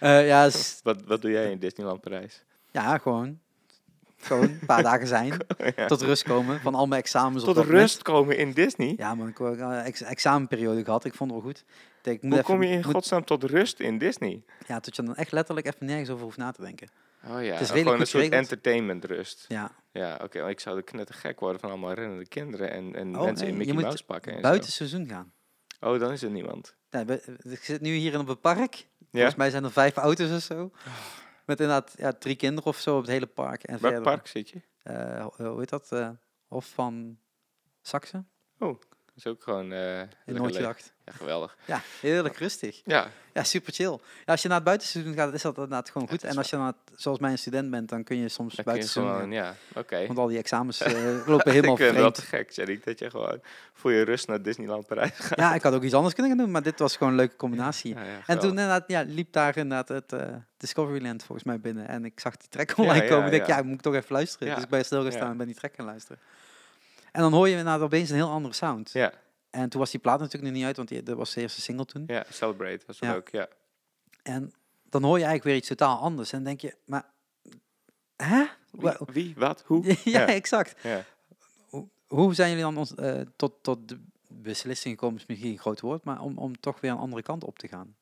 Eh, 0.00 0.26
ja, 0.26 0.50
Wat, 0.82 1.02
wat 1.02 1.22
doe 1.22 1.30
jij 1.30 1.50
in 1.50 1.58
Disneyland 1.58 2.00
Parijs? 2.00 2.44
ja, 2.70 2.98
gewoon. 2.98 3.38
Gewoon 4.18 4.42
een 4.42 4.66
paar 4.66 4.82
dagen 4.82 5.06
zijn. 5.06 5.36
Ja. 5.76 5.86
Tot 5.86 6.02
rust 6.02 6.22
komen 6.22 6.60
van 6.60 6.74
al 6.74 6.86
mijn 6.86 7.00
examens. 7.00 7.42
op 7.42 7.54
Tot 7.54 7.64
moment. 7.64 7.80
rust 7.80 8.02
komen 8.02 8.36
in 8.38 8.52
Disney? 8.52 8.94
Ja, 8.96 9.14
man, 9.14 9.28
ik 9.28 9.38
heb 9.38 9.46
een 9.60 9.72
ex 9.72 10.02
examenperiode 10.02 10.84
gehad. 10.84 11.04
Ik 11.04 11.14
vond 11.14 11.30
het 11.30 11.40
wel 11.42 11.50
goed. 11.50 11.64
Ik 12.06 12.22
moet 12.22 12.32
Hoe 12.32 12.42
kom 12.42 12.62
je 12.62 12.68
in 12.68 12.76
moet- 12.76 12.84
godsnaam 12.94 13.24
tot 13.24 13.44
rust 13.44 13.80
in 13.80 13.98
Disney? 13.98 14.42
Ja, 14.66 14.80
tot 14.80 14.96
je 14.96 15.02
dan 15.02 15.14
echt 15.16 15.32
letterlijk 15.32 15.66
even 15.66 15.86
nergens 15.86 16.10
over 16.10 16.24
hoeft 16.24 16.36
na 16.36 16.50
te 16.52 16.60
denken. 16.62 16.88
Oh 17.24 17.30
ja, 17.30 17.36
is 17.38 17.42
redelijk 17.58 17.78
gewoon 17.78 18.00
een 18.00 18.06
soort 18.06 18.28
entertainment 18.28 19.04
rust. 19.04 19.44
Ja, 19.48 19.70
Ja, 19.92 20.20
oké, 20.22 20.48
ik 20.48 20.60
zou 20.60 20.76
er 20.76 20.82
knettergek 20.84 21.40
worden 21.40 21.60
van 21.60 21.70
allemaal 21.70 21.92
rennende 21.92 22.26
kinderen 22.28 22.70
en, 22.70 22.94
en 22.94 23.16
Oh, 23.16 23.24
mensen 23.24 23.46
in 23.46 23.56
Mickey 23.56 23.74
Mouse 23.74 24.04
pakken 24.04 24.32
en 24.34 24.42
buiten 24.42 24.72
seizoen 24.72 25.08
gaan. 25.08 25.32
Oh, 25.80 25.98
dan 26.00 26.12
is 26.12 26.22
er 26.22 26.30
niemand. 26.30 26.76
Ja, 26.90 27.04
ik 27.42 27.58
zit 27.62 27.80
nu 27.80 27.94
hier 27.94 28.12
in 28.12 28.20
op 28.20 28.26
het 28.26 28.40
park. 28.40 28.74
Ja? 28.74 28.86
Volgens 29.10 29.34
mij 29.34 29.50
zijn 29.50 29.64
er 29.64 29.72
vijf 29.72 29.96
auto's 29.96 30.30
of 30.30 30.42
zo. 30.42 30.70
Met 31.46 31.60
inderdaad 31.60 31.94
ja, 31.96 32.12
drie 32.12 32.36
kinderen 32.36 32.70
of 32.70 32.78
zo 32.78 32.94
op 32.96 33.00
het 33.02 33.10
hele 33.10 33.26
park. 33.26 33.62
En 33.62 33.70
Welk 33.80 33.94
verder, 33.94 34.02
park 34.02 34.26
zit 34.26 34.48
je? 34.48 34.60
eh, 34.82 35.26
hoe 35.36 35.58
heet 35.58 35.68
dat? 35.68 35.92
eh, 35.92 36.08
Hof 36.46 36.66
van 36.66 37.18
Saxe? 37.82 38.24
Dat 38.58 38.85
is 39.16 39.26
ook 39.26 39.42
gewoon... 39.42 39.72
eh 39.72 40.00
In. 40.00 40.08
Ja, 41.06 41.12
geweldig. 41.12 41.56
Ja, 41.64 41.80
heerlijk 42.00 42.36
rustig. 42.36 42.80
Ja, 42.84 43.10
Ja, 43.32 43.44
super 43.44 43.72
chill. 43.72 43.90
Ja, 43.90 43.98
als 44.24 44.42
je 44.42 44.48
naar 44.48 44.56
het 44.56 44.66
buitenseizoen 44.66 45.14
gaat, 45.14 45.34
is 45.34 45.42
dat 45.42 45.54
inderdaad 45.54 45.90
gewoon 45.90 46.08
goed. 46.08 46.20
dat 46.20 46.30
En 46.30 46.36
als 46.36 46.50
je 46.50 46.56
dan, 46.56 46.74
zoals 46.94 47.18
mij 47.18 47.30
een 47.30 47.38
student 47.38 47.70
bent, 47.70 47.88
dan 47.88 48.04
kun 48.04 48.16
je 48.16 48.28
soms 48.28 48.54
dan 48.54 48.64
je 48.64 48.70
buitenseizoen 48.70 49.12
gewoon... 49.14 49.32
gaan. 49.32 49.44
Ja, 49.44 49.54
oké. 49.74 50.06
Want 50.06 50.18
al 50.18 50.26
die 50.26 50.38
examens 50.38 50.80
eh, 50.80 50.92
lopen 51.26 51.52
helemaal 51.52 51.74
ik 51.76 51.82
vind 51.82 51.92
wel 51.92 52.12
vreemd. 52.12 52.14
te 52.14 52.22
gek, 52.22 52.50
Jerry, 52.50 52.80
dat 52.84 52.98
je 52.98 53.10
gewoon 53.10 53.40
voor 53.72 53.92
je 53.92 54.02
rust 54.02 54.26
naar 54.28 54.42
Disneyland 54.42 54.86
Parijs 54.86 55.12
gaat. 55.18 55.38
Ja, 55.38 55.54
ik 55.54 55.62
had 55.62 55.74
ook 55.74 55.82
iets 55.82 55.94
anders 55.94 56.14
kunnen 56.14 56.32
gaan 56.32 56.40
doen, 56.44 56.50
maar 56.52 56.62
dit 56.62 56.78
was 56.78 56.96
gewoon 56.96 57.12
een 57.12 57.18
leuke 57.18 57.36
combinatie. 57.36 57.94
Ja, 57.94 58.02
En 58.26 58.38
toen 58.38 58.50
inderdaad, 58.50 58.84
ja, 58.86 59.04
liep 59.06 59.32
daar 59.32 59.56
inderdaad 59.56 59.88
het 59.88 60.12
eh, 60.12 60.34
Discoveryland 60.56 61.22
volgens 61.24 61.46
mij 61.46 61.60
binnen. 61.60 61.88
En 61.88 62.04
ik 62.04 62.20
zag 62.20 62.36
die 62.36 62.48
track 62.48 62.72
online 62.78 63.08
komen. 63.08 63.24
Ik 63.24 63.30
denk, 63.30 63.46
ja. 63.46 63.56
ja, 63.56 63.62
moet 63.62 63.74
ik 63.74 63.80
toch 63.80 63.94
even 63.94 64.12
luisteren. 64.12 64.54
Dus 64.54 64.64
ik 64.64 64.70
ben 64.70 64.84
stilgestaan 64.84 65.24
Ja. 65.24 65.30
en 65.30 65.36
ben 65.36 65.46
die 65.46 65.56
track 65.56 65.74
gaan 65.74 65.86
luisteren. 65.86 66.18
En 67.16 67.22
dan 67.22 67.32
hoor 67.32 67.48
je 67.48 67.56
inderdaad 67.56 67.80
opeens 67.80 68.10
een 68.10 68.16
heel 68.16 68.30
andere 68.30 68.54
sound. 68.54 68.90
Ja, 68.92 69.12
En 69.50 69.68
toen 69.68 69.80
was 69.80 69.90
die 69.90 70.00
plaat 70.00 70.18
natuurlijk 70.18 70.44
nog 70.44 70.52
niet 70.52 70.64
uit, 70.64 70.76
want 70.76 70.88
die, 70.88 71.02
dat 71.02 71.16
was 71.16 71.34
de 71.34 71.40
eerste 71.40 71.60
single 71.60 71.84
toen. 71.84 72.04
ja, 72.06 72.24
Celebrate 72.30 72.86
was 72.86 72.98
dat 72.98 73.08
Ja. 73.08 73.14
ook, 73.14 73.28
ja. 73.28 73.48
En 74.22 74.52
dan 74.90 75.02
hoor 75.02 75.18
je 75.18 75.24
eigenlijk 75.24 75.44
weer 75.44 75.54
iets 75.56 75.68
totaal 75.68 75.98
anders. 75.98 76.32
En 76.32 76.44
denk 76.44 76.60
je, 76.60 76.76
maar... 76.84 77.04
Hè? 78.16 78.44
Wie, 78.70 78.80
Wa- 78.80 78.98
wie 79.12 79.34
wat, 79.36 79.62
hoe? 79.66 79.84
ja, 79.86 79.96
Ja. 80.04 80.26
exact. 80.26 80.74
Ja. 80.82 81.04
Hoe 82.06 82.34
zijn 82.34 82.48
jullie 82.48 82.64
dan 82.64 82.76
ons, 82.76 82.94
eh, 82.94 83.20
tot, 83.36 83.52
tot 83.62 83.88
de 83.88 84.00
beslissing 84.28 84.94
gekomen, 84.94 85.20
is 85.20 85.26
misschien 85.26 85.50
een 85.52 85.58
groot 85.58 85.80
woord, 85.80 86.04
maar 86.04 86.20
om, 86.20 86.38
om 86.38 86.60
toch 86.60 86.80
weer 86.80 86.90
een 86.90 86.96
andere 86.98 87.22
kant 87.22 87.44
op 87.44 87.58
te 87.58 87.68
gaan? 87.68 87.96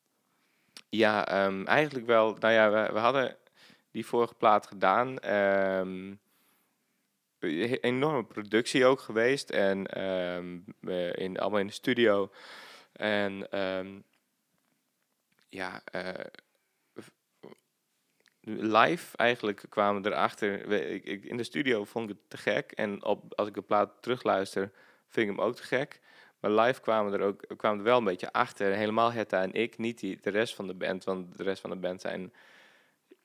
Ja, 0.89 1.27
ehm, 1.27 1.65
eigenlijk 1.65 2.05
wel. 2.05 2.35
Nou 2.39 2.53
ja, 2.53 2.71
we, 2.71 2.93
we 2.93 2.99
hadden 2.99 3.35
die 3.91 4.05
vorige 4.05 4.33
plaat 4.33 4.67
gedaan. 4.67 5.19
ehm, 5.19 6.13
enorme 7.81 8.23
productie 8.23 8.85
ook 8.85 8.99
geweest. 8.99 9.49
En 9.49 9.87
ehm, 9.87 10.59
we 10.79 11.13
in, 11.15 11.39
allemaal 11.39 11.59
in 11.59 11.67
de 11.67 11.73
studio. 11.73 12.31
En 12.91 13.51
ehm, 13.51 13.99
ja, 15.49 15.81
eh, 15.85 16.25
live 18.45 19.17
eigenlijk 19.17 19.63
kwamen 19.69 20.05
erachter. 20.05 20.71
Ik, 21.05 21.23
in 21.23 21.37
de 21.37 21.43
studio 21.43 21.83
vond 21.83 22.09
ik 22.09 22.15
het 22.15 22.29
te 22.29 22.37
gek. 22.37 22.71
En 22.71 23.03
op, 23.05 23.33
als 23.33 23.47
ik 23.47 23.53
de 23.53 23.61
plaat 23.61 23.91
terugluister, 24.01 24.71
vind 25.07 25.29
ik 25.29 25.35
hem 25.35 25.45
ook 25.45 25.55
te 25.55 25.63
gek. 25.63 26.01
Maar 26.39 26.51
live 26.51 26.81
kwamen 26.81 27.13
er 27.13 27.21
ook 27.21 27.43
kwamen 27.57 27.77
er 27.77 27.83
wel 27.83 27.97
een 27.97 28.03
beetje 28.03 28.31
achter. 28.31 28.73
Helemaal 28.73 29.11
Hetta 29.11 29.41
en 29.41 29.53
ik, 29.53 29.77
niet 29.77 29.99
die, 29.99 30.17
de 30.21 30.29
rest 30.29 30.55
van 30.55 30.67
de 30.67 30.73
band. 30.73 31.03
Want 31.03 31.37
de 31.37 31.43
rest 31.43 31.61
van 31.61 31.69
de 31.69 31.75
band 31.75 32.01
zijn 32.01 32.33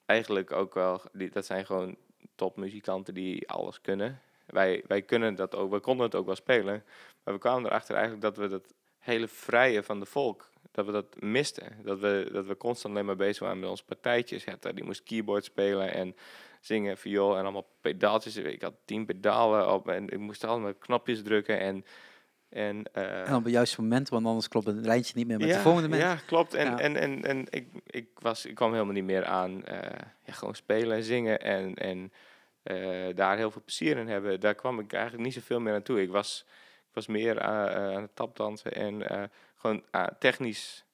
eigenlijk 0.07 0.53
ook 0.53 0.75
wel... 0.75 1.03
Die, 1.13 1.31
dat 1.31 1.47
zijn 1.47 1.67
gewoon 1.67 1.97
topmuzikanten 2.35 3.15
die 3.15 3.49
alles 3.49 3.81
kunnen. 3.81 4.21
Wij, 4.47 4.85
wij 4.87 5.03
kunnen 5.03 5.35
dat 5.35 5.55
ook, 5.55 5.71
we 5.71 5.81
konden 5.81 6.07
het 6.07 6.15
ook 6.15 6.27
wel 6.27 6.35
spelen. 6.35 6.85
Maar 7.25 7.35
we 7.35 7.41
kwamen 7.41 7.67
erachter 7.67 7.95
eigenlijk 7.95 8.25
dat 8.25 8.37
we 8.37 8.49
dat 8.49 8.75
hele 8.99 9.29
vrije 9.29 9.83
van 9.83 10.01
de 10.01 10.07
volk, 10.07 10.51
dat 10.71 10.87
we 10.87 10.93
dat 10.93 11.21
misten. 11.21 11.77
Dat 11.83 11.99
we, 11.99 12.29
dat 12.33 12.47
we 12.47 12.57
constant 12.57 12.95
alleen 12.95 13.07
maar 13.07 13.17
bezig 13.17 13.43
waren 13.43 13.61
met 13.61 13.69
onze 13.69 13.85
partijtjes. 13.85 14.45
Hetta, 14.45 14.73
die 14.73 14.85
moest 14.85 15.03
keyboard 15.03 15.45
spelen 15.45 15.93
en 15.93 16.17
zingen, 16.61 16.99
viool 16.99 17.37
en 17.37 17.43
allemaal 17.43 17.69
pedaaltjes. 17.81 18.37
Ik 18.37 18.63
had 18.63 18.75
tien 18.85 19.07
pedalen 19.07 19.73
op 19.73 19.89
en 19.89 20.09
ik 20.09 20.19
moest 20.19 20.45
allemaal 20.45 20.75
knopjes 20.75 21.23
drukken 21.23 21.61
en 21.61 21.85
En, 22.51 22.85
uh, 22.97 23.29
en 23.29 23.35
op 23.35 23.45
het 23.45 23.53
juiste 23.53 23.81
moment, 23.81 24.09
want 24.09 24.27
anders 24.27 24.49
klopt 24.49 24.67
het 24.67 24.87
lijntje 24.87 25.13
niet 25.17 25.27
meer 25.27 25.39
met 25.39 25.49
de 25.49 25.59
volgende 25.59 25.89
mensen. 25.89 26.09
Ja, 26.09 26.17
klopt. 26.27 26.55
En, 26.55 26.79
en, 26.79 26.97
en, 26.97 27.25
en 27.25 27.47
ik, 27.51 27.69
ik, 27.87 28.09
was, 28.19 28.47
ik 28.47 28.55
kwam 28.55 28.73
helemaal 28.73 28.93
niet 28.93 29.05
meer 29.05 29.25
aan 29.25 29.51
uh, 29.69 29.79
ja, 30.23 30.33
gewoon 30.33 30.55
spelen 30.55 30.97
en 30.97 31.03
zingen 31.03 31.41
en, 31.41 31.75
en 31.75 32.13
uh, 32.65 33.15
daar 33.15 33.37
heel 33.37 33.51
veel 33.51 33.63
plezier 33.65 33.97
in 33.97 34.09
hebben. 34.09 34.41
Daar 34.41 34.55
kwam 34.55 34.79
ik 34.79 34.93
eigenlijk 34.93 35.25
niet 35.25 35.35
zoveel 35.35 35.61
meer 35.61 35.75
aan 35.75 35.83
toe. 35.83 36.03
Ik 36.03 36.11
was, 36.11 36.45
ik 36.89 36.95
was 36.95 37.07
meer 37.07 37.41
aan 37.41 38.03
het 38.03 38.17
tapdansen 38.17 38.73
en 38.73 39.31
gewoon 39.57 39.85
technisch, 40.19 40.85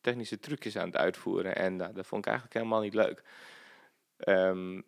technische 0.00 0.38
trucjes 0.38 0.76
aan 0.76 0.86
het 0.86 0.96
uitvoeren. 0.96 1.56
En 1.56 1.78
dat 1.78 2.06
vond 2.06 2.26
ik 2.26 2.30
eigenlijk 2.30 2.54
helemaal 2.54 2.80
niet 2.80 2.94
leuk. 2.94 3.22
Um, 4.26 4.84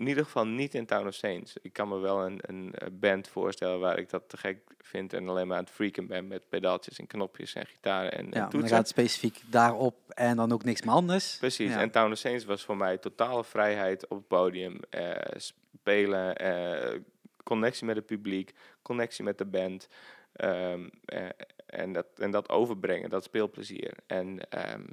in 0.00 0.08
ieder 0.08 0.24
geval 0.24 0.46
niet 0.46 0.74
in 0.74 0.86
Town 0.86 1.06
of 1.06 1.14
Saints. 1.14 1.56
Ik 1.62 1.72
kan 1.72 1.88
me 1.88 1.98
wel 1.98 2.24
een, 2.26 2.38
een 2.40 2.74
band 2.92 3.28
voorstellen 3.28 3.80
waar 3.80 3.98
ik 3.98 4.10
dat 4.10 4.28
te 4.28 4.36
gek 4.36 4.58
vind 4.78 5.12
en 5.12 5.28
alleen 5.28 5.46
maar 5.46 5.56
aan 5.56 5.64
het 5.64 5.72
freaken 5.72 6.06
ben 6.06 6.28
met 6.28 6.48
pedaaltjes 6.48 6.98
en 6.98 7.06
knopjes 7.06 7.54
en 7.54 7.66
gitaren 7.66 8.12
en, 8.12 8.26
ja, 8.30 8.32
en 8.32 8.42
toetsen. 8.42 8.60
dan 8.60 8.68
gaat 8.68 8.88
specifiek 8.88 9.42
daarop 9.46 9.96
en 10.08 10.36
dan 10.36 10.52
ook 10.52 10.64
niks 10.64 10.82
meer 10.82 10.94
anders. 10.94 11.36
Precies, 11.36 11.74
en 11.74 11.90
Town 11.90 12.12
of 12.12 12.18
Saints 12.18 12.44
was 12.44 12.64
voor 12.64 12.76
mij 12.76 12.98
totale 12.98 13.44
vrijheid 13.44 14.08
op 14.08 14.16
het 14.16 14.26
podium. 14.26 14.80
Eh, 14.90 15.10
spelen, 15.36 16.36
eh, 16.36 17.00
connectie 17.44 17.86
met 17.86 17.96
het 17.96 18.06
publiek, 18.06 18.52
connectie 18.82 19.24
met 19.24 19.38
de 19.38 19.44
band. 19.44 19.88
Ehm, 20.32 20.88
eh, 21.04 21.28
en, 21.66 21.92
dat, 21.92 22.06
en 22.16 22.30
dat 22.30 22.48
overbrengen, 22.48 23.10
dat 23.10 23.24
speelplezier. 23.24 23.92
En 24.06 24.50
ehm, 24.50 24.84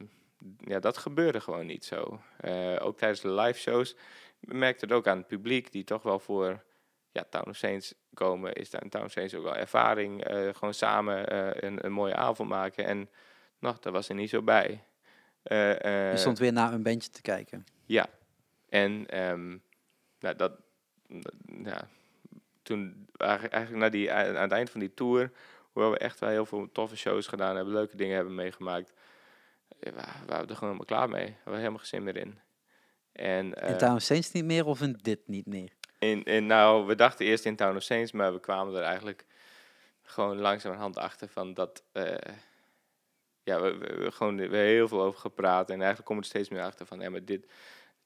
ja, 0.60 0.80
dat 0.80 0.98
gebeurde 0.98 1.42
gewoon 1.42 1.66
niet 1.66 1.86
zo. 1.86 2.20
Eh, 2.38 2.76
ook 2.80 2.98
tijdens 2.98 3.22
de 3.22 3.32
live 3.32 3.60
shows 3.60 3.96
merkte 4.40 4.86
het 4.86 4.94
ook 4.94 5.08
aan 5.08 5.18
het 5.18 5.28
publiek, 5.28 5.72
die 5.72 5.84
toch 5.84 6.04
wel 6.04 6.20
voor 6.20 6.64
ja, 7.12 7.26
Town 7.30 7.50
of 7.50 7.56
Saints 7.56 7.94
komen, 8.14 8.54
is 8.54 8.70
daar 8.70 8.84
in 8.84 8.90
Town 8.90 9.06
of 9.06 9.12
Saints 9.12 9.34
ook 9.34 9.44
wel 9.44 9.56
ervaring. 9.56 10.30
Uh, 10.32 10.54
gewoon 10.54 10.74
samen 10.74 11.34
uh, 11.34 11.50
een, 11.54 11.86
een, 11.86 11.92
mooie 11.92 12.16
avond 12.16 12.50
maken. 12.50 12.86
En 12.86 13.10
nog, 13.60 13.80
daar 13.80 13.94
was 13.94 14.10
er 14.10 14.16
niet 14.16 14.30
zo 14.30 14.42
bij. 14.42 14.84
Uh, 15.44 15.82
Je 16.12 16.14
stond 16.16 16.40
weer 16.40 16.54
naar 16.54 16.74
een 16.74 16.84
bandje 16.84 17.10
te 17.10 17.22
kijken. 17.22 17.66
Ja. 17.86 18.06
En 18.70 19.22
um, 19.24 19.62
nou, 20.20 20.36
dat, 20.36 20.52
ja, 21.64 21.88
toen 22.62 23.08
eigenlijk 23.18 23.76
naar 23.76 23.92
die, 23.92 24.12
aan 24.12 24.36
het 24.36 24.52
eind 24.52 24.70
van 24.70 24.80
die 24.80 24.94
tour, 24.94 25.32
hoewel 25.72 25.92
we 25.92 25.98
echt 25.98 26.20
wel 26.20 26.30
heel 26.30 26.46
veel 26.46 26.72
toffe 26.72 26.98
shows 26.98 27.28
gedaan 27.28 27.56
hebben, 27.56 27.74
leuke 27.74 27.98
dingen 27.98 28.16
hebben 28.16 28.36
meegemaakt, 28.36 28.94
we 29.80 29.92
waren 30.26 30.48
er 30.48 30.56
gewoon 30.56 30.74
helemaal 30.74 30.86
klaar 30.86 31.10
mee. 31.10 31.26
We 31.26 31.34
hadden 31.34 31.60
helemaal 31.60 31.80
geen 31.80 31.88
zin 31.88 32.04
meer 32.04 32.18
in. 32.18 32.40
En, 33.18 33.54
in 33.54 33.72
uh, 33.72 33.76
Town 33.76 33.96
of 33.96 34.02
Saints 34.02 34.32
niet 34.32 34.46
meer 34.46 34.66
of 34.66 34.82
in 34.82 35.00
dit 35.02 35.20
niet 35.26 35.46
meer? 35.46 35.72
In, 36.00 36.24
in, 36.24 36.46
nou, 36.46 36.86
we 36.86 36.96
dachten 36.96 37.26
eerst 37.26 37.46
in 37.46 37.56
Town 37.56 37.76
of 37.76 37.84
Saints, 37.84 38.12
maar 38.12 38.34
we 38.34 38.40
kwamen 38.40 38.76
er 38.76 38.84
eigenlijk 38.84 39.26
gewoon 40.02 40.38
langzamerhand 40.38 40.98
achter 40.98 41.28
van 41.28 41.54
dat... 41.54 41.84
Uh, 41.94 42.16
ja, 43.44 43.62
we, 43.62 43.78
we, 43.78 43.96
we 43.96 44.12
gewoon 44.12 44.36
we 44.36 44.42
hebben 44.42 44.60
heel 44.60 44.88
veel 44.88 45.02
over 45.02 45.20
gepraat 45.20 45.70
en 45.70 45.76
eigenlijk 45.76 46.06
komen 46.06 46.24
we 46.24 46.30
er 46.30 46.36
steeds 46.36 46.50
meer 46.50 46.68
achter 46.68 46.86
van, 46.86 47.00
ja, 47.00 47.10
maar 47.10 47.26
dit... 47.26 47.48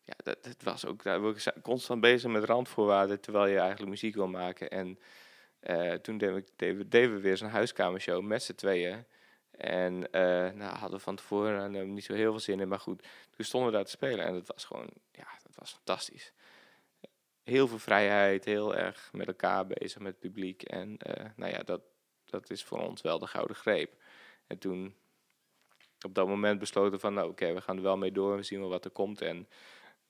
Ja, 0.04 0.14
dat, 0.24 0.44
dat 0.44 0.64
was 0.64 0.86
ook, 0.86 1.04
daar 1.04 1.24
we 1.24 1.54
constant 1.62 2.02
bezig 2.02 2.32
met 2.32 2.44
randvoorwaarden 2.44 3.20
terwijl 3.20 3.48
je 3.48 3.58
eigenlijk 3.58 3.90
muziek 3.90 4.16
wil 4.16 4.28
maken. 4.28 4.70
En 4.70 5.00
uh, 5.70 5.94
toen 5.94 6.18
deden 6.18 6.36
we, 6.36 6.88
deden 6.88 7.14
we 7.14 7.20
weer 7.20 7.38
zo'n 7.38 7.50
huiskamershow 7.50 8.24
met 8.24 8.44
z'n 8.44 8.56
tweeën. 8.56 9.06
En 9.62 9.94
uh, 9.94 10.02
nou, 10.52 10.78
hadden 10.78 10.98
we 10.98 11.00
van 11.00 11.16
tevoren 11.16 11.74
uh, 11.74 11.84
niet 11.84 12.04
zo 12.04 12.14
heel 12.14 12.32
veel 12.32 12.40
zin 12.40 12.60
in. 12.60 12.68
Maar 12.68 12.80
goed, 12.80 13.08
toen 13.32 13.46
stonden 13.46 13.70
we 13.70 13.76
daar 13.76 13.86
te 13.86 13.92
spelen. 13.92 14.26
En 14.26 14.34
dat 14.34 14.48
was 14.48 14.66
gewoon, 14.66 14.90
ja, 15.12 15.28
dat 15.44 15.56
was 15.56 15.72
fantastisch. 15.72 16.34
Heel 17.44 17.68
veel 17.68 17.80
vrijheid, 17.80 18.46
heel 18.46 18.76
erg 18.76 19.10
met 19.12 19.28
elkaar 19.28 19.68
bezig, 19.68 20.02
met 20.02 20.12
het 20.12 20.20
publiek. 20.20 20.64
En 20.64 20.98
uh, 21.08 21.26
nou 21.36 21.52
ja, 21.52 21.64
dat, 21.64 21.82
dat 22.26 22.50
is 22.50 22.64
voor 22.64 22.80
ons 22.80 23.02
wel 23.02 23.20
de 23.20 23.28
gouden 23.28 23.56
greep. 23.56 24.02
En 24.48 24.58
toen 24.58 24.96
op 26.06 26.16
dat 26.16 26.28
moment 26.28 26.60
besloten 26.60 27.00
van, 27.00 27.14
nou 27.14 27.30
oké, 27.30 27.54
we 27.54 27.62
gaan 27.62 27.78
er 27.78 27.84
wel 27.84 27.98
mee 27.98 28.12
door. 28.12 28.36
We 28.36 28.44
zien 28.44 28.60
wel 28.60 28.70
wat 28.70 28.86
er 28.86 28.92
komt. 28.92 29.22
En 29.22 29.48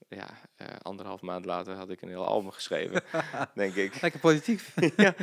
ja, 0.07 0.27
uh, 0.61 0.67
anderhalf 0.81 1.21
maand 1.21 1.45
later 1.45 1.75
had 1.75 1.89
ik 1.89 2.01
een 2.01 2.09
heel 2.09 2.25
album 2.25 2.51
geschreven, 2.51 3.03
denk 3.53 3.75
ik. 3.75 4.01
Lekker 4.01 4.19
positief. 4.19 4.75
ja, 4.95 5.15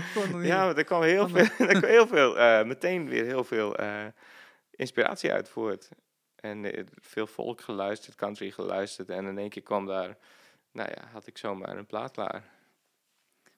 ja, 0.42 0.64
maar 0.64 0.76
er 0.78 0.84
kwam 0.84 1.02
heel 1.02 1.28
veel, 1.28 1.66
er 1.66 1.78
kwam 1.78 1.90
heel 1.90 2.06
veel 2.06 2.38
uh, 2.38 2.64
meteen 2.64 3.08
weer 3.08 3.24
heel 3.24 3.44
veel 3.44 3.80
uh, 3.80 4.06
inspiratie 4.70 5.32
uit 5.32 5.48
voort. 5.48 5.88
En 6.36 6.86
veel 7.00 7.26
volk 7.26 7.60
geluisterd, 7.60 8.16
country 8.16 8.50
geluisterd. 8.50 9.10
En 9.10 9.26
in 9.26 9.38
één 9.38 9.48
keer 9.48 9.62
kwam 9.62 9.86
daar, 9.86 10.16
nou 10.72 10.90
ja, 10.94 11.08
had 11.12 11.26
ik 11.26 11.38
zomaar 11.38 11.76
een 11.76 11.86
plaat 11.86 12.10
klaar. 12.10 12.44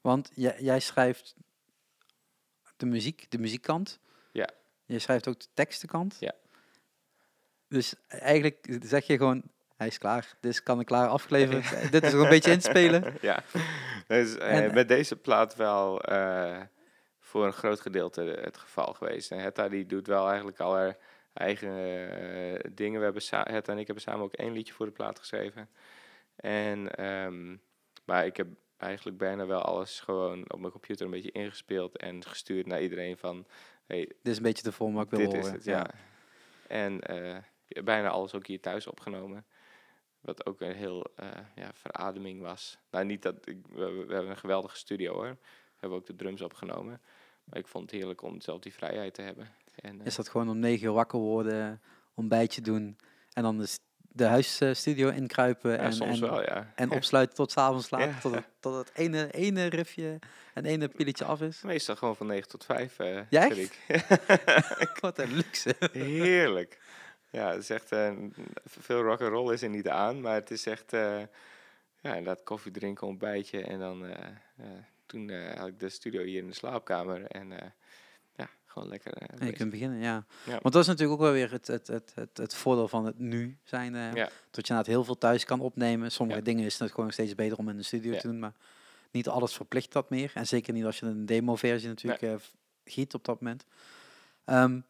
Want 0.01 0.31
jij, 0.35 0.57
jij 0.59 0.81
schrijft 0.81 1.35
de 2.77 2.87
muziek, 2.87 3.31
de 3.31 3.39
muziekkant. 3.39 3.99
Ja. 4.33 4.49
Je 4.87 4.99
schrijft 4.99 5.29
ook 5.29 5.41
de 5.41 5.47
tekstenkant. 5.55 6.17
Ja. 6.21 6.35
Dus 7.69 7.95
eigenlijk 8.09 8.79
zeg 8.83 9.07
je 9.07 9.17
gewoon, 9.17 9.43
hij 9.81 9.89
is 9.89 9.99
klaar. 9.99 10.37
Dus 10.41 10.63
kan 10.63 10.81
ik 10.81 10.87
klaar 10.87 11.09
afgeleverd. 11.09 11.81
Dit 11.93 12.05
is 12.05 12.13
nog 12.13 12.23
een 12.23 12.29
beetje 12.29 12.51
inspelen. 12.51 13.15
Ja, 13.21 13.43
dus, 14.07 14.37
uh, 14.37 14.73
met 14.73 14.89
deze 14.89 15.17
plaat 15.17 15.57
wel 15.57 16.13
uh, 16.13 16.61
voor 17.21 17.47
een 17.47 17.53
groot 17.53 17.81
gedeelte 17.81 18.21
het 18.21 18.57
geval 18.57 18.93
geweest. 18.93 19.31
En 19.31 19.39
Hetta 19.39 19.69
die 19.69 19.87
doet 19.87 20.07
wel 20.07 20.29
eigenlijk 20.29 20.61
al 20.61 20.75
haar 20.75 20.97
eigen 21.33 21.69
uh, 21.69 22.59
dingen. 22.73 22.99
We 22.99 23.05
hebben 23.05 23.23
Hetta 23.29 23.73
en 23.73 23.79
ik 23.79 23.87
hebben 23.87 24.05
samen 24.05 24.25
ook 24.25 24.33
één 24.33 24.53
liedje 24.53 24.73
voor 24.73 24.87
de 24.87 24.93
plaat 24.93 25.19
geschreven. 25.19 25.69
En, 26.37 27.05
um, 27.07 27.61
maar 28.05 28.27
ik 28.27 28.37
heb 28.37 28.47
eigenlijk 28.77 29.19
bijna 29.19 29.47
wel 29.47 29.63
alles 29.63 30.01
gewoon 30.01 30.53
op 30.53 30.61
mijn 30.61 30.73
computer 30.73 31.05
een 31.05 31.13
beetje 31.13 31.33
ingespeeld 31.33 31.97
en 31.97 32.25
gestuurd 32.25 32.67
naar 32.67 32.83
iedereen 32.83 33.17
van... 33.17 33.47
Hey, 33.87 34.07
dit 34.07 34.33
is 34.33 34.37
een 34.37 34.43
beetje 34.43 34.63
de 34.63 34.73
vorm 34.73 34.95
wat 34.95 35.05
ik 35.05 35.11
wil 35.11 35.19
dit 35.19 35.29
horen. 35.29 35.47
Is 35.47 35.53
het, 35.53 35.65
ja. 35.65 35.79
ja. 35.79 35.91
En 36.69 37.01
bijna 37.85 38.09
alles 38.09 38.35
ook 38.35 38.47
hier 38.47 38.61
thuis 38.61 38.87
opgenomen. 38.87 39.45
Wat 40.21 40.47
ook 40.47 40.61
een 40.61 40.75
heel 40.75 41.07
uh, 41.21 41.29
ja, 41.55 41.71
verademing 41.73 42.41
was. 42.41 42.79
Nou, 42.91 43.05
niet 43.05 43.23
dat 43.23 43.35
ik, 43.45 43.67
we, 43.67 44.05
we, 44.07 44.13
hebben 44.13 44.31
een 44.31 44.37
geweldige 44.37 44.77
studio 44.77 45.13
hoor. 45.13 45.29
We 45.31 45.77
hebben 45.79 45.99
ook 45.99 46.07
de 46.07 46.17
drums 46.17 46.43
opgenomen. 46.43 47.01
Maar 47.45 47.59
ik 47.59 47.67
vond 47.67 47.91
het 47.91 48.01
heerlijk 48.01 48.23
om 48.23 48.41
zelf 48.41 48.61
die 48.61 48.75
vrijheid 48.75 49.15
te 49.15 49.23
hebben. 49.23 49.49
En, 49.75 50.01
uh, 50.01 50.07
is 50.07 50.17
dat 50.17 50.29
gewoon 50.29 50.49
om 50.49 50.59
negen 50.59 50.87
uur 50.87 50.93
wakker 50.93 51.19
worden, 51.19 51.81
ontbijtje 52.15 52.61
doen 52.61 52.99
en 53.33 53.43
dan 53.43 53.59
de, 53.59 53.79
de 53.97 54.25
huisstudio 54.25 55.09
inkruipen 55.09 55.71
ja, 55.71 55.79
en, 55.79 55.93
soms 55.93 56.21
en, 56.21 56.29
wel, 56.29 56.43
ja. 56.43 56.73
en 56.75 56.91
opsluiten 56.91 57.37
tot 57.37 57.51
s'avonds 57.51 57.91
laat, 57.91 58.03
Ja. 58.03 58.19
tot, 58.21 58.35
het, 58.35 58.45
tot 58.61 58.75
het 58.75 58.91
ene, 58.95 59.31
ene 59.31 59.67
riffje 59.67 60.19
en 60.55 60.65
ene 60.65 60.89
pilletje 60.89 61.25
af 61.25 61.41
is? 61.41 61.63
Meestal 61.63 61.97
gewoon 61.97 62.17
van 62.17 62.27
9 62.27 62.49
tot 62.49 62.65
5. 62.65 62.99
Uh, 62.99 63.21
Ja. 63.31 63.49
Wat 65.01 65.19
een 65.19 65.35
luxe. 65.35 65.75
Heerlijk. 65.93 66.79
Ja, 67.31 67.51
het 67.51 67.61
is 67.63 67.71
echt, 67.71 67.93
eh, 67.93 68.13
veel 68.65 69.03
rock 69.03 69.21
and 69.21 69.31
roll 69.31 69.53
is 69.53 69.63
er 69.63 69.69
niet 69.69 69.89
aan, 69.89 70.21
maar 70.21 70.35
het 70.35 70.51
is 70.51 70.67
echt, 70.67 70.93
eh, 70.93 71.21
ja, 72.01 72.15
inderdaad 72.15 72.43
koffie 72.43 72.73
drinken, 72.73 73.07
ontbijtje 73.07 73.63
en 73.63 73.79
dan, 73.79 74.07
eh, 74.07 74.27
toen 75.07 75.31
had 75.57 75.69
ik 75.69 75.81
de 75.81 75.89
studio 75.89 76.23
hier 76.23 76.39
in 76.43 76.47
de 76.47 76.55
slaapkamer 76.55 77.25
en 77.27 77.49
ja, 78.37 78.49
gewoon 78.67 78.89
lekker 78.89 79.13
En 79.13 79.47
je 79.47 79.53
kunt 79.53 79.71
beginnen, 79.71 79.99
ja. 79.99 80.25
Ja. 80.45 80.59
Want 80.63 80.73
dat 80.75 80.83
is 80.83 80.87
natuurlijk 80.87 81.21
ook 81.21 81.25
wel 81.25 81.33
weer 81.33 81.51
het, 81.51 81.67
het, 81.67 81.87
het, 81.87 82.13
het, 82.15 82.37
het 82.37 82.55
voordeel 82.55 82.89
van 82.89 83.05
het 83.05 83.19
nu 83.19 83.59
zijn. 83.65 83.95
Ja. 83.95 84.13
Dat 84.15 84.67
je 84.67 84.73
inderdaad 84.73 84.87
heel 84.87 85.05
veel 85.05 85.19
thuis 85.19 85.45
kan 85.45 85.61
opnemen. 85.61 86.13
Sommige 86.13 86.39
Ja. 86.39 86.45
dingen 86.45 86.65
is 86.65 86.79
het 86.79 86.93
gewoon 86.93 87.13
steeds 87.13 87.35
beter 87.35 87.59
om 87.59 87.69
in 87.69 87.77
de 87.77 87.83
studio 87.83 88.19
te 88.19 88.27
doen, 88.27 88.39
maar 88.39 88.53
niet 89.11 89.29
alles 89.29 89.55
verplicht 89.55 89.93
dat 89.93 90.11
meer. 90.11 90.31
En 90.35 90.47
zeker 90.47 90.73
niet 90.73 90.85
als 90.85 90.99
je 90.99 91.07
een 91.07 91.27
demo-versie 91.27 91.89
natuurlijk 91.89 92.43
giet 92.85 93.15
op 93.15 93.25
dat 93.25 93.41
moment. 93.41 93.65
Ehm, 94.45 94.81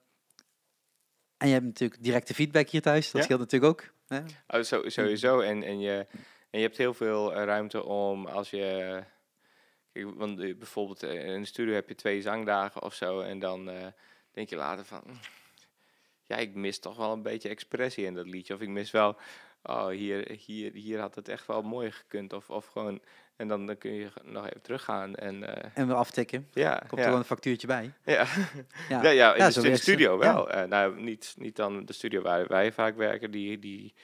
en 1.41 1.47
je 1.47 1.53
hebt 1.53 1.65
natuurlijk 1.67 2.03
directe 2.03 2.35
feedback 2.35 2.69
hier 2.69 2.83
thuis. 2.83 3.11
Dat 3.11 3.23
scheelt 3.25 3.41
natuurlijk 3.41 3.73
ook. 3.73 3.93
Hè? 4.07 4.21
Oh, 4.59 4.63
zo, 4.63 4.89
sowieso. 4.89 5.41
En, 5.41 5.63
en, 5.63 5.81
je, 5.81 6.07
en 6.51 6.59
je 6.61 6.67
hebt 6.67 6.77
heel 6.77 6.95
veel 6.95 7.35
eh, 7.35 7.45
ruimte 7.45 7.85
om 7.85 8.27
als 8.27 8.51
je. 8.51 9.03
Kijk, 9.93 10.07
want 10.15 10.41
eh, 10.41 10.57
bijvoorbeeld 10.57 11.03
eh, 11.03 11.25
in 11.35 11.41
de 11.41 11.47
studio 11.47 11.75
heb 11.75 11.89
je 11.89 11.95
twee 11.95 12.23
zangdagen 12.23 12.83
of 12.83 12.95
zo. 12.95 13.21
En 13.21 13.39
dan 13.39 13.71
denk 14.33 14.49
je 14.49 14.57
later 14.57 14.85
van. 14.85 15.01
"Mm, 15.07 15.19
Ja, 16.27 16.37
ik 16.37 16.55
mis 16.55 16.79
toch 16.79 16.97
wel 16.97 17.13
een 17.13 17.23
beetje 17.23 17.49
expressie 17.49 18.05
in 18.05 18.15
dat 18.15 18.27
liedje. 18.27 18.55
Of 18.55 18.61
ik 18.61 18.69
mis 18.69 18.91
wel. 18.91 19.17
Oh, 19.63 19.89
hier, 19.89 20.31
hier, 20.47 20.73
hier 20.73 20.99
had 21.01 21.15
het 21.15 21.29
echt 21.29 21.47
wel 21.47 21.63
mooi 21.63 21.91
gekund. 21.91 22.33
Of, 22.33 22.51
of 22.51 22.67
gewoon. 22.67 23.01
En 23.41 23.49
dan, 23.49 23.67
dan 23.67 23.79
kun 23.79 23.93
je 23.93 24.09
nog 24.25 24.47
even 24.47 24.63
teruggaan. 24.63 25.15
En 25.15 25.57
eh, 25.57 25.71
En 25.75 25.87
weer 25.87 25.97
aftikken. 25.97 26.49
ja. 26.53 26.83
Komt 26.89 27.01
er 27.01 27.13
een 27.13 27.25
factuurtje 27.25 27.67
bij. 27.67 27.93
Ja. 28.05 28.27
Ja, 28.89 29.03
Ja, 29.03 29.11
ja, 29.11 29.35
in 29.35 29.45
de 29.45 29.51
stu- 29.51 29.77
studio 29.77 30.19
wel. 30.19 30.51
Eh, 30.51 30.65
nou, 30.69 31.01
niet, 31.01 31.35
niet 31.39 31.57
dan 31.57 31.85
de 31.85 31.93
studio 31.93 32.23
waar 32.23 32.47
wij 32.47 32.73
vaak 32.73 32.97
werken. 32.97 33.31
Die, 33.31 33.59
die, 33.59 33.95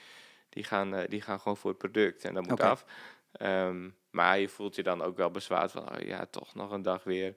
die, 0.49 0.63
gaan, 0.63 0.95
eh, 0.95 1.09
die 1.09 1.21
gaan 1.21 1.39
gewoon 1.39 1.57
voor 1.57 1.69
het 1.69 1.79
product 1.79 2.23
en 2.25 2.33
dat 2.33 2.47
moet 2.47 2.61
af. 2.61 2.85
Ehm, 3.31 3.89
maar 4.11 4.39
je 4.39 4.49
voelt 4.49 4.75
je 4.75 4.83
dan 4.83 5.01
ook 5.01 5.17
wel 5.17 5.31
bezwaard 5.31 5.71
van, 5.71 5.91
oh 5.91 5.99
ja, 5.99 6.25
toch 6.25 6.55
nog 6.55 6.71
een 6.71 6.81
dag 6.81 7.03
weer 7.03 7.35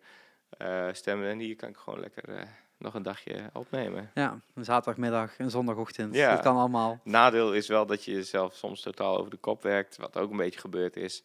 stemmen. 0.93 1.29
En 1.29 1.39
hier 1.39 1.57
kan 1.57 1.69
ik 1.69 1.77
gewoon 1.77 2.01
lekker 2.01 2.49
nog 2.79 2.95
een 2.95 3.03
dagje 3.03 3.51
opnemen. 3.53 4.11
Ja, 4.15 4.41
een 4.55 4.65
zaterdagmiddag, 4.65 5.39
een 5.39 5.51
zondagochtend. 5.51 6.15
Ja. 6.15 6.31
Dat 6.31 6.41
kan 6.43 6.57
allemaal. 6.57 7.01
Nadeel 7.05 7.55
is 7.55 7.69
wel 7.69 7.87
dat 7.87 8.05
je 8.05 8.13
jezelf 8.13 8.55
soms 8.55 8.81
totaal 8.81 9.19
over 9.19 9.31
de 9.31 9.37
kop 9.37 9.63
werkt, 9.63 9.97
wat 9.97 10.17
ook 10.17 10.31
een 10.31 10.37
beetje 10.37 10.61
gebeurd 10.61 10.97
is. 10.97 11.23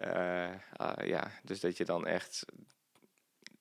Eh, 0.00 0.48
ah, 0.76 1.06
ja, 1.06 1.30
dus 1.42 1.60
dat 1.60 1.76
je 1.76 1.84
dan 1.84 2.06
echt 2.06 2.44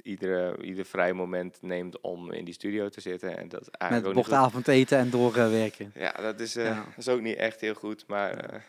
iedere, 0.02 0.62
ieder 0.64 0.86
vrij 0.86 1.14
moment 1.14 1.58
neemt 1.62 2.00
om 2.02 2.32
in 2.32 2.46
die 2.46 2.54
studio 2.54 2.90
te 2.90 3.02
zitten. 3.02 3.38
En 3.38 3.50
dat 3.50 3.70
Met 3.90 4.14
bordavond 4.14 4.68
eten 4.68 4.98
en 4.98 5.10
doorwerken. 5.10 5.92
Ja, 5.96 6.12
dat 6.12 6.40
is, 6.40 6.56
eh, 6.56 6.66
Ja. 6.66 6.74
dat 6.76 6.98
is 6.98 7.08
ook 7.08 7.22
niet 7.22 7.38
echt 7.38 7.62
heel 7.62 7.74
goed, 7.74 8.08
maar 8.08 8.32
eh, 8.38 8.60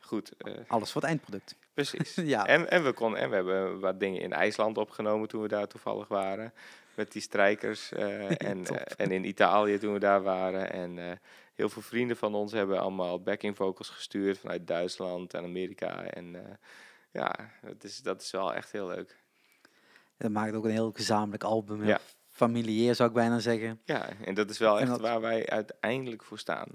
goed, 0.00 0.32
eh, 0.38 0.52
Alles 0.66 0.92
voor 0.92 1.00
het 1.00 1.10
eindproduct. 1.10 1.56
precies. 1.74 2.14
ja. 2.34 2.46
En, 2.46 2.70
en, 2.70 2.84
we 2.84 2.92
kon, 2.92 3.16
en 3.16 3.28
we 3.28 3.34
hebben 3.34 3.80
wat 3.80 4.00
dingen 4.00 4.20
in 4.20 4.32
IJsland 4.32 4.78
opgenomen 4.78 5.28
toen 5.28 5.42
we 5.42 5.48
daar 5.48 5.66
toevallig 5.68 6.08
waren. 6.08 6.52
Met 6.94 7.12
die 7.12 7.22
strijkers. 7.22 7.92
eh, 7.92 8.30
en, 8.50 8.66
eh, 8.66 8.80
en 8.96 9.10
in 9.10 9.24
Italië 9.24 9.78
toen 9.78 9.92
we 9.92 9.98
daar 9.98 10.22
waren. 10.22 10.72
En 10.72 10.98
eh, 10.98 11.16
heel 11.54 11.68
veel 11.68 11.82
vrienden 11.82 12.16
van 12.16 12.34
ons 12.34 12.52
hebben 12.52 12.80
allemaal 12.80 13.20
backing 13.22 13.56
vocals 13.56 13.88
gestuurd 13.88 14.38
vanuit 14.38 14.66
Duitsland 14.66 15.34
en 15.34 15.44
Amerika. 15.44 16.02
En 16.04 16.34
eh, 16.34 16.54
ja, 17.16 17.50
dat 17.62 17.84
is, 17.84 18.02
dat 18.02 18.22
is 18.22 18.30
wel 18.30 18.54
echt 18.54 18.72
heel 18.72 18.86
leuk. 18.86 19.16
Dat 20.16 20.30
maakt 20.30 20.54
ook 20.54 20.64
een 20.64 20.70
heel 20.70 20.92
gezamenlijk 20.92 21.42
album. 21.44 21.78
heel 21.78 21.88
Ja. 21.88 22.00
Familiair 22.28 22.94
zou 22.94 23.08
ik 23.08 23.14
bijna 23.14 23.38
zeggen. 23.38 23.80
Ja, 23.84 24.08
en 24.24 24.34
dat 24.34 24.50
is 24.50 24.58
wel 24.58 24.80
echt 24.80 24.88
dat- 24.88 25.00
waar 25.00 25.20
wij 25.20 25.48
uiteindelijk 25.48 26.22
voor 26.24 26.38
staan. 26.38 26.68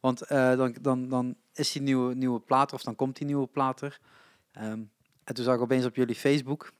Want 0.00 0.22
eh, 0.22 0.56
dan, 0.56 0.76
dan, 0.80 1.08
dan 1.08 1.36
is 1.52 1.72
die 1.72 1.82
nieuwe, 1.82 2.14
nieuwe 2.14 2.40
plaat, 2.40 2.72
of 2.72 2.82
dan 2.82 2.94
komt 2.96 3.16
die 3.16 3.26
nieuwe 3.26 3.46
plaat 3.46 3.80
er. 3.80 3.98
Ehm, 4.52 4.82
en 5.24 5.34
toen 5.34 5.44
zag 5.44 5.54
ik 5.54 5.60
opeens 5.60 5.84
op 5.84 5.96
jullie 5.96 6.14
Facebook 6.14 6.72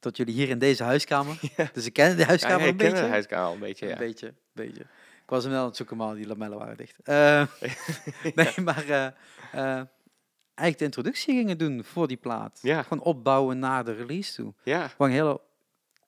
dat 0.00 0.16
jullie 0.16 0.34
hier 0.34 0.48
in 0.48 0.58
deze 0.58 0.82
huiskamer. 0.84 1.40
Dus 1.72 1.86
ik 1.86 1.92
ken 1.92 2.14
de 2.16 2.20
Ja, 2.22 2.26
huiskamer 2.26 2.58
jij 2.60 2.68
een 2.68 2.76
beetje. 2.76 3.02
de 3.02 3.08
huiskamer 3.08 3.52
een 3.52 3.58
beetje, 3.60 3.86
ja. 3.86 3.92
Een 3.92 3.98
beetje, 3.98 4.26
een 4.26 4.34
beetje. 4.52 4.80
Ik 5.22 5.30
was 5.30 5.42
hem 5.42 5.52
wel 5.52 5.60
aan 5.60 5.66
het 5.66 5.76
zoeken, 5.76 5.96
maar 5.96 6.14
die 6.14 6.26
lamellen 6.26 6.58
waren 6.58 6.76
dicht. 6.76 6.96
Eh, 7.02 7.46
nee, 8.34 8.60
maar 8.64 8.88
eh, 8.88 9.06
eh, 9.52 9.82
eigenlijk 10.54 10.78
de 10.78 10.84
introductie 10.84 11.34
gingen 11.34 11.58
doen 11.58 11.84
voor 11.84 12.08
die 12.08 12.16
plaat. 12.16 12.58
Ja. 12.62 12.82
Gewoon 12.82 13.02
opbouwen 13.04 13.58
naar 13.58 13.84
de 13.84 13.92
release 13.92 14.34
toe. 14.34 14.54
Ja, 14.62 14.88
Gewoon 14.88 15.08
een 15.08 15.16
heel 15.16 15.42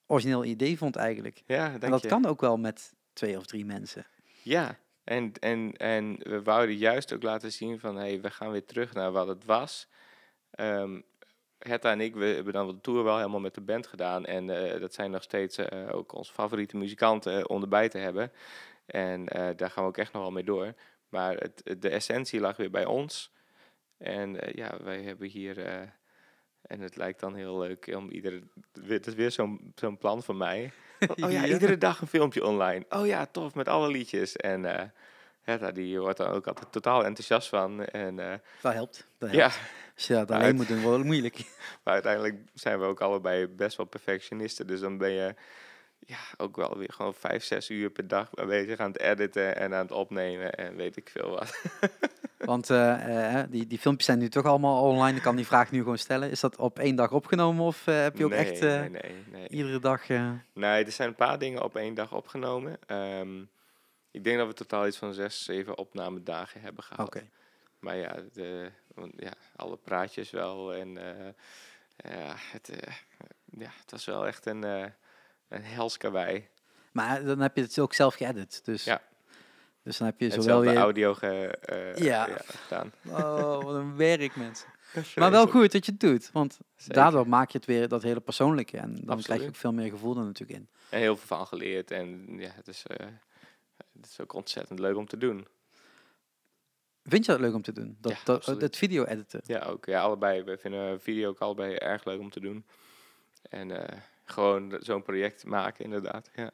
origineel 0.07 0.43
idee 0.45 0.77
vond 0.77 0.95
eigenlijk. 0.95 1.43
ja, 1.45 1.73
en 1.79 1.91
dat 1.91 2.01
je. 2.01 2.07
kan 2.07 2.25
ook 2.25 2.41
wel 2.41 2.57
met 2.57 2.93
twee 3.13 3.37
of 3.37 3.45
drie 3.45 3.65
mensen. 3.65 4.05
Ja, 4.41 4.77
en, 5.03 5.31
en, 5.39 5.73
en 5.77 6.15
we 6.19 6.41
wouden 6.43 6.75
juist 6.75 7.13
ook 7.13 7.23
laten 7.23 7.51
zien 7.51 7.79
van, 7.79 7.95
hey, 7.95 8.21
we 8.21 8.29
gaan 8.29 8.51
weer 8.51 8.65
terug 8.65 8.93
naar 8.93 9.11
wat 9.11 9.27
het 9.27 9.45
was. 9.45 9.87
Ehm 10.51 10.99
Hetta 11.57 11.91
en 11.91 12.01
ik, 12.01 12.15
we 12.15 12.25
hebben 12.25 12.53
dan 12.53 12.67
de 12.67 12.81
tour 12.81 13.03
wel 13.03 13.17
helemaal 13.17 13.39
met 13.39 13.53
de 13.53 13.61
band 13.61 13.87
gedaan. 13.87 14.25
En 14.25 14.49
eh, 14.73 14.79
dat 14.79 14.93
zijn 14.93 15.11
nog 15.11 15.23
steeds 15.23 15.57
eh, 15.57 15.95
ook 15.95 16.13
onze 16.13 16.33
favoriete 16.33 16.77
muzikanten 16.77 17.37
eh, 17.39 17.43
om 17.47 17.61
erbij 17.61 17.89
te 17.89 17.97
hebben. 17.97 18.31
En 18.85 19.25
daar 19.55 19.69
gaan 19.71 19.83
we 19.83 19.89
ook 19.89 19.97
echt 19.97 20.13
nog 20.13 20.21
wel 20.21 20.31
mee 20.31 20.43
door. 20.43 20.73
Maar 21.09 21.35
het- 21.35 21.75
de 21.81 21.89
essentie 21.89 22.39
lag 22.39 22.57
weer 22.57 22.69
bij 22.71 22.85
ons. 22.85 23.31
En 23.97 24.41
eh, 24.41 24.53
ja, 24.53 24.77
wij 24.83 25.01
hebben 25.01 25.27
hier... 25.27 25.65
eh, 25.65 25.81
en 26.61 26.79
het 26.81 26.95
lijkt 26.95 27.19
dan 27.19 27.35
heel 27.35 27.59
leuk 27.59 27.91
om 27.95 28.09
iedere... 28.09 28.41
Het 28.87 29.07
is 29.07 29.13
weer 29.13 29.31
zo'n 29.31 29.71
zo'n 29.75 29.97
plan 29.97 30.23
van 30.23 30.37
mij. 30.37 30.71
Oh 31.23 31.31
ja, 31.31 31.43
Ja. 31.43 31.45
iedere 31.53 31.77
dag 31.77 32.01
een 32.01 32.07
filmpje 32.07 32.45
online. 32.45 32.85
Oh 32.89 33.05
ja, 33.05 33.25
tof, 33.25 33.55
met 33.55 33.67
alle 33.67 33.87
liedjes. 33.91 34.35
En 34.35 34.91
Hetta, 35.41 35.71
die 35.71 35.99
wordt 35.99 36.19
er 36.19 36.29
ook 36.29 36.47
altijd 36.47 36.71
totaal 36.71 37.05
enthousiast 37.05 37.47
van. 37.49 37.85
En 37.85 38.15
Dat 38.61 38.73
helpt. 38.73 39.07
Dat 39.17 39.29
helpt. 39.31 39.55
ja, 39.55 39.61
Als 39.95 40.07
je 40.07 40.13
dat 40.13 40.31
alleen 40.31 40.55
moet 40.55 40.67
doen, 40.67 40.81
wordt 40.81 40.97
het 40.97 41.05
moeilijk. 41.05 41.35
maar 41.83 41.93
uiteindelijk 41.93 42.35
zijn 42.53 42.79
we 42.79 42.85
ook 42.85 43.01
allebei 43.01 43.47
best 43.47 43.77
wel 43.77 43.85
perfectionisten. 43.85 44.67
Dus 44.67 44.79
dan 44.79 44.97
ben 44.97 45.11
je 45.11 45.35
ja, 45.99 46.19
ook 46.37 46.55
wel 46.55 46.77
weer 46.77 46.93
gewoon 46.93 47.13
vijf, 47.13 47.43
zes 47.43 47.69
uur 47.69 47.89
per 47.89 48.07
dag 48.07 48.29
bezig 48.33 48.79
aan 48.79 48.91
het 48.91 48.99
editen 49.01 49.55
en 49.55 49.73
aan 49.73 49.81
het 49.81 49.91
opnemen 49.91 50.53
en 50.53 50.75
weet 50.75 50.97
ik 50.97 51.09
veel 51.09 51.29
wat. 51.29 51.61
Want 52.37 52.69
eh, 52.69 53.39
eh, 53.39 53.51
die, 53.51 53.67
die 53.67 53.79
filmpjes 53.79 54.05
zijn 54.05 54.19
nu 54.19 54.29
toch 54.29 54.45
allemaal 54.45 54.83
online. 54.83 55.17
Ik 55.17 55.23
kan 55.23 55.35
die 55.35 55.45
vraag 55.45 55.71
nu 55.71 55.77
gewoon 55.77 55.97
stellen. 55.97 56.29
Is 56.31 56.39
dat 56.39 56.55
op 56.55 56.79
één 56.79 56.95
dag 56.95 57.11
opgenomen 57.11 57.65
of 57.65 57.87
eh, 57.87 58.01
heb 58.01 58.17
je 58.17 58.23
ook 58.25 58.29
nee, 58.29 58.39
echt 58.39 58.61
nee, 58.61 58.89
nee, 58.89 59.23
nee. 59.31 59.47
iedere 59.47 59.79
dag... 59.79 60.07
Nee, 60.53 60.85
er 60.85 60.91
zijn 60.91 61.09
een 61.09 61.15
paar 61.15 61.39
dingen 61.39 61.63
op 61.63 61.75
één 61.75 61.93
dag 61.93 62.13
opgenomen. 62.13 62.77
Ehm, 62.85 63.41
ik 64.11 64.23
denk 64.23 64.37
dat 64.37 64.47
we 64.47 64.53
totaal 64.53 64.87
iets 64.87 64.97
van 64.97 65.13
zes, 65.13 65.43
zeven 65.43 65.77
opnamedagen 65.77 66.61
hebben 66.61 66.83
gehad. 66.83 67.07
Oké. 67.07 67.29
Maar 67.79 67.95
ja, 67.95 68.15
de, 68.33 68.71
ja, 69.15 69.33
alle 69.55 69.77
praatjes 69.77 70.29
wel. 70.29 70.73
En 70.73 70.93
ja, 71.97 72.35
het, 72.51 72.69
ja, 73.45 73.69
het 73.81 73.91
was 73.91 74.05
wel 74.05 74.27
echt 74.27 74.45
een, 74.45 74.63
een 75.47 75.63
hels 75.63 75.97
karwei. 75.97 76.47
Maar 76.91 77.23
dan 77.23 77.39
heb 77.39 77.55
je 77.55 77.61
het 77.61 77.79
ook 77.79 77.93
zelf 77.93 78.15
geëdit. 78.15 78.65
Dus, 78.65 78.83
Ja. 78.83 79.01
Dus 79.87 79.97
dan 79.97 80.07
heb 80.07 80.19
je 80.19 80.29
zowel 80.29 80.61
weer... 80.61 80.75
audio 80.75 81.13
ge, 81.13 81.47
eh, 81.47 81.95
Ja. 81.95 82.27
ja, 82.27 82.37
gedaan. 82.45 82.91
Oh, 83.07 83.63
wat 83.63 83.75
een 83.75 83.95
werk, 83.95 84.35
mensen. 84.35 84.67
Maar 85.15 85.31
wel 85.31 85.47
goed 85.47 85.71
dat 85.71 85.85
je 85.85 85.91
het 85.91 85.99
doet. 85.99 86.29
Want 86.31 86.59
Zeker. 86.75 86.95
daardoor 86.95 87.27
maak 87.27 87.49
je 87.49 87.57
het 87.57 87.67
weer 87.67 87.87
dat 87.87 88.03
hele 88.03 88.19
persoonlijke. 88.19 88.77
En 88.77 88.95
dan 89.03 89.21
krijg 89.21 89.41
je 89.41 89.47
ook 89.47 89.55
veel 89.55 89.73
meer 89.73 89.89
gevoel 89.89 90.17
er 90.17 90.23
natuurlijk 90.23 90.59
in. 90.59 90.69
En 90.89 90.99
heel 90.99 91.17
veel 91.17 91.37
van 91.37 91.47
geleerd. 91.47 91.91
En 91.91 92.25
ja, 92.37 92.49
het 92.53 92.67
is, 92.67 92.83
eh, 92.85 93.07
het 93.93 94.05
is 94.05 94.19
ook 94.21 94.33
ontzettend 94.33 94.79
leuk 94.79 94.95
om 94.95 95.07
te 95.07 95.17
doen. 95.17 95.47
Vind 97.03 97.25
je 97.25 97.31
dat 97.31 97.41
leuk 97.41 97.53
om 97.53 97.61
te 97.61 97.73
doen? 97.73 97.97
Dat, 98.01 98.21
Ja, 98.25 98.53
dat, 98.55 98.77
video 98.77 99.03
editen. 99.03 99.41
Ja, 99.43 99.59
ook. 99.59 99.85
Ja, 99.85 100.01
allebei. 100.01 100.43
We 100.43 100.57
vinden 100.57 101.01
video 101.01 101.29
ook 101.29 101.39
allebei 101.39 101.75
erg 101.75 102.05
leuk 102.05 102.19
om 102.19 102.29
te 102.29 102.39
doen. 102.39 102.65
En 103.41 103.71
eh, 103.87 103.99
gewoon 104.23 104.77
zo'n 104.79 105.03
project 105.03 105.45
maken, 105.45 105.83
inderdaad. 105.83 106.29
Ja. 106.35 106.51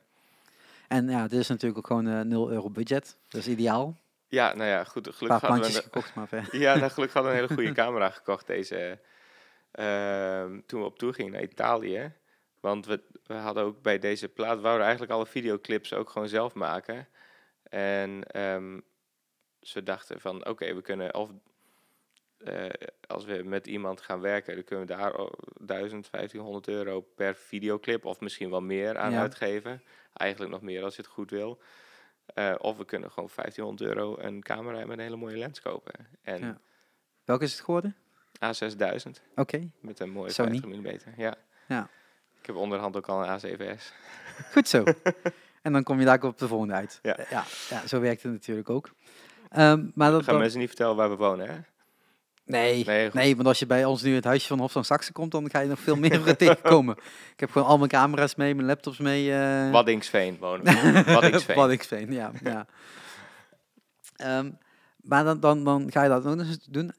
En 0.87 1.09
ja, 1.09 1.27
dit 1.27 1.39
is 1.39 1.47
natuurlijk 1.47 1.77
ook 1.77 1.87
gewoon 1.87 2.07
eh 2.07 2.19
0 2.21 2.51
euro 2.51 2.69
budget. 2.69 3.17
Dat 3.27 3.41
is 3.41 3.47
ideaal. 3.47 3.97
ja, 4.27 4.53
nou 4.53 4.69
ja, 4.69 4.83
goed. 4.83 5.07
Een 5.07 5.13
Gelukkig 5.13 5.41
hadden 5.41 5.69
we 5.69 5.75
een- 5.77 5.83
gekocht, 5.83 6.15
maar 6.15 6.27
ver. 6.27 6.47
Ja, 6.59 6.75
nou, 6.75 6.89
gelukkig 6.91 7.13
hadden 7.13 7.31
we 7.31 7.37
een 7.37 7.43
hele 7.43 7.55
goede 7.61 7.71
camera 7.81 8.09
gekocht 8.09 8.47
deze, 8.47 8.99
ehm, 9.71 10.59
toen 10.65 10.79
we 10.79 10.85
op 10.85 10.97
tour 10.97 11.13
gingen 11.13 11.31
naar 11.31 11.41
Italië. 11.43 12.13
Want 12.59 12.85
we, 12.85 13.03
we 13.23 13.33
hadden 13.33 13.63
ook 13.63 13.81
bij 13.81 13.99
deze 13.99 14.29
plaat, 14.29 14.59
wouden 14.61 14.83
eigenlijk 14.83 15.11
alle 15.13 15.25
videoclips 15.25 15.93
ook 15.93 16.09
gewoon 16.09 16.27
zelf 16.27 16.53
maken. 16.53 17.07
En 17.63 18.23
ehm, 18.27 18.79
we 19.73 19.83
dachten 19.83 20.19
van, 20.21 20.45
oké, 20.47 20.73
we 20.73 20.81
kunnen 20.81 21.13
of 21.15 21.29
eh, 22.43 22.87
als 23.07 23.25
we 23.25 23.41
met 23.45 23.67
iemand 23.67 24.01
gaan 24.01 24.21
werken, 24.21 24.55
dan 24.55 24.63
kunnen 24.63 24.87
we 24.87 24.93
daar 24.93 25.15
oh, 25.15 25.31
1000, 25.59 26.11
1500 26.11 26.67
euro 26.67 27.01
per 27.01 27.35
videoclip 27.35 28.05
of 28.05 28.19
misschien 28.19 28.49
wel 28.49 28.61
meer 28.61 28.97
aan 28.97 29.11
Ja. 29.11 29.19
uitgeven. 29.19 29.81
Eigenlijk 30.13 30.51
nog 30.51 30.61
meer 30.61 30.83
als 30.83 30.95
je 30.95 31.01
het 31.01 31.11
goed 31.11 31.31
wil. 31.31 31.59
Eh, 32.25 32.55
of 32.57 32.77
we 32.77 32.85
kunnen 32.85 33.11
gewoon 33.11 33.29
1500 33.35 33.89
euro 33.89 34.17
een 34.19 34.43
camera 34.43 34.85
met 34.85 34.97
een 34.97 35.03
hele 35.03 35.15
mooie 35.15 35.37
lens 35.37 35.61
kopen. 35.61 35.93
En 36.21 36.39
Ja. 36.39 36.59
Welke 37.25 37.43
is 37.43 37.51
het 37.51 37.61
geworden? 37.61 37.95
A6000 38.45 39.21
Oké, 39.35 39.69
met 39.79 39.99
een 39.99 40.09
mooie 40.09 40.31
Sony. 40.31 40.59
50 40.59 41.05
mm. 41.15 41.23
Ja. 41.23 41.35
Ja. 41.67 41.89
Ik 42.39 42.45
heb 42.45 42.55
onderhand 42.55 42.95
ook 42.97 43.07
al 43.07 43.23
een 43.23 43.39
A7S. 43.39 43.93
goed 44.53 44.67
zo. 44.67 44.83
en 45.61 45.73
dan 45.73 45.83
kom 45.83 45.99
je 45.99 46.05
daar 46.05 46.23
op 46.23 46.37
de 46.37 46.47
volgende 46.47 46.73
uit. 46.73 46.99
Ja. 47.01 47.17
Eh, 47.17 47.31
ja, 47.31 47.43
ja, 47.69 47.87
zo 47.87 47.99
werkt 47.99 48.23
het 48.23 48.31
natuurlijk 48.31 48.69
ook. 48.69 48.89
Ehm, 49.49 49.89
maar 49.93 50.11
dat, 50.11 50.23
gaan 50.23 50.37
mensen 50.39 50.59
niet 50.59 50.67
vertellen 50.67 50.95
waar 50.95 51.09
we 51.09 51.15
wonen, 51.15 51.49
hè? 51.49 51.59
Nee, 52.45 52.85
Nee, 53.13 53.35
want 53.35 53.47
als 53.47 53.59
je 53.59 53.65
bij 53.65 53.85
ons 53.85 54.01
nu 54.01 54.09
in 54.09 54.15
het 54.15 54.23
huisje 54.23 54.47
van 54.47 54.59
Hof 54.59 54.71
van 54.71 54.85
Saxe 54.85 55.11
komt, 55.11 55.31
dan 55.31 55.49
ga 55.49 55.59
je 55.59 55.67
nog 55.69 55.79
veel 55.79 55.95
meer 55.95 56.35
tegenkomen. 56.37 56.95
Ik 57.33 57.39
heb 57.39 57.51
gewoon 57.51 57.67
al 57.67 57.77
mijn 57.77 57.89
camera's 57.89 58.35
mee, 58.35 58.55
mijn 58.55 58.67
laptops 58.67 58.97
mee. 58.97 59.33
eh, 59.33 59.71
Waddingsveen 59.71 60.37
wonen. 60.39 60.65
Waddingsveen. 61.13 61.55
Waddingsveen, 61.55 62.11
ja. 62.13 62.31
ja. 62.43 62.65
Ehm, 64.15 64.51
maar 65.01 65.23
dan, 65.23 65.39
dan, 65.39 65.63
dan 65.63 65.91
ga 65.91 66.03
je 66.03 66.09
dat 66.09 66.25
ook 66.25 66.35
nog 66.35 66.47
eens 66.47 66.65
doen. 66.65 66.93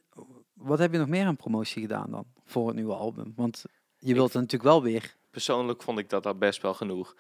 Wat 0.55 0.79
heb 0.79 0.93
je 0.93 0.99
nog 0.99 1.09
meer 1.09 1.27
aan 1.27 1.37
promotie 1.37 1.83
gedaan 1.83 2.11
dan 2.11 2.25
voor 2.45 2.67
het 2.67 2.77
nieuwe 2.77 2.95
album? 2.95 3.33
Want 3.37 3.65
je 3.99 4.15
wilt 4.15 4.35
er 4.35 4.41
natuurlijk 4.41 4.71
wel 4.71 4.83
weer. 4.83 5.15
Persoonlijk 5.31 5.83
vond 5.83 5.99
ik 5.99 6.11
dat 6.11 6.27
al 6.27 6.35
best 6.35 6.63
wel 6.63 6.75
genoeg. 6.75 7.15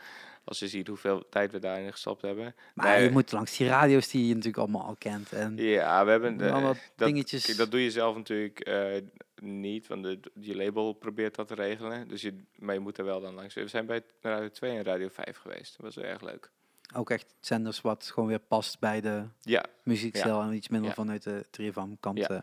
Als 0.45 0.59
je 0.59 0.68
ziet 0.68 0.86
hoeveel 0.88 1.28
tijd 1.28 1.53
we 1.53 1.59
daarin 1.59 1.90
gestopt 1.92 2.22
hebben. 2.22 2.55
Maar 2.74 2.95
Nee. 2.97 3.05
je 3.05 3.11
moet 3.11 3.32
langs 3.32 3.57
die 3.57 3.66
radio's 3.68 4.09
die 4.09 4.22
je 4.22 4.28
natuurlijk 4.28 4.59
allemaal 4.59 4.84
al 4.86 4.97
kent. 4.99 5.32
En 5.32 5.57
Ja, 5.57 6.05
we 6.05 6.11
hebben 6.11 6.36
de, 6.36 6.49
dat, 6.49 6.76
dingetjes. 6.97 7.45
kijk, 7.45 7.57
dat 7.59 7.70
doe 7.70 7.82
je 7.82 7.90
zelf 7.90 8.16
natuurlijk 8.16 8.61
eh, 8.61 9.03
niet, 9.42 9.86
want 9.86 10.03
de, 10.03 10.20
je 10.40 10.57
label 10.57 10.92
probeert 10.92 11.34
dat 11.34 11.49
te 11.49 11.55
regelen. 11.55 12.09
Dus 12.09 12.22
je, 12.22 12.36
maar 12.59 12.74
je 12.74 12.80
moet 12.80 12.99
er 12.99 13.05
wel 13.05 13.20
dan 13.20 13.34
langs. 13.34 13.55
We 13.55 13.68
zijn 13.68 13.86
bij 13.86 14.03
Radio 14.20 14.49
2 14.51 14.70
en 14.76 14.82
Radio 14.84 15.09
5 15.09 15.36
geweest. 15.36 15.76
Dat 15.76 15.95
was 15.95 16.05
erg 16.05 16.20
leuk. 16.20 16.51
ook 16.95 17.11
echt 17.11 17.34
zenders 17.40 17.80
wat 17.80 18.11
gewoon 18.14 18.28
weer 18.28 18.38
past 18.38 18.78
bij 18.78 19.01
de 19.01 19.24
Ja, 19.40 19.64
muziekstijl 19.82 20.40
en 20.42 20.53
iets 20.53 20.68
minder 20.68 20.88
Ja. 20.88 20.95
vanuit 20.95 21.22
de 21.22 21.45
3FM 21.51 21.88
kant 22.01 22.18
Ja. 22.18 22.28
eh, 22.28 22.38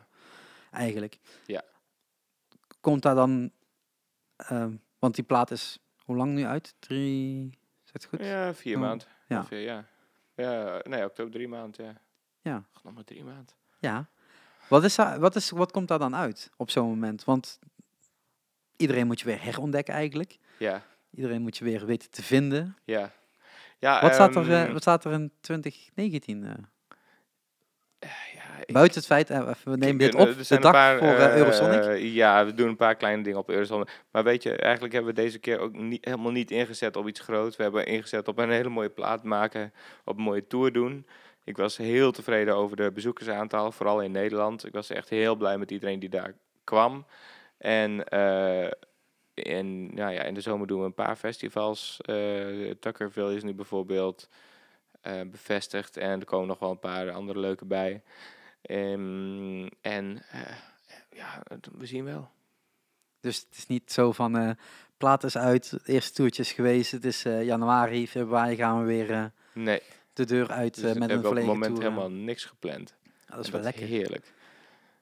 eigenlijk. 0.71 1.17
Ja. 1.45 1.63
Komt 2.81 3.01
daar 3.01 3.15
dan, 3.15 3.51
ehm, 4.35 4.71
want 4.99 5.15
die 5.15 5.23
plaat 5.23 5.51
is 5.51 5.79
hoe 6.05 6.15
lang 6.15 6.33
nu 6.33 6.45
uit? 6.45 6.75
Drie, 6.79 7.57
is 7.93 8.01
dat 8.01 8.05
goed? 8.05 8.19
ja 8.19 8.53
vier 8.53 8.75
Oh, 8.75 8.81
maanden. 8.81 9.07
ja. 9.27 9.37
Ongeveer, 9.37 9.59
ja. 9.59 9.85
Ja, 10.35 10.79
nee, 10.83 11.05
oktober 11.05 11.31
drie 11.33 11.47
maanden, 11.47 11.85
ja. 11.85 11.93
Ja. 12.41 12.63
Nog 12.83 12.93
maar 12.93 13.03
drie 13.03 13.23
maanden. 13.23 13.55
Ja. 13.79 14.07
Wat, 14.67 14.83
is 14.83 14.95
wat, 14.95 15.35
is, 15.35 15.49
wat 15.49 15.71
komt 15.71 15.87
daar 15.87 15.99
dan 15.99 16.15
uit 16.15 16.51
op 16.57 16.69
zo'n 16.69 16.87
moment? 16.87 17.23
Want 17.23 17.59
iedereen 18.77 19.07
moet 19.07 19.19
je 19.19 19.25
weer 19.25 19.43
herontdekken 19.43 19.93
eigenlijk. 19.93 20.37
Ja, 20.57 20.81
Iedereen 21.09 21.41
moet 21.41 21.57
je 21.57 21.63
weer 21.63 21.85
weten 21.85 22.09
te 22.09 22.23
vinden. 22.23 22.77
ja. 22.83 23.11
ja 23.79 24.01
Wat, 24.01 24.13
staat, 24.13 24.35
er, 24.35 24.51
ehm, 24.53 24.67
eh, 24.67 24.71
wat 24.73 24.81
staat 24.81 25.05
er 25.05 25.11
in 25.11 25.31
2019? 25.41 26.45
eh? 26.45 26.53
Ja, 27.99 28.09
ik- 28.33 28.40
Buiten 28.67 28.97
het 28.97 29.05
feit, 29.05 29.29
eh, 29.29 29.51
we 29.63 29.77
nemen 29.77 29.97
dit 29.97 30.13
er- 30.13 30.19
op, 30.19 30.27
er 30.27 30.35
de 30.37 30.43
dag 30.47 30.57
een 30.63 30.71
paar, 30.71 30.97
voor 30.97 31.07
eh, 31.07 31.25
eh, 31.25 31.35
Eurosonic. 31.37 31.83
eh, 31.83 32.13
ja, 32.13 32.45
we 32.45 32.53
doen 32.53 32.67
een 32.67 32.75
paar 32.75 32.95
kleine 32.95 33.23
dingen 33.23 33.39
op 33.39 33.49
Eurosonic. 33.49 34.03
Maar 34.11 34.23
weet 34.23 34.43
je, 34.43 34.55
eigenlijk 34.55 34.93
hebben 34.93 35.15
we 35.15 35.21
deze 35.21 35.39
keer 35.39 35.59
ook 35.59 35.73
niet, 35.73 36.05
helemaal 36.05 36.31
niet 36.31 36.51
ingezet 36.51 36.95
op 36.95 37.07
iets 37.07 37.19
groots. 37.19 37.55
We 37.55 37.63
hebben 37.63 37.85
ingezet 37.85 38.27
op 38.27 38.37
een 38.37 38.49
hele 38.51 38.69
mooie 38.69 38.89
plaat 38.89 39.23
maken, 39.23 39.73
op 40.05 40.17
een 40.17 40.23
mooie 40.23 40.47
tour 40.47 40.71
doen. 40.73 41.07
Ik 41.43 41.57
was 41.57 41.77
heel 41.77 42.11
tevreden 42.11 42.55
over 42.55 42.77
de 42.77 42.91
bezoekersaantal, 42.91 43.71
vooral 43.71 44.01
in 44.01 44.11
Nederland. 44.11 44.65
Ik 44.65 44.73
was 44.73 44.89
echt 44.89 45.09
heel 45.09 45.35
blij 45.35 45.57
met 45.57 45.71
iedereen 45.71 45.99
die 45.99 46.09
daar 46.09 46.33
kwam. 46.63 47.05
En, 47.57 48.03
eh, 48.07 48.63
en 49.33 49.95
nou 49.95 50.11
ja, 50.13 50.21
in 50.23 50.33
de 50.33 50.41
zomer 50.41 50.67
doen 50.67 50.79
we 50.79 50.85
een 50.85 50.93
paar 50.93 51.15
festivals. 51.15 51.99
Eh 52.01 52.69
Tuckerville 52.79 53.35
is 53.35 53.43
nu 53.43 53.53
bijvoorbeeld 53.53 54.29
eh, 55.01 55.13
bevestigd. 55.31 55.97
En 55.97 56.19
er 56.19 56.25
komen 56.25 56.47
nog 56.47 56.59
wel 56.59 56.69
een 56.71 56.79
paar 56.79 57.11
andere 57.11 57.39
leuke 57.39 57.65
bij. 57.65 58.01
Ehm, 58.61 59.67
en 59.81 60.21
eh, 60.31 60.39
ja, 61.11 61.41
we 61.77 61.85
zien 61.85 62.03
wel. 62.05 62.29
Dus 63.19 63.37
het 63.49 63.57
is 63.57 63.67
niet 63.67 63.91
zo 63.91 64.11
van, 64.11 64.37
eh 64.37 64.49
plaat 64.97 65.23
is 65.23 65.37
uit, 65.37 65.71
het 65.71 65.87
eerste 65.87 66.13
toertje 66.13 66.41
is 66.41 66.51
geweest, 66.51 66.91
het 66.91 67.05
is 67.05 67.25
eh, 67.25 67.43
januari, 67.43 68.07
februari 68.07 68.55
gaan 68.55 68.79
we 68.79 68.85
weer 68.85 69.31
Nee, 69.53 69.81
de 70.13 70.25
deur 70.25 70.51
uit 70.51 70.73
dus 70.73 70.83
met 70.83 70.93
een 70.95 70.99
hebben 71.01 71.17
op 71.17 71.23
het 71.23 71.27
volledige 71.31 71.53
moment 71.53 71.75
tour. 71.75 71.89
helemaal 71.91 72.11
niks 72.11 72.45
gepland. 72.45 72.93
Ja, 73.27 73.35
dat 73.35 73.39
is 73.39 73.45
En 73.45 73.51
wel 73.53 73.61
lekker. 73.61 73.85
Heerlijk, 73.87 74.33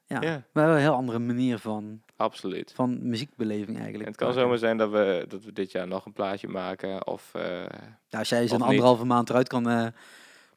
Ja. 0.05 0.21
ja. 0.21 0.43
Maar 0.51 0.65
wel 0.65 0.75
een 0.75 0.81
heel 0.81 0.93
andere 0.93 1.19
manier 1.19 1.57
van, 1.57 2.01
absoluut. 2.15 2.71
van 2.75 3.07
muziekbeleving 3.09 3.75
En 3.75 3.81
eigenlijk. 3.81 4.07
het 4.09 4.17
kan 4.17 4.33
zomaar 4.33 4.57
zijn 4.57 4.77
dat 4.77 4.89
we, 4.91 5.25
dat 5.27 5.43
we 5.43 5.53
dit 5.53 5.71
jaar 5.71 5.87
nog 5.87 6.05
een 6.05 6.13
plaatje 6.13 6.47
maken. 6.47 7.07
Of 7.07 7.29
Ja, 7.33 8.19
als 8.19 8.29
jij 8.29 8.43
Of 8.43 8.51
niet. 8.51 8.61
anderhalve 8.61 9.05
maand 9.05 9.29
eruit 9.29 9.47
kan 9.47 9.93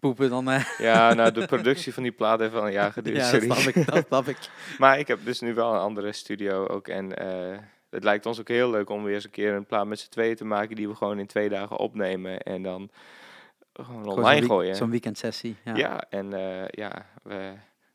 poepen, 0.03 0.31
dan... 0.31 0.65
ja, 0.79 1.15
nou 1.15 1.33
de 1.33 1.47
productie 1.47 1.95
van 1.95 2.03
die 2.03 2.13
plaat 2.13 2.41
heeft 2.41 2.53
wel 2.53 2.67
een 2.67 2.73
jaar 2.73 2.93
geduurd. 2.93 3.17
ja, 3.17 3.31
dat 3.33 3.43
snap 3.43 3.75
ik. 3.75 3.87
Dat 3.87 4.07
snap 4.07 4.29
ik. 4.29 4.39
Maar 4.79 4.99
ik 4.99 5.09
heb 5.09 5.25
dus 5.25 5.41
nu 5.41 5.55
wel 5.55 5.73
een 5.73 5.81
andere 5.81 6.13
studio 6.13 6.67
ook. 6.67 6.89
En 6.89 7.17
eh, 7.17 7.59
het 7.91 8.05
lijkt 8.05 8.27
ons 8.27 8.41
ook 8.41 8.49
heel 8.49 8.71
leuk 8.71 8.91
om 8.91 9.05
weer 9.05 9.15
eens 9.15 9.25
een 9.25 9.31
keer 9.31 9.53
een 9.53 9.67
plaat 9.67 9.87
met 9.87 10.01
z'n 10.01 10.11
tweeën 10.11 10.37
te 10.37 10.45
maken. 10.45 10.77
Die 10.77 10.89
we 10.89 10.95
gewoon 10.95 11.19
in 11.19 11.27
twee 11.27 11.49
dagen 11.49 11.77
opnemen. 11.77 12.41
En 12.41 12.63
dan 12.63 12.91
gewoon 13.73 14.05
zo'n 14.05 14.13
online 14.13 14.47
gooien. 14.47 14.77
Zo'n 14.77 14.91
weekendsessie. 14.91 15.57
Ja. 15.65 15.75
Ja, 15.75 16.05
en 16.11 16.33
eh, 16.33 16.69
ja, 16.69 17.07
we, 17.23 17.53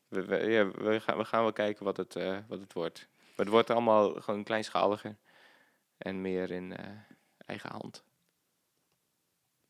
we, 0.08 0.26
we, 0.26 0.38
ja, 0.38 0.68
we, 0.72 1.00
gaan, 1.00 1.18
we 1.18 1.26
gaan 1.26 1.42
wel 1.42 1.54
kijken 1.54 1.86
wat 1.86 1.98
het, 1.98 2.16
eh, 2.16 2.38
wat 2.48 2.60
het 2.60 2.74
wordt. 2.74 3.08
Maar 3.18 3.46
het 3.46 3.56
wordt 3.56 3.70
allemaal 3.70 4.14
gewoon 4.14 4.44
kleinschaliger. 4.44 5.16
En 5.98 6.22
meer 6.22 6.52
in 6.52 6.76
eigen 7.46 7.70
hand. 7.72 8.04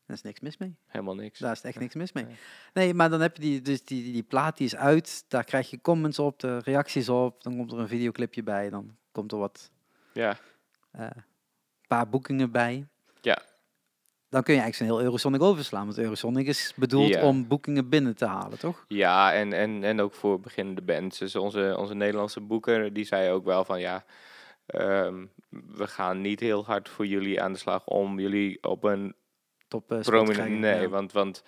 Daar 0.08 0.16
is 0.16 0.22
niks 0.22 0.40
mis 0.40 0.56
mee. 0.56 0.76
Helemaal 0.86 1.14
niks. 1.14 1.38
Daar 1.38 1.52
is 1.52 1.60
echt 1.62 1.78
niks 1.78 1.94
mis 1.94 2.12
mee. 2.12 2.24
Nee. 2.24 2.36
Nee, 2.72 2.94
maar 2.94 3.10
dan 3.10 3.20
heb 3.20 3.36
je 3.36 3.42
die, 3.42 3.62
dus 3.62 3.84
die, 3.84 4.12
die 4.12 4.22
plaat 4.22 4.56
die 4.56 4.66
is 4.66 4.76
uit. 4.76 5.24
Daar 5.28 5.44
krijg 5.44 5.70
je 5.70 5.80
comments 5.80 6.18
op, 6.18 6.38
de 6.38 6.58
reacties 6.58 7.08
op. 7.08 7.42
Dan 7.42 7.56
komt 7.56 7.72
er 7.72 7.78
een 7.78 7.88
videoclipje 7.88 8.42
bij. 8.42 8.70
Dan 8.70 8.96
komt 9.12 9.32
er 9.32 9.38
wat 9.38 9.70
Ja, 10.12 10.36
eh 10.90 11.06
paar 11.86 12.08
boekingen 12.08 12.50
bij. 12.50 12.86
Ja. 13.20 13.38
Dan 14.28 14.42
kun 14.42 14.54
je 14.54 14.60
eigenlijk 14.60 14.74
zo'n 14.90 14.98
heel 14.98 15.06
Eurosonic 15.06 15.42
overslaan. 15.42 15.84
Want 15.86 15.98
Eurosonic 15.98 16.46
is 16.46 16.72
bedoeld 16.76 17.08
Ja. 17.08 17.22
om 17.22 17.48
boekingen 17.48 17.88
binnen 17.88 18.16
te 18.16 18.26
halen, 18.26 18.58
toch? 18.58 18.84
ja 18.88 19.32
en, 19.32 19.52
en, 19.52 19.84
en 19.84 20.00
ook 20.00 20.14
voor 20.14 20.40
beginnende 20.40 20.82
bands. 20.82 21.18
Dus 21.18 21.36
onze, 21.36 21.74
onze 21.78 21.94
Nederlandse 21.94 22.40
boeker, 22.40 22.92
die 22.92 23.04
zei 23.04 23.30
ook 23.30 23.44
wel 23.44 23.64
van 23.64 23.80
ja... 23.80 24.04
ehm, 24.66 25.26
we 25.50 25.86
gaan 25.86 26.20
niet 26.20 26.40
heel 26.40 26.64
hard 26.64 26.88
voor 26.88 27.06
jullie 27.06 27.42
aan 27.42 27.52
de 27.52 27.58
slag 27.58 27.86
om 27.86 28.20
jullie 28.20 28.62
op 28.62 28.84
een 28.84 29.14
Top 29.68 29.92
eh 29.92 30.00
prominent. 30.00 30.58
Nee, 30.58 30.80
ja. 30.80 30.88
want, 30.88 31.12
want 31.12 31.42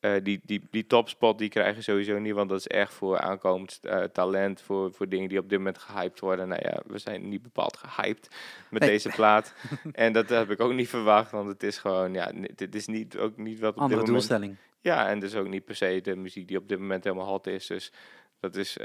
eh, 0.00 0.14
die, 0.22 0.40
die, 0.44 0.62
die 0.70 0.86
topspot 0.86 1.38
die 1.38 1.48
krijgen 1.48 1.82
sowieso 1.82 2.18
niet, 2.18 2.34
want 2.34 2.48
dat 2.48 2.58
is 2.58 2.66
echt 2.66 2.92
voor 2.92 3.18
aankomend 3.18 3.78
eh, 3.82 4.02
talent, 4.02 4.60
voor, 4.60 4.92
voor 4.92 5.08
dingen 5.08 5.28
die 5.28 5.38
op 5.38 5.48
dit 5.48 5.58
moment 5.58 5.78
gehyped 5.78 6.20
worden. 6.20 6.48
Nou 6.48 6.60
ja, 6.64 6.82
we 6.86 6.98
zijn 6.98 7.28
niet 7.28 7.42
bepaald 7.42 7.76
gehyped 7.76 8.28
met 8.70 8.80
Nee. 8.80 8.90
deze 8.90 9.08
plaat. 9.08 9.54
en 9.92 10.12
dat 10.12 10.28
heb 10.28 10.50
ik 10.50 10.60
ook 10.60 10.72
niet 10.72 10.88
verwacht, 10.88 11.30
want 11.30 11.48
het 11.48 11.62
is 11.62 11.78
gewoon, 11.78 12.12
ja, 12.14 12.32
dit 12.54 12.74
is 12.74 12.86
niet, 12.86 13.16
ook 13.18 13.36
niet 13.36 13.60
wat 13.60 13.74
op 13.74 13.80
Andere 13.80 14.00
dit 14.00 14.08
moment... 14.08 14.28
doelstelling. 14.28 14.56
Ja, 14.80 15.08
en 15.08 15.18
dus 15.20 15.34
ook 15.34 15.48
niet 15.48 15.64
per 15.64 15.76
se 15.76 16.00
de 16.02 16.16
muziek 16.16 16.48
die 16.48 16.56
op 16.58 16.68
dit 16.68 16.78
moment 16.78 17.04
helemaal 17.04 17.26
hot 17.26 17.46
is. 17.46 17.66
Dus 17.66 17.92
dat 18.40 18.56
is, 18.56 18.76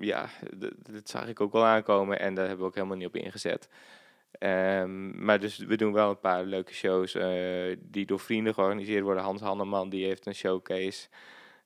ja, 0.00 0.26
d- 0.58 0.92
dat 0.92 1.08
zag 1.08 1.28
ik 1.28 1.40
ook 1.40 1.52
wel 1.52 1.64
aankomen 1.64 2.20
en 2.20 2.34
daar 2.34 2.44
hebben 2.46 2.62
we 2.64 2.68
ook 2.70 2.74
helemaal 2.76 2.96
niet 2.96 3.06
op 3.06 3.16
ingezet. 3.16 3.68
Ehm, 4.30 5.24
maar 5.24 5.40
dus 5.40 5.56
we 5.58 5.76
doen 5.76 5.92
wel 5.92 6.10
een 6.10 6.20
paar 6.20 6.44
leuke 6.44 6.74
shows 6.74 7.14
eh, 7.14 7.76
die 7.80 8.06
door 8.06 8.20
vrienden 8.20 8.54
georganiseerd 8.54 9.02
worden. 9.02 9.22
Hans 9.22 9.40
Hanneman 9.40 9.88
die 9.88 10.04
heeft 10.06 10.26
een 10.26 10.34
showcase 10.34 11.08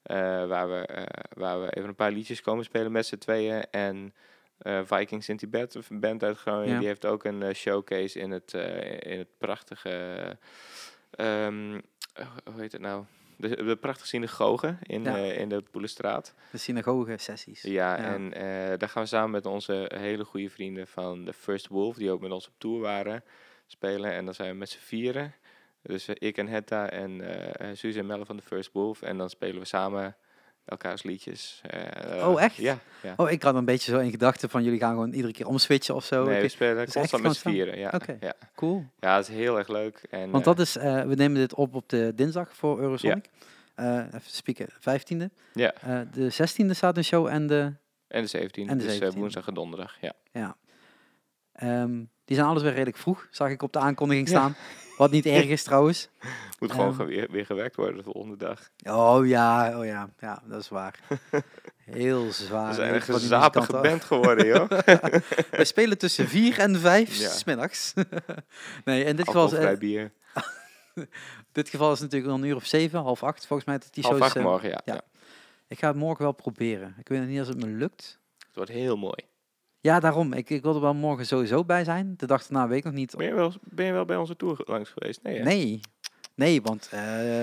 eh, 0.03 0.17
waar, 0.47 0.69
we, 0.69 0.87
eh, 0.87 1.25
waar 1.37 1.61
we 1.61 1.77
even 1.77 1.89
een 1.89 1.95
paar 1.95 2.13
liedjes 2.13 2.41
komen 2.41 2.65
spelen 2.65 2.93
met 2.93 3.07
z'n 3.07 3.17
tweeën. 3.19 3.65
En 3.71 4.15
Vikings 4.85 5.29
in 5.29 5.37
Tibet, 5.37 5.77
of 5.77 5.91
een 5.91 6.01
band 6.01 6.23
uit 6.23 6.39
Groningen, 6.39 6.73
Ja. 6.73 6.79
die 6.79 6.87
heeft 6.87 7.07
ook 7.07 7.25
een 7.25 7.55
showcase 7.55 8.19
in 8.19 8.31
het, 8.31 8.53
in 8.99 9.19
het 9.19 9.39
prachtige, 9.39 9.91
ehm, 11.11 11.81
eh, 12.15 12.27
hoe 12.53 12.61
heet 12.61 12.73
het 12.73 12.81
nou? 12.81 13.05
De, 13.49 13.65
de 13.65 13.77
prachtige 13.77 14.07
synagoge 14.09 14.77
in, 14.83 15.03
Ja. 15.03 15.17
eh, 15.17 15.39
in 15.39 15.49
de 15.49 15.63
Poelenstraat. 15.71 16.35
De 16.51 16.59
synagoge 16.59 17.15
sessies. 17.19 17.63
Ja, 17.63 17.71
Ja. 17.71 17.97
en 17.97 18.33
eh, 18.33 18.79
daar 18.79 18.89
gaan 18.89 19.03
we 19.03 19.09
samen 19.09 19.31
met 19.31 19.47
onze 19.47 19.91
hele 19.95 20.25
goede 20.25 20.51
vrienden 20.51 20.87
van 20.87 21.25
The 21.25 21.33
First 21.33 21.67
Wolf, 21.69 21.97
die 21.97 22.11
ook 22.11 22.21
met 22.21 22.31
ons 22.31 22.47
op 22.49 22.53
tour 22.59 22.81
waren, 22.81 23.25
spelen. 23.67 24.13
En 24.13 24.25
dan 24.25 24.35
zijn 24.35 24.51
we 24.51 24.57
met 24.57 24.69
z'n 24.71 24.79
vieren. 24.79 25.35
Dus 25.83 26.09
eh, 26.09 26.15
ik 26.19 26.37
en 26.39 26.49
Hetta 26.49 26.91
en 26.91 27.21
Suze 27.77 27.99
en 27.99 28.07
Melle 28.07 28.25
van 28.27 28.37
The 28.37 28.43
First 28.43 28.73
Wolf. 28.73 29.03
En 29.03 29.17
dan 29.19 29.31
spelen 29.31 29.59
we 29.61 29.67
samen 29.67 30.17
elkaars 30.65 31.03
liedjes. 31.03 31.61
Eh, 31.67 32.29
Oh, 32.29 32.43
echt? 32.43 32.55
Ja. 32.57 32.79
ja. 33.03 33.15
Oh, 33.17 33.31
ik 33.31 33.43
had 33.43 33.55
een 33.55 33.65
beetje 33.65 33.91
zo 33.93 33.99
in 33.99 34.11
gedachten 34.11 34.51
van 34.51 34.63
jullie 34.63 34.79
gaan 34.79 34.93
gewoon 34.93 35.13
iedere 35.13 35.33
keer 35.33 35.47
omswitchen 35.47 35.95
of 35.95 36.05
zo. 36.05 36.25
nee, 36.25 36.41
we 36.43 36.49
spelen 36.49 36.85
dus 36.85 36.95
constant 36.95 37.23
met 37.23 37.39
vieren. 37.39 37.79
Ja, 37.79 37.91
Oké. 37.95 38.17
ja. 38.21 38.33
Cool. 38.55 38.85
ja, 38.99 39.17
dat 39.17 39.29
is 39.29 39.35
heel 39.35 39.59
erg 39.59 39.69
leuk. 39.69 40.03
En, 40.11 40.31
Want 40.31 40.47
eh, 40.47 40.55
dat 40.55 40.59
is, 40.59 40.77
eh, 40.77 41.03
we 41.03 41.15
nemen 41.15 41.41
dit 41.41 41.55
op 41.55 41.75
op 41.75 41.89
de 41.89 42.13
dinsdag 42.15 42.57
voor 42.57 42.81
Eurosonic. 42.81 43.29
Eh, 43.75 43.97
even 43.97 44.21
spieken, 44.25 44.67
15e. 44.81 45.31
Ja. 45.53 45.73
Eh, 45.75 46.01
de 46.13 46.31
16e 46.31 46.71
staat 46.71 46.97
een 46.97 47.05
show 47.05 47.27
en 47.27 47.47
de, 47.47 47.73
En 48.09 48.23
de 48.23 48.29
17, 48.29 48.69
En 48.69 48.79
de 48.79 48.85
dus 48.85 48.99
eh, 48.99 49.09
17e. 49.11 49.19
woensdag 49.19 49.47
en 49.49 49.55
donderdag. 49.55 49.97
Ja. 50.01 50.13
ja. 50.33 50.57
Ehm, 51.53 52.05
die 52.33 52.41
zijn 52.41 52.51
alles 52.53 52.63
weer 52.63 52.73
redelijk 52.73 52.97
vroeg, 52.97 53.27
zag 53.31 53.49
ik 53.51 53.63
op 53.63 53.73
de 53.73 53.79
aankondiging 53.79 54.29
Ja. 54.29 54.35
staan. 54.39 54.57
Wat 54.97 55.11
niet 55.11 55.27
erg 55.27 55.47
is 55.47 55.63
trouwens. 55.63 56.09
Moet 56.61 56.71
gewoon 56.73 56.99
Ehm. 56.99 57.07
weer, 57.07 57.27
weer 57.31 57.47
gewerkt 57.47 57.77
worden 57.77 57.97
de 57.97 58.03
volgende 58.03 58.37
dag. 58.37 58.71
Oh 58.87 59.27
ja, 59.27 59.79
oh 59.79 59.85
ja, 59.85 60.09
ja, 60.21 60.43
dat 60.47 60.61
is 60.61 60.69
waar. 60.69 60.99
Heel 61.85 62.33
zwaar. 62.33 62.69
We 62.69 62.75
zijn 62.75 62.95
een 62.95 63.03
gezapige 63.03 63.73
band 63.73 64.05
geworden, 64.05 64.47
joh. 64.47 64.69
We 65.61 65.65
spelen 65.65 65.99
tussen 65.99 66.29
4 66.29 66.59
en 66.59 66.77
5 66.81 67.15
Ja. 67.15 67.29
smiddags. 67.29 67.93
nee, 68.85 69.05
in 69.05 69.17
dit 69.17 69.27
geval, 69.27 69.47
is, 69.47 69.53
eh, 69.53 69.79
bier. 69.79 70.13
dit 71.53 71.69
geval 71.69 71.93
is 71.93 72.01
natuurlijk 72.01 72.31
wel 72.31 72.41
een 72.41 72.47
uur 72.49 72.57
of 72.57 72.67
7, 72.67 73.01
half 73.01 73.23
8 73.23 73.47
volgens 73.47 73.69
mij. 73.69 73.79
Dat 73.79 73.89
die 73.95 74.05
Half 74.05 74.21
acht 74.21 74.37
eh, 74.37 74.43
morgen, 74.43 74.69
ja. 74.69 74.81
ja. 74.85 74.95
ja. 74.95 75.01
Ik 75.69 75.79
ga 75.79 75.87
het 75.89 75.97
morgen 75.97 76.23
wel 76.25 76.33
proberen. 76.33 76.95
Ik 76.99 77.09
weet 77.09 77.19
nog 77.19 77.29
niet 77.29 77.39
als 77.39 77.49
het 77.49 77.65
me 77.65 77.67
lukt. 77.67 78.19
Het 78.39 78.55
wordt 78.57 78.71
heel 78.71 78.97
mooi. 78.97 79.25
Ja, 79.83 80.01
daarom. 80.01 80.33
Ik, 80.33 80.51
ik 80.51 80.63
wil 80.63 80.75
er 80.75 80.81
wel 80.81 80.95
morgen 80.95 81.27
sowieso 81.27 81.65
bij 81.65 81.85
zijn. 81.85 82.15
De 82.17 82.27
dag 82.27 82.47
daarna 82.47 82.69
weet 82.69 82.79
ik 82.79 82.85
nog 82.85 82.93
niet. 82.93 83.17
Ben 83.17 83.27
je 83.27 83.35
wel, 83.35 83.53
ben 83.63 83.87
je 83.87 83.93
wel 83.93 84.05
bij 84.05 84.17
onze 84.17 84.37
tour 84.37 84.61
langs 84.65 84.91
geweest? 84.91 85.23
Nee, 85.23 85.39
hè? 85.39 85.45
Nee. 85.45 85.81
Nee, 86.35 86.63
want 86.63 86.89
eh, 86.91 87.01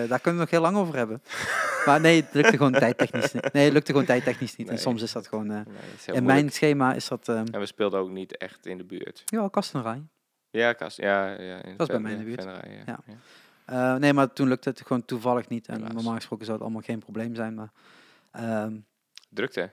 daar 0.07 0.19
kunnen 0.19 0.33
we 0.33 0.39
nog 0.39 0.49
heel 0.49 0.61
lang 0.61 0.77
over 0.77 0.95
hebben. 0.95 1.21
maar 1.85 2.01
nee, 2.01 2.21
het 2.21 2.33
lukte 2.33 2.51
gewoon 2.57 2.71
tijdtechnisch 2.71 3.33
niet. 3.33 3.53
Nee, 3.53 3.63
het 3.63 3.73
lukte 3.73 3.91
gewoon 3.91 4.05
tijdtechnisch 4.07 4.55
niet. 4.55 4.69
En 4.69 4.77
soms 4.79 5.01
is 5.01 5.11
dat 5.11 5.27
gewoon... 5.27 5.49
eh, 5.49 5.55
Nee, 5.55 5.63
is 5.65 5.71
in 5.71 5.73
moeilijk. 6.05 6.25
mijn 6.25 6.49
schema 6.51 6.93
is 6.93 7.07
dat... 7.07 7.27
ehm 7.29 7.45
En 7.51 7.59
we 7.59 7.65
speelden 7.65 7.99
ook 7.99 8.09
niet 8.09 8.37
echt 8.37 8.65
in 8.65 8.77
de 8.77 8.83
buurt. 8.83 9.23
ja, 9.25 9.47
Kastenrij. 9.47 10.01
Ja, 10.49 10.73
Kast. 10.73 10.97
Ja, 10.97 11.27
ja, 11.41 11.63
in 11.63 11.77
Dat 11.77 11.87
is 11.87 11.93
bij 11.93 11.99
mij 12.03 12.11
in 12.11 12.17
de 12.17 12.23
buurt. 12.23 12.43
Venray, 12.43 12.71
ja. 12.71 12.83
Ja. 12.85 12.99
Ja. 13.05 13.93
Eh, 13.93 13.99
nee, 13.99 14.13
maar 14.13 14.33
toen 14.33 14.47
lukte 14.47 14.69
het 14.69 14.81
gewoon 14.81 15.05
toevallig 15.05 15.47
niet. 15.49 15.67
En 15.67 15.75
Helaas. 15.75 15.93
normaal 15.93 16.15
gesproken 16.15 16.45
zou 16.45 16.57
het 16.57 16.65
allemaal 16.65 16.85
geen 16.85 16.99
probleem 16.99 17.35
zijn. 17.35 17.53
Maar 17.53 17.71
ehm, 18.31 18.75
Drukte. 19.29 19.71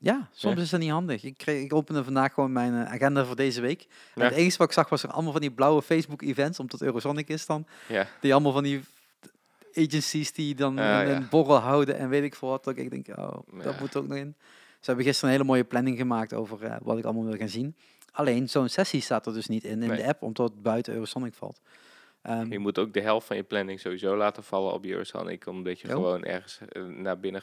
Ja, 0.00 0.28
soms 0.32 0.56
Ja. 0.56 0.62
is 0.62 0.70
dat 0.70 0.80
niet 0.80 0.90
handig. 0.90 1.22
Ik, 1.24 1.36
kreeg, 1.36 1.62
ik 1.64 1.74
opende 1.74 2.04
vandaag 2.04 2.32
gewoon 2.34 2.52
mijn 2.52 2.74
eh, 2.86 2.92
agenda 2.92 3.24
voor 3.24 3.36
deze 3.36 3.60
week. 3.60 3.82
En 4.14 4.22
Ja. 4.22 4.28
het 4.28 4.34
enige 4.38 4.56
wat 4.56 4.66
ik 4.66 4.72
zag 4.72 4.88
was 4.88 5.02
er 5.02 5.10
allemaal 5.10 5.32
van 5.32 5.40
die 5.40 5.50
blauwe 5.50 5.82
Facebook-events, 5.82 6.60
omdat 6.60 6.82
Eurosonic 6.82 7.28
is 7.28 7.46
dan. 7.46 7.66
Ja. 7.88 8.06
Die 8.20 8.32
allemaal 8.32 8.52
van 8.52 8.62
die 8.62 8.80
agencies 9.74 10.32
die 10.32 10.54
dan 10.54 10.78
Ah, 10.78 11.08
een, 11.08 11.26
borrel 11.30 11.56
houden 11.56 11.98
en 11.98 12.08
weet 12.08 12.22
ik 12.22 12.34
veel 12.34 12.48
wat. 12.48 12.64
Dat 12.64 12.76
ik 12.76 12.90
denk, 12.90 13.18
oh, 13.18 13.38
dat 13.64 13.80
moet 13.80 13.96
ook 13.96 14.06
nog 14.08 14.16
in. 14.18 14.34
Ze 14.80 14.84
hebben 14.86 15.04
gisteren 15.04 15.30
een 15.30 15.36
hele 15.36 15.48
mooie 15.50 15.64
planning 15.64 15.96
gemaakt 15.98 16.32
over 16.34 16.62
eh, 16.62 16.76
wat 16.82 16.98
ik 16.98 17.04
allemaal 17.04 17.24
wil 17.24 17.36
gaan 17.36 17.48
zien. 17.48 17.76
Alleen, 18.12 18.48
zo'n 18.48 18.68
sessie 18.68 19.00
staat 19.00 19.26
er 19.26 19.32
dus 19.34 19.46
niet 19.46 19.64
in, 19.64 19.82
in 19.82 19.88
Nee. 19.88 19.96
de 19.96 20.06
app, 20.06 20.22
omdat 20.22 20.50
het 20.50 20.62
buiten 20.62 20.92
Eurosonic 20.92 21.34
valt. 21.34 21.60
Ehm, 22.22 22.52
Je 22.52 22.58
moet 22.58 22.78
ook 22.78 22.92
de 22.92 23.00
helft 23.00 23.26
van 23.26 23.36
je 23.36 23.42
planning 23.42 23.80
sowieso 23.80 24.16
laten 24.16 24.42
vallen 24.44 24.72
op 24.72 24.84
Eurosonic, 24.84 25.46
omdat 25.46 25.80
je 25.80 25.86
Oh. 25.88 25.94
gewoon 25.94 26.24
ergens 26.24 26.58
eh, 26.68 26.82
naar 26.82 27.18
binnen 27.20 27.42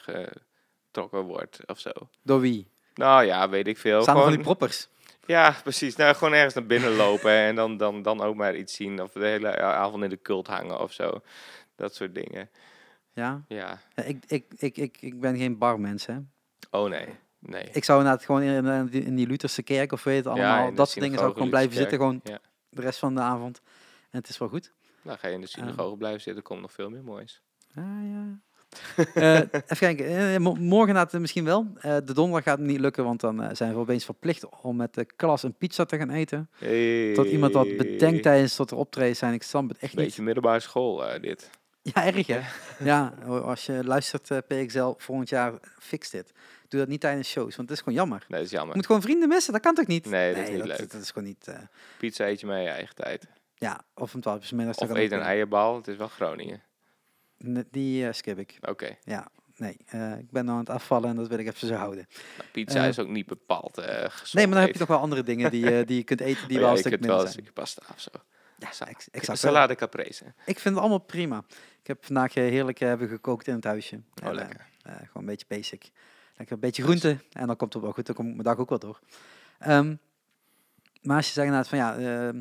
getrokken 1.02 1.22
wordt 1.32 1.60
of 1.66 1.78
zo. 1.78 1.90
door 2.22 2.40
wie? 2.40 2.66
Nou 2.94 3.24
ja, 3.24 3.48
weet 3.48 3.66
ik 3.66 3.78
veel. 3.78 4.02
Staan 4.02 4.16
er 4.16 4.22
van 4.22 4.30
die 4.32 4.40
Gewoon, 4.40 4.56
proppers? 4.56 4.88
ja, 5.26 5.56
precies. 5.62 5.96
Nou, 5.96 6.14
gewoon 6.14 6.32
ergens 6.34 6.54
naar 6.54 6.66
binnen 6.66 6.94
lopen 7.04 7.30
en 7.30 7.54
dan, 7.54 7.76
dan, 7.76 8.02
dan 8.02 8.20
ook 8.20 8.34
maar 8.34 8.56
iets 8.56 8.74
zien. 8.74 9.02
Of 9.02 9.12
de 9.12 9.26
hele 9.26 9.60
avond 9.60 10.02
in 10.04 10.10
de 10.10 10.22
cult 10.22 10.46
hangen 10.46 10.80
of 10.80 10.92
zo. 10.92 11.20
Dat 11.74 11.94
soort 11.94 12.14
dingen. 12.14 12.50
Ja. 13.12 13.44
Ja, 13.48 13.78
Ja, 13.94 14.02
Ik, 14.04 14.24
ik, 14.26 14.44
ik, 14.56 14.76
ik, 14.76 14.96
ik 15.00 15.20
ben 15.20 15.36
geen 15.36 15.58
barmens, 15.58 16.06
hè. 16.06 16.16
Oh 16.70 16.88
nee, 16.88 17.06
nee. 17.38 17.68
Ik 17.72 17.84
zou 17.84 17.98
inderdaad 17.98 18.24
gewoon 18.24 18.42
in, 18.42 18.66
in 18.66 18.86
die- 18.86 19.04
in 19.04 19.14
die 19.14 19.26
Lutherse 19.26 19.62
kerk 19.62 19.92
of 19.92 20.04
weet 20.04 20.16
het 20.16 20.26
allemaal, 20.26 20.70
de 20.70 20.74
dat 20.76 20.88
soort 20.88 21.00
dingen 21.00 21.16
zou 21.18 21.28
ik 21.30 21.34
gewoon 21.36 21.50
blijven 21.50 21.74
zitten, 21.76 21.98
gewoon 21.98 22.20
Ja. 22.24 22.38
de 22.68 22.80
rest 22.80 22.98
van 22.98 23.14
de 23.14 23.20
avond. 23.20 23.60
En 24.10 24.18
het 24.18 24.28
is 24.28 24.38
wel 24.38 24.48
goed. 24.48 24.72
Nou, 25.02 25.18
ga 25.18 25.28
je 25.28 25.34
in 25.34 25.40
de 25.40 25.46
synagoge 25.46 25.96
blijven 25.96 26.20
zitten, 26.20 26.42
komt 26.42 26.60
nog 26.60 26.72
veel 26.72 26.90
meer 26.90 27.02
moois. 27.04 27.42
Ah, 27.74 27.84
ja. 27.84 28.38
Eh, 29.14 29.34
even 29.34 29.76
kijken, 29.76 30.06
eh, 30.06 30.36
mo- 30.38 30.54
morgen 30.54 30.94
gaat 30.94 31.12
het 31.12 31.20
misschien 31.20 31.44
wel. 31.44 31.66
Eh, 31.80 31.96
de 32.04 32.12
donderdag 32.12 32.42
gaat 32.44 32.58
het 32.58 32.66
niet 32.66 32.80
lukken, 32.80 33.04
want 33.04 33.20
dan 33.20 33.56
zijn 33.56 33.72
we 33.72 33.78
opeens 33.78 34.04
verplicht 34.04 34.60
om 34.62 34.76
met 34.76 34.94
de 34.94 35.04
klas 35.16 35.42
een 35.42 35.54
pizza 35.54 35.84
te 35.84 35.96
gaan 35.96 36.10
eten. 36.10 36.50
Dat 37.14 37.26
iemand 37.26 37.52
wat 37.52 37.76
bedenkt 37.76 38.22
tijdens 38.22 38.54
tot 38.56 38.70
er 38.70 38.76
optreedt 38.76 39.16
zijn, 39.18 39.32
ik 39.34 39.42
snap 39.42 39.68
het 39.68 39.78
echt 39.78 39.94
niet. 39.96 40.04
Beetje 40.04 40.22
middelbare 40.22 40.60
school, 40.60 41.02
dit. 41.20 41.50
Ja, 41.82 42.04
erg 42.06 42.26
hè? 42.26 42.40
ja, 42.84 43.14
als 43.26 43.66
je 43.66 43.84
luistert 43.84 44.30
PXL 44.46 44.92
volgend 44.96 45.28
jaar, 45.28 45.52
fix 45.78 46.10
dit. 46.10 46.32
Doe 46.68 46.80
dat 46.80 46.88
niet 46.88 47.00
tijdens 47.00 47.28
shows, 47.28 47.56
want 47.56 47.68
het 47.68 47.78
is 47.78 47.84
gewoon 47.84 47.98
jammer. 47.98 48.18
Nee, 48.28 48.28
dat 48.28 48.40
is 48.40 48.50
Je 48.50 48.56
jammer. 48.56 48.76
moet 48.76 48.86
gewoon 48.86 49.02
vrienden 49.02 49.28
missen, 49.28 49.52
dat 49.52 49.62
kan 49.62 49.74
toch 49.74 49.86
niet? 49.86 50.06
Nee, 50.10 50.34
dat 50.34 50.42
is 50.42 50.48
niet 50.50 50.64
leuk. 50.64 50.90
Dat, 50.92 51.02
is 51.02 51.10
gewoon 51.10 51.28
niet, 51.28 51.48
Pizza 51.98 52.26
eet 52.26 52.40
je 52.40 52.46
mee 52.46 52.56
in 52.58 52.62
je 52.64 52.68
eigen 52.70 52.94
tijd. 52.94 53.26
ja, 53.54 53.80
of 53.94 54.14
om 54.14 54.20
12 54.20 54.50
uur 54.50 54.56
middags. 54.56 54.78
dat 54.78 54.90
Of 54.90 54.96
eet 54.96 55.12
een 55.12 55.20
eierbal, 55.20 55.76
het 55.76 55.88
is 55.88 55.96
wel 55.96 56.08
Groningen. 56.08 56.62
Die 57.70 58.06
eh, 58.06 58.12
skip 58.12 58.38
ik. 58.38 58.58
Oké. 58.68 58.96
Ja, 59.04 59.28
nee. 59.56 59.76
eh, 59.86 60.18
ik 60.18 60.30
ben 60.30 60.44
nou 60.44 60.58
aan 60.58 60.64
het 60.64 60.70
afvallen 60.74 61.08
en 61.10 61.16
dat 61.16 61.28
wil 61.28 61.38
ik 61.38 61.46
even 61.46 61.68
zo 61.68 61.74
houden. 61.74 62.06
Nou, 62.38 62.50
pizza 62.52 62.82
Eh, 62.82 62.88
is 62.88 62.98
ook 62.98 63.08
niet 63.08 63.26
bepaald 63.26 63.78
eh 63.78 63.86
gezond 64.10 64.32
Nee, 64.32 64.46
maar 64.46 64.54
dan 64.56 64.64
heb 64.64 64.72
je 64.72 64.78
nog 64.78 64.88
wel 64.88 64.98
andere 64.98 65.22
dingen 65.22 65.50
die, 65.50 65.84
die 65.84 65.96
je 65.96 66.04
kunt 66.04 66.20
eten 66.20 66.48
die 66.48 66.56
Oh 66.56 66.62
wel 66.62 66.62
ja, 66.62 66.68
een 66.68 66.72
je 66.74 66.78
stuk 66.80 66.92
kunt 66.92 67.04
wel 67.04 67.16
minder 67.16 67.26
een 67.26 67.32
zijn. 67.32 67.44
stukje 67.44 67.52
pasta 67.52 67.82
of 67.94 68.00
zo. 68.00 68.10
Ja, 68.58 68.72
Sa- 68.72 68.88
ik, 69.10 69.24
zou 69.24 69.36
Salade 69.36 69.74
caprese. 69.74 70.24
Ik 70.24 70.58
vind 70.58 70.74
het 70.74 70.78
allemaal 70.78 70.98
prima. 70.98 71.44
Ik 71.80 71.86
heb 71.86 72.04
vandaag 72.04 72.34
heerlijk 72.34 72.78
hebben 72.78 73.08
gekookt 73.08 73.46
in 73.46 73.54
het 73.54 73.64
huisje. 73.64 73.96
Oh, 74.22 74.28
En, 74.28 74.34
lekker. 74.34 74.66
gewoon 74.82 75.06
een 75.14 75.24
beetje 75.26 75.46
basic. 75.48 75.90
Lekker 76.36 76.54
een 76.54 76.60
beetje 76.60 76.82
groente 76.82 77.18
en 77.32 77.46
dan 77.46 77.56
komt 77.56 77.72
het 77.72 77.82
wel 77.82 77.92
goed. 77.92 78.06
Dan 78.06 78.14
komt 78.14 78.28
mijn 78.30 78.42
dag 78.42 78.56
ook 78.58 78.68
wel 78.68 78.78
door. 78.78 79.00
Ehm, 79.58 79.94
maar 81.02 81.16
als 81.16 81.26
je 81.26 81.32
zegt 81.32 81.46
inderdaad 81.46 81.68
van 81.68 81.78
ja, 81.78 81.96
ehm 82.28 82.40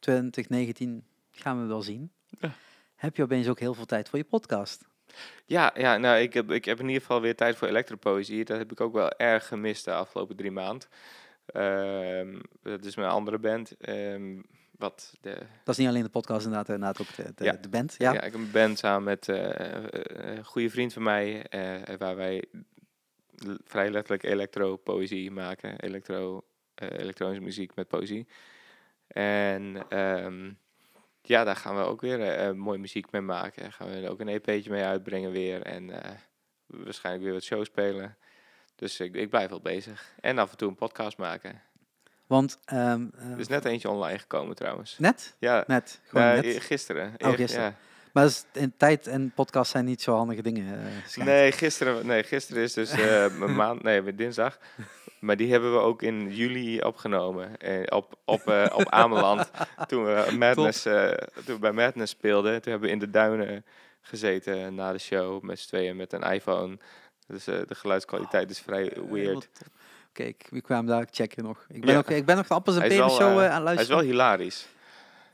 2019 0.00 1.04
gaan 1.30 1.60
we 1.62 1.66
wel 1.66 1.82
zien. 1.82 2.12
Ja. 2.40 2.52
Heb 2.98 3.16
je 3.16 3.22
opeens 3.22 3.48
ook 3.48 3.58
heel 3.60 3.74
veel 3.74 3.84
tijd 3.86 4.08
voor 4.08 4.18
je 4.18 4.24
podcast? 4.24 4.84
Ja, 5.44 5.72
ja 5.74 5.96
nou, 5.96 6.18
ik 6.18 6.32
heb, 6.34 6.50
ik 6.50 6.64
heb 6.64 6.78
in 6.80 6.86
ieder 6.86 7.00
geval 7.00 7.20
weer 7.20 7.36
tijd 7.36 7.56
voor 7.56 7.68
elektropoëzie. 7.68 8.44
Dat 8.44 8.58
heb 8.58 8.72
ik 8.72 8.80
ook 8.80 8.92
wel 8.92 9.10
erg 9.10 9.46
gemist 9.46 9.84
de 9.84 9.92
afgelopen 9.92 10.36
drie 10.36 10.50
maanden. 10.50 10.88
Ehm, 11.46 12.38
dat 12.62 12.84
is 12.84 12.96
mijn 12.96 13.08
andere 13.10 13.38
band. 13.38 13.76
Ehm, 13.76 14.40
wat 14.78 15.14
de, 15.20 15.30
Dat 15.64 15.74
is 15.74 15.76
niet 15.76 15.88
alleen 15.88 16.02
de 16.02 16.08
podcast, 16.08 16.44
inderdaad, 16.46 16.68
inderdaad 16.68 17.00
ook 17.00 17.14
de, 17.16 17.32
de, 17.34 17.44
Ja. 17.44 17.52
de 17.52 17.68
band. 17.68 17.94
ja. 17.98 18.12
Ja. 18.12 18.22
ik 18.22 18.32
heb 18.32 18.40
een 18.40 18.50
band 18.50 18.78
samen 18.78 19.02
met 19.02 19.28
eh, 19.28 19.74
eh, 19.76 20.36
een 20.36 20.44
goede 20.44 20.70
vriend 20.70 20.92
van 20.92 21.02
mij. 21.02 21.46
eh, 21.46 21.96
waar 21.98 22.16
wij 22.16 22.44
vrij 23.64 23.90
letterlijk 23.90 24.22
elektropoëzie 24.22 25.30
maken. 25.30 25.80
Elektro, 25.80 26.44
eh, 26.74 26.88
elektronische 26.98 27.42
muziek 27.44 27.74
met 27.74 27.88
poëzie. 27.88 28.26
En 29.08 29.82
ehm, 29.88 30.50
ja, 31.28 31.44
daar 31.44 31.56
gaan 31.56 31.76
we 31.76 31.82
ook 31.82 32.00
weer 32.00 32.20
eh, 32.20 32.48
eh, 32.48 32.54
mooie 32.54 32.78
muziek 32.78 33.10
mee 33.10 33.20
maken. 33.20 33.62
Daar 33.62 33.72
gaan 33.72 33.90
we 33.90 33.96
er 34.00 34.10
ook 34.10 34.20
een 34.20 34.28
EP'tje 34.28 34.70
mee 34.70 34.84
uitbrengen 34.84 35.30
weer. 35.30 35.62
En 35.62 36.02
eh, 36.02 36.10
waarschijnlijk 36.66 37.24
weer 37.24 37.34
wat 37.34 37.42
shows 37.42 37.66
spelen. 37.66 38.16
Dus 38.74 39.00
ik, 39.00 39.14
ik 39.14 39.30
blijf 39.30 39.48
wel 39.50 39.60
bezig. 39.60 40.12
En 40.20 40.38
af 40.38 40.50
en 40.50 40.56
toe 40.56 40.68
een 40.68 40.74
podcast 40.74 41.18
maken. 41.18 41.62
Want 42.26 42.58
ehm, 42.64 43.06
eh, 43.18 43.30
Er 43.30 43.38
is 43.38 43.48
net 43.48 43.64
eentje 43.64 43.88
online 43.90 44.18
gekomen 44.18 44.54
trouwens. 44.56 44.98
net? 44.98 45.36
Ja, 45.38 45.64
Net. 45.66 46.00
Gewoon 46.04 46.26
net. 46.26 46.44
e- 46.44 46.60
gisteren. 46.60 47.14
Oh, 47.18 47.32
gisteren. 47.32 47.64
ja. 47.64 47.76
Maar 48.18 48.30
in 48.52 48.72
tijd 48.76 49.06
en 49.06 49.32
podcast 49.34 49.70
zijn 49.70 49.84
niet 49.84 50.02
zo 50.02 50.14
handige 50.16 50.42
dingen. 50.42 50.78
eh. 51.16 51.24
Nee, 51.24 51.52
gisteren, 51.52 52.06
nee, 52.06 52.22
gisteren 52.22 52.62
is 52.62 52.72
dus 52.72 52.92
een 52.92 53.54
maand, 53.54 53.82
nee, 53.82 54.14
dinsdag. 54.14 54.58
Maar 55.20 55.36
die 55.36 55.50
hebben 55.50 55.72
we 55.72 55.78
ook 55.78 56.02
in 56.02 56.34
juli 56.34 56.80
opgenomen. 56.80 57.56
Eh, 57.60 57.80
op, 57.96 58.18
op, 58.24 58.68
op 58.74 58.88
Ameland. 59.02 59.50
Toen 59.86 60.04
we, 60.04 60.34
Madness, 60.38 60.82
toen 60.82 60.92
we 61.54 61.58
bij 61.60 61.72
Madness 61.72 62.12
speelden. 62.12 62.62
Toen 62.62 62.70
hebben 62.70 62.88
we 62.88 62.94
in 62.94 63.00
de 63.00 63.10
duinen 63.10 63.64
gezeten 64.00 64.74
na 64.74 64.92
de 64.92 64.98
show. 64.98 65.42
Met 65.42 65.58
z'n 65.58 65.66
tweeën 65.68 65.96
met 65.96 66.12
een 66.12 66.22
iPhone. 66.22 66.78
Dus 67.26 67.44
de 67.44 67.66
geluidskwaliteit 67.68 68.50
is 68.50 68.58
vrij 68.60 68.92
Eh, 68.92 69.02
weird. 69.10 69.48
Kijk, 70.12 70.46
ik 70.50 70.62
kwam 70.62 70.86
daar 70.86 71.06
checken 71.10 71.44
nog. 71.44 71.64
Ik 71.68 71.80
ben, 71.80 71.90
Ja. 71.92 71.98
ook, 71.98 72.10
ik 72.10 72.24
ben 72.24 72.36
nog 72.36 72.46
de 72.46 72.54
Appels 72.54 72.76
en 72.76 72.88
Peren 72.88 73.10
show 73.10 73.20
aan 73.28 73.34
het 73.38 73.40
Hij 73.40 73.56
is 73.58 73.62
luisteren. 73.62 73.96
wel 73.96 74.04
hilarisch. 74.04 74.66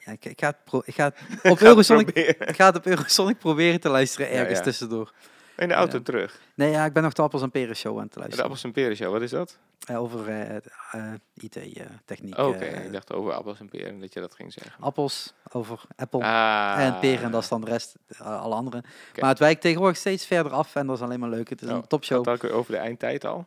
Ja, 0.05 0.13
ik, 0.13 0.25
ik 0.25 0.41
ga 0.41 0.47
het, 0.47 0.57
pro- 0.65 0.83
ik 0.85 0.95
ga 0.95 1.05
het 1.05 1.17
op 1.53 1.61
Eurosonic, 1.61 2.11
ik 2.11 2.57
ga 2.57 2.67
het 2.67 2.77
op 2.77 2.87
Eurosonic 2.87 3.39
proberen 3.39 3.81
te 3.81 3.89
luisteren 3.89 4.31
ergens 4.31 4.59
ja. 4.59 4.65
tussendoor. 4.65 5.13
In 5.57 5.69
de 5.69 5.75
auto 5.75 6.03
terug. 6.03 6.41
Nee, 6.55 6.71
ja, 6.71 6.85
ik 6.85 6.93
ben 6.93 7.03
nog 7.03 7.13
de 7.13 7.23
Appels 7.23 7.43
en 7.43 7.51
Peren 7.51 7.77
show 7.77 7.97
aan 7.97 8.03
het 8.05 8.13
De 8.13 8.19
luisteren. 8.19 8.45
Appels 8.45 8.65
en 8.65 8.73
Peren 8.73 8.97
show, 8.97 9.13
wat 9.13 9.23
is 9.23 9.31
dat? 9.31 9.59
Eh, 9.87 10.01
over 10.01 10.29
eh, 10.29 10.49
het, 10.49 10.67
eh, 10.93 11.13
IT-techniek. 11.35 12.39
Oh, 12.39 12.47
Oké, 12.49 12.65
eh, 12.65 12.85
ik 12.85 12.93
dacht 12.93 13.13
over 13.13 13.33
appels 13.33 13.61
en 13.61 13.69
peren 13.69 14.01
dat 14.01 14.13
je 14.13 14.21
dat 14.21 14.35
ging 14.35 14.53
zeggen. 14.53 14.73
appels 14.81 15.35
over 15.53 15.81
Apple 15.97 16.23
Ah. 16.25 16.77
en 16.79 16.99
peren, 16.99 17.31
dat 17.31 17.43
is 17.43 17.49
dan 17.49 17.61
de 17.61 17.71
rest, 17.71 17.95
eh, 18.09 18.41
alle 18.43 18.55
andere. 18.55 18.83
Maar 19.21 19.29
het 19.31 19.39
wijkt 19.39 19.61
tegenwoordig 19.61 19.97
steeds 19.97 20.27
verder 20.27 20.53
af 20.53 20.75
en 20.75 20.87
dat 20.87 20.97
is 20.97 21.03
alleen 21.03 21.21
maar 21.21 21.29
leuk. 21.29 21.49
Het 21.49 21.63
is 21.63 21.69
Oh, 21.69 21.75
een 21.75 21.87
topshow. 21.87 22.27
Had 22.27 22.45
ook 22.45 22.53
over 22.53 22.73
de 22.73 22.79
eindtijd 22.79 23.25
al? 23.25 23.47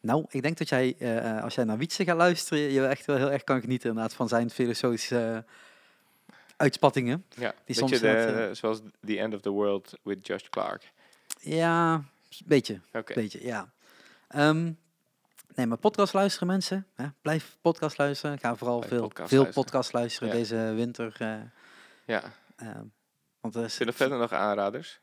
Nou, 0.00 0.24
ik 0.28 0.42
denk 0.42 0.58
dat 0.58 0.68
jij, 0.68 0.94
eh, 0.98 1.36
eh, 1.36 1.42
als 1.44 1.54
jij 1.54 1.64
naar 1.64 1.78
Wietse 1.78 2.04
gaat 2.04 2.16
luisteren, 2.16 2.72
je 2.72 2.86
echt 2.86 3.06
wel 3.06 3.16
heel 3.16 3.30
erg 3.30 3.44
kan 3.44 3.60
genieten 3.60 3.88
inderdaad 3.88 4.14
van 4.14 4.28
zijn 4.28 4.50
filosofische 4.50 5.18
eh, 5.46 5.52
uitspattingen. 6.62 7.24
Ja, 7.28 7.54
Die 7.64 7.76
soms 7.76 8.00
de, 8.00 8.06
net, 8.06 8.36
eh, 8.48 8.54
zoals 8.54 8.80
The 9.04 9.18
End 9.18 9.34
of 9.34 9.40
the 9.40 9.50
World 9.50 9.92
with 10.02 10.26
Josh 10.26 10.42
Clark. 10.48 10.92
Ja, 11.40 11.94
een 11.94 12.04
beetje. 12.46 12.80
Beetje, 13.14 13.44
ja. 13.44 13.72
Ehm, 14.28 14.72
nee, 15.54 15.66
maar 15.66 15.78
podcast 15.78 16.12
luisteren 16.12 16.48
mensen. 16.48 16.86
Hè? 16.94 17.06
Blijf 17.22 17.56
podcast 17.60 17.98
luisteren. 17.98 18.38
Ga 18.38 18.56
vooral 18.56 18.76
Blijf 18.78 18.92
veel, 18.92 19.02
podcast 19.02 19.28
veel 19.28 19.38
luisteren. 19.40 19.64
podcast 19.66 19.92
luisteren 19.92 20.28
Ja. 20.28 20.34
deze 20.34 20.56
winter. 20.74 21.14
eh, 21.18 21.36
ja. 22.06 22.22
ehm, 22.56 22.84
want 23.40 23.54
er 23.54 23.64
is, 23.64 23.74
Zullen 23.74 23.94
verder 23.94 24.18
nog 24.18 24.32
aanraders? 24.32 25.00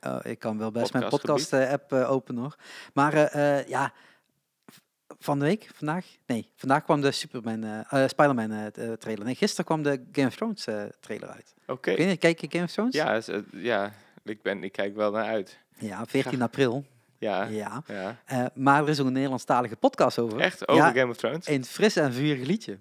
oh, 0.00 0.18
ik 0.22 0.38
kan 0.38 0.58
wel 0.58 0.70
best 0.70 0.92
mijn 0.92 1.08
podcast-app 1.08 1.92
eh, 1.92 2.10
openen 2.10 2.42
hoor. 2.42 2.56
Maar 2.94 3.38
ja, 3.68 3.92
van 5.20 5.38
de 5.38 5.44
week, 5.44 5.70
vandaag? 5.74 6.06
Nee, 6.26 6.50
vandaag 6.56 6.84
kwam 6.84 7.00
de 7.00 7.10
Superman, 7.10 7.64
eh, 7.64 8.08
Spider-Man 8.08 8.50
eh, 8.52 8.92
trailer. 8.92 9.24
Nee, 9.24 9.34
gisteren 9.34 9.64
kwam 9.64 9.82
de 9.82 10.02
Game 10.12 10.26
of 10.26 10.34
Thrones 10.36 10.66
trailer 11.00 11.28
uit. 11.28 11.54
Oké. 11.66 11.90
Je, 11.90 12.16
kijk 12.16 12.40
je 12.40 12.46
Game 12.50 12.64
of 12.64 12.70
Thrones? 12.70 12.94
Ja, 12.94 13.14
is, 13.14 13.28
ja 13.52 13.92
ik, 14.24 14.42
ben, 14.42 14.64
ik 14.64 14.72
kijk 14.72 14.96
wel 14.96 15.10
naar 15.10 15.24
uit. 15.24 15.58
Ja, 15.78 16.06
14 16.06 16.42
april. 16.42 16.84
Ja, 17.18 17.44
Ja. 17.44 17.82
ja. 17.86 18.50
Maar 18.54 18.82
er 18.82 18.88
is 18.88 19.00
ook 19.00 19.06
een 19.06 19.12
Nederlandstalige 19.12 19.76
podcast 19.76 20.18
over. 20.18 20.40
Echt? 20.40 20.68
Over 20.68 20.84
Ja. 20.84 20.92
Game 20.92 21.10
of 21.10 21.16
Thrones? 21.16 21.48
Een 21.48 21.64
fris 21.64 21.96
en 21.96 22.12
vurig 22.12 22.46
liedje. 22.46 22.78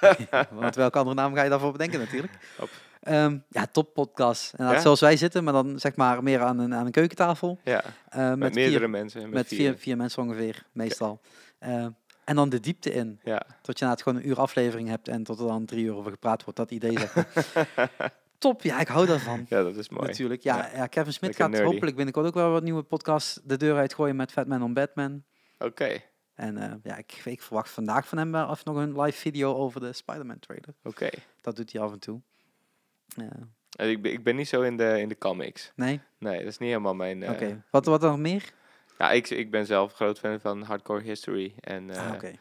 Want 0.50 0.74
welke 0.74 0.98
andere 0.98 1.16
naam 1.16 1.34
ga 1.34 1.42
je 1.42 1.50
daarvoor 1.50 1.72
bedenken 1.72 1.98
natuurlijk? 1.98 2.32
Op. 2.58 2.70
Ehm, 3.02 3.38
ja, 3.48 3.66
top 3.72 3.94
podcast. 3.94 4.52
En 4.54 4.66
Ja? 4.66 4.80
zoals 4.80 5.00
wij 5.00 5.16
zitten, 5.16 5.44
maar 5.44 5.52
dan 5.52 5.78
zeg 5.78 5.96
maar 5.96 6.22
meer 6.22 6.40
aan 6.40 6.58
een, 6.58 6.74
aan 6.74 6.86
een 6.86 6.92
keukentafel. 6.92 7.58
Ja, 7.64 7.84
met, 8.14 8.36
met 8.38 8.54
meerdere 8.54 8.78
vier, 8.78 8.90
mensen. 8.90 9.22
Met, 9.22 9.30
met 9.30 9.46
vier. 9.46 9.58
vier, 9.58 9.78
vier 9.78 9.96
mensen 9.96 10.22
ongeveer, 10.22 10.62
meestal. 10.72 11.20
Eh, 11.58 11.86
en 12.24 12.36
dan 12.36 12.48
de 12.48 12.60
diepte 12.60 12.92
in. 12.92 13.20
Ja, 13.24 13.42
Tot 13.62 13.78
je 13.78 13.84
na 13.84 13.90
het 13.90 14.02
gewoon 14.02 14.18
een 14.18 14.28
uur 14.28 14.40
aflevering 14.40 14.88
hebt 14.88 15.08
en 15.08 15.22
tot 15.22 15.40
er 15.40 15.46
dan 15.46 15.64
drie 15.64 15.84
uur 15.84 15.94
over 15.94 16.10
gepraat 16.10 16.44
wordt. 16.44 16.58
Dat 16.58 16.70
idee 16.70 16.98
zeg 16.98 17.14
maar. 17.14 18.12
top, 18.38 18.62
ja, 18.62 18.80
ik 18.80 18.88
hou 18.88 19.06
daarvan. 19.06 19.46
ja, 19.48 19.62
dat 19.62 19.76
is 19.76 19.88
mooi. 19.88 20.06
Natuurlijk. 20.06 20.42
Ja, 20.42 20.56
Ja. 20.56 20.70
ja. 20.76 20.86
Kevin 20.86 21.12
Lekker 21.20 21.40
gaat 21.42 21.50
nerdy. 21.50 21.66
hopelijk 21.66 21.96
binnenkort 21.96 22.26
ook 22.26 22.34
wel 22.34 22.50
wat 22.50 22.62
nieuwe 22.62 22.82
podcasts 22.82 23.40
de 23.44 23.56
deur 23.56 23.76
uitgooien 23.76 24.16
met 24.16 24.32
Fatman 24.32 24.62
on 24.62 24.74
Batman. 24.74 25.22
Oké, 25.58 25.98
En 26.34 26.56
eh, 26.58 26.72
ja, 26.82 26.96
ik, 26.96 27.20
ik 27.24 27.42
verwacht 27.42 27.70
vandaag 27.70 28.08
van 28.08 28.18
hem 28.18 28.32
wel 28.32 28.50
even 28.50 28.72
nog 28.74 28.76
een 28.76 29.00
live 29.00 29.18
video 29.18 29.54
over 29.54 29.80
de 29.80 29.92
Spider-Man 29.92 30.38
trailer. 30.38 30.74
oké. 30.82 31.08
Dat 31.40 31.56
doet 31.56 31.72
hij 31.72 31.82
af 31.82 31.92
en 31.92 31.98
toe. 31.98 32.20
En 33.16 33.54
Ik, 33.90 34.02
ben- 34.02 34.12
ik 34.12 34.22
ben 34.22 34.36
niet 34.36 34.48
zo 34.48 34.62
in 34.62 34.76
de, 34.76 35.00
in 35.00 35.08
de 35.08 35.18
comics. 35.18 35.72
nee? 35.76 36.00
Nee, 36.18 36.38
dat 36.38 36.46
is 36.46 36.58
niet 36.58 36.68
helemaal 36.68 36.94
mijn... 36.94 37.22
eh, 37.22 37.30
Oké. 37.30 37.64
Wat, 37.70 37.86
wat 37.86 38.00
nog 38.00 38.18
meer? 38.18 38.52
Ja, 38.98 39.10
ik, 39.10 39.30
ik 39.30 39.50
ben 39.50 39.66
zelf 39.66 39.92
groot 39.92 40.18
fan 40.18 40.40
van 40.40 40.62
hardcore 40.62 41.02
history 41.02 41.54
en, 41.60 41.90
eh, 41.90 42.06
ah, 42.08 42.14
oké. 42.14 42.32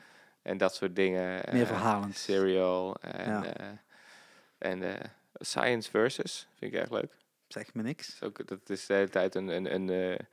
en 0.41 0.57
dat 0.57 0.75
soort 0.75 0.95
dingen. 0.95 1.41
Meer 1.51 1.61
eh, 1.61 1.67
verhalend. 1.67 2.17
Serial 2.17 2.95
en, 3.01 3.29
Ja. 3.31 3.43
eh, 3.45 3.65
en 4.57 4.83
eh, 4.83 5.05
Science 5.33 5.89
Versus 5.89 6.47
vind 6.57 6.73
ik 6.73 6.79
erg 6.79 6.89
leuk. 6.89 7.13
Zeg 7.47 7.73
me 7.73 7.81
niks. 7.81 8.05
Dat 8.07 8.15
is, 8.15 8.21
ook, 8.27 8.47
dat 8.47 8.69
is 8.69 8.85
de 8.85 8.93
hele 8.93 9.09
tijd 9.09 9.35
een, 9.35 9.47
een, 9.47 9.73
een, 9.73 9.89
eh, 9.89 10.25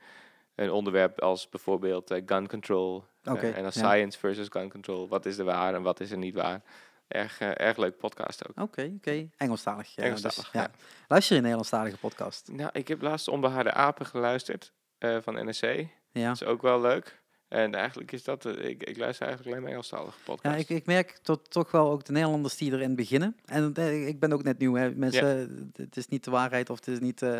een 0.55 0.71
onderwerp 0.71 1.19
als 1.21 1.49
bijvoorbeeld 1.49 2.11
eh, 2.11 2.21
gun 2.25 2.47
control. 2.47 3.03
eh, 3.23 3.43
en 3.43 3.53
dan 3.53 3.63
ja. 3.63 3.69
science 3.71 4.19
versus 4.19 4.47
gun 4.49 4.69
control. 4.69 5.07
Wat 5.07 5.25
is 5.25 5.37
er 5.37 5.45
waar 5.45 5.73
en 5.73 5.81
wat 5.81 5.99
is 5.99 6.11
er 6.11 6.17
niet 6.17 6.33
waar? 6.35 6.61
Erg, 7.07 7.39
eh, 7.39 7.59
erg 7.67 7.77
leuk 7.77 7.97
podcast 7.97 8.47
ook. 8.49 8.59
Oké, 8.61 8.91
oké. 8.97 9.29
Engelstalig. 9.37 9.95
ja, 9.95 10.03
Engelstalig, 10.03 10.35
dus, 10.35 10.49
ja. 10.51 10.71
Luister 11.07 11.29
je 11.31 11.35
een 11.35 11.41
Nederlandstalige 11.41 11.97
podcast? 11.97 12.47
Nou, 12.51 12.69
ik 12.73 12.87
heb 12.87 13.01
laatst 13.01 13.27
Onbehaarde 13.27 13.71
Apen 13.73 14.05
geluisterd 14.05 14.71
eh, 14.97 15.17
van 15.21 15.49
NSC. 15.49 15.85
Ja. 16.13 16.27
Dat 16.27 16.41
is 16.41 16.47
ook 16.47 16.61
wel 16.61 16.81
leuk. 16.81 17.21
En 17.47 17.75
eigenlijk 17.75 18.11
is 18.11 18.23
dat, 18.23 18.45
eh, 18.45 18.69
ik, 18.69 18.83
ik 18.83 18.97
luister 18.97 19.25
eigenlijk 19.25 19.47
alleen 19.47 19.61
maar 19.61 19.71
Engelstalige 19.71 20.17
Ja, 20.17 20.23
podcasts. 20.23 20.61
ik, 20.61 20.69
ik 20.69 20.85
merk 20.85 21.17
tot, 21.21 21.51
toch 21.51 21.71
wel 21.71 21.91
ook 21.91 22.05
de 22.05 22.11
Nederlanders 22.11 22.57
die 22.57 22.71
erin 22.71 22.95
beginnen. 22.95 23.35
En 23.45 23.71
eh, 23.73 24.07
ik 24.07 24.19
ben 24.19 24.33
ook 24.33 24.43
net 24.43 24.57
nieuw. 24.59 24.73
Hè. 24.73 24.91
Mensen, 24.95 25.71
het 25.75 25.97
is 25.97 26.07
niet 26.07 26.23
de 26.23 26.31
waarheid 26.31 26.69
of 26.69 26.75
het 26.77 26.87
is 26.87 26.99
niet... 26.99 27.21
eh, 27.21 27.39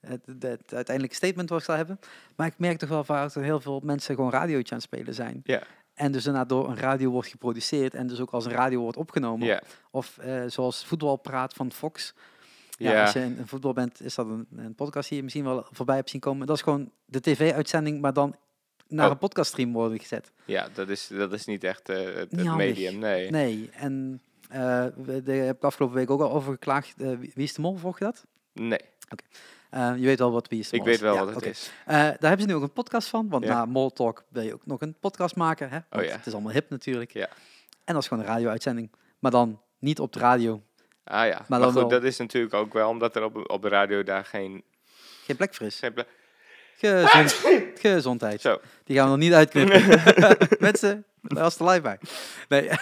het, 0.00 0.72
uiteindelijke 0.74 1.14
statement 1.16 1.48
wat 1.48 1.58
ik 1.58 1.64
zal 1.64 1.76
hebben. 1.76 1.98
Maar 2.36 2.46
ik 2.46 2.58
merk 2.58 2.78
toch 2.78 2.88
wel 2.88 3.04
vaak 3.04 3.32
dat 3.32 3.42
heel 3.42 3.60
veel 3.60 3.80
mensen 3.84 4.14
gewoon 4.14 4.30
radiootje 4.30 4.74
aan 4.74 4.80
het 4.80 4.86
spelen 4.86 5.14
zijn. 5.14 5.40
Ja. 5.44 5.62
En 5.94 6.12
dus 6.12 6.24
daarna 6.24 6.44
door 6.44 6.68
een 6.68 6.76
radio 6.76 7.10
wordt 7.10 7.28
geproduceerd 7.28 7.94
en 7.94 8.06
dus 8.06 8.20
ook 8.20 8.30
als 8.30 8.44
een 8.44 8.52
radio 8.52 8.80
wordt 8.80 8.96
opgenomen. 8.96 9.46
Ja, 9.46 9.62
Of 9.90 10.18
zoals 10.46 10.84
voetbalpraat 10.86 11.54
van 11.54 11.72
Fox. 11.72 12.14
Ja, 12.76 13.02
als 13.02 13.12
je 13.12 13.20
in, 13.20 13.36
in 13.38 13.46
voetbal 13.46 13.72
bent, 13.72 14.00
is 14.02 14.14
dat 14.14 14.26
een, 14.26 14.46
een 14.56 14.74
podcast 14.74 15.08
die 15.08 15.16
je 15.18 15.22
misschien 15.22 15.44
wel 15.44 15.66
voorbij 15.70 15.96
hebt 15.96 16.10
zien 16.10 16.20
komen. 16.20 16.46
Dat 16.46 16.56
is 16.56 16.62
gewoon 16.62 16.90
de 17.04 17.20
tv-uitzending, 17.20 18.00
maar 18.00 18.12
dan 18.12 18.36
naar 18.88 19.06
Oh. 19.06 19.12
een 19.12 19.18
podcaststream 19.18 19.72
worden 19.72 19.98
gezet. 19.98 20.32
ja 20.44 20.68
dat, 20.74 20.88
is, 20.88 21.06
dat 21.06 21.32
is 21.32 21.44
niet 21.46 21.64
echt 21.64 21.88
eh, 21.88 21.96
het, 22.04 22.14
Niet 22.30 22.40
het 22.40 22.48
handig. 22.48 22.56
medium, 22.68 22.98
nee. 22.98 23.30
Nee, 23.30 23.70
en 23.72 24.22
we- 24.96 25.22
daar 25.24 25.36
heb 25.36 25.56
ik 25.56 25.62
afgelopen 25.64 25.96
week 25.96 26.10
ook 26.10 26.20
al 26.20 26.32
over 26.32 26.52
geklaagd. 26.52 27.00
Eh, 27.02 27.08
wie 27.18 27.32
is 27.34 27.54
de 27.54 27.60
mol, 27.60 27.76
volg 27.76 27.98
je 27.98 28.04
dat? 28.04 28.24
Nee, 28.52 28.80
Eh, 29.70 29.92
je 29.96 30.04
weet 30.04 30.18
wel 30.18 30.32
wat 30.32 30.48
Wie 30.48 30.58
is 30.60 30.68
de 30.68 30.74
ik 30.76 30.82
Mol 30.82 30.90
weet 30.90 31.00
wel 31.00 31.12
Ja, 31.14 31.18
wat 31.18 31.28
het 31.28 31.36
oké. 31.36 31.48
is. 31.48 31.70
Daar 31.86 32.16
hebben 32.20 32.40
ze 32.40 32.46
nu 32.46 32.54
ook 32.54 32.62
een 32.62 32.72
podcast 32.72 33.08
van, 33.08 33.28
want 33.28 33.44
Ja. 33.44 33.52
na 33.52 33.64
Mol 33.64 33.90
Talk 33.92 34.24
wil 34.28 34.42
je 34.42 34.54
ook 34.54 34.66
nog 34.66 34.80
een 34.80 34.96
podcast 35.00 35.36
maken. 35.36 35.68
Hè? 35.70 35.78
Want 35.90 36.02
Oh 36.04 36.08
ja. 36.10 36.16
Het 36.16 36.26
is 36.26 36.32
allemaal 36.32 36.52
hip 36.52 36.70
natuurlijk. 36.70 37.12
Ja. 37.12 37.28
En 37.84 37.94
dat 37.94 38.02
is 38.02 38.08
gewoon 38.08 38.24
een 38.24 38.30
radio-uitzending. 38.30 38.90
Maar 39.18 39.30
dan 39.30 39.60
niet 39.78 40.00
op 40.00 40.12
de 40.12 40.18
radio. 40.18 40.62
Ah 41.08 41.26
ja, 41.26 41.44
maar, 41.48 41.62
goed, 41.62 41.74
wel- 41.74 41.88
dat 41.88 42.04
is 42.04 42.16
natuurlijk 42.16 42.54
ook 42.54 42.72
wel 42.72 42.88
omdat 42.88 43.16
er 43.16 43.24
op, 43.24 43.50
op 43.50 43.62
de 43.62 43.68
radio 43.68 44.02
daar 44.02 44.24
geen... 44.24 44.62
Geen 45.24 45.36
plek 45.36 45.54
voor 45.54 45.66
is. 45.66 45.78
geen 45.78 45.92
Gezond, 46.76 47.36
gezondheid. 47.80 48.40
Zo, 48.40 48.60
Die 48.84 48.96
gaan 48.96 49.04
we 49.04 49.10
nog 49.10 49.20
niet 49.20 49.32
uitknippen. 49.32 49.82
Mensen, 50.58 51.04
daar 51.22 51.42
was 51.42 51.58
er 51.58 51.66
live 51.68 51.80
bij. 51.80 51.98
Nee, 52.48 52.68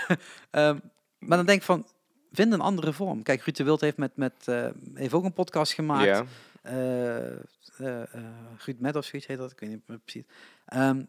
ehm, 0.51 0.79
maar 1.19 1.37
dan 1.37 1.47
denk 1.47 1.59
ik 1.59 1.65
van, 1.65 1.87
vind 2.33 2.53
een 2.53 2.61
andere 2.61 2.93
vorm. 2.93 3.23
Kijk, 3.23 3.43
Ruud 3.43 3.57
de 3.57 3.65
Wild 3.65 3.81
heeft, 3.81 3.97
met, 3.97 4.17
met, 4.17 4.33
eh, 4.45 4.67
heeft 4.95 5.13
ook 5.15 5.25
een 5.25 5.33
podcast 5.33 5.73
gemaakt. 5.73 6.05
ja. 6.05 6.25
Eh, 6.63 7.27
eh, 7.27 8.03
Ruud 8.59 8.79
Met 8.79 8.97
of 8.97 9.05
zoiets 9.05 9.29
heet 9.29 9.39
dat, 9.39 9.51
ik 9.51 9.61
weet 9.61 9.71
niet 9.71 10.03
precies. 10.05 10.25
Ehm, 10.67 11.03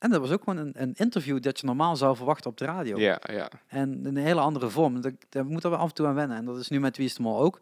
en 0.00 0.10
dat 0.10 0.20
was 0.20 0.30
ook 0.30 0.42
gewoon 0.44 0.58
een, 0.58 0.72
een 0.74 0.94
interview 0.96 1.42
dat 1.42 1.60
je 1.60 1.66
normaal 1.66 1.96
zou 1.96 2.16
verwachten 2.16 2.50
op 2.50 2.56
de 2.56 2.64
radio. 2.64 2.98
Ja, 2.98 3.20
ja. 3.32 3.50
En 3.66 4.00
een 4.04 4.16
hele 4.16 4.40
andere 4.40 4.68
vorm. 4.70 5.00
Daar, 5.00 5.12
daar 5.28 5.46
moeten 5.46 5.70
we 5.70 5.76
af 5.76 5.88
en 5.88 5.94
toe 5.94 6.06
aan 6.06 6.14
wennen. 6.14 6.36
En 6.36 6.44
dat 6.44 6.58
is 6.58 6.68
nu 6.68 6.80
met 6.80 6.96
Wie 6.96 7.06
is 7.06 7.14
de 7.14 7.22
Mol 7.22 7.40
ook. 7.40 7.60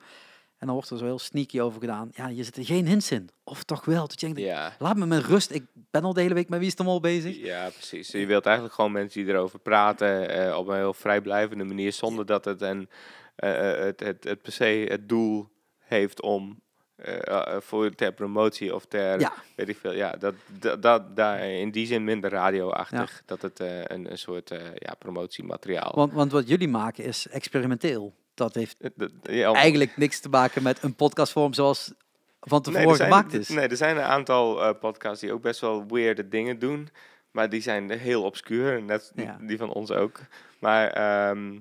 En 0.58 0.66
dan 0.66 0.74
wordt 0.74 0.90
er 0.90 0.98
zo 0.98 1.04
heel 1.04 1.18
sneaky 1.18 1.60
over 1.60 1.80
gedaan. 1.80 2.10
Ja, 2.14 2.28
je 2.28 2.44
zit 2.44 2.56
er 2.56 2.64
geen 2.64 2.86
hints 2.86 3.10
in. 3.10 3.30
Of 3.44 3.64
toch 3.64 3.84
wel. 3.84 4.08
Dat 4.08 4.20
je 4.20 4.72
laat 4.78 4.96
me 4.96 5.06
met 5.06 5.24
rust. 5.24 5.50
Ik 5.50 5.64
ben 5.90 6.02
al 6.02 6.12
de 6.12 6.20
hele 6.20 6.34
week 6.34 6.48
met 6.48 6.58
Wie 6.58 6.68
is 6.68 6.74
de 6.74 6.82
Mol 6.82 7.00
bezig. 7.00 7.36
ja, 7.36 7.68
precies. 7.68 8.10
Je 8.10 8.26
wilt 8.26 8.46
eigenlijk 8.46 8.74
gewoon 8.74 8.92
mensen 8.92 9.24
die 9.24 9.34
erover 9.34 9.58
praten 9.58 10.28
eh, 10.28 10.56
op 10.56 10.68
een 10.68 10.76
heel 10.76 10.94
vrijblijvende 10.94 11.64
manier, 11.64 11.92
zonder 11.92 12.26
dat 12.26 12.44
het, 12.44 12.60
een, 12.60 12.88
eh, 13.36 13.72
eh, 13.72 13.84
het, 13.84 14.00
het, 14.00 14.24
het 14.24 14.42
per 14.42 14.52
se 14.52 14.86
het 14.88 15.08
doel 15.08 15.48
heeft 15.78 16.22
om 16.22 16.60
eh, 16.98 17.26
eh, 17.26 17.60
voor 17.60 17.94
ter 17.94 18.12
promotie 18.12 18.74
of 18.74 18.84
ter 18.86 19.20
Ja. 19.20 19.32
weet 19.56 19.68
ik 19.68 19.76
veel. 19.76 19.92
Ja, 19.92 20.10
dat, 20.18 20.34
dat, 20.46 20.82
dat 20.82 21.16
daar 21.16 21.40
in 21.50 21.70
die 21.70 21.86
zin 21.86 22.04
minder 22.04 22.30
radioachtig. 22.30 23.22
Dat 23.26 23.42
het 23.42 23.60
eh, 23.60 23.80
een, 23.84 24.10
een 24.10 24.18
soort 24.18 24.48
ja, 24.74 24.94
promotiemateriaal. 24.98 25.92
Want, 25.94 26.12
want 26.12 26.32
wat 26.32 26.48
jullie 26.48 26.68
maken 26.68 27.04
is 27.04 27.28
experimenteel. 27.28 28.14
Dat 28.34 28.54
heeft 28.54 28.76
dat- 28.94 29.10
ja, 29.22 29.50
om- 29.50 29.56
eigenlijk 29.56 29.96
niks 29.96 30.20
te 30.20 30.28
maken 30.28 30.62
met 30.62 30.82
een 30.82 30.94
podcastvorm 30.94 31.52
zoals 31.52 31.92
van 32.40 32.62
tevoren 32.62 32.96
zijn, 32.96 33.12
gemaakt 33.12 33.32
is. 33.32 33.48
Nee, 33.48 33.68
er 33.68 33.76
zijn 33.76 33.96
een 33.96 34.02
aantal 34.02 34.74
podcasts 34.74 35.20
die 35.20 35.32
ook 35.32 35.42
best 35.42 35.60
wel 35.60 35.84
weirde 35.88 36.28
dingen 36.28 36.58
doen. 36.58 36.88
Maar 37.30 37.48
die 37.48 37.60
zijn 37.60 37.90
heel 37.90 38.22
obscuur. 38.22 38.82
Net 38.82 39.12
Ja. 39.14 39.38
die 39.40 39.58
van 39.58 39.72
ons 39.72 39.90
ook. 39.92 40.20
Maar 40.58 40.88
ehm, 40.90 41.58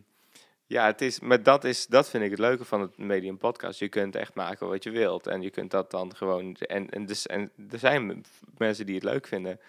ja, 0.68 0.86
het 0.86 1.02
is, 1.02 1.20
maar 1.20 1.44
dat, 1.44 1.64
is, 1.64 1.88
dat 1.88 2.10
vind 2.10 2.24
ik 2.24 2.30
het 2.30 2.40
leuke 2.40 2.66
van 2.66 2.82
het 2.82 2.98
medium 2.98 3.38
podcast. 3.38 3.80
Je 3.80 3.88
kunt 3.88 4.16
echt 4.16 4.34
maken 4.34 4.68
wat 4.68 4.84
je 4.84 4.90
wilt. 4.90 5.28
En 5.28 5.42
je 5.42 5.50
kunt 5.50 5.72
dat 5.72 5.92
dan 5.92 6.16
gewoon... 6.16 6.56
En, 6.56 6.90
en, 6.90 7.06
dus, 7.06 7.28
en 7.28 7.52
er 7.72 7.80
zijn 7.80 8.26
mensen 8.58 8.86
die 8.86 8.96
het 8.96 9.04
leuk 9.04 9.28
vinden. 9.28 9.60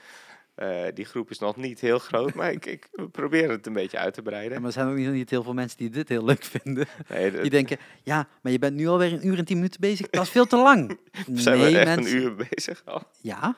Eh, 0.59 0.82
die 0.94 1.05
groep 1.05 1.30
is 1.30 1.39
nog 1.39 1.56
niet 1.56 1.80
heel 1.80 1.98
groot, 1.98 2.35
maar 2.35 2.52
ik, 2.52 2.66
ik 2.66 2.89
probeer 3.12 3.51
het 3.51 3.66
een 3.66 3.72
beetje 3.72 3.98
uit 3.98 4.14
te 4.14 4.20
Ja, 4.24 4.28
breiden. 4.30 4.56
maar 4.59 4.66
er 4.66 4.72
zijn 4.72 4.89
ook 4.89 4.97
niet, 4.97 5.10
niet 5.10 5.30
heel 5.30 5.43
veel 5.43 5.52
mensen 5.55 5.78
die 5.78 5.90
dit 5.90 6.09
heel 6.09 6.24
leuk 6.24 6.44
vinden. 6.44 6.86
Nee, 7.09 7.30
Die 7.40 7.51
denken, 7.51 7.76
ja, 8.02 8.26
maar 8.43 8.52
je 8.52 8.59
bent 8.59 8.74
nu 8.76 8.86
alweer 8.89 9.12
een 9.12 9.26
uur 9.26 9.39
en 9.39 9.44
tien 9.44 9.56
minuten 9.56 9.80
bezig. 9.80 10.09
Dat 10.10 10.22
is 10.22 10.30
veel 10.30 10.47
te 10.47 10.56
lang. 10.56 10.98
zijn 11.35 11.59
nee, 11.59 11.72
we 11.72 11.78
echt 11.78 11.97
mensen. 11.97 12.16
een 12.16 12.22
uur 12.22 12.35
bezig 12.51 12.82
al? 12.85 13.02
Ja. 13.20 13.56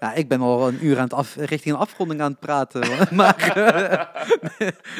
ja, 0.00 0.14
ik 0.14 0.28
ben 0.28 0.40
al 0.40 0.68
een 0.68 0.84
uur 0.84 0.96
aan 0.96 1.02
het 1.04 1.12
af, 1.12 1.34
richting 1.36 1.74
een 1.74 1.80
afronding 1.80 2.20
aan 2.20 2.30
het 2.30 2.40
praten. 2.40 2.80
maar 3.16 3.52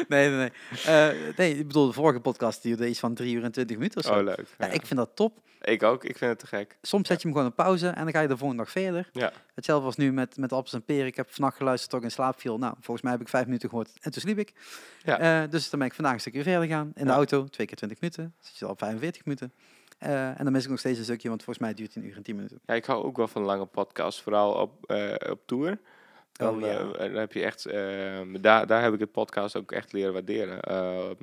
nee, 0.08 0.28
nee, 0.28 0.30
nee. 0.30 0.50
Eh, 0.86 1.08
nee, 1.36 1.58
ik 1.58 1.66
bedoel, 1.66 1.86
de 1.86 1.92
vorige 1.92 2.20
podcast 2.20 2.62
die 2.62 2.74
duurde 2.76 2.90
iets 2.90 3.00
van 3.00 3.14
drie 3.14 3.34
uur 3.34 3.44
en 3.44 3.52
twintig 3.52 3.76
minuten 3.76 3.98
of 4.00 4.04
zo. 4.06 4.14
Oh, 4.18 4.24
leuk. 4.24 4.44
ja, 4.58 4.66
Ja. 4.66 4.72
ik 4.72 4.86
vind 4.86 4.98
dat 4.98 5.10
top. 5.14 5.38
Ik 5.62 5.82
ook, 5.82 6.04
ik 6.04 6.18
vind 6.18 6.30
het 6.30 6.38
te 6.40 6.46
gek. 6.46 6.76
Soms 6.82 7.08
zet 7.08 7.16
je 7.22 7.28
hem 7.28 7.36
gewoon 7.36 7.50
op 7.50 7.56
pauze 7.56 7.88
en 7.88 8.02
dan 8.04 8.12
ga 8.12 8.20
je 8.20 8.28
de 8.28 8.36
volgende 8.36 8.62
dag 8.62 8.72
verder. 8.72 9.08
Ja. 9.12 9.32
Hetzelfde 9.58 9.84
was 9.86 9.96
nu 9.96 10.12
met, 10.12 10.36
met 10.36 10.52
appels 10.52 10.72
en 10.72 10.82
peren. 10.84 11.06
Ik 11.06 11.16
heb 11.16 11.30
vannacht 11.30 11.56
geluisterd 11.56 11.90
tot 11.90 11.98
ik 12.00 12.04
in 12.06 12.12
slaap 12.12 12.40
viel. 12.40 12.58
Nou, 12.58 12.74
volgens 12.80 13.02
mij 13.02 13.12
heb 13.12 13.20
ik 13.20 13.28
vijf 13.28 13.44
minuten 13.44 13.68
gehoord 13.68 13.90
en 14.00 14.10
toen 14.10 14.22
sliep 14.22 14.38
ik. 14.38 14.52
Ja. 15.02 15.18
Eh, 15.42 15.50
dus 15.50 15.70
dan 15.70 15.78
ben 15.78 15.88
ik 15.88 15.94
vandaag 15.94 16.14
een 16.14 16.20
stukje 16.20 16.42
verder 16.42 16.68
gaan. 16.68 16.92
In 16.94 17.06
de 17.06 17.12
auto, 17.12 17.44
twee 17.44 17.66
keer 17.66 17.76
20 17.76 18.00
minuten. 18.00 18.34
Zit 18.40 18.58
je 18.58 18.64
al 18.64 18.70
op 18.70 18.78
45 18.78 19.24
minuten. 19.24 19.52
Eh, 19.98 20.28
en 20.38 20.44
dan 20.44 20.52
mis 20.52 20.64
ik 20.64 20.70
nog 20.70 20.78
steeds 20.78 20.98
een 20.98 21.04
stukje, 21.04 21.28
want 21.28 21.42
volgens 21.42 21.64
mij 21.66 21.74
duurt 21.74 21.94
het 21.94 22.02
een 22.02 22.10
uur 22.10 22.16
en 22.16 22.22
10 22.22 22.34
minuten. 22.34 22.60
Ja, 22.66 22.74
ik 22.74 22.84
hou 22.84 23.04
ook 23.04 23.16
wel 23.16 23.28
van 23.28 23.42
lange 23.42 23.66
podcasts, 23.66 24.22
vooral 24.22 24.52
op, 24.52 24.84
eh, 24.90 25.30
op 25.30 25.40
tour. 25.46 25.78
Dan, 26.32 26.54
Oh, 26.54 26.60
ja. 26.60 26.78
eh, 26.78 26.98
dan 26.98 27.14
heb 27.14 27.32
je 27.32 27.42
echt, 27.42 27.66
ehm, 27.66 28.40
daar, 28.40 28.66
daar 28.66 28.82
heb 28.82 28.92
ik 28.94 29.00
het 29.00 29.12
podcast 29.12 29.56
ook 29.56 29.72
echt 29.72 29.92
leren 29.92 30.12
waarderen. 30.12 30.60
Ehm, 30.62 31.14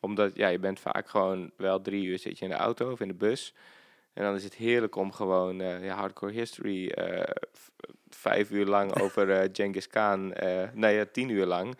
omdat 0.00 0.36
ja, 0.36 0.48
je 0.48 0.58
bent 0.58 0.80
vaak 0.80 1.08
gewoon 1.08 1.50
wel 1.56 1.82
drie 1.82 2.04
uur 2.04 2.18
zit 2.18 2.38
je 2.38 2.44
in 2.44 2.50
de 2.50 2.56
auto 2.56 2.90
of 2.90 3.00
in 3.00 3.08
de 3.08 3.14
bus. 3.14 3.54
En 4.16 4.22
dan 4.22 4.34
is 4.34 4.44
het 4.44 4.54
heerlijk 4.54 4.96
om 4.96 5.12
gewoon 5.12 5.60
eh, 5.60 5.84
ja, 5.84 5.94
hardcore 5.94 6.32
history 6.32 6.88
eh, 6.88 7.22
vijf 8.08 8.50
uur 8.50 8.66
lang 8.66 8.94
over 9.02 9.30
eh 9.30 9.48
Genghis 9.52 9.86
Khan, 9.88 10.34
nee, 10.72 10.96
ja, 10.96 11.04
tien 11.12 11.28
uur 11.28 11.46
lang. 11.46 11.76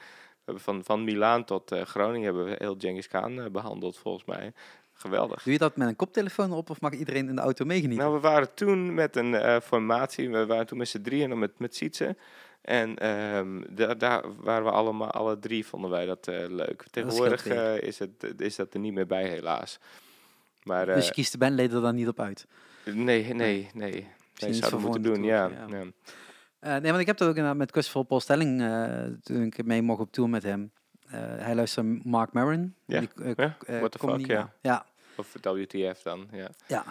Van, 0.47 0.85
van 0.85 1.05
Milaan 1.05 1.45
tot 1.45 1.75
Groningen 1.85 2.25
hebben 2.25 2.45
we 2.45 2.55
heel 2.59 2.75
Genghis 2.79 3.09
Khan 3.09 3.41
eh, 3.41 3.51
behandeld 3.51 3.99
volgens 3.99 4.25
mij. 4.25 4.53
Geweldig. 4.93 5.43
Doe 5.43 5.53
je 5.53 5.59
dat 5.59 5.77
met 5.77 5.89
een 5.89 5.97
koptelefoon 5.97 6.53
op 6.53 6.71
of 6.71 6.81
mag 6.81 6.93
iedereen 6.93 7.29
in 7.29 7.35
de 7.35 7.41
auto 7.41 7.65
meegenieten? 7.65 8.05
Nou, 8.05 8.17
we 8.17 8.29
waren 8.29 8.55
toen 8.55 8.95
met 8.95 9.17
een 9.17 9.61
formatie, 9.63 10.31
we 10.31 10.47
waren 10.47 10.67
toen 10.67 10.79
met 10.79 10.89
z'n 10.89 11.03
drieën 11.03 11.23
en 11.23 11.29
dan 11.31 11.39
met, 11.39 11.59
met 11.59 11.75
Sietse. 11.77 12.17
En 12.61 12.99
ehm, 12.99 13.63
da- 13.69 13.95
daar 13.95 14.23
waren 14.41 14.65
we 14.65 14.71
allemaal, 14.71 15.11
alle 15.11 15.39
drie 15.39 15.67
vonden 15.67 15.91
wij 15.91 16.07
dat 16.07 16.27
leuk. 16.49 16.85
Tegenwoordig 16.91 17.47
is, 17.81 17.99
het, 17.99 18.41
is 18.41 18.57
dat 18.57 18.75
er 18.75 18.81
niet 18.81 18.93
meer 18.93 19.07
bij, 19.07 19.29
helaas. 19.29 19.79
Maar 20.67 20.87
dus 20.87 20.95
eh, 20.97 21.03
je 21.07 21.13
kiest 21.13 21.33
de 21.33 21.39
bandleden 21.39 21.77
er 21.77 21.83
dan 21.83 21.95
niet 21.95 22.09
op 22.09 22.21
uit. 22.21 22.47
nee, 22.85 22.95
nee, 22.95 23.35
nee. 23.35 23.71
nee. 23.75 24.09
Iets 24.51 24.59
zouden 24.59 24.81
moeten 24.81 25.03
doen, 25.03 25.23
ja. 25.23 25.47
ja. 25.47 25.67
ja. 25.69 25.85
Eh, 26.59 26.73
nee, 26.73 26.91
want 26.91 26.99
ik 27.01 27.07
heb 27.07 27.17
dat 27.17 27.29
ook 27.29 27.35
inderdaad 27.35 27.59
met 27.59 27.71
Christopher 27.71 28.05
Paul 28.05 28.21
Stelling, 28.21 28.63
eh, 28.63 29.05
toen 29.23 29.43
ik 29.43 29.65
mee 29.65 29.83
mocht 29.83 30.01
op 30.01 30.13
tour 30.13 30.31
met 30.31 30.43
hem. 30.43 30.73
Eh, 31.07 31.21
hij 31.21 31.55
luistert 31.55 32.05
Mark 32.05 32.33
Maron. 32.33 32.75
Ja, 32.87 33.01
die, 33.01 33.09
eh, 33.23 33.33
ja, 33.37 33.57
eh, 33.67 33.79
what 33.79 33.93
the 33.93 33.99
fuck, 33.99 34.27
ja. 34.27 34.53
Ja, 34.61 34.87
Of 35.17 35.33
WTF 35.43 36.03
dan, 36.03 36.29
ja. 36.33 36.51
ja. 36.67 36.85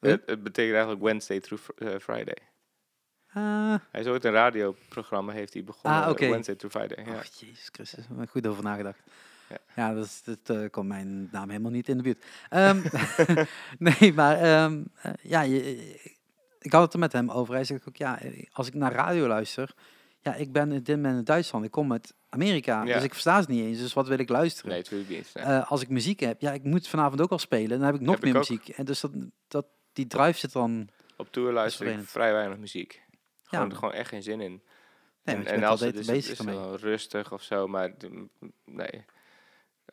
Het, 0.00 0.22
het 0.26 0.42
betekent 0.42 0.74
eigenlijk 0.74 1.02
Wednesday 1.02 1.40
through 1.40 1.64
fr- 1.64 1.84
eh, 1.84 1.98
Friday. 1.98 2.36
Ah, 3.32 3.74
Hij 3.90 4.00
is 4.00 4.06
ooit 4.06 4.24
een 4.24 4.32
radioprogramma, 4.32 5.32
heeft 5.32 5.52
hij 5.54 5.64
begonnen. 5.64 6.02
Ah, 6.02 6.10
oké. 6.10 6.24
eh, 6.24 6.28
Wednesday 6.30 6.54
through 6.54 6.76
Friday, 6.78 7.04
ja. 7.04 7.18
Och, 7.18 7.24
jezus 7.24 7.68
Christus, 7.72 8.06
heb 8.08 8.20
er 8.20 8.28
goed 8.28 8.46
over 8.46 8.62
nagedacht. 8.62 8.98
Ja. 9.48 9.56
Ja, 9.76 9.94
dat, 9.94 10.04
is, 10.04 10.22
eh, 10.44 10.70
komt 10.70 10.88
mijn 10.88 11.28
naam 11.32 11.48
helemaal 11.48 11.70
niet 11.70 11.88
in 11.88 11.96
de 11.96 12.02
buurt. 12.02 12.24
Ehm, 12.48 12.80
nee, 14.00 14.12
maar 14.12 14.36
ehm, 14.40 14.84
eh, 15.02 15.12
ja, 15.22 15.40
je, 15.40 15.76
ik 16.60 16.72
had 16.72 16.82
het 16.82 16.92
er 16.92 16.98
met 16.98 17.12
hem 17.12 17.30
over. 17.30 17.54
Hij 17.54 17.64
zegt 17.64 17.88
ook, 17.88 17.96
ja, 17.96 18.18
als 18.52 18.66
ik 18.66 18.74
naar 18.74 18.92
radio 18.92 19.26
luister, 19.26 19.74
ja, 20.20 20.34
ik 20.34 20.52
ben 20.52 20.72
in 20.72 20.82
dit 20.82 20.96
moment 20.96 21.18
in 21.18 21.24
Duitsland, 21.24 21.64
ik 21.64 21.70
kom 21.70 21.92
uit 21.92 22.14
Amerika, 22.28 22.82
Ja. 22.84 22.94
dus 22.94 23.02
ik 23.02 23.10
versta 23.12 23.42
ze 23.42 23.50
niet 23.50 23.64
eens. 23.64 23.78
Dus 23.78 23.92
wat 23.92 24.08
wil 24.08 24.18
ik 24.18 24.28
luisteren? 24.28 24.70
Nee, 24.70 24.78
natuurlijk 24.78 25.10
niet. 25.10 25.30
nee. 25.34 25.44
Eh, 25.44 25.70
als 25.70 25.82
ik 25.82 25.88
muziek 25.88 26.20
heb, 26.20 26.40
ja, 26.40 26.52
ik 26.52 26.62
moet 26.64 26.88
vanavond 26.88 27.20
ook 27.20 27.30
al 27.30 27.38
spelen, 27.38 27.78
dan 27.78 27.86
heb 27.86 27.94
ik 27.94 28.00
nog 28.00 28.14
Heb 28.14 28.22
meer 28.24 28.32
ik 28.32 28.38
muziek. 28.38 28.68
En 28.68 28.84
dus 28.84 29.00
dat, 29.00 29.12
dat, 29.48 29.66
die 29.92 30.06
drive 30.06 30.38
zit 30.38 30.52
dan... 30.52 30.88
Op 31.16 31.32
tour 31.32 31.52
luister 31.52 31.86
ik 31.86 31.98
vrij 32.04 32.32
weinig 32.32 32.58
muziek. 32.58 33.02
Gewoon, 33.42 33.68
Ja. 33.68 33.74
gewoon 33.74 33.92
echt 33.94 34.08
geen 34.08 34.22
zin 34.22 34.40
in. 34.40 34.62
Nee, 35.22 35.36
en 35.36 35.46
en 35.46 35.64
als 35.64 35.80
al 35.80 35.86
het 35.86 35.96
is, 35.98 36.06
bezig 36.06 36.38
is 36.38 36.44
wel 36.44 36.76
rustig 36.76 37.32
of 37.32 37.42
zo, 37.42 37.66
maar 37.66 37.96
d- 37.96 38.08
m- 38.10 38.26
nee. 38.64 39.04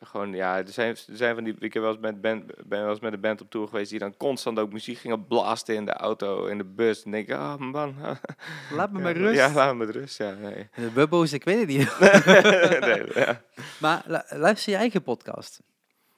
Gewoon, 0.00 0.32
ja, 0.32 0.56
er 0.58 0.68
zijn, 0.68 0.88
er 0.90 1.16
zijn 1.16 1.34
van 1.34 1.44
die, 1.44 1.54
ik 1.58 1.72
heb 1.74 1.82
wel 1.82 1.92
eens 1.92 2.00
met, 2.00 2.20
band, 2.20 2.46
ben 2.64 2.80
wel 2.80 2.90
eens 2.90 3.00
met 3.00 3.12
een 3.12 3.20
band 3.20 3.40
op 3.40 3.50
tour 3.50 3.68
geweest 3.68 3.90
die 3.90 3.98
dan 3.98 4.16
constant 4.16 4.58
ook 4.58 4.72
muziek 4.72 4.98
gingen 4.98 5.26
blasten 5.26 5.74
in 5.74 5.84
de 5.84 5.92
auto, 5.92 6.46
in 6.46 6.58
de 6.58 6.64
bus. 6.64 7.02
En 7.02 7.10
denk 7.10 7.28
ik, 7.28 7.34
ah 7.34 7.56
man. 7.60 7.94
Laat 8.72 8.90
me 8.92 8.98
ja, 8.98 9.04
maar 9.04 9.16
rust. 9.16 9.34
Ja, 9.38 9.52
laat 9.52 9.72
me 9.76 9.84
met 9.86 9.94
rust, 9.94 10.18
ja, 10.18 10.30
nee. 10.30 10.68
De 10.74 10.90
bubbo's, 10.90 11.32
ik 11.32 11.44
weet 11.44 11.58
het 11.58 11.68
niet. 11.68 11.98
nee 12.88 13.04
ja. 13.14 13.42
maar 13.80 14.02
lu- 14.06 14.38
luister 14.38 14.72
je 14.72 14.78
eigen 14.78 15.02
podcast. 15.02 15.62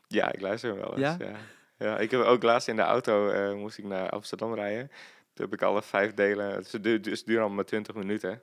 ja, 0.07 0.33
ik 0.33 0.41
luister 0.41 0.71
hem 0.71 0.79
wel 0.79 0.91
eens, 0.91 1.01
Ja? 1.01 1.17
ja. 1.19 1.37
ja. 1.79 1.99
ik 1.99 2.11
heb 2.11 2.21
ook 2.21 2.43
laatst 2.43 2.69
in 2.69 2.77
de 2.77 2.83
auto, 2.83 3.29
eh, 3.29 3.55
moest 3.55 3.79
ik 3.79 3.85
naar 3.85 4.11
Amsterdam 4.11 4.55
rijden. 4.55 4.91
Toen 5.35 5.45
heb 5.51 5.55
ik 5.55 5.63
alle 5.63 5.83
vijf 5.83 6.15
delen, 6.15 6.65
ze 6.65 6.81
duurt 6.81 7.05
dus 7.05 7.25
duren 7.25 7.41
allemaal 7.41 7.57
maar 7.57 7.67
20 7.67 7.95
minuten. 7.95 8.43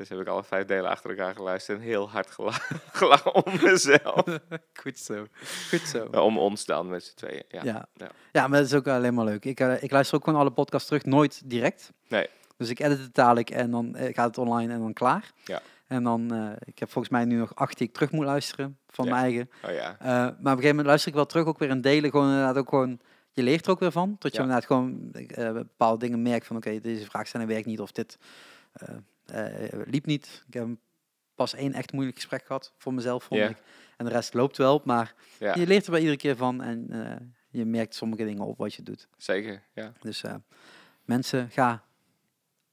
Dus 0.00 0.08
heb 0.08 0.20
ik 0.20 0.26
alle 0.26 0.44
vijf 0.44 0.66
delen 0.66 0.90
achter 0.90 1.10
elkaar 1.10 1.34
geluisterd 1.34 1.78
en 1.78 1.84
heel 1.84 2.10
hard 2.10 2.30
gela- 2.30 2.60
gelachen 3.00 3.34
om 3.34 3.52
mezelf. 3.62 4.22
Goed 4.82 4.98
zo. 4.98 5.26
Goed 5.68 5.80
zo. 5.80 6.04
Om 6.04 6.38
ons 6.38 6.64
dan 6.64 6.88
met 6.88 7.04
z'n 7.04 7.14
tweeën. 7.16 7.42
Ja. 7.48 7.60
Ja. 7.64 7.88
Ja. 7.94 8.08
Ja. 8.32 8.48
maar 8.48 8.58
dat 8.58 8.68
is 8.68 8.74
ook 8.74 8.86
alleen 8.86 9.14
maar 9.14 9.24
leuk. 9.24 9.44
Ik, 9.44 9.60
eh, 9.60 9.82
ik 9.82 9.90
luister 9.90 10.16
ook 10.16 10.24
gewoon 10.24 10.40
alle 10.40 10.50
podcasts 10.50 10.86
terug, 10.88 11.04
nooit 11.04 11.42
direct. 11.50 11.92
Nee. 12.08 12.26
Dus 12.56 12.68
ik 12.68 12.78
edit 12.80 12.98
het 12.98 13.14
dadelijk 13.14 13.50
en 13.50 13.70
dan 13.70 13.94
eh, 13.94 14.14
gaat 14.14 14.26
het 14.26 14.38
online 14.38 14.72
en 14.72 14.78
dan 14.80 14.92
klaar. 14.92 15.30
Ja. 15.44 15.60
En 15.86 16.02
dan, 16.02 16.34
eh, 16.34 16.50
ik 16.64 16.78
heb 16.78 16.90
volgens 16.90 17.12
mij 17.12 17.24
nu 17.24 17.36
nog 17.36 17.54
acht 17.54 17.78
die 17.78 17.86
ik 17.86 17.92
terug 17.94 18.10
moet 18.10 18.24
luisteren 18.24 18.78
van 18.88 19.04
Ja. 19.04 19.10
mijn 19.10 19.22
eigen. 19.24 19.50
Oh 19.64 19.70
ja. 19.72 19.96
Maar 20.00 20.28
op 20.28 20.36
een 20.38 20.46
gegeven 20.46 20.68
moment 20.68 20.86
luister 20.86 21.08
ik 21.08 21.14
wel 21.16 21.26
terug, 21.26 21.46
ook 21.46 21.58
weer 21.58 21.68
in 21.70 21.80
delen. 21.80 22.10
Gewoon 22.10 22.28
inderdaad 22.28 22.56
ook 22.56 22.68
gewoon, 22.68 23.00
je 23.32 23.42
leert 23.42 23.64
er 23.66 23.70
ook 23.72 23.80
weer 23.80 23.92
van. 23.92 24.16
Tot 24.18 24.30
je 24.32 24.36
Ja. 24.36 24.42
inderdaad 24.44 24.66
gewoon 24.66 25.10
bepaalde 25.52 25.98
dingen 25.98 26.22
merkt 26.22 26.46
van, 26.46 26.56
oké, 26.56 26.80
deze 26.80 27.04
vraagstelling 27.04 27.48
werkt 27.50 27.66
niet 27.66 27.80
of 27.80 27.92
dit 27.92 28.18
liep 29.86 30.06
niet. 30.06 30.44
Ik 30.46 30.54
heb 30.54 30.68
pas 31.34 31.54
één 31.54 31.72
echt 31.72 31.92
moeilijk 31.92 32.16
gesprek 32.16 32.44
gehad 32.46 32.72
voor 32.76 32.94
mezelf, 32.94 33.24
vond 33.24 33.40
ik. 33.50 33.56
En 33.96 34.04
de 34.04 34.10
rest 34.12 34.34
loopt 34.34 34.56
wel, 34.56 34.80
maar 34.84 35.14
Ja, 35.38 35.54
je 35.54 35.66
leert 35.66 35.84
er 35.84 35.90
wel 35.90 36.00
iedere 36.00 36.18
keer 36.18 36.36
van 36.36 36.62
en 36.62 36.86
eh, 36.90 37.26
je 37.48 37.64
merkt 37.64 37.94
sommige 37.94 38.24
dingen 38.24 38.44
op 38.44 38.58
wat 38.58 38.74
je 38.74 38.82
doet. 38.82 39.08
zeker. 39.16 39.62
Ja. 39.72 39.92
Dus 40.00 40.22
eh, 40.22 40.34
mensen, 41.04 41.50
ga 41.50 41.84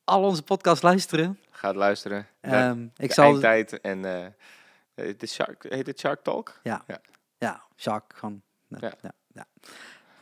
al 0.03 0.23
onze 0.23 0.43
podcasts 0.43 0.81
luisteren. 0.84 1.39
Ga 1.49 1.67
het 1.67 1.77
luisteren. 1.77 2.27
Ehm, 2.41 2.84
ik 2.95 3.07
de 3.07 3.13
zal, 3.13 3.25
eindtijd 3.25 3.81
en 3.81 4.05
eh, 4.05 4.25
eh, 4.25 5.17
de 5.17 5.27
Shark, 5.27 5.63
heet 5.69 5.88
het 5.88 5.99
Shark 5.99 6.23
Talk? 6.23 6.59
ja, 6.63 6.84
gewoon, 8.07 8.41
ja, 8.67 8.77
Ja. 9.01 9.11
ja. 9.34 9.45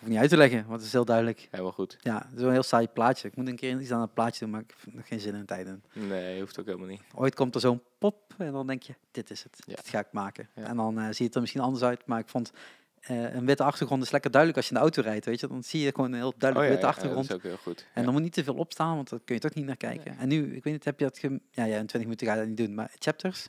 Hoef 0.05 0.13
niet 0.13 0.23
uit 0.23 0.31
te 0.31 0.37
leggen, 0.37 0.65
want 0.67 0.75
het 0.75 0.85
is 0.85 0.91
heel 0.91 1.05
duidelijk. 1.05 1.47
Helemaal 1.51 1.71
goed. 1.71 1.97
Ja, 2.01 2.25
het 2.29 2.37
is 2.39 2.43
een 2.43 2.51
heel 2.51 2.63
saai 2.63 2.87
plaatje. 2.87 3.27
Ik 3.27 3.35
moet 3.35 3.47
een 3.47 3.55
keer 3.55 3.79
iets 3.79 3.91
aan 3.91 4.01
het 4.01 4.13
plaatje 4.13 4.39
doen, 4.39 4.49
maar 4.49 4.61
ik 4.61 4.73
heb 4.83 4.93
nog 4.93 5.07
geen 5.07 5.19
zin 5.19 5.35
in 5.35 5.45
tijd 5.45 5.67
in. 5.67 5.83
Nee, 5.93 6.39
hoeft 6.39 6.59
ook 6.59 6.65
helemaal 6.65 6.87
niet. 6.87 7.01
Ooit 7.15 7.35
komt 7.35 7.55
er 7.55 7.61
zo'n 7.61 7.81
pop 7.97 8.33
en 8.37 8.51
dan 8.51 8.67
denk 8.67 8.83
je, 8.83 8.93
dit 9.11 9.29
is 9.29 9.43
het. 9.43 9.59
Ja. 9.67 9.75
Dit 9.75 9.89
ga 9.89 9.99
ik 9.99 10.07
maken. 10.11 10.49
Ja. 10.55 10.63
En 10.63 10.75
dan 10.75 10.99
eh, 10.99 11.05
ziet 11.05 11.25
het 11.25 11.35
er 11.35 11.41
misschien 11.41 11.61
anders 11.61 11.83
uit, 11.83 12.05
maar 12.05 12.19
ik 12.19 12.29
vond 12.29 12.51
eh, 12.99 13.33
een 13.33 13.45
witte 13.45 13.63
achtergrond 13.63 14.03
is 14.03 14.11
lekker 14.11 14.31
duidelijk 14.31 14.61
als 14.61 14.69
je 14.69 14.75
in 14.75 14.81
de 14.81 14.87
auto 14.87 15.09
rijdt, 15.09 15.25
weet 15.25 15.39
je. 15.39 15.47
Dan 15.47 15.63
zie 15.63 15.81
je 15.81 15.91
gewoon 15.95 16.11
een 16.11 16.17
heel 16.17 16.27
Oh 16.27 16.39
duidelijk 16.39 16.69
ja, 16.69 16.75
witte 16.75 16.91
achtergrond. 16.91 17.27
dat 17.27 17.37
is 17.37 17.43
ook 17.43 17.51
heel 17.51 17.61
goed. 17.63 17.85
En 17.93 18.03
dan 18.03 18.13
moet 18.13 18.21
niet 18.21 18.33
te 18.33 18.43
veel 18.43 18.55
opstaan, 18.55 18.95
want 18.95 19.09
dan 19.09 19.21
kun 19.25 19.35
je 19.35 19.41
toch 19.41 19.53
niet 19.53 19.65
naar 19.65 19.77
kijken. 19.77 20.17
En 20.17 20.27
nu, 20.27 20.55
ik 20.55 20.63
weet 20.63 20.73
niet, 20.73 20.85
heb 20.85 20.99
je 20.99 21.05
dat... 21.05 21.17
Ge 21.17 21.39
ja, 21.51 21.63
ja, 21.63 21.77
in 21.77 21.87
20 21.87 22.01
minuten 22.01 22.27
ga 22.27 22.33
je 22.33 22.39
dat 22.39 22.47
niet 22.47 22.57
doen, 22.57 22.73
maar 22.73 22.91
chapters. 22.99 23.47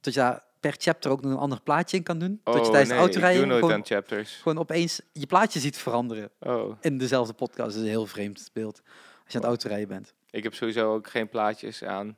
Dat 0.00 0.14
je 0.14 0.20
daar 0.20 0.42
per 0.60 0.74
chapter 0.78 1.10
ook 1.10 1.22
nog 1.22 1.32
een 1.32 1.38
ander 1.38 1.60
plaatje 1.62 1.96
in 1.96 2.02
kan 2.02 2.18
doen. 2.18 2.40
dat 2.44 2.54
je 2.54 2.60
Oh, 2.60 2.66
tijdens 2.66 2.88
nee, 2.88 2.98
de 2.98 3.04
autorijden 3.04 3.58
gewoon, 3.58 3.84
gewoon 4.24 4.58
opeens 4.58 5.00
je 5.12 5.26
plaatje 5.26 5.60
ziet 5.60 5.76
veranderen 5.76 6.30
Oh, 6.40 6.76
in 6.80 6.98
dezelfde 6.98 7.32
podcast. 7.32 7.68
Dat 7.68 7.76
is 7.76 7.82
een 7.82 7.86
heel 7.88 8.06
vreemd 8.06 8.50
beeld 8.52 8.80
als 8.84 8.84
je 8.84 9.18
aan 9.18 9.24
het 9.32 9.34
Wow. 9.42 9.44
autorijden 9.44 9.88
bent. 9.88 10.14
ik 10.30 10.42
heb 10.42 10.54
sowieso 10.54 10.94
ook 10.94 11.08
geen 11.10 11.28
plaatjes 11.28 11.84
aan 11.84 12.16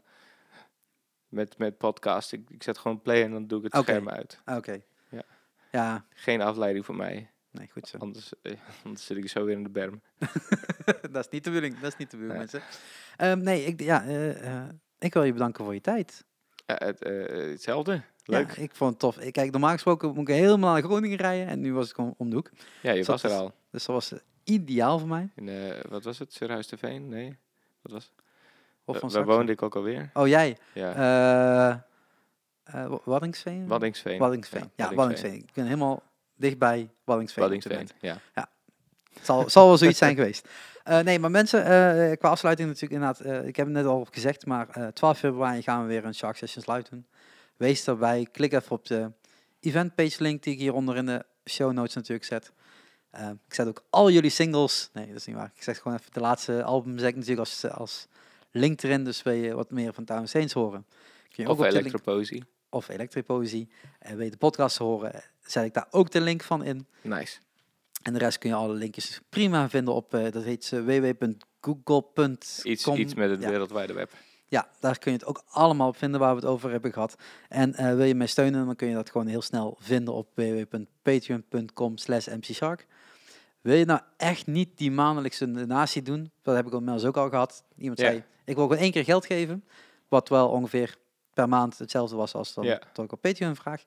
met, 1.29 1.59
met 1.59 1.79
podcast. 1.79 2.33
Ik, 2.33 2.51
ik 2.51 2.63
zet 2.63 2.79
gewoon 2.79 3.03
play 3.03 3.23
en 3.23 3.31
dan 3.31 3.47
doe 3.47 3.65
ik 3.65 3.73
het 3.73 3.83
scherm 3.83 4.09
uit. 4.09 4.41
Ah, 4.45 4.57
Oké. 4.57 4.81
Ja. 5.11 5.23
Ja, 5.71 6.05
Geen 6.11 6.41
afleiding 6.41 6.85
voor 6.85 6.97
mij. 6.97 7.31
nee, 7.51 7.69
goed 7.73 7.89
zo. 7.89 7.99
Anders, 7.99 8.33
eh, 8.43 8.53
anders 8.85 9.07
zit 9.07 9.17
ik 9.17 9.29
zo 9.29 9.45
weer 9.45 9.57
in 9.57 9.63
de 9.63 9.71
berm. 9.71 10.03
dat 11.13 11.25
is 11.25 11.29
niet 11.31 11.45
de 11.45 11.51
bedoeling, 11.51 11.79
dat 11.81 11.93
is 11.93 11.99
niet 11.99 12.11
de 12.11 12.17
bedoeling, 12.17 12.51
Nee. 12.53 12.61
mensen. 12.63 12.63
Ehm, 13.17 13.39
nee, 13.43 13.65
ik, 13.65 13.81
ja, 13.81 14.03
eh, 14.05 14.57
eh, 14.57 14.69
ik 14.99 15.15
wil 15.15 15.23
je 15.23 15.33
bedanken 15.33 15.65
voor 15.65 15.75
je 15.75 15.81
tijd. 15.81 16.25
Het, 16.67 16.99
hetzelfde. 17.51 18.03
Leuk. 18.25 18.57
Ja, 18.57 18.63
ik 18.63 18.71
vond 18.75 18.91
het 18.91 18.99
tof. 19.01 19.19
Ik- 19.19 19.33
Kijk, 19.33 19.51
normaal 19.51 19.73
gesproken 19.73 20.09
moet 20.15 20.29
ik 20.29 20.35
helemaal 20.35 20.73
naar 20.73 20.83
Groningen 20.83 21.17
rijden 21.19 21.47
en 21.47 21.61
nu 21.61 21.75
was 21.75 21.91
ik 21.91 21.99
om 21.99 22.31
de 22.31 22.35
hoek. 22.35 22.51
Ja, 22.83 22.93
je 22.93 23.03
Zat 23.03 23.07
was 23.07 23.23
er 23.23 23.29
dus- 23.29 23.39
al. 23.39 23.53
Dus 23.71 23.85
dat 23.85 23.95
was 23.95 24.13
eh, 24.13 24.19
ideaal 24.45 24.99
voor 24.99 25.09
mij. 25.09 25.29
In, 25.35 25.49
eh, 25.49 25.81
wat 25.89 26.05
was 26.05 26.19
het? 26.19 26.33
Surhuis 26.33 26.67
de 26.67 26.77
Veen? 26.77 27.09
Nee. 27.09 27.37
Wat 27.83 27.93
was 27.93 28.13
Of 28.85 28.99
van 28.99 29.11
Waar 29.11 29.25
woonde 29.25 29.53
ik 29.53 29.63
ook 29.63 29.75
alweer? 29.77 30.11
Oh, 30.15 30.27
jij. 30.29 30.57
Ja. 30.73 30.91
eh, 32.65 32.87
Wa- 32.87 32.99
Waddingsveen? 33.05 33.67
Waddingsveen. 33.67 34.19
Waddingsveen. 34.19 34.71
Ja, 34.77 34.89
Ja, 34.91 34.95
Waddingsveen. 34.95 35.35
Ik 35.35 35.53
ben 35.55 35.65
helemaal 35.65 36.03
dichtbij 36.37 36.89
Waddingsveen. 37.05 37.43
Waddingsveen, 37.43 37.89
ja. 38.01 38.19
Het 38.35 39.27
zal, 39.27 39.51
zal 39.51 39.67
wel 39.67 39.77
zoiets 39.79 39.99
zijn 39.99 40.15
geweest. 40.15 40.49
Nee, 41.03 41.19
maar 41.19 41.31
mensen, 41.31 41.63
qua 42.19 42.29
afsluiting 42.29 42.69
natuurlijk 42.69 43.03
inderdaad, 43.03 43.47
ik 43.47 43.57
heb 43.57 43.67
het 43.67 43.75
net 43.75 43.85
al 43.87 44.07
gezegd, 44.11 44.47
maar 44.47 44.69
eh 44.69 44.87
12 44.87 45.19
februari 45.19 45.63
gaan 45.63 45.83
we 45.83 45.89
weer 45.89 46.05
een 46.05 46.15
Shark 46.15 46.37
Sessions 46.37 46.67
Live 46.67 46.85
doen. 46.91 47.07
Wees 47.57 47.85
daarbij, 47.85 48.27
klik 48.33 48.53
even 48.53 48.71
op 48.73 48.87
de 48.87 49.11
eventpage 49.61 50.23
link 50.23 50.43
die 50.43 50.53
ik 50.53 50.59
hieronder 50.59 50.97
in 50.97 51.07
de 51.07 51.25
show 51.45 51.73
notes 51.73 51.95
natuurlijk 51.95 52.25
zet. 52.27 52.53
Eh, 53.11 53.29
ik 53.49 53.55
zet 53.55 53.67
ook 53.67 53.85
al 53.91 54.11
jullie 54.11 54.31
singles, 54.31 54.91
nee 54.93 55.07
dat 55.07 55.17
is 55.17 55.27
niet 55.27 55.37
waar, 55.37 55.53
ik 55.55 55.63
zeg 55.63 55.79
gewoon 55.79 55.99
even 55.99 56.13
de 56.13 56.21
laatste 56.21 56.63
album 56.63 56.99
zet 56.99 57.09
ik 57.09 57.15
natuurlijk 57.15 57.41
als, 57.49 57.65
als 57.71 58.07
link 58.51 58.83
erin, 58.83 59.05
dus 59.05 59.23
wil 59.23 59.33
je 59.33 59.55
wat 59.55 59.71
meer 59.71 59.93
van 59.95 60.05
Town 60.05 60.27
Saints 60.27 60.53
horen. 60.53 60.87
Kun 61.31 61.45
je 61.45 61.51
Of 61.51 61.59
link- 61.59 61.73
elektropoëzie. 61.73 62.45
of 62.69 62.89
elektropoëzie. 62.89 63.69
En 63.99 64.17
wil 64.17 64.25
je 64.25 64.31
de 64.31 64.37
podcast 64.37 64.77
horen, 64.79 65.23
zet 65.41 65.65
ik 65.65 65.75
daar 65.75 65.87
ook 65.91 66.11
de 66.11 66.21
link 66.21 66.43
van 66.43 66.65
in. 66.65 66.87
Nice. 67.03 67.39
En 68.03 68.13
de 68.13 68.19
rest 68.19 68.39
kun 68.39 68.51
je 68.51 68.57
alle 68.57 68.75
linkjes 68.75 69.21
prima 69.29 69.69
vinden 69.69 69.95
op, 69.95 70.15
eh, 70.15 70.31
dat 70.31 70.43
heet 70.45 70.65
ze 70.65 70.83
www.google.com. 70.85 72.31
Iets, 72.63 72.87
iets 72.87 73.15
met 73.15 73.31
het 73.31 73.43
ja. 73.43 73.49
wereldwijde 73.49 73.93
web. 73.93 74.11
Ja, 74.53 74.69
daar 74.81 74.99
kun 74.99 75.13
je 75.13 75.19
het 75.19 75.27
ook 75.27 75.43
allemaal 75.49 75.89
op 75.89 75.97
vinden 75.97 76.21
waar 76.21 76.35
we 76.35 76.41
het 76.41 76.51
over 76.51 76.71
hebben 76.71 76.93
gehad. 76.93 77.15
En 77.49 77.75
eh, 77.75 77.95
wil 77.95 78.05
je 78.05 78.15
mij 78.15 78.27
steunen, 78.27 78.67
dan 78.67 78.77
kun 78.77 78.89
je 78.89 78.95
dat 78.95 79.11
gewoon 79.11 79.27
heel 79.27 79.43
snel 79.43 79.77
vinden 79.81 80.15
op 80.15 80.29
www.patreon.com 80.35 81.97
slash 81.97 82.27
mcshark. 82.27 82.87
Wil 83.61 83.75
je 83.77 83.85
nou 83.85 84.01
echt 84.17 84.47
niet 84.47 84.79
die 84.79 84.91
maandelijkse 84.91 85.51
donatie 85.53 86.03
doen? 86.03 86.31
Dat 86.43 86.55
heb 86.55 86.67
ik 86.67 86.73
inmiddels 86.73 87.05
ook 87.05 87.17
al 87.17 87.29
gehad. 87.29 87.65
Iemand 87.77 87.99
zei, 87.99 88.25
ik 88.45 88.55
wil 88.55 88.65
gewoon 88.67 88.83
één 88.83 88.91
keer 88.91 89.05
geld 89.05 89.27
geven. 89.27 89.65
Wat 90.09 90.29
wel 90.29 90.49
ongeveer 90.49 90.97
per 91.35 91.49
maand 91.49 91.79
hetzelfde 91.79 92.17
was 92.17 92.35
als 92.35 92.55
dan 92.55 92.65
Ja. 92.65 92.81
dat 92.93 93.05
ik 93.05 93.13
op 93.13 93.21
Patreon 93.21 93.57
vraag. 93.57 93.83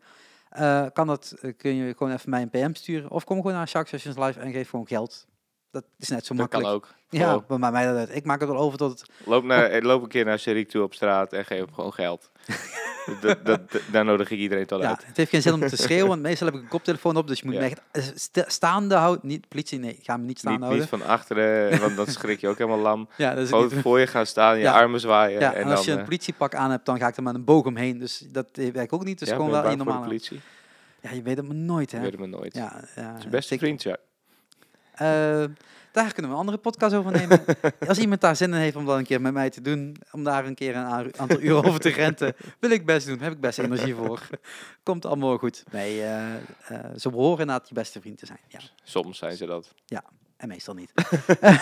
Eh, 0.50 0.86
kan 0.94 1.08
dat, 1.08 1.36
eh, 1.42 1.54
kun 1.58 1.76
je 1.76 1.94
gewoon 1.98 2.14
even 2.14 2.30
mij 2.30 2.42
een 2.42 2.50
PM 2.50 2.74
sturen. 2.74 3.12
Of 3.12 3.24
kom 3.24 3.38
gewoon 3.38 3.54
naar 3.54 3.68
Shark 3.68 3.88
Sessions 3.88 4.18
Live 4.18 4.40
en 4.40 4.52
geef 4.52 4.70
gewoon 4.70 4.88
geld. 4.88 5.28
Dat 5.72 5.84
is 6.00 6.08
net 6.10 6.26
zo 6.26 6.36
Dat 6.36 6.48
kan 6.50 6.62
makkelijk. 6.62 6.86
ook. 6.86 6.94
Ja, 7.10 7.58
bij 7.58 7.72
mij 7.72 7.94
dat. 7.94 8.10
Ik 8.16 8.26
maak 8.26 8.40
het 8.40 8.50
wel 8.50 8.58
over 8.58 8.78
tot 8.78 9.00
het 9.00 9.10
loop, 9.26 9.44
naar, 9.44 9.64
eh, 9.66 9.82
loop 9.84 10.02
een 10.04 10.08
keer 10.10 10.26
naar 10.26 10.40
Sherik 10.40 10.70
toe 10.70 10.84
op 10.84 10.94
straat 10.94 11.34
en 11.34 11.46
geef 11.46 11.60
hem 11.60 11.74
gewoon 11.74 11.94
geld. 11.94 12.32
dat, 13.22 13.46
dat, 13.46 13.60
daar 13.92 14.06
nodig 14.06 14.32
ik 14.32 14.40
iedereen 14.40 14.66
tot 14.66 14.82
Ja, 14.82 14.88
uit. 14.90 15.06
het 15.06 15.18
heeft 15.18 15.30
geen 15.30 15.42
zin 15.42 15.54
om 15.54 15.68
te 15.68 15.76
schreeuwen, 15.78 16.08
want 16.08 16.22
meestal 16.22 16.48
heb 16.48 16.56
ik 16.56 16.62
een 16.62 16.68
koptelefoon 16.68 17.16
op, 17.18 17.28
dus 17.28 17.40
je 17.40 17.46
moet 17.46 17.54
Ja. 17.54 17.60
me 17.60 17.66
echt 17.66 17.82
eh, 17.92 18.04
sta- 18.16 18.44
staande 18.48 18.96
houden. 18.96 19.28
Niet 19.28 19.48
politie, 19.48 19.80
nee, 19.80 20.00
ga 20.02 20.18
me 20.18 20.26
niet 20.26 20.44
Niet, 20.44 20.60
houden. 20.60 20.80
niet 20.80 20.90
van 20.90 21.02
achteren, 21.06 21.80
want 21.80 21.96
dan 21.96 22.08
schrik 22.08 22.40
je 22.42 22.48
ook 22.48 22.58
helemaal 22.58 22.80
lam. 22.80 23.10
ja, 23.18 23.34
dat 23.34 23.44
is 23.44 23.50
Gewoon 23.50 23.68
niet. 23.74 23.82
voor 23.82 24.00
je 24.00 24.08
gaan 24.08 24.26
staan, 24.26 24.56
je 24.58 24.62
Ja. 24.64 24.74
armen 24.74 25.00
zwaaien. 25.00 25.40
Ja, 25.40 25.54
en, 25.54 25.62
en 25.64 25.68
als 25.72 25.76
dan, 25.76 25.86
je 25.86 25.92
een 25.92 25.98
eh, 25.98 26.04
politiepak 26.04 26.56
aan 26.56 26.72
hebt, 26.72 26.86
dan 26.86 26.98
ga 27.00 27.08
ik 27.08 27.18
er 27.18 27.24
met 27.24 27.36
een 27.36 27.44
boog 27.46 27.66
omheen. 27.66 28.00
Dus 28.00 28.20
dat 28.32 28.48
werkt 28.54 28.92
ook 28.92 29.04
niet. 29.04 29.20
Dus 29.20 29.28
ja, 29.30 29.36
gewoon 29.36 29.52
wel 29.52 29.64
je 29.64 29.70
een 29.70 29.78
normale. 29.78 30.04
politie. 30.06 30.42
Ja, 31.02 31.12
je 31.12 31.22
weet 31.22 31.38
het 31.38 31.46
maar 31.48 31.56
nooit, 31.56 31.92
hè? 31.92 31.98
Ik 31.98 32.04
weet 32.04 32.12
het 32.12 32.20
maar 32.20 32.30
nooit. 32.40 32.56
Ja, 32.56 32.84
ja, 32.96 33.18
Het 33.24 33.34
is 33.34 33.50
je 33.50 33.58
vriend, 33.58 33.84
ja. 33.84 33.98
Eh, 34.96 35.44
daar 35.92 36.14
kunnen 36.14 36.32
we 36.32 36.38
een 36.38 36.44
andere 36.44 36.58
podcast 36.58 36.96
over 36.96 37.12
nemen. 37.12 37.44
Als 37.88 37.98
iemand 37.98 38.22
daar 38.22 38.36
zin 38.36 38.54
in 38.54 38.60
heeft 38.60 38.76
om 38.76 38.86
dat 38.86 38.98
een 38.98 39.06
keer 39.06 39.22
met 39.22 39.34
mij 39.34 39.50
te 39.50 39.62
doen, 39.62 39.96
om 40.12 40.24
daar 40.24 40.46
een 40.46 40.56
keer 40.56 40.76
een 40.76 41.18
aantal 41.18 41.40
uren 41.40 41.64
over 41.64 41.80
te 41.80 41.90
renten, 41.90 42.36
wil 42.60 42.70
ik 42.70 42.86
best 42.86 43.08
doen. 43.08 43.20
Heb 43.20 43.32
ik 43.32 43.40
best 43.40 43.60
energie 43.60 43.96
voor. 43.96 44.28
Komt 44.84 45.06
allemaal 45.06 45.38
goed. 45.38 45.64
Nee, 45.72 46.02
eh, 46.02 46.36
eh, 46.36 46.40
ze 46.98 47.10
behoren 47.10 47.40
inderdaad 47.40 47.68
je 47.68 47.74
beste 47.74 48.02
vriend 48.02 48.18
te 48.18 48.26
zijn. 48.26 48.40
Ja. 48.48 48.60
Soms 48.84 49.18
zijn 49.18 49.38
ze 49.38 49.46
dat. 49.46 49.74
En 50.38 50.48
meestal 50.48 50.74
niet. 50.74 50.92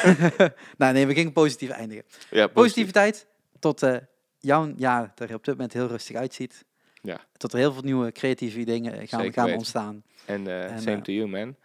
nou, 0.78 0.94
nee, 0.94 1.08
we 1.08 1.14
gingen 1.14 1.32
positief 1.32 1.70
eindigen. 1.70 2.04
Ja. 2.30 2.48
Positiviteit 2.48 3.28
tot 3.60 3.84
eh, 3.84 3.96
jouw 4.40 4.74
jaar 4.76 5.14
er 5.16 5.34
op 5.34 5.44
dit 5.44 5.56
moment 5.56 5.74
heel 5.74 5.88
rustig 5.88 6.16
uitziet. 6.16 6.66
Ja. 7.02 7.20
Tot 7.38 7.54
er 7.54 7.60
heel 7.60 7.74
veel 7.74 7.82
nieuwe 7.82 8.12
creatieve 8.12 8.64
dingen 8.64 9.08
gaan, 9.08 9.22
Zeker 9.22 9.34
gaan 9.34 9.54
ontstaan. 9.54 10.04
En, 10.26 10.48
eh, 10.48 10.72
En, 10.72 10.82
same 10.82 11.02
to 11.02 11.12
you, 11.12 11.28
man. 11.28 11.56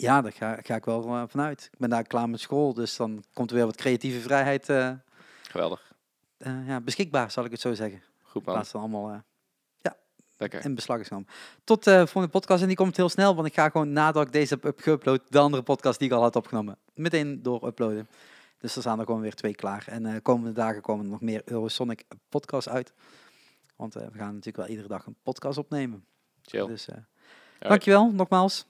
Ja, 0.00 0.20
daar 0.22 0.32
ga, 0.32 0.58
ga 0.62 0.74
ik 0.74 0.84
wel 0.84 1.04
eh, 1.04 1.22
vanuit. 1.28 1.68
Ik 1.72 1.78
ben 1.78 1.90
daar 1.90 2.02
klaar 2.02 2.28
met 2.28 2.40
school, 2.40 2.74
dus 2.74 2.96
dan 2.96 3.24
komt 3.32 3.50
er 3.50 3.56
weer 3.56 3.64
wat 3.66 3.76
creatieve 3.76 4.20
vrijheid 4.20 4.68
eh, 4.68 4.90
Geweldig. 5.42 5.92
eh, 6.38 6.66
ja, 6.66 6.80
beschikbaar, 6.80 7.30
zal 7.30 7.44
ik 7.44 7.50
het 7.50 7.60
zo 7.60 7.74
zeggen. 7.74 8.02
Goed 8.22 8.44
man. 8.44 8.54
plaats 8.54 8.70
van 8.70 8.80
allemaal 8.80 9.10
eh, 9.10 9.18
Lekker. 10.36 10.64
in 10.64 10.74
beslag 10.74 11.00
is 11.00 11.06
genomen. 11.08 11.28
Tot 11.64 11.84
de 11.84 11.96
volgende 11.96 12.28
podcast 12.28 12.60
en 12.62 12.68
die 12.68 12.76
komt 12.76 12.96
heel 12.96 13.08
snel, 13.08 13.34
want 13.34 13.46
ik 13.46 13.54
ga 13.54 13.68
gewoon 13.68 13.92
nadat 13.92 14.26
ik 14.26 14.32
deze 14.32 14.58
heb 14.60 14.80
geüpload, 14.80 15.28
de 15.28 15.38
andere 15.38 15.62
podcast 15.62 15.98
die 15.98 16.08
ik 16.08 16.14
al 16.14 16.22
had 16.22 16.36
opgenomen, 16.36 16.78
meteen 16.94 17.42
door 17.42 17.66
uploaden. 17.66 18.08
Dus 18.58 18.74
er 18.76 18.80
staan 18.80 18.98
er 18.98 19.04
gewoon 19.06 19.20
weer 19.20 19.34
twee 19.34 19.54
klaar. 19.54 19.84
En 19.88 20.06
eh 20.06 20.22
komende 20.22 20.52
dagen 20.52 20.82
komen 20.82 21.04
er 21.04 21.10
nog 21.10 21.20
meer 21.20 21.42
Eurosonic 21.44 22.04
podcasts 22.28 22.68
uit. 22.68 22.92
Want 23.76 23.94
we 23.94 24.00
gaan 24.00 24.28
natuurlijk 24.28 24.56
wel 24.56 24.66
iedere 24.66 24.88
dag 24.88 25.06
een 25.06 25.16
podcast 25.22 25.58
opnemen. 25.58 26.04
Chill. 26.42 26.66
Dus 26.66 26.88
dankjewel 27.58 28.10
nogmaals. 28.12 28.66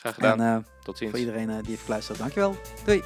Graag 0.00 0.14
gedaan. 0.14 0.40
En 0.40 0.56
eh, 0.56 0.64
Tot 0.82 0.98
ziens. 0.98 1.10
voor 1.10 1.18
iedereen 1.20 1.50
eh, 1.50 1.56
die 1.58 1.68
heeft 1.70 1.82
geluisterd, 1.82 2.18
dankjewel. 2.18 2.56
Doei. 2.84 3.02